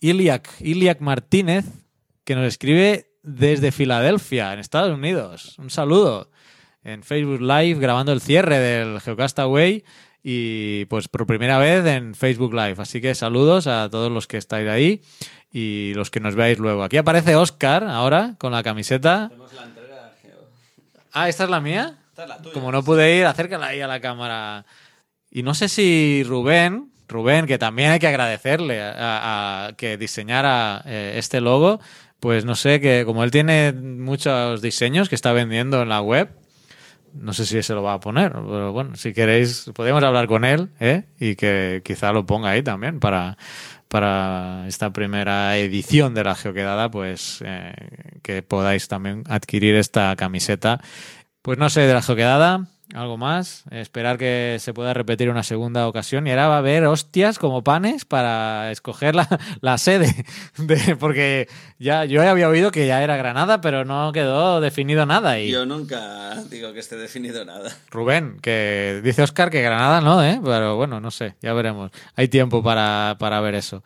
Iliak, 0.00 0.48
Iliak 0.60 1.00
Martínez, 1.00 1.66
que 2.24 2.34
nos 2.34 2.46
escribe 2.46 3.12
desde 3.22 3.70
Filadelfia, 3.70 4.52
en 4.52 4.60
Estados 4.60 4.92
Unidos. 4.92 5.56
Un 5.58 5.70
saludo. 5.70 6.30
En 6.84 7.02
Facebook 7.02 7.40
Live, 7.40 7.78
grabando 7.78 8.12
el 8.12 8.20
cierre 8.20 8.58
del 8.58 9.00
Geocastaway 9.00 9.84
y 10.22 10.84
pues 10.86 11.08
por 11.08 11.26
primera 11.26 11.58
vez 11.58 11.84
en 11.86 12.14
Facebook 12.14 12.54
Live. 12.54 12.76
Así 12.78 13.00
que 13.00 13.14
saludos 13.14 13.66
a 13.66 13.88
todos 13.90 14.10
los 14.10 14.26
que 14.26 14.36
estáis 14.36 14.68
ahí 14.68 15.02
y 15.52 15.92
los 15.94 16.10
que 16.10 16.20
nos 16.20 16.34
veáis 16.34 16.58
luego. 16.58 16.84
Aquí 16.84 16.96
aparece 16.96 17.34
Oscar 17.34 17.84
ahora 17.84 18.36
con 18.38 18.52
la 18.52 18.62
camiseta. 18.62 19.30
Ah, 21.12 21.28
¿esta 21.28 21.44
es 21.44 21.50
la 21.50 21.60
mía? 21.60 21.98
Como 22.54 22.70
no 22.70 22.82
pude 22.82 23.16
ir, 23.16 23.26
acércala 23.26 23.68
ahí 23.68 23.80
a 23.80 23.86
la 23.86 24.00
cámara. 24.00 24.64
Y 25.30 25.42
no 25.42 25.54
sé 25.54 25.68
si 25.68 26.22
Rubén, 26.24 26.92
Rubén, 27.08 27.46
que 27.46 27.58
también 27.58 27.90
hay 27.90 27.98
que 27.98 28.06
agradecerle 28.06 28.80
a, 28.82 29.66
a 29.66 29.72
que 29.74 29.96
diseñara 29.96 30.82
eh, 30.86 31.14
este 31.16 31.40
logo, 31.40 31.80
pues 32.20 32.44
no 32.44 32.54
sé, 32.54 32.80
que 32.80 33.04
como 33.04 33.24
él 33.24 33.30
tiene 33.30 33.72
muchos 33.72 34.62
diseños 34.62 35.08
que 35.08 35.14
está 35.14 35.32
vendiendo 35.32 35.82
en 35.82 35.88
la 35.88 36.00
web, 36.00 36.30
no 37.14 37.32
sé 37.32 37.46
si 37.46 37.62
se 37.62 37.74
lo 37.74 37.82
va 37.82 37.94
a 37.94 38.00
poner, 38.00 38.32
pero 38.32 38.72
bueno, 38.72 38.96
si 38.96 39.12
queréis, 39.12 39.70
podemos 39.74 40.02
hablar 40.02 40.26
con 40.26 40.44
él 40.44 40.70
¿eh? 40.80 41.04
y 41.18 41.36
que 41.36 41.82
quizá 41.84 42.12
lo 42.12 42.26
ponga 42.26 42.50
ahí 42.50 42.62
también 42.62 43.00
para, 43.00 43.36
para 43.88 44.66
esta 44.66 44.92
primera 44.92 45.56
edición 45.58 46.14
de 46.14 46.24
la 46.24 46.34
Geoquedada, 46.34 46.90
pues 46.90 47.42
eh, 47.44 47.74
que 48.22 48.42
podáis 48.42 48.88
también 48.88 49.24
adquirir 49.28 49.74
esta 49.76 50.16
camiseta. 50.16 50.80
Pues 51.42 51.58
no 51.58 51.68
sé, 51.68 51.82
de 51.82 51.94
la 51.94 52.02
Geoquedada, 52.02 52.68
algo 52.94 53.16
más. 53.16 53.64
Esperar 53.70 54.18
que 54.18 54.56
se 54.60 54.74
pueda 54.74 54.92
repetir 54.94 55.30
una 55.30 55.42
segunda 55.42 55.86
ocasión. 55.88 56.26
Y 56.26 56.30
ahora 56.30 56.48
va 56.48 56.54
a 56.56 56.58
haber 56.58 56.84
hostias 56.86 57.38
como 57.38 57.62
panes 57.64 58.04
para 58.04 58.70
escoger 58.70 59.14
la, 59.14 59.28
la 59.60 59.78
sede. 59.78 60.24
De- 60.58 60.96
porque 60.96 61.48
ya 61.78 62.04
yo 62.04 62.22
había 62.28 62.48
oído 62.48 62.70
que 62.70 62.86
ya 62.86 63.02
era 63.02 63.16
Granada, 63.16 63.60
pero 63.60 63.84
no 63.84 64.12
quedó 64.12 64.60
definido 64.60 65.06
nada. 65.06 65.38
Y 65.38 65.50
Yo 65.50 65.66
nunca 65.66 66.34
digo 66.50 66.72
que 66.72 66.80
esté 66.80 66.96
definido 66.96 67.44
nada. 67.44 67.70
Rubén, 67.90 68.38
que 68.40 69.00
dice 69.02 69.22
Oscar 69.22 69.50
que 69.50 69.62
Granada 69.62 70.00
no, 70.00 70.22
¿eh? 70.24 70.40
Pero 70.44 70.76
bueno, 70.76 71.00
no 71.00 71.10
sé, 71.10 71.34
ya 71.42 71.52
veremos. 71.52 71.90
Hay 72.16 72.28
tiempo 72.28 72.62
para, 72.62 73.16
para 73.18 73.40
ver 73.40 73.54
eso. 73.54 73.82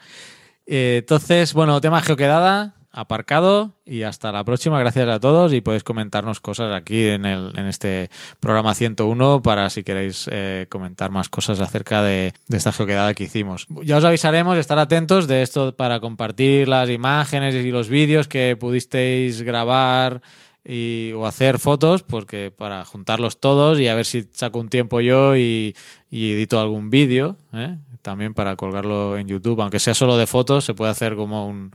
Eh, 0.66 0.96
entonces, 1.00 1.52
bueno, 1.54 1.80
tema 1.80 2.02
geoquedada, 2.02 2.74
aparcado 2.96 3.74
y 3.84 4.02
hasta 4.02 4.32
la 4.32 4.42
próxima. 4.42 4.80
Gracias 4.80 5.06
a 5.08 5.20
todos 5.20 5.52
y 5.52 5.60
podéis 5.60 5.84
comentarnos 5.84 6.40
cosas 6.40 6.74
aquí 6.74 7.06
en, 7.06 7.26
el, 7.26 7.52
en 7.56 7.66
este 7.66 8.10
programa 8.40 8.74
101 8.74 9.42
para 9.42 9.68
si 9.68 9.84
queréis 9.84 10.28
eh, 10.32 10.66
comentar 10.70 11.10
más 11.10 11.28
cosas 11.28 11.60
acerca 11.60 12.02
de, 12.02 12.32
esta 12.48 12.72
geoquedada 12.72 13.12
que 13.12 13.24
hicimos. 13.24 13.66
Ya 13.84 13.98
os 13.98 14.04
avisaremos, 14.04 14.56
estar 14.56 14.78
atentos 14.78 15.28
de 15.28 15.42
esto 15.42 15.76
para 15.76 16.00
compartir 16.00 16.68
las 16.68 16.88
imágenes 16.88 17.54
y 17.54 17.70
los 17.70 17.90
vídeos 17.90 18.28
que 18.28 18.56
pudisteis 18.58 19.42
grabar 19.42 20.22
y, 20.64 21.12
o 21.12 21.26
hacer 21.26 21.58
fotos, 21.58 22.02
porque 22.02 22.50
para 22.50 22.84
juntarlos 22.86 23.40
todos 23.40 23.78
y 23.78 23.88
a 23.88 23.94
ver 23.94 24.06
si 24.06 24.26
saco 24.32 24.58
un 24.58 24.70
tiempo 24.70 25.02
yo 25.02 25.36
y, 25.36 25.76
y 26.10 26.32
edito 26.32 26.58
algún 26.58 26.88
vídeo, 26.88 27.36
¿eh? 27.52 27.76
también 28.00 28.32
para 28.32 28.56
colgarlo 28.56 29.18
en 29.18 29.28
YouTube, 29.28 29.60
aunque 29.60 29.80
sea 29.80 29.92
solo 29.92 30.16
de 30.16 30.26
fotos, 30.26 30.64
se 30.64 30.74
puede 30.74 30.92
hacer 30.92 31.14
como 31.14 31.46
un, 31.46 31.72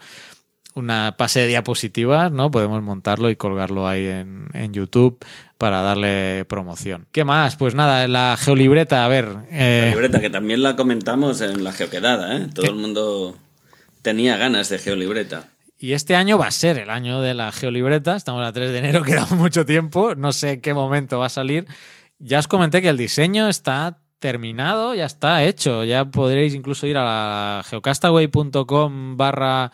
una 0.74 1.16
pase 1.18 1.42
de 1.42 1.48
diapositivas, 1.48 2.32
¿no? 2.32 2.52
Podemos 2.52 2.82
montarlo 2.82 3.30
y 3.30 3.36
colgarlo 3.36 3.88
ahí 3.88 4.06
en, 4.06 4.48
en 4.54 4.74
YouTube 4.74 5.24
para 5.58 5.82
darle 5.82 6.46
promoción. 6.46 7.08
¿Qué 7.12 7.24
más? 7.24 7.56
Pues 7.56 7.76
nada, 7.76 8.08
la 8.08 8.38
geolibreta, 8.40 9.06
a 9.06 9.08
ver. 9.08 9.28
eh, 9.52 9.82
La 9.86 9.92
libreta, 9.92 10.20
que 10.20 10.30
también 10.30 10.64
la 10.64 10.76
comentamos 10.76 11.42
en 11.42 11.64
la 11.64 11.72
geoquedada, 11.72 12.38
¿eh? 12.38 12.48
Todo 12.54 12.68
el 12.68 12.76
mundo 12.76 13.38
tenía 14.02 14.38
ganas 14.38 14.70
de 14.70 14.80
geolibreta. 14.80 15.50
Y 15.78 15.94
este 15.94 16.16
año 16.16 16.38
va 16.38 16.48
a 16.48 16.52
ser 16.52 16.78
el 16.78 16.90
año 16.92 17.22
de 17.22 17.34
la 17.34 17.52
geolibreta. 17.52 18.16
Estamos 18.16 18.46
a 18.48 18.54
3 18.54 18.72
de 18.72 18.78
enero, 18.80 19.04
queda 19.04 19.26
mucho 19.32 19.66
tiempo. 19.66 20.16
No 20.16 20.32
sé 20.32 20.52
en 20.54 20.62
qué 20.62 20.74
momento 20.74 21.20
va 21.20 21.26
a 21.26 21.30
salir. 21.30 21.66
Ya 22.20 22.40
os 22.40 22.48
comenté 22.48 22.82
que 22.84 22.90
el 22.90 22.98
diseño 22.98 23.50
está 23.50 23.98
terminado, 24.20 24.94
ya 24.94 25.06
está 25.06 25.44
hecho. 25.44 25.84
Ya 25.84 26.06
podréis 26.06 26.54
incluso 26.54 26.86
ir 26.86 26.98
a 27.00 27.64
geocastaway.com 27.68 29.18
barra 29.18 29.72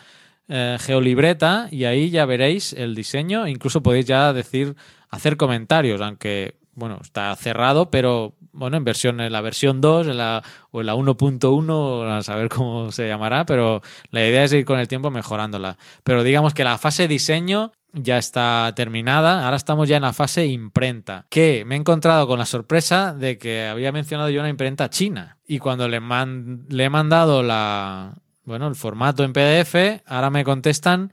eh, 0.50 0.78
geolibreta 0.80 1.68
y 1.72 1.86
ahí 1.86 2.10
ya 2.10 2.26
veréis 2.26 2.74
el 2.74 2.96
diseño. 2.96 3.48
Incluso 3.48 3.84
podéis 3.84 4.06
ya 4.06 4.34
decir, 4.34 4.76
hacer 5.10 5.38
comentarios, 5.38 6.02
aunque, 6.02 6.56
bueno, 6.74 7.00
está 7.02 7.36
cerrado, 7.36 7.90
pero 7.90 8.34
bueno, 8.52 8.78
en 8.78 8.84
versión, 8.84 9.20
en 9.22 9.32
la 9.32 9.42
versión 9.42 9.82
2 9.82 10.08
en 10.08 10.18
la, 10.18 10.44
o 10.72 10.82
en 10.82 10.88
la 10.88 10.96
1.1, 10.96 12.18
a 12.18 12.24
saber 12.24 12.50
cómo 12.50 12.92
se 12.92 13.08
llamará, 13.08 13.46
pero 13.46 13.82
la 14.10 14.28
idea 14.28 14.44
es 14.44 14.54
ir 14.54 14.66
con 14.66 14.80
el 14.80 14.88
tiempo 14.88 15.12
mejorándola. 15.12 15.78
Pero 16.04 16.24
digamos 16.24 16.54
que 16.54 16.64
la 16.64 16.78
fase 16.78 17.08
diseño 17.08 17.72
ya 17.94 18.18
está 18.18 18.72
terminada, 18.76 19.46
ahora 19.46 19.58
estamos 19.58 19.88
ya 19.88 19.98
en 19.98 20.04
la 20.04 20.14
fase 20.14 20.46
imprenta, 20.46 21.26
que 21.30 21.64
me 21.66 21.76
he 21.76 21.78
encontrado 21.78 22.28
con 22.28 22.40
la 22.40 22.46
sorpresa 22.46 23.14
de 23.14 23.38
que 23.38 23.66
había 23.66 23.92
mencionado 23.92 24.30
yo 24.30 24.40
una 24.40 24.50
imprenta 24.50 24.90
china 24.90 25.38
y 25.48 25.60
cuando 25.60 25.88
le, 25.88 25.98
he 25.98 26.90
mandado 26.90 27.44
la, 27.44 28.16
bueno, 28.48 28.68
el 28.68 28.76
formato 28.76 29.26
en 29.26 29.34
PDF, 29.34 30.02
ahora 30.06 30.30
me 30.30 30.46
contestan 30.46 31.12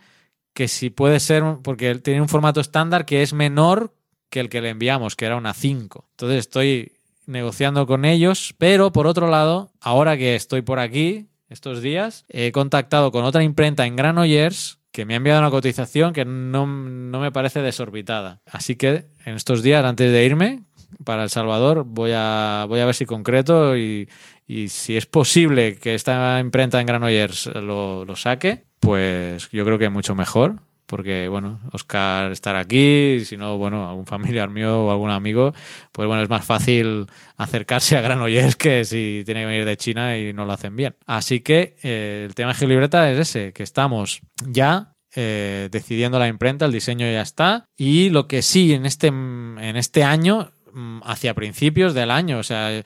que 0.54 0.68
si 0.68 0.88
puede 0.88 1.18
ser, 1.18 1.42
porque 1.64 1.96
tiene 1.96 2.20
un 2.20 2.28
formato 2.28 2.60
estándar 2.60 3.04
que 3.04 3.22
es 3.22 3.32
menor 3.32 3.92
que 4.30 4.38
el 4.38 4.48
que 4.48 4.60
le 4.60 4.70
enviamos, 4.70 5.16
que 5.16 5.26
era 5.26 5.36
una 5.36 5.52
5. 5.52 6.06
Entonces 6.12 6.38
estoy 6.38 6.92
negociando 7.26 7.88
con 7.88 8.04
ellos, 8.04 8.54
pero 8.56 8.92
por 8.92 9.08
otro 9.08 9.28
lado, 9.28 9.72
ahora 9.80 10.16
que 10.16 10.36
estoy 10.36 10.62
por 10.62 10.78
aquí, 10.78 11.26
estos 11.48 11.82
días, 11.82 12.24
he 12.28 12.52
contactado 12.52 13.10
con 13.10 13.24
otra 13.24 13.42
imprenta 13.42 13.84
en 13.84 13.96
Granollers 13.96 14.78
que 14.92 15.04
me 15.04 15.14
ha 15.14 15.16
enviado 15.16 15.40
una 15.40 15.50
cotización 15.50 16.12
que 16.12 16.24
no, 16.24 16.68
no 16.68 17.18
me 17.18 17.32
parece 17.32 17.62
desorbitada. 17.62 18.42
Así 18.46 18.76
que 18.76 19.06
en 19.24 19.34
estos 19.34 19.64
días, 19.64 19.84
antes 19.84 20.12
de 20.12 20.24
irme 20.24 20.62
para 21.04 21.24
El 21.24 21.30
Salvador, 21.30 21.82
voy 21.84 22.12
a, 22.14 22.66
voy 22.68 22.78
a 22.78 22.86
ver 22.86 22.94
si 22.94 23.06
concreto 23.06 23.76
y, 23.76 24.08
y 24.46 24.68
si 24.68 24.96
es 24.96 25.06
posible 25.06 25.76
que 25.76 25.94
esta 25.94 26.38
imprenta 26.40 26.80
en 26.80 26.86
Granollers 26.86 27.46
lo, 27.46 28.04
lo 28.04 28.16
saque, 28.16 28.64
pues 28.80 29.50
yo 29.50 29.64
creo 29.64 29.78
que 29.78 29.88
mucho 29.88 30.14
mejor. 30.14 30.60
Porque, 30.86 31.28
bueno, 31.28 31.60
Oscar 31.72 32.30
estará 32.30 32.60
aquí, 32.60 33.14
y 33.14 33.24
si 33.24 33.38
no, 33.38 33.56
bueno, 33.56 33.88
algún 33.88 34.04
familiar 34.04 34.50
mío 34.50 34.84
o 34.84 34.90
algún 34.90 35.10
amigo, 35.10 35.54
pues 35.92 36.06
bueno, 36.06 36.22
es 36.22 36.28
más 36.28 36.44
fácil 36.44 37.06
acercarse 37.38 37.96
a 37.96 38.02
Granollers 38.02 38.54
que 38.56 38.84
si 38.84 39.22
tiene 39.24 39.40
que 39.40 39.46
venir 39.46 39.64
de 39.64 39.78
China 39.78 40.18
y 40.18 40.34
no 40.34 40.44
lo 40.44 40.52
hacen 40.52 40.76
bien. 40.76 40.94
Así 41.06 41.40
que 41.40 41.76
eh, 41.82 42.24
el 42.26 42.34
tema 42.34 42.52
de 42.52 42.58
Geolibreta 42.58 43.10
es 43.10 43.18
ese, 43.18 43.54
que 43.54 43.62
estamos 43.62 44.20
ya 44.46 44.94
eh, 45.16 45.68
decidiendo 45.70 46.18
la 46.18 46.28
imprenta, 46.28 46.66
el 46.66 46.72
diseño 46.72 47.06
ya 47.10 47.22
está. 47.22 47.64
Y 47.78 48.10
lo 48.10 48.28
que 48.28 48.42
sí, 48.42 48.74
en 48.74 48.84
este, 48.84 49.06
en 49.06 49.76
este 49.76 50.04
año, 50.04 50.50
mm, 50.74 51.00
hacia 51.04 51.34
principios 51.34 51.94
del 51.94 52.10
año, 52.10 52.38
o 52.38 52.42
sea, 52.42 52.82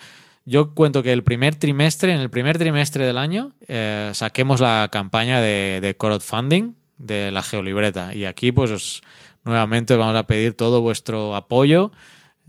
yo 0.49 0.75
cuento 0.75 1.03
que 1.03 1.13
el 1.13 1.23
primer 1.23 1.55
trimestre, 1.57 2.13
en 2.13 2.21
el 2.21 2.31
primer 2.31 2.59
trimestre 2.59 3.05
del 3.07 3.19
año, 3.19 3.53
eh, 3.69 4.11
saquemos 4.15 4.61
la 4.61 4.89
campaña 4.91 5.41
de, 5.41 5.95
crowdfunding 5.99 6.75
de 6.97 7.31
la 7.31 7.43
geolibreta. 7.43 8.15
Y 8.15 8.25
aquí, 8.25 8.51
pues, 8.51 8.71
os- 8.71 9.03
nuevamente 9.45 9.93
os 9.95 10.01
vamos 10.01 10.17
a 10.17 10.27
pedir 10.27 10.55
todo 10.55 10.81
vuestro 10.81 11.37
apoyo. 11.37 11.93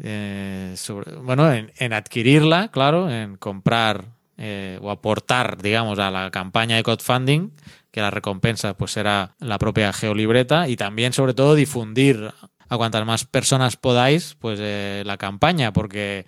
eh, 0.02 0.76
bueno, 1.24 1.52
en, 1.54 1.94
adquirirla, 1.94 2.70
claro, 2.70 3.12
en 3.12 3.36
comprar 3.36 4.06
eh, 4.38 4.80
o 4.82 4.90
aportar, 4.92 5.62
digamos, 5.62 6.00
a 6.00 6.10
la 6.10 6.32
campaña 6.32 6.78
de 6.78 6.84
crowdfunding, 6.84 7.50
que 7.92 8.00
la 8.00 8.10
recompensa 8.12 8.76
pues 8.78 8.92
será 8.92 9.36
la 9.40 9.58
propia 9.60 9.92
geolibreta 9.92 10.70
y 10.70 10.78
también, 10.78 11.12
sobre 11.12 11.34
todo, 11.34 11.54
difundir 11.56 12.32
a 12.70 12.78
cuantas 12.78 13.06
más 13.06 13.26
personas 13.26 13.76
podáis, 13.76 14.36
pues 14.40 14.58
eh, 14.62 15.04
la 15.06 15.18
campaña, 15.18 15.74
porque 15.74 16.26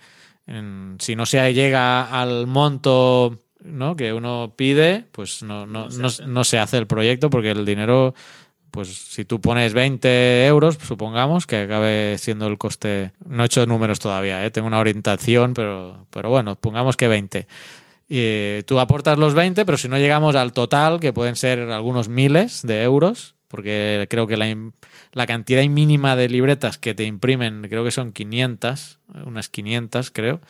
si 0.98 1.16
no 1.16 1.26
se 1.26 1.54
llega 1.54 2.04
al 2.20 2.46
monto 2.46 3.38
¿no? 3.64 3.96
que 3.96 4.12
uno 4.12 4.54
pide, 4.56 5.04
pues 5.12 5.42
no, 5.42 5.66
no, 5.66 5.88
no, 5.88 6.08
no 6.26 6.44
se 6.44 6.58
hace 6.58 6.78
el 6.78 6.86
proyecto 6.86 7.30
porque 7.30 7.50
el 7.50 7.64
dinero, 7.64 8.14
pues 8.70 8.88
si 8.88 9.24
tú 9.24 9.40
pones 9.40 9.72
20 9.72 10.46
euros, 10.46 10.78
supongamos 10.82 11.46
que 11.46 11.62
acabe 11.62 12.18
siendo 12.18 12.46
el 12.46 12.58
coste, 12.58 13.12
no 13.26 13.42
he 13.42 13.46
hecho 13.46 13.66
números 13.66 13.98
todavía, 13.98 14.44
¿eh? 14.44 14.50
tengo 14.50 14.66
una 14.66 14.80
orientación, 14.80 15.54
pero, 15.54 16.06
pero 16.10 16.30
bueno, 16.30 16.56
pongamos 16.56 16.96
que 16.96 17.08
20. 17.08 17.46
Y 18.08 18.62
tú 18.64 18.78
aportas 18.78 19.16
los 19.18 19.34
20, 19.34 19.64
pero 19.64 19.78
si 19.78 19.88
no 19.88 19.96
llegamos 19.96 20.34
al 20.34 20.52
total, 20.52 21.00
que 21.00 21.12
pueden 21.12 21.36
ser 21.36 21.60
algunos 21.70 22.08
miles 22.08 22.62
de 22.62 22.82
euros, 22.82 23.36
porque 23.48 24.06
creo 24.10 24.26
que 24.26 24.36
la, 24.36 24.54
la 25.12 25.26
cantidad 25.26 25.62
mínima 25.64 26.16
de 26.16 26.28
libretas 26.28 26.78
que 26.78 26.94
te 26.94 27.04
imprimen, 27.04 27.66
creo 27.68 27.84
que 27.84 27.90
son 27.90 28.12
500, 28.12 28.98
unas 29.26 29.48
500 29.48 30.10
creo, 30.10 30.40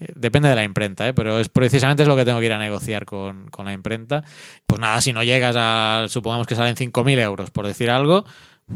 Eh, 0.00 0.12
depende 0.14 0.48
de 0.48 0.54
la 0.54 0.64
imprenta, 0.64 1.06
¿eh? 1.08 1.12
pero 1.12 1.38
es 1.40 1.50
precisamente 1.50 2.02
es 2.04 2.08
lo 2.08 2.16
que 2.16 2.24
tengo 2.24 2.40
que 2.40 2.46
ir 2.46 2.52
a 2.52 2.58
negociar 2.58 3.04
con, 3.04 3.50
con 3.50 3.66
la 3.66 3.72
imprenta. 3.74 4.24
Pues 4.66 4.80
nada, 4.80 5.00
si 5.00 5.12
no 5.12 5.22
llegas 5.22 5.56
a, 5.58 6.06
supongamos 6.08 6.46
que 6.46 6.54
salen 6.54 6.76
5.000 6.76 7.18
euros, 7.18 7.50
por 7.50 7.66
decir 7.66 7.90
algo, 7.90 8.24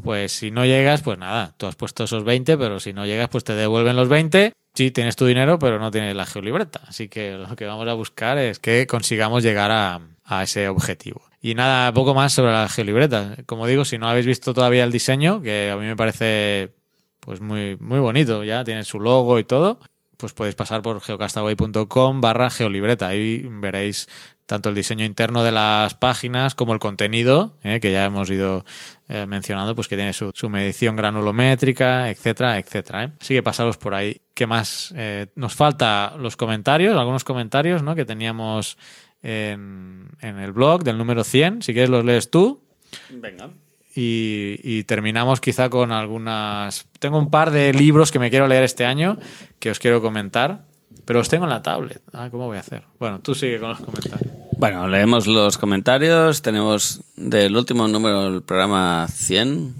pues 0.03 0.33
si 0.33 0.51
no 0.51 0.65
llegas, 0.67 1.03
pues 1.03 1.19
nada, 1.19 1.55
tú 1.57 1.67
has 1.67 1.77
puesto 1.77 2.05
esos 2.05 2.25
20, 2.25 2.59
pero 2.59 2.81
si 2.81 2.93
no 2.93 3.07
llegas, 3.07 3.29
pues 3.29 3.45
te 3.45 3.55
devuelven 3.55 3.97
los 3.97 4.09
20. 4.09 4.53
Sí, 4.75 4.91
tienes 4.91 5.17
tu 5.17 5.25
dinero, 5.27 5.59
pero 5.59 5.79
no 5.79 5.91
tienes 5.91 6.17
la 6.17 6.27
geolibreta. 6.27 6.81
Así 6.87 7.09
que 7.09 7.33
lo 7.33 7.55
que 7.57 7.65
vamos 7.65 7.87
a 7.89 7.95
buscar 7.95 8.39
es 8.39 8.59
que 8.59 8.87
consigamos 8.87 9.43
llegar 9.43 9.71
a, 9.71 10.01
a 10.25 10.43
ese 10.43 10.69
objetivo. 10.69 11.23
Y 11.41 11.55
nada, 11.55 11.93
poco 11.93 12.15
más 12.15 12.33
sobre 12.33 12.53
la 12.53 12.69
geolibreta. 12.69 13.37
Como 13.47 13.67
digo, 13.67 13.85
si 13.85 13.99
no 13.99 14.09
habéis 14.09 14.27
visto 14.27 14.55
todavía 14.55 14.85
el 14.85 14.93
diseño, 14.93 15.43
que 15.43 15.71
a 15.71 15.77
mí 15.77 15.85
me 15.85 15.97
parece 15.97 16.73
pues 17.21 17.41
muy, 17.41 17.77
muy 17.79 18.01
bonito, 18.01 18.45
ya 18.45 18.65
tiene 18.65 18.85
su 18.85 19.01
logo 19.01 19.39
y 19.39 19.45
todo, 19.45 19.79
pues 20.17 20.33
podéis 20.33 20.55
pasar 20.55 20.83
por 20.83 21.01
geocastaway.com 21.01 22.21
barra 22.21 22.51
geolibreta. 22.51 23.09
Ahí 23.09 23.47
veréis 23.49 24.09
tanto 24.47 24.69
el 24.69 24.75
diseño 24.75 25.05
interno 25.05 25.43
de 25.43 25.53
las 25.53 25.95
páginas 25.95 26.55
como 26.55 26.75
el 26.75 26.79
contenido, 26.79 27.57
eh, 27.63 27.81
que 27.81 27.93
ya 27.93 28.05
hemos 28.05 28.31
ido 28.31 28.65
eh, 29.09 29.27
mencionando, 29.27 29.75
pues 29.75 29.89
que 29.89 29.97
tiene 29.97 30.13
su, 30.13 30.33
su 30.35 30.51
medición 30.51 30.97
granulométrica, 30.97 32.11
etcétera, 32.11 32.59
etcétera. 32.59 33.05
eh. 33.05 33.13
Así 33.21 33.35
que 33.35 33.43
pasaros 33.43 33.79
por 33.79 33.95
ahí. 33.95 34.21
¿Qué 34.35 34.47
más? 34.47 34.93
Eh, 34.97 35.29
nos 35.35 35.55
falta 35.55 36.15
los 36.19 36.37
comentarios, 36.37 36.97
algunos 36.97 37.25
comentarios 37.25 37.83
¿no? 37.83 37.95
que 37.95 38.05
teníamos 38.05 38.77
en, 39.25 40.11
en 40.21 40.39
el 40.39 40.53
blog 40.53 40.85
del 40.85 40.99
número 40.99 41.25
100. 41.25 41.63
Si 41.63 41.73
quieres 41.73 41.91
los 41.91 42.05
lees 42.05 42.31
tú. 42.31 42.61
Venga. 43.11 43.51
Y, 43.97 44.61
y 44.63 44.85
terminamos 44.85 45.41
quizá 45.41 45.71
con 45.71 45.91
algunas... 45.91 46.87
Tengo 46.99 47.19
un 47.19 47.31
par 47.31 47.51
de 47.51 47.73
libros 47.73 48.13
que 48.13 48.19
me 48.19 48.31
quiero 48.31 48.47
leer 48.47 48.63
este 48.63 48.85
año 48.85 49.19
que 49.59 49.71
os 49.71 49.79
quiero 49.79 50.03
comentar, 50.03 50.65
pero 51.05 51.21
los 51.21 51.29
tengo 51.29 51.45
en 51.45 51.51
la 51.51 51.63
tablet. 51.63 52.03
Ah, 52.13 52.29
¿Cómo 52.31 52.47
voy 52.47 52.59
a 52.59 52.61
hacer? 52.61 52.83
Bueno, 52.99 53.21
tú 53.21 53.35
sigue 53.35 53.59
con 53.59 53.71
los 53.71 53.81
comentarios. 53.81 54.33
Bueno, 54.59 54.89
leemos 54.89 55.27
los 55.27 55.59
comentarios. 55.59 56.43
Tenemos 56.43 57.03
del 57.17 57.57
último 57.57 57.89
número 57.89 58.31
del 58.31 58.43
programa 58.43 59.07
100. 59.09 59.75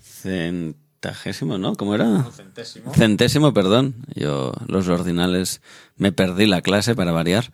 Centagésimo, 0.00 1.58
¿no? 1.58 1.74
¿Cómo 1.74 1.94
era? 1.94 2.24
Centésimo. 2.32 2.94
Centésimo, 2.94 3.52
perdón. 3.52 3.94
Yo, 4.14 4.52
los 4.66 4.88
ordinales, 4.88 5.60
me 5.96 6.12
perdí 6.12 6.46
la 6.46 6.62
clase 6.62 6.94
para 6.94 7.12
variar. 7.12 7.50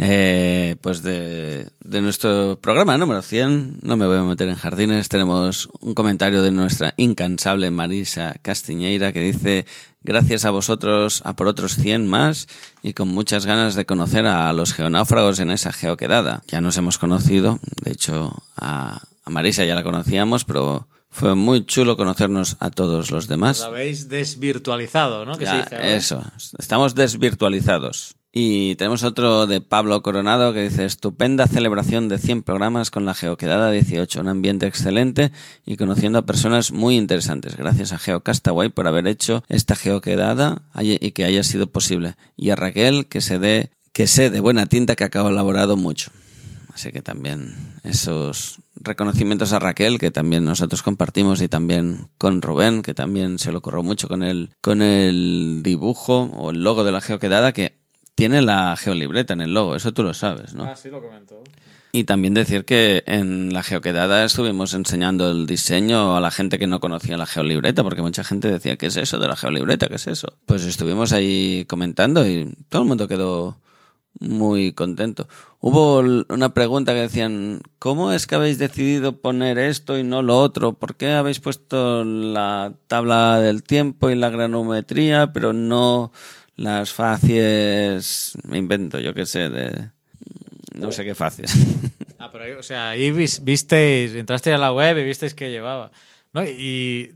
Eh, 0.00 0.76
pues 0.80 1.02
de, 1.02 1.68
de 1.80 2.00
nuestro 2.00 2.56
programa 2.60 2.96
número 2.96 3.20
100, 3.20 3.80
no 3.82 3.96
me 3.96 4.06
voy 4.06 4.18
a 4.18 4.22
meter 4.22 4.48
en 4.48 4.54
jardines, 4.54 5.08
tenemos 5.08 5.68
un 5.80 5.94
comentario 5.94 6.40
de 6.40 6.52
nuestra 6.52 6.94
incansable 6.96 7.72
Marisa 7.72 8.36
Castiñeira 8.40 9.12
que 9.12 9.20
dice, 9.20 9.66
gracias 10.02 10.44
a 10.44 10.50
vosotros 10.50 11.20
a 11.24 11.34
por 11.34 11.48
otros 11.48 11.74
100 11.74 12.06
más 12.06 12.46
y 12.80 12.92
con 12.92 13.08
muchas 13.08 13.44
ganas 13.44 13.74
de 13.74 13.86
conocer 13.86 14.26
a 14.26 14.52
los 14.52 14.72
geonáufragos 14.72 15.40
en 15.40 15.50
esa 15.50 15.72
geoquedada. 15.72 16.44
Ya 16.46 16.60
nos 16.60 16.76
hemos 16.76 16.96
conocido, 16.98 17.58
de 17.82 17.90
hecho 17.90 18.40
a, 18.56 19.02
a 19.24 19.30
Marisa 19.30 19.64
ya 19.64 19.74
la 19.74 19.82
conocíamos, 19.82 20.44
pero 20.44 20.86
fue 21.10 21.34
muy 21.34 21.66
chulo 21.66 21.96
conocernos 21.96 22.56
a 22.60 22.70
todos 22.70 23.10
los 23.10 23.26
demás. 23.26 23.60
Os 23.60 23.66
habéis 23.66 24.08
desvirtualizado, 24.08 25.24
¿no? 25.24 25.34
Se 25.34 25.40
dice 25.40 25.96
eso, 25.96 26.22
estamos 26.56 26.94
desvirtualizados. 26.94 28.14
Y 28.30 28.74
tenemos 28.74 29.04
otro 29.04 29.46
de 29.46 29.60
Pablo 29.62 30.02
Coronado 30.02 30.52
que 30.52 30.68
dice, 30.68 30.84
estupenda 30.84 31.46
celebración 31.46 32.08
de 32.08 32.18
100 32.18 32.42
programas 32.42 32.90
con 32.90 33.06
la 33.06 33.14
Geoquedada 33.14 33.70
18, 33.70 34.20
un 34.20 34.28
ambiente 34.28 34.66
excelente 34.66 35.32
y 35.64 35.76
conociendo 35.76 36.18
a 36.18 36.26
personas 36.26 36.70
muy 36.70 36.96
interesantes. 36.96 37.56
Gracias 37.56 37.92
a 37.92 37.98
Geocastaway 37.98 38.68
por 38.68 38.86
haber 38.86 39.06
hecho 39.06 39.42
esta 39.48 39.76
Geoquedada 39.76 40.62
y 40.78 41.10
que 41.12 41.24
haya 41.24 41.42
sido 41.42 41.68
posible. 41.68 42.16
Y 42.36 42.50
a 42.50 42.56
Raquel 42.56 43.06
que 43.06 43.22
se 43.22 43.38
dé, 43.38 43.70
que 43.92 44.06
sé 44.06 44.28
de 44.28 44.40
buena 44.40 44.66
tinta 44.66 44.94
que 44.94 45.04
ha 45.04 45.10
colaborado 45.10 45.76
mucho. 45.76 46.10
Así 46.74 46.92
que 46.92 47.02
también 47.02 47.56
esos 47.82 48.60
reconocimientos 48.76 49.52
a 49.52 49.58
Raquel, 49.58 49.98
que 49.98 50.12
también 50.12 50.44
nosotros 50.44 50.84
compartimos, 50.84 51.42
y 51.42 51.48
también 51.48 52.08
con 52.18 52.40
Rubén, 52.40 52.82
que 52.82 52.94
también 52.94 53.40
se 53.40 53.50
lo 53.50 53.60
corrió 53.62 53.82
mucho 53.82 54.06
con 54.06 54.22
el, 54.22 54.50
con 54.60 54.82
el 54.82 55.62
dibujo 55.64 56.30
o 56.36 56.50
el 56.50 56.62
logo 56.62 56.84
de 56.84 56.92
la 56.92 57.00
geoquedada, 57.00 57.52
que 57.52 57.78
tiene 58.18 58.42
la 58.42 58.74
geolibreta 58.76 59.34
en 59.34 59.42
el 59.42 59.54
logo, 59.54 59.76
eso 59.76 59.92
tú 59.92 60.02
lo 60.02 60.12
sabes, 60.12 60.52
¿no? 60.52 60.64
Ah, 60.64 60.74
sí 60.74 60.90
lo 60.90 61.00
comentó. 61.00 61.40
Y 61.92 62.02
también 62.02 62.34
decir 62.34 62.64
que 62.64 63.04
en 63.06 63.52
la 63.54 63.62
geoquedada 63.62 64.24
estuvimos 64.24 64.74
enseñando 64.74 65.30
el 65.30 65.46
diseño 65.46 66.16
a 66.16 66.20
la 66.20 66.32
gente 66.32 66.58
que 66.58 66.66
no 66.66 66.80
conocía 66.80 67.16
la 67.16 67.26
geolibreta, 67.26 67.84
porque 67.84 68.02
mucha 68.02 68.24
gente 68.24 68.50
decía, 68.50 68.76
¿qué 68.76 68.86
es 68.86 68.96
eso 68.96 69.20
de 69.20 69.28
la 69.28 69.36
geolibreta? 69.36 69.86
¿Qué 69.86 69.94
es 69.94 70.08
eso? 70.08 70.32
Pues 70.46 70.64
estuvimos 70.64 71.12
ahí 71.12 71.64
comentando 71.68 72.26
y 72.26 72.52
todo 72.68 72.82
el 72.82 72.88
mundo 72.88 73.06
quedó 73.06 73.56
muy 74.18 74.72
contento. 74.72 75.28
Hubo 75.60 76.00
una 76.00 76.54
pregunta 76.54 76.94
que 76.94 77.02
decían, 77.02 77.62
¿cómo 77.78 78.10
es 78.10 78.26
que 78.26 78.34
habéis 78.34 78.58
decidido 78.58 79.20
poner 79.20 79.58
esto 79.58 79.96
y 79.96 80.02
no 80.02 80.22
lo 80.22 80.40
otro? 80.40 80.72
¿Por 80.72 80.96
qué 80.96 81.12
habéis 81.12 81.38
puesto 81.38 82.04
la 82.04 82.72
tabla 82.88 83.38
del 83.38 83.62
tiempo 83.62 84.10
y 84.10 84.16
la 84.16 84.30
granometría, 84.30 85.32
pero 85.32 85.52
no 85.52 86.10
las 86.58 86.92
facies, 86.92 88.34
me 88.46 88.58
invento, 88.58 88.98
yo 89.00 89.14
qué 89.14 89.24
sé, 89.24 89.48
de... 89.48 89.90
No 90.74 90.92
sé 90.92 91.04
qué 91.04 91.14
facies. 91.14 91.52
Ah, 92.20 92.30
pero 92.32 92.58
o 92.58 92.62
sea, 92.64 92.90
ahí 92.90 93.12
vis- 93.12 93.44
visteis, 93.44 94.12
entrasteis 94.16 94.56
a 94.56 94.58
la 94.58 94.72
web 94.72 94.98
y 94.98 95.04
visteis 95.04 95.34
que 95.34 95.50
llevaba. 95.52 95.92
¿no? 96.32 96.42
Y 96.44 97.12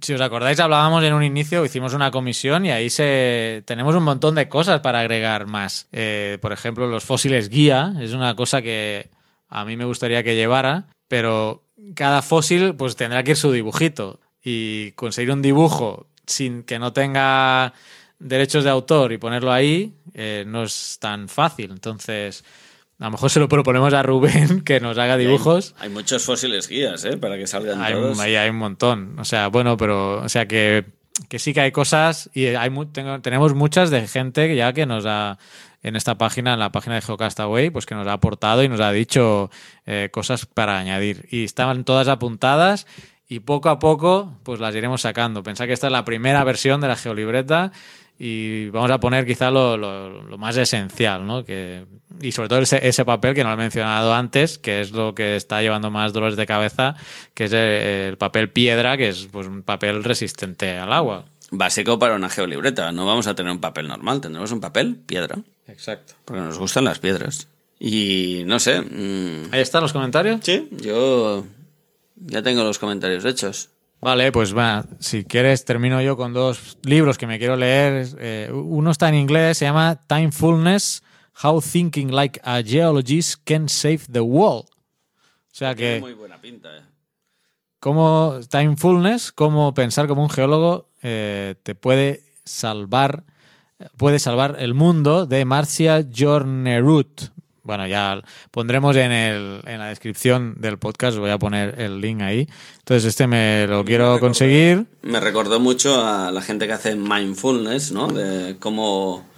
si 0.00 0.14
os 0.14 0.20
acordáis, 0.22 0.58
hablábamos 0.60 1.04
en 1.04 1.12
un 1.12 1.22
inicio, 1.22 1.62
hicimos 1.62 1.92
una 1.92 2.10
comisión 2.10 2.64
y 2.64 2.70
ahí 2.70 2.88
se 2.88 3.62
tenemos 3.66 3.94
un 3.94 4.02
montón 4.02 4.34
de 4.36 4.48
cosas 4.48 4.80
para 4.80 5.00
agregar 5.00 5.46
más. 5.46 5.88
Eh, 5.92 6.38
por 6.40 6.52
ejemplo, 6.52 6.86
los 6.86 7.04
fósiles 7.04 7.50
guía 7.50 7.92
es 8.00 8.14
una 8.14 8.34
cosa 8.34 8.62
que 8.62 9.10
a 9.50 9.66
mí 9.66 9.76
me 9.76 9.84
gustaría 9.84 10.22
que 10.24 10.34
llevara, 10.34 10.86
pero 11.06 11.62
cada 11.94 12.22
fósil 12.22 12.74
pues 12.76 12.96
tendrá 12.96 13.22
que 13.22 13.32
ir 13.32 13.36
su 13.36 13.52
dibujito 13.52 14.20
y 14.42 14.92
conseguir 14.92 15.32
un 15.32 15.42
dibujo 15.42 16.06
sin 16.26 16.62
que 16.62 16.78
no 16.78 16.94
tenga 16.94 17.74
derechos 18.20 18.62
de 18.64 18.70
autor 18.70 19.12
y 19.12 19.18
ponerlo 19.18 19.52
ahí 19.52 19.94
eh, 20.14 20.44
no 20.46 20.62
es 20.62 20.98
tan 21.00 21.28
fácil. 21.28 21.70
Entonces, 21.72 22.44
a 22.98 23.06
lo 23.06 23.10
mejor 23.12 23.30
se 23.30 23.40
lo 23.40 23.48
proponemos 23.48 23.92
a 23.94 24.02
Rubén 24.02 24.60
que 24.64 24.78
nos 24.78 24.96
haga 24.98 25.16
dibujos. 25.16 25.74
Hay 25.80 25.88
muchos 25.88 26.22
fósiles 26.24 26.68
guías, 26.68 27.04
¿eh? 27.04 27.16
Para 27.16 27.36
que 27.36 27.46
salgan 27.46 27.80
Hay, 27.82 27.94
todos. 27.94 28.18
ahí 28.20 28.36
hay 28.36 28.50
un 28.50 28.56
montón. 28.56 29.18
O 29.18 29.24
sea, 29.24 29.48
bueno, 29.48 29.76
pero, 29.76 30.20
o 30.22 30.28
sea, 30.28 30.46
que, 30.46 30.84
que 31.28 31.38
sí 31.38 31.52
que 31.54 31.60
hay 31.62 31.72
cosas 31.72 32.30
y 32.34 32.46
hay 32.46 32.70
tengo- 32.92 33.20
tenemos 33.20 33.54
muchas 33.54 33.90
de 33.90 34.06
gente 34.06 34.54
ya 34.54 34.72
que 34.72 34.84
nos 34.86 35.04
ha, 35.06 35.38
en 35.82 35.96
esta 35.96 36.18
página, 36.18 36.52
en 36.52 36.58
la 36.60 36.72
página 36.72 36.96
de 36.96 37.00
Geocastaway, 37.00 37.70
pues 37.70 37.86
que 37.86 37.94
nos 37.94 38.06
ha 38.06 38.12
aportado 38.12 38.62
y 38.62 38.68
nos 38.68 38.80
ha 38.80 38.92
dicho 38.92 39.50
eh, 39.86 40.10
cosas 40.12 40.44
para 40.44 40.78
añadir. 40.78 41.26
Y 41.30 41.44
estaban 41.44 41.84
todas 41.84 42.06
apuntadas 42.08 42.86
y 43.28 43.40
poco 43.40 43.70
a 43.70 43.78
poco, 43.78 44.36
pues 44.42 44.60
las 44.60 44.74
iremos 44.74 45.00
sacando. 45.02 45.42
Pensad 45.42 45.66
que 45.66 45.72
esta 45.72 45.86
es 45.86 45.92
la 45.92 46.04
primera 46.04 46.44
versión 46.44 46.80
de 46.82 46.88
la 46.88 46.96
geolibreta 46.96 47.72
y 48.22 48.68
vamos 48.68 48.90
a 48.90 49.00
poner 49.00 49.24
quizá 49.24 49.50
lo, 49.50 49.78
lo- 49.78 50.22
lo 50.24 50.36
más 50.36 50.54
esencial, 50.58 51.26
¿no? 51.26 51.42
Que, 51.42 51.86
y 52.20 52.32
sobre 52.32 52.50
todo 52.50 52.58
ese, 52.58 52.86
ese 52.86 53.04
papel 53.06 53.34
que 53.34 53.42
no 53.42 53.48
lo 53.48 53.54
he 53.54 53.58
mencionado 53.58 54.12
antes, 54.12 54.58
que 54.58 54.82
es 54.82 54.90
lo 54.92 55.14
que 55.14 55.36
está 55.36 55.62
llevando 55.62 55.90
más 55.90 56.12
dolores 56.12 56.36
de 56.36 56.44
cabeza, 56.44 56.96
que 57.32 57.44
es 57.44 57.52
el, 57.54 57.58
el 58.10 58.18
papel 58.18 58.50
piedra, 58.50 58.98
que 58.98 59.08
es 59.08 59.26
pues, 59.32 59.46
un 59.46 59.62
papel 59.62 60.04
resistente 60.04 60.76
al 60.76 60.92
agua. 60.92 61.24
Básico 61.50 61.98
para 61.98 62.14
una 62.14 62.28
geolibreta. 62.28 62.92
No 62.92 63.06
vamos 63.06 63.26
a 63.26 63.34
tener 63.34 63.50
un 63.50 63.60
papel 63.60 63.88
normal, 63.88 64.20
tendremos 64.20 64.52
un 64.52 64.60
papel 64.60 64.96
piedra. 64.96 65.38
Exacto. 65.66 66.12
Porque 66.26 66.42
nos 66.42 66.58
gustan 66.58 66.84
las 66.84 66.98
piedras. 66.98 67.48
Y 67.78 68.42
no 68.44 68.58
sé. 68.60 68.82
mm, 68.82 69.48
Ahí 69.54 69.60
están 69.62 69.82
los 69.82 69.94
comentarios. 69.94 70.40
Sí, 70.42 70.68
yo 70.72 71.46
ya 72.16 72.42
tengo 72.42 72.62
los 72.64 72.78
comentarios 72.78 73.24
hechos. 73.24 73.70
Vale, 74.00 74.32
pues 74.32 74.56
va, 74.56 74.86
si 74.98 75.24
quieres 75.24 75.66
termino 75.66 76.00
yo 76.00 76.16
con 76.16 76.32
dos 76.32 76.78
libros 76.84 77.18
que 77.18 77.26
me 77.26 77.38
quiero 77.38 77.56
leer. 77.56 78.08
Eh, 78.18 78.50
uno 78.50 78.90
está 78.90 79.10
en 79.10 79.16
inglés, 79.16 79.58
se 79.58 79.66
llama 79.66 80.00
Timefulness, 80.06 81.02
How 81.42 81.60
Thinking 81.60 82.14
Like 82.14 82.40
a 82.42 82.62
Geologist 82.62 83.42
Can 83.44 83.68
Save 83.68 84.00
the 84.10 84.20
World. 84.20 84.64
O 84.70 85.52
sea 85.52 85.74
que... 85.74 85.82
Tiene 85.82 86.00
muy 86.00 86.14
buena 86.14 86.40
pinta, 86.40 86.74
eh. 86.78 86.80
cómo 87.78 88.40
Timefulness, 88.48 89.32
cómo 89.32 89.74
pensar 89.74 90.06
como 90.08 90.22
un 90.22 90.30
geólogo 90.30 90.88
eh, 91.02 91.56
te 91.62 91.74
puede 91.74 92.22
salvar, 92.44 93.24
puede 93.98 94.18
salvar 94.18 94.56
el 94.60 94.72
mundo 94.72 95.26
de 95.26 95.44
Marcia 95.44 96.06
Jornerut. 96.10 97.32
Bueno, 97.62 97.86
ya 97.86 98.22
pondremos 98.50 98.96
en, 98.96 99.12
el, 99.12 99.60
en 99.66 99.78
la 99.78 99.88
descripción 99.88 100.54
del 100.58 100.78
podcast, 100.78 101.18
voy 101.18 101.30
a 101.30 101.38
poner 101.38 101.80
el 101.80 102.00
link 102.00 102.22
ahí. 102.22 102.48
Entonces, 102.78 103.04
este 103.04 103.26
me 103.26 103.66
lo 103.66 103.84
quiero 103.84 104.18
conseguir. 104.18 104.86
Me 105.02 105.20
recordó 105.20 105.60
mucho 105.60 106.04
a 106.04 106.30
la 106.30 106.42
gente 106.42 106.66
que 106.66 106.72
hace 106.72 106.96
mindfulness, 106.96 107.92
¿no? 107.92 108.08
De 108.08 108.56
cómo 108.58 109.28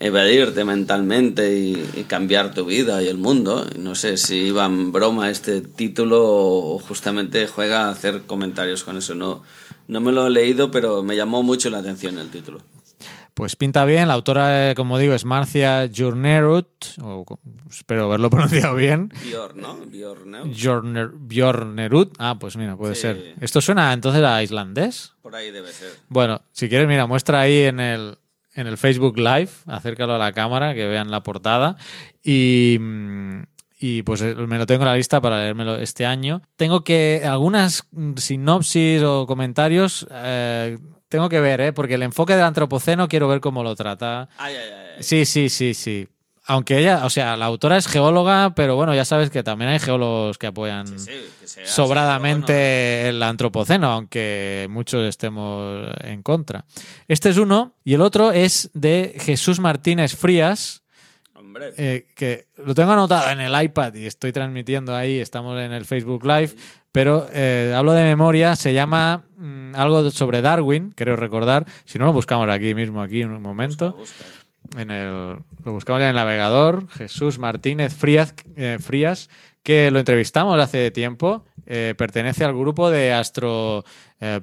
evadirte 0.00 0.64
mentalmente 0.64 1.56
y, 1.56 1.90
y 1.94 2.04
cambiar 2.04 2.54
tu 2.54 2.64
vida 2.64 3.02
y 3.02 3.08
el 3.08 3.18
mundo. 3.18 3.66
No 3.76 3.94
sé 3.94 4.16
si 4.16 4.36
iba 4.36 4.64
en 4.66 4.92
broma 4.92 5.30
este 5.30 5.60
título 5.60 6.24
o 6.24 6.78
justamente 6.78 7.46
juega 7.46 7.86
a 7.86 7.90
hacer 7.90 8.22
comentarios 8.22 8.84
con 8.84 8.96
eso. 8.96 9.14
No, 9.14 9.42
no 9.88 10.00
me 10.00 10.12
lo 10.12 10.26
he 10.26 10.30
leído, 10.30 10.70
pero 10.70 11.02
me 11.02 11.16
llamó 11.16 11.42
mucho 11.42 11.70
la 11.70 11.78
atención 11.78 12.18
el 12.18 12.30
título. 12.30 12.60
Pues 13.38 13.54
pinta 13.54 13.84
bien, 13.84 14.08
la 14.08 14.14
autora, 14.14 14.72
eh, 14.72 14.74
como 14.74 14.98
digo, 14.98 15.14
es 15.14 15.24
Marcia 15.24 15.88
Jornerud, 15.96 16.64
o 17.00 17.24
espero 17.70 18.06
haberlo 18.06 18.30
pronunciado 18.30 18.74
bien. 18.74 19.12
Bjorn, 19.30 19.60
¿no? 19.60 19.76
Bjorn, 19.86 20.52
Jorner, 20.60 21.10
Bjornerud. 21.14 22.08
Ah, 22.18 22.36
pues 22.36 22.56
mira, 22.56 22.76
puede 22.76 22.96
Sí. 22.96 23.02
ser. 23.02 23.34
¿Esto 23.40 23.60
suena 23.60 23.92
entonces 23.92 24.24
a 24.24 24.42
islandés? 24.42 25.12
Por 25.22 25.36
ahí 25.36 25.52
debe 25.52 25.70
ser. 25.72 25.92
Bueno, 26.08 26.40
si 26.50 26.68
quieres, 26.68 26.88
mira, 26.88 27.06
muestra 27.06 27.38
ahí 27.42 27.58
en 27.62 27.78
el, 27.78 28.18
en 28.56 28.66
el 28.66 28.76
Facebook 28.76 29.16
Live, 29.16 29.50
acércalo 29.66 30.16
a 30.16 30.18
la 30.18 30.32
cámara, 30.32 30.74
que 30.74 30.88
vean 30.88 31.12
la 31.12 31.22
portada. 31.22 31.76
Y, 32.24 32.76
mm, 32.80 33.42
y 33.78 34.02
pues 34.02 34.20
eh, 34.20 34.34
me 34.34 34.58
lo 34.58 34.66
tengo 34.66 34.82
en 34.82 34.88
la 34.88 34.96
lista 34.96 35.20
para 35.20 35.38
leérmelo 35.38 35.76
este 35.76 36.04
año. 36.06 36.42
Tengo 36.56 36.82
que, 36.82 37.22
algunas 37.24 37.86
mm, 37.92 38.16
sinopsis 38.16 39.00
o 39.04 39.28
comentarios, 39.28 40.08
eh, 40.10 40.76
tengo 41.08 41.28
que 41.28 41.40
ver, 41.40 41.60
¿eh? 41.60 41.72
porque 41.72 41.94
el 41.94 42.02
enfoque 42.02 42.34
del 42.34 42.44
antropoceno 42.44 43.08
quiero 43.08 43.28
ver 43.28 43.40
cómo 43.40 43.62
lo 43.62 43.74
trata. 43.74 44.28
Ay, 44.38 44.54
ay, 44.54 44.70
ay. 44.70 44.86
ay. 44.96 45.02
Sí, 45.02 45.24
sí, 45.24 45.48
sí, 45.48 45.74
sí. 45.74 46.08
Aunque 46.50 46.78
ella, 46.78 47.04
o 47.04 47.10
sea, 47.10 47.36
la 47.36 47.44
autora 47.44 47.76
es 47.76 47.86
geóloga, 47.86 48.54
pero 48.54 48.74
bueno, 48.74 48.94
ya 48.94 49.04
sabes 49.04 49.28
que 49.28 49.42
también 49.42 49.70
hay 49.70 49.78
geólogos 49.78 50.38
que 50.38 50.46
apoyan 50.46 50.86
Sí, 50.86 50.98
sí, 50.98 51.28
que 51.40 51.46
sea 51.46 51.66
sobradamente 51.66 53.06
el 53.06 53.22
antropoceno, 53.22 53.92
aunque 53.92 54.66
muchos 54.70 55.06
estemos 55.06 55.86
en 56.00 56.22
contra. 56.22 56.64
Este 57.06 57.28
es 57.28 57.36
uno, 57.36 57.74
y 57.84 57.92
el 57.92 58.00
otro 58.00 58.32
es 58.32 58.70
de 58.72 59.14
Jesús 59.20 59.60
Martínez 59.60 60.16
Frías, 60.16 60.82
Hombre, 61.48 61.72
eh, 61.78 62.04
que 62.14 62.44
lo 62.58 62.74
tengo 62.74 62.92
anotado 62.92 63.30
en 63.30 63.40
el 63.40 63.62
iPad 63.62 63.94
y 63.94 64.04
estoy 64.04 64.32
transmitiendo 64.32 64.94
ahí, 64.94 65.18
estamos 65.18 65.58
en 65.58 65.72
el 65.72 65.86
Facebook 65.86 66.22
Live, 66.26 66.50
pero 66.92 67.26
eh, 67.32 67.72
hablo 67.74 67.92
de 67.92 68.02
memoria, 68.02 68.54
se 68.54 68.74
llama 68.74 69.24
mm, 69.38 69.74
algo 69.74 70.10
sobre 70.10 70.42
Darwin, 70.42 70.92
creo 70.94 71.16
recordar, 71.16 71.64
si 71.86 71.98
no 71.98 72.04
lo 72.04 72.12
buscamos 72.12 72.50
aquí 72.50 72.74
mismo, 72.74 73.00
aquí 73.00 73.22
en 73.22 73.30
un 73.30 73.40
momento. 73.40 73.94
busca. 73.94 74.24
En 74.76 74.90
el, 74.90 75.38
lo 75.64 75.72
buscamos 75.72 76.02
en 76.02 76.08
el 76.08 76.16
navegador, 76.16 76.86
Jesús 76.90 77.38
Martínez 77.38 77.94
Frías, 77.94 78.34
eh, 78.56 78.76
Frías 78.78 79.30
que 79.62 79.90
lo 79.90 80.00
entrevistamos 80.00 80.60
hace 80.60 80.90
tiempo. 80.90 81.46
eh, 81.64 81.94
pertenece 81.96 82.44
al 82.44 82.52
grupo 82.52 82.90
de 82.90 83.14
astrobiología 83.14 84.07
eh, 84.20 84.38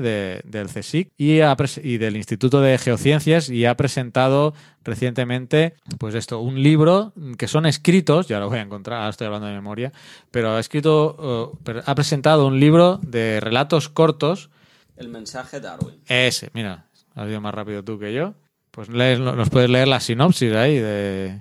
de- 0.00 0.40
del 0.44 0.68
CSIC 0.68 1.10
y, 1.16 1.40
ha 1.40 1.54
pres- 1.56 1.80
y 1.84 1.98
del 1.98 2.16
Instituto 2.16 2.60
de 2.60 2.78
Geociencias 2.78 3.50
y 3.50 3.66
ha 3.66 3.76
presentado 3.76 4.54
recientemente 4.84 5.74
pues 5.98 6.14
esto, 6.14 6.40
un 6.40 6.62
libro 6.62 7.12
que 7.38 7.48
son 7.48 7.66
escritos, 7.66 8.28
ya 8.28 8.38
lo 8.40 8.48
voy 8.48 8.58
a 8.58 8.62
encontrar, 8.62 8.98
ahora 8.98 9.10
estoy 9.10 9.26
hablando 9.26 9.48
de 9.48 9.54
memoria, 9.54 9.92
pero 10.30 10.50
ha 10.54 10.60
escrito, 10.60 11.58
eh, 11.66 11.82
ha 11.84 11.94
presentado 11.94 12.46
un 12.46 12.58
libro 12.60 12.98
de 13.02 13.40
relatos 13.40 13.88
cortos 13.88 14.48
El 14.96 15.08
mensaje 15.08 15.60
Darwin. 15.60 15.96
ese, 16.06 16.50
mira, 16.54 16.86
has 17.14 17.28
ido 17.28 17.40
más 17.40 17.54
rápido 17.54 17.82
tú 17.82 17.98
que 17.98 18.12
yo. 18.14 18.34
Pues 18.70 18.88
lees- 18.90 19.18
nos 19.18 19.48
puedes 19.50 19.70
leer 19.70 19.88
la 19.88 20.00
sinopsis 20.00 20.52
ahí 20.54 20.76
de... 20.78 21.40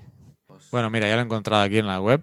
Bueno, 0.72 0.90
mira, 0.90 1.08
ya 1.08 1.16
lo 1.16 1.22
he 1.22 1.26
encontrado 1.26 1.64
aquí 1.64 1.78
en 1.78 1.88
la 1.88 2.00
web. 2.02 2.22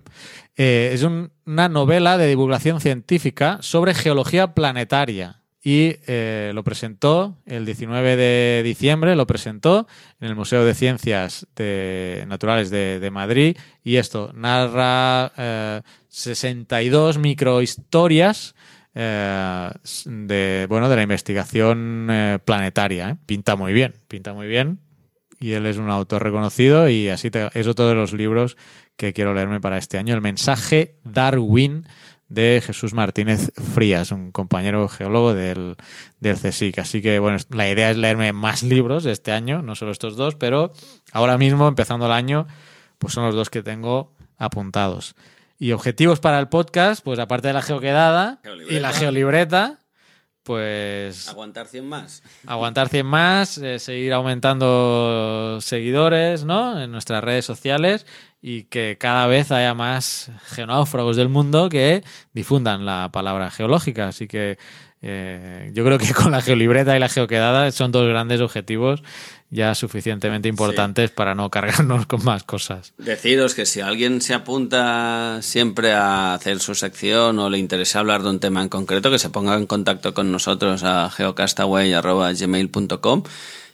Eh, 0.56 0.90
es 0.92 1.02
un- 1.02 1.30
una 1.46 1.68
novela 1.68 2.18
de 2.18 2.26
divulgación 2.26 2.80
científica 2.80 3.58
sobre 3.60 3.94
geología 3.94 4.54
planetaria. 4.54 5.38
Y 5.64 5.94
eh, 6.08 6.50
lo 6.54 6.64
presentó 6.64 7.38
el 7.46 7.64
19 7.64 8.16
de 8.16 8.62
diciembre, 8.64 9.14
lo 9.14 9.28
presentó 9.28 9.86
en 10.20 10.28
el 10.28 10.34
Museo 10.34 10.64
de 10.64 10.74
Ciencias 10.74 11.46
Naturales 12.26 12.70
de, 12.70 13.10
Madrid. 13.12 13.56
Y 13.84 13.96
esto 13.96 14.32
narra 14.34 15.30
eh, 15.38 15.82
62 16.08 17.18
microhistorias 17.18 18.56
eh, 18.96 19.70
de, 20.04 20.66
bueno, 20.68 20.88
de 20.88 20.96
la 20.96 21.02
investigación 21.02 22.40
planetaria. 22.44 23.16
Pinta 23.24 23.54
muy 23.54 23.72
bien, 23.72 23.94
pinta 24.08 24.32
muy 24.34 24.48
bien. 24.48 24.80
Y 25.42 25.52
él 25.52 25.66
es 25.66 25.76
un 25.76 25.90
autor 25.90 26.22
reconocido 26.22 26.88
y 26.88 27.08
así 27.08 27.30
te- 27.30 27.50
es 27.52 27.66
otro 27.66 27.88
de 27.88 27.94
los 27.94 28.12
libros 28.12 28.56
que 28.96 29.12
quiero 29.12 29.34
leerme 29.34 29.60
para 29.60 29.76
este 29.76 29.98
año. 29.98 30.14
El 30.14 30.20
mensaje 30.20 30.94
Darwin 31.04 31.86
de 32.28 32.62
Jesús 32.64 32.94
Martínez 32.94 33.52
Frías, 33.74 34.10
un 34.12 34.32
compañero 34.32 34.88
geólogo 34.88 35.34
del, 35.34 35.76
del 36.20 36.36
CSIC. 36.38 36.78
Así 36.78 37.02
que, 37.02 37.18
bueno, 37.18 37.36
la 37.50 37.68
idea 37.68 37.90
es 37.90 37.96
leerme 37.98 38.32
más 38.32 38.62
libros 38.62 39.04
este 39.04 39.32
año, 39.32 39.60
no 39.62 39.74
solo 39.74 39.90
estos 39.92 40.16
dos, 40.16 40.36
pero 40.36 40.72
ahora 41.12 41.36
mismo, 41.36 41.68
empezando 41.68 42.06
el 42.06 42.12
año, 42.12 42.46
pues 42.98 43.12
son 43.12 43.24
los 43.24 43.34
dos 43.34 43.50
que 43.50 43.62
tengo 43.62 44.12
apuntados. 44.38 45.14
Y 45.58 45.72
objetivos 45.72 46.20
para 46.20 46.38
el 46.38 46.48
podcast, 46.48 47.04
pues 47.04 47.18
aparte 47.18 47.48
de 47.48 47.54
la 47.54 47.62
geoquedada 47.62 48.40
y 48.70 48.78
la 48.80 48.92
geolibreta, 48.92 49.80
pues 50.42 51.28
Aguantar 51.28 51.66
100 51.66 51.88
más. 51.88 52.22
aguantar 52.46 52.88
100 52.88 53.06
más, 53.06 53.58
eh, 53.58 53.78
seguir 53.78 54.12
aumentando 54.12 55.58
seguidores 55.60 56.44
¿no? 56.44 56.80
en 56.80 56.90
nuestras 56.90 57.22
redes 57.22 57.44
sociales 57.44 58.06
y 58.40 58.64
que 58.64 58.96
cada 58.98 59.26
vez 59.26 59.52
haya 59.52 59.74
más 59.74 60.30
geonáufragos 60.46 61.16
del 61.16 61.28
mundo 61.28 61.68
que 61.68 62.02
difundan 62.32 62.84
la 62.84 63.10
palabra 63.12 63.50
geológica. 63.50 64.08
Así 64.08 64.26
que 64.26 64.58
eh, 65.00 65.70
yo 65.74 65.84
creo 65.84 65.98
que 65.98 66.12
con 66.14 66.32
la 66.32 66.40
geolibreta 66.40 66.96
y 66.96 67.00
la 67.00 67.08
geoquedada 67.08 67.70
son 67.70 67.92
dos 67.92 68.08
grandes 68.08 68.40
objetivos 68.40 69.02
ya 69.52 69.74
suficientemente 69.74 70.48
importantes 70.48 71.10
para 71.10 71.34
no 71.34 71.50
cargarnos 71.50 72.06
con 72.10 72.24
más 72.24 72.42
cosas. 72.42 72.94
Deciros 72.96 73.54
que 73.54 73.66
si 73.66 73.82
alguien 73.82 74.22
se 74.22 74.32
apunta 74.32 75.40
siempre 75.42 75.92
a 75.92 76.32
hacer 76.34 76.58
su 76.58 76.74
sección 76.74 77.38
o 77.38 77.50
le 77.50 77.58
interesa 77.58 77.98
hablar 78.00 78.22
de 78.22 78.30
un 78.30 78.40
tema 78.40 78.62
en 78.62 78.70
concreto, 78.70 79.10
que 79.10 79.18
se 79.18 79.28
ponga 79.28 79.54
en 79.54 79.66
contacto 79.66 80.14
con 80.14 80.32
nosotros 80.32 80.84
a 80.84 81.10
geocastaway.gmail.com 81.10 83.24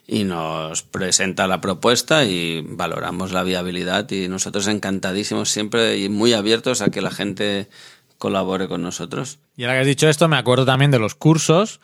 y 0.08 0.24
nos 0.24 0.82
presenta 0.82 1.46
la 1.46 1.60
propuesta 1.60 2.24
y 2.24 2.60
valoramos 2.66 3.30
la 3.30 3.44
viabilidad 3.44 4.10
y 4.10 4.26
nosotros 4.26 4.66
encantadísimos 4.66 5.48
siempre 5.48 5.98
y 5.98 6.08
muy 6.08 6.32
abiertos 6.32 6.82
a 6.82 6.90
que 6.90 7.02
la 7.02 7.12
gente 7.12 7.68
colabore 8.16 8.66
con 8.66 8.82
nosotros. 8.82 9.38
Y 9.56 9.62
ahora 9.62 9.74
que 9.74 9.80
has 9.82 9.86
dicho 9.86 10.08
esto, 10.08 10.26
me 10.26 10.38
acuerdo 10.38 10.66
también 10.66 10.90
de 10.90 10.98
los 10.98 11.14
cursos, 11.14 11.78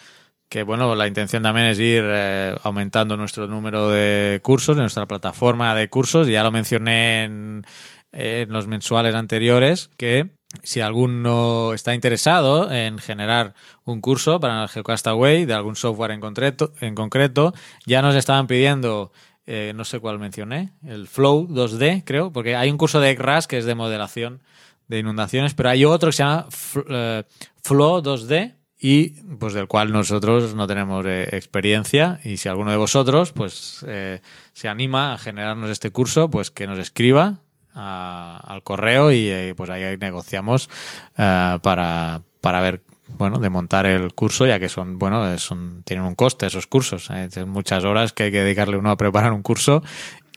que 0.48 0.62
bueno, 0.62 0.94
la 0.94 1.06
intención 1.06 1.42
también 1.42 1.66
es 1.66 1.78
ir 1.78 2.04
eh, 2.06 2.54
aumentando 2.62 3.16
nuestro 3.16 3.46
número 3.46 3.88
de 3.90 4.40
cursos, 4.42 4.76
nuestra 4.76 5.06
plataforma 5.06 5.74
de 5.74 5.88
cursos. 5.88 6.28
Ya 6.28 6.42
lo 6.42 6.52
mencioné 6.52 7.24
en, 7.24 7.66
en 8.12 8.52
los 8.52 8.66
mensuales 8.66 9.14
anteriores, 9.14 9.90
que 9.96 10.30
si 10.62 10.80
alguno 10.80 11.74
está 11.74 11.94
interesado 11.94 12.70
en 12.70 12.98
generar 12.98 13.54
un 13.84 14.00
curso 14.00 14.38
para 14.38 14.68
Geocastaway 14.68 15.44
de 15.44 15.54
algún 15.54 15.76
software 15.76 16.12
en 16.12 16.20
concreto, 16.20 16.72
en 16.80 16.94
concreto 16.94 17.52
ya 17.86 18.02
nos 18.02 18.14
estaban 18.14 18.46
pidiendo 18.46 19.12
eh, 19.46 19.72
no 19.74 19.84
sé 19.84 20.00
cuál 20.00 20.18
mencioné, 20.18 20.70
el 20.86 21.06
Flow 21.06 21.46
2D, 21.48 22.02
creo, 22.06 22.32
porque 22.32 22.56
hay 22.56 22.70
un 22.70 22.78
curso 22.78 22.98
de 23.00 23.10
ECRAS 23.10 23.46
que 23.46 23.58
es 23.58 23.66
de 23.66 23.74
modelación 23.74 24.42
de 24.88 25.00
inundaciones, 25.00 25.52
pero 25.52 25.68
hay 25.68 25.84
otro 25.84 26.08
que 26.08 26.12
se 26.14 26.22
llama 26.22 26.46
eh, 26.88 27.24
Flow 27.62 28.02
2D 28.02 28.54
y 28.86 29.10
pues 29.38 29.54
del 29.54 29.66
cual 29.66 29.92
nosotros 29.92 30.54
no 30.54 30.66
tenemos 30.66 31.06
eh, 31.06 31.26
experiencia 31.32 32.20
y 32.22 32.36
si 32.36 32.50
alguno 32.50 32.70
de 32.70 32.76
vosotros 32.76 33.32
pues 33.32 33.82
eh, 33.88 34.20
se 34.52 34.68
anima 34.68 35.14
a 35.14 35.18
generarnos 35.18 35.70
este 35.70 35.88
curso, 35.90 36.28
pues 36.28 36.50
que 36.50 36.66
nos 36.66 36.78
escriba 36.78 37.38
a- 37.74 38.38
al 38.46 38.62
correo 38.62 39.10
y 39.10 39.26
eh, 39.30 39.54
pues 39.56 39.70
ahí 39.70 39.96
negociamos 39.96 40.68
eh, 41.16 41.58
para, 41.62 42.20
para 42.42 42.60
ver 42.60 42.82
bueno, 43.08 43.38
de 43.38 43.48
montar 43.48 43.86
el 43.86 44.12
curso, 44.12 44.46
ya 44.46 44.58
que 44.60 44.68
son, 44.68 44.98
bueno, 44.98 45.38
son, 45.38 45.82
tienen 45.84 46.04
un 46.04 46.14
coste 46.14 46.44
esos 46.46 46.66
cursos. 46.66 47.08
eh, 47.10 47.28
muchas 47.46 47.84
horas 47.84 48.12
que 48.12 48.24
hay 48.24 48.32
que 48.32 48.42
dedicarle 48.42 48.76
uno 48.76 48.90
a 48.90 48.98
preparar 48.98 49.32
un 49.32 49.42
curso 49.42 49.82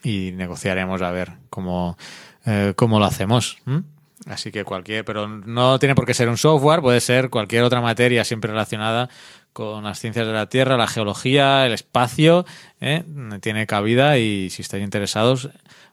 y 0.02 0.32
negociaremos 0.32 1.02
a 1.02 1.10
ver 1.10 1.32
cómo, 1.50 1.98
cómo 2.76 2.98
lo 2.98 3.04
hacemos. 3.04 3.58
¿m? 3.66 3.82
Así 4.28 4.52
que 4.52 4.62
cualquier, 4.64 5.06
pero 5.06 5.26
no 5.26 5.78
tiene 5.78 5.94
por 5.94 6.04
qué 6.04 6.12
ser 6.12 6.28
un 6.28 6.36
software, 6.36 6.82
puede 6.82 7.00
ser 7.00 7.30
cualquier 7.30 7.62
otra 7.62 7.80
materia 7.80 8.24
siempre 8.24 8.50
relacionada 8.50 9.08
con 9.54 9.84
las 9.84 9.98
ciencias 9.98 10.26
de 10.26 10.34
la 10.34 10.50
Tierra, 10.50 10.76
la 10.76 10.86
geología, 10.86 11.64
el 11.64 11.72
espacio, 11.72 12.44
¿eh? 12.80 13.04
tiene 13.40 13.66
cabida 13.66 14.18
y 14.18 14.50
si 14.50 14.60
estáis 14.60 14.84
interesados, 14.84 15.48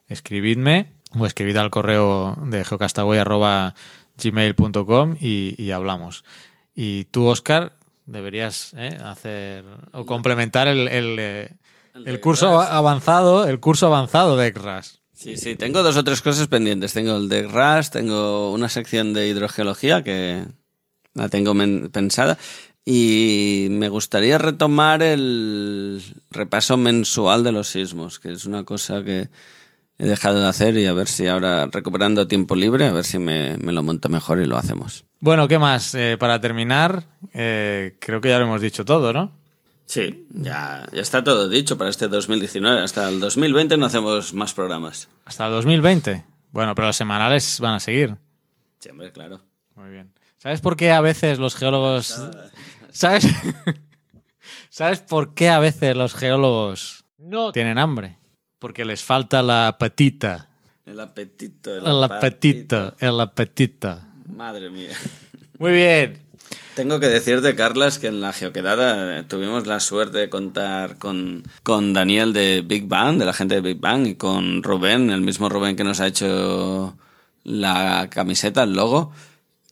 escribidme 0.07 0.91
o 1.17 1.25
escribid 1.25 1.55
al 1.55 1.69
correo 1.69 2.37
de 2.43 2.65
geocastaway.gmail.com 2.65 5.15
y, 5.21 5.55
y 5.57 5.71
hablamos. 5.71 6.25
Y 6.75 7.05
tú, 7.05 7.27
Oscar, 7.27 7.77
deberías 8.05 8.73
¿eh? 8.75 8.97
hacer 9.03 9.63
o 9.93 10.05
complementar 10.05 10.67
el, 10.67 10.89
el, 10.89 11.15
eh, 11.19 11.55
El 11.93 12.05
el 12.07 12.15
de 12.15 12.19
curso 12.19 12.59
avanzado, 12.59 13.47
el 13.47 13.61
curso 13.61 13.87
avanzado 13.87 14.35
de 14.35 14.47
ECRAS. 14.47 15.04
Sí, 15.15 15.37
sí, 15.37 15.55
tengo 15.55 15.81
dos 15.81 15.95
o 15.95 16.03
tres 16.03 16.21
cosas 16.21 16.47
pendientes. 16.47 16.93
Tengo 16.93 17.15
el 17.15 17.29
de 17.29 17.47
RAS, 17.47 17.89
tengo 17.89 18.51
una 18.51 18.69
sección 18.69 19.13
de 19.13 19.27
hidrogeología 19.27 20.03
que 20.03 20.43
la 21.13 21.29
tengo 21.29 21.53
pensada 21.91 22.37
y 22.83 23.67
me 23.71 23.89
gustaría 23.89 24.37
retomar 24.37 25.01
el 25.01 26.03
repaso 26.29 26.77
mensual 26.77 27.43
de 27.43 27.53
los 27.53 27.69
sismos, 27.69 28.19
que 28.19 28.33
es 28.33 28.45
una 28.45 28.63
cosa 28.63 29.03
que 29.03 29.29
he 29.97 30.05
dejado 30.05 30.41
de 30.41 30.47
hacer 30.47 30.77
y 30.77 30.85
a 30.85 30.93
ver 30.93 31.07
si 31.07 31.27
ahora 31.27 31.67
recuperando 31.71 32.27
tiempo 32.27 32.55
libre, 32.55 32.85
a 32.85 32.91
ver 32.91 33.05
si 33.05 33.17
me, 33.17 33.57
me 33.57 33.71
lo 33.71 33.81
monto 33.81 34.09
mejor 34.09 34.39
y 34.39 34.45
lo 34.45 34.57
hacemos. 34.57 35.05
Bueno, 35.21 35.47
¿qué 35.47 35.57
más? 35.57 35.95
Eh, 35.95 36.17
para 36.19 36.41
terminar, 36.41 37.03
eh, 37.33 37.95
creo 37.99 38.21
que 38.21 38.29
ya 38.29 38.37
lo 38.37 38.45
hemos 38.45 38.61
dicho 38.61 38.83
todo, 38.83 39.13
¿no? 39.13 39.31
Sí, 39.85 40.27
ya, 40.31 40.87
ya 40.91 41.01
está 41.01 41.23
todo 41.23 41.47
dicho 41.47 41.77
para 41.77 41.89
este 41.89 42.07
2019. 42.07 42.81
Hasta 42.81 43.07
el 43.09 43.19
2020 43.19 43.77
no 43.77 43.85
hacemos 43.85 44.33
más 44.33 44.53
programas. 44.53 45.09
Hasta 45.25 45.45
el 45.45 45.51
2020. 45.53 46.25
Bueno, 46.51 46.73
pero 46.73 46.87
los 46.87 46.95
semanales 46.95 47.59
van 47.59 47.75
a 47.75 47.79
seguir. 47.79 48.15
Sí, 48.79 48.89
hombre, 48.89 49.11
claro. 49.11 49.41
Muy 49.75 49.89
bien. 49.91 50.11
¿Sabes 50.37 50.61
por 50.61 50.75
qué 50.75 50.91
a 50.91 51.01
veces 51.01 51.39
los 51.39 51.55
geólogos... 51.55 52.21
¿Sabes? 52.91 53.27
¿Sabes 54.69 54.99
por 54.99 55.33
qué 55.33 55.49
a 55.49 55.59
veces 55.59 55.95
los 55.95 56.13
geólogos 56.13 57.05
No 57.17 57.51
tienen 57.51 57.77
hambre? 57.77 58.17
Porque 58.59 58.85
les 58.85 59.03
falta 59.03 59.41
la 59.41 59.67
apetita. 59.67 60.49
El 60.85 60.99
apetito. 60.99 61.77
El 61.77 62.03
apetito, 62.03 62.95
el 62.99 63.19
apetito. 63.19 63.99
Madre 64.27 64.69
mía. 64.69 64.91
Muy 65.57 65.71
bien. 65.71 66.24
Tengo 66.75 66.99
que 66.99 67.07
decirte, 67.07 67.55
Carlas, 67.55 67.99
que 67.99 68.07
en 68.07 68.19
la 68.19 68.33
geoquedada 68.33 69.19
eh, 69.19 69.23
tuvimos 69.23 69.65
la 69.65 69.79
suerte 69.79 70.17
de 70.17 70.29
contar 70.29 70.97
con, 70.97 71.43
con 71.63 71.93
Daniel 71.93 72.33
de 72.33 72.63
Big 72.65 72.85
Bang, 72.87 73.17
de 73.17 73.25
la 73.25 73.31
gente 73.33 73.55
de 73.55 73.61
Big 73.61 73.79
Bang, 73.79 74.05
y 74.07 74.15
con 74.15 74.61
Rubén, 74.61 75.09
el 75.09 75.21
mismo 75.21 75.47
Rubén 75.47 75.77
que 75.77 75.85
nos 75.85 76.01
ha 76.01 76.07
hecho 76.07 76.97
la 77.45 78.09
camiseta, 78.11 78.63
el 78.63 78.73
logo, 78.73 79.13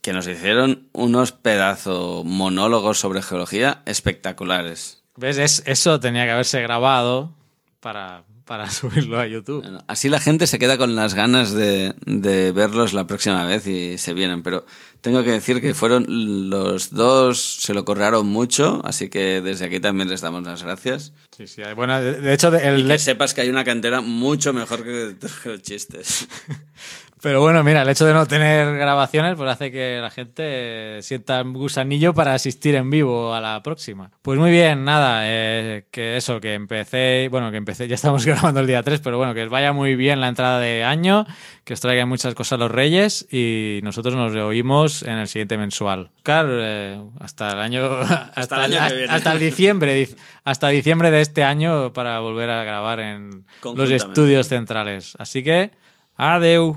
que 0.00 0.12
nos 0.14 0.26
hicieron 0.26 0.88
unos 0.92 1.32
pedazos 1.32 2.24
monólogos 2.24 2.98
sobre 2.98 3.20
geología 3.22 3.82
espectaculares. 3.84 5.02
¿Ves? 5.16 5.36
Es- 5.38 5.62
eso 5.66 6.00
tenía 6.00 6.24
que 6.24 6.30
haberse 6.32 6.60
grabado 6.62 7.32
para, 7.80 8.24
para 8.44 8.70
subirlo 8.70 9.18
a 9.18 9.26
YouTube. 9.26 9.62
Bueno, 9.62 9.84
Así 9.86 10.08
la 10.08 10.20
gente 10.20 10.46
se 10.46 10.58
queda 10.58 10.78
con 10.78 10.94
las 10.96 11.14
ganas 11.14 11.52
de, 11.52 11.94
de 12.06 12.52
verlos 12.52 12.92
la 12.92 13.06
próxima 13.06 13.44
vez 13.44 13.66
y 13.66 13.98
se 13.98 14.14
vienen. 14.14 14.42
Pero 14.42 14.66
tengo 15.00 15.22
que 15.22 15.32
decir 15.32 15.60
que 15.60 15.74
fueron 15.74 16.06
los 16.50 16.90
dos, 16.90 17.58
se 17.60 17.74
lo 17.74 17.84
corraron 17.84 18.26
mucho, 18.26 18.80
así 18.84 19.08
que 19.08 19.40
desde 19.40 19.66
aquí 19.66 19.80
también 19.80 20.08
les 20.08 20.20
damos 20.20 20.44
las 20.44 20.62
gracias. 20.62 21.12
Sí, 21.36 21.46
sí. 21.46 21.62
Bueno, 21.76 22.00
de, 22.00 22.20
de 22.20 22.32
hecho, 22.32 22.54
el, 22.54 22.86
Que 22.86 22.98
sepas 22.98 23.34
que 23.34 23.42
hay 23.42 23.48
una 23.48 23.64
cantera 23.64 24.00
mucho 24.00 24.52
mejor 24.52 24.84
que 24.84 25.16
los 25.44 25.62
chistes. 25.62 26.28
Pero 27.24 27.40
bueno, 27.40 27.64
mira, 27.64 27.80
el 27.80 27.88
hecho 27.88 28.04
de 28.04 28.12
no 28.12 28.26
tener 28.26 28.76
grabaciones 28.76 29.34
pues 29.34 29.50
hace 29.50 29.72
que 29.72 29.98
la 29.98 30.10
gente 30.10 30.98
sienta 31.00 31.40
un 31.40 31.54
gusanillo 31.54 32.12
para 32.12 32.34
asistir 32.34 32.74
en 32.74 32.90
vivo 32.90 33.32
a 33.32 33.40
la 33.40 33.62
próxima. 33.62 34.10
Pues 34.20 34.38
muy 34.38 34.50
bien, 34.50 34.84
nada, 34.84 35.22
eh, 35.24 35.86
que 35.90 36.18
eso, 36.18 36.38
que 36.38 36.52
empecé, 36.52 37.28
bueno, 37.30 37.50
que 37.50 37.56
empecé, 37.56 37.88
ya 37.88 37.94
estamos 37.94 38.26
grabando 38.26 38.60
el 38.60 38.66
día 38.66 38.82
3, 38.82 39.00
pero 39.00 39.16
bueno, 39.16 39.32
que 39.32 39.42
os 39.42 39.48
vaya 39.48 39.72
muy 39.72 39.96
bien 39.96 40.20
la 40.20 40.28
entrada 40.28 40.60
de 40.60 40.84
año, 40.84 41.24
que 41.64 41.72
os 41.72 41.80
traigan 41.80 42.10
muchas 42.10 42.34
cosas 42.34 42.58
los 42.58 42.70
reyes 42.70 43.26
y 43.32 43.80
nosotros 43.82 44.14
nos 44.14 44.34
oímos 44.36 45.02
en 45.02 45.14
el 45.16 45.26
siguiente 45.26 45.56
mensual. 45.56 46.10
Oscar, 46.18 46.46
eh, 46.50 47.00
hasta 47.20 47.52
el 47.52 47.58
año, 47.60 47.88
hasta, 48.34 48.66
el 48.66 48.74
año 48.74 48.86
que 48.88 48.94
viene. 48.96 49.12
hasta 49.14 49.32
el 49.32 49.38
diciembre, 49.38 50.06
dic- 50.06 50.16
hasta 50.44 50.68
diciembre 50.68 51.10
de 51.10 51.22
este 51.22 51.42
año 51.42 51.90
para 51.94 52.20
volver 52.20 52.50
a 52.50 52.64
grabar 52.64 53.00
en 53.00 53.46
los 53.74 53.90
estudios 53.90 54.46
centrales. 54.48 55.14
Así 55.18 55.42
que, 55.42 55.70
adeu. 56.18 56.76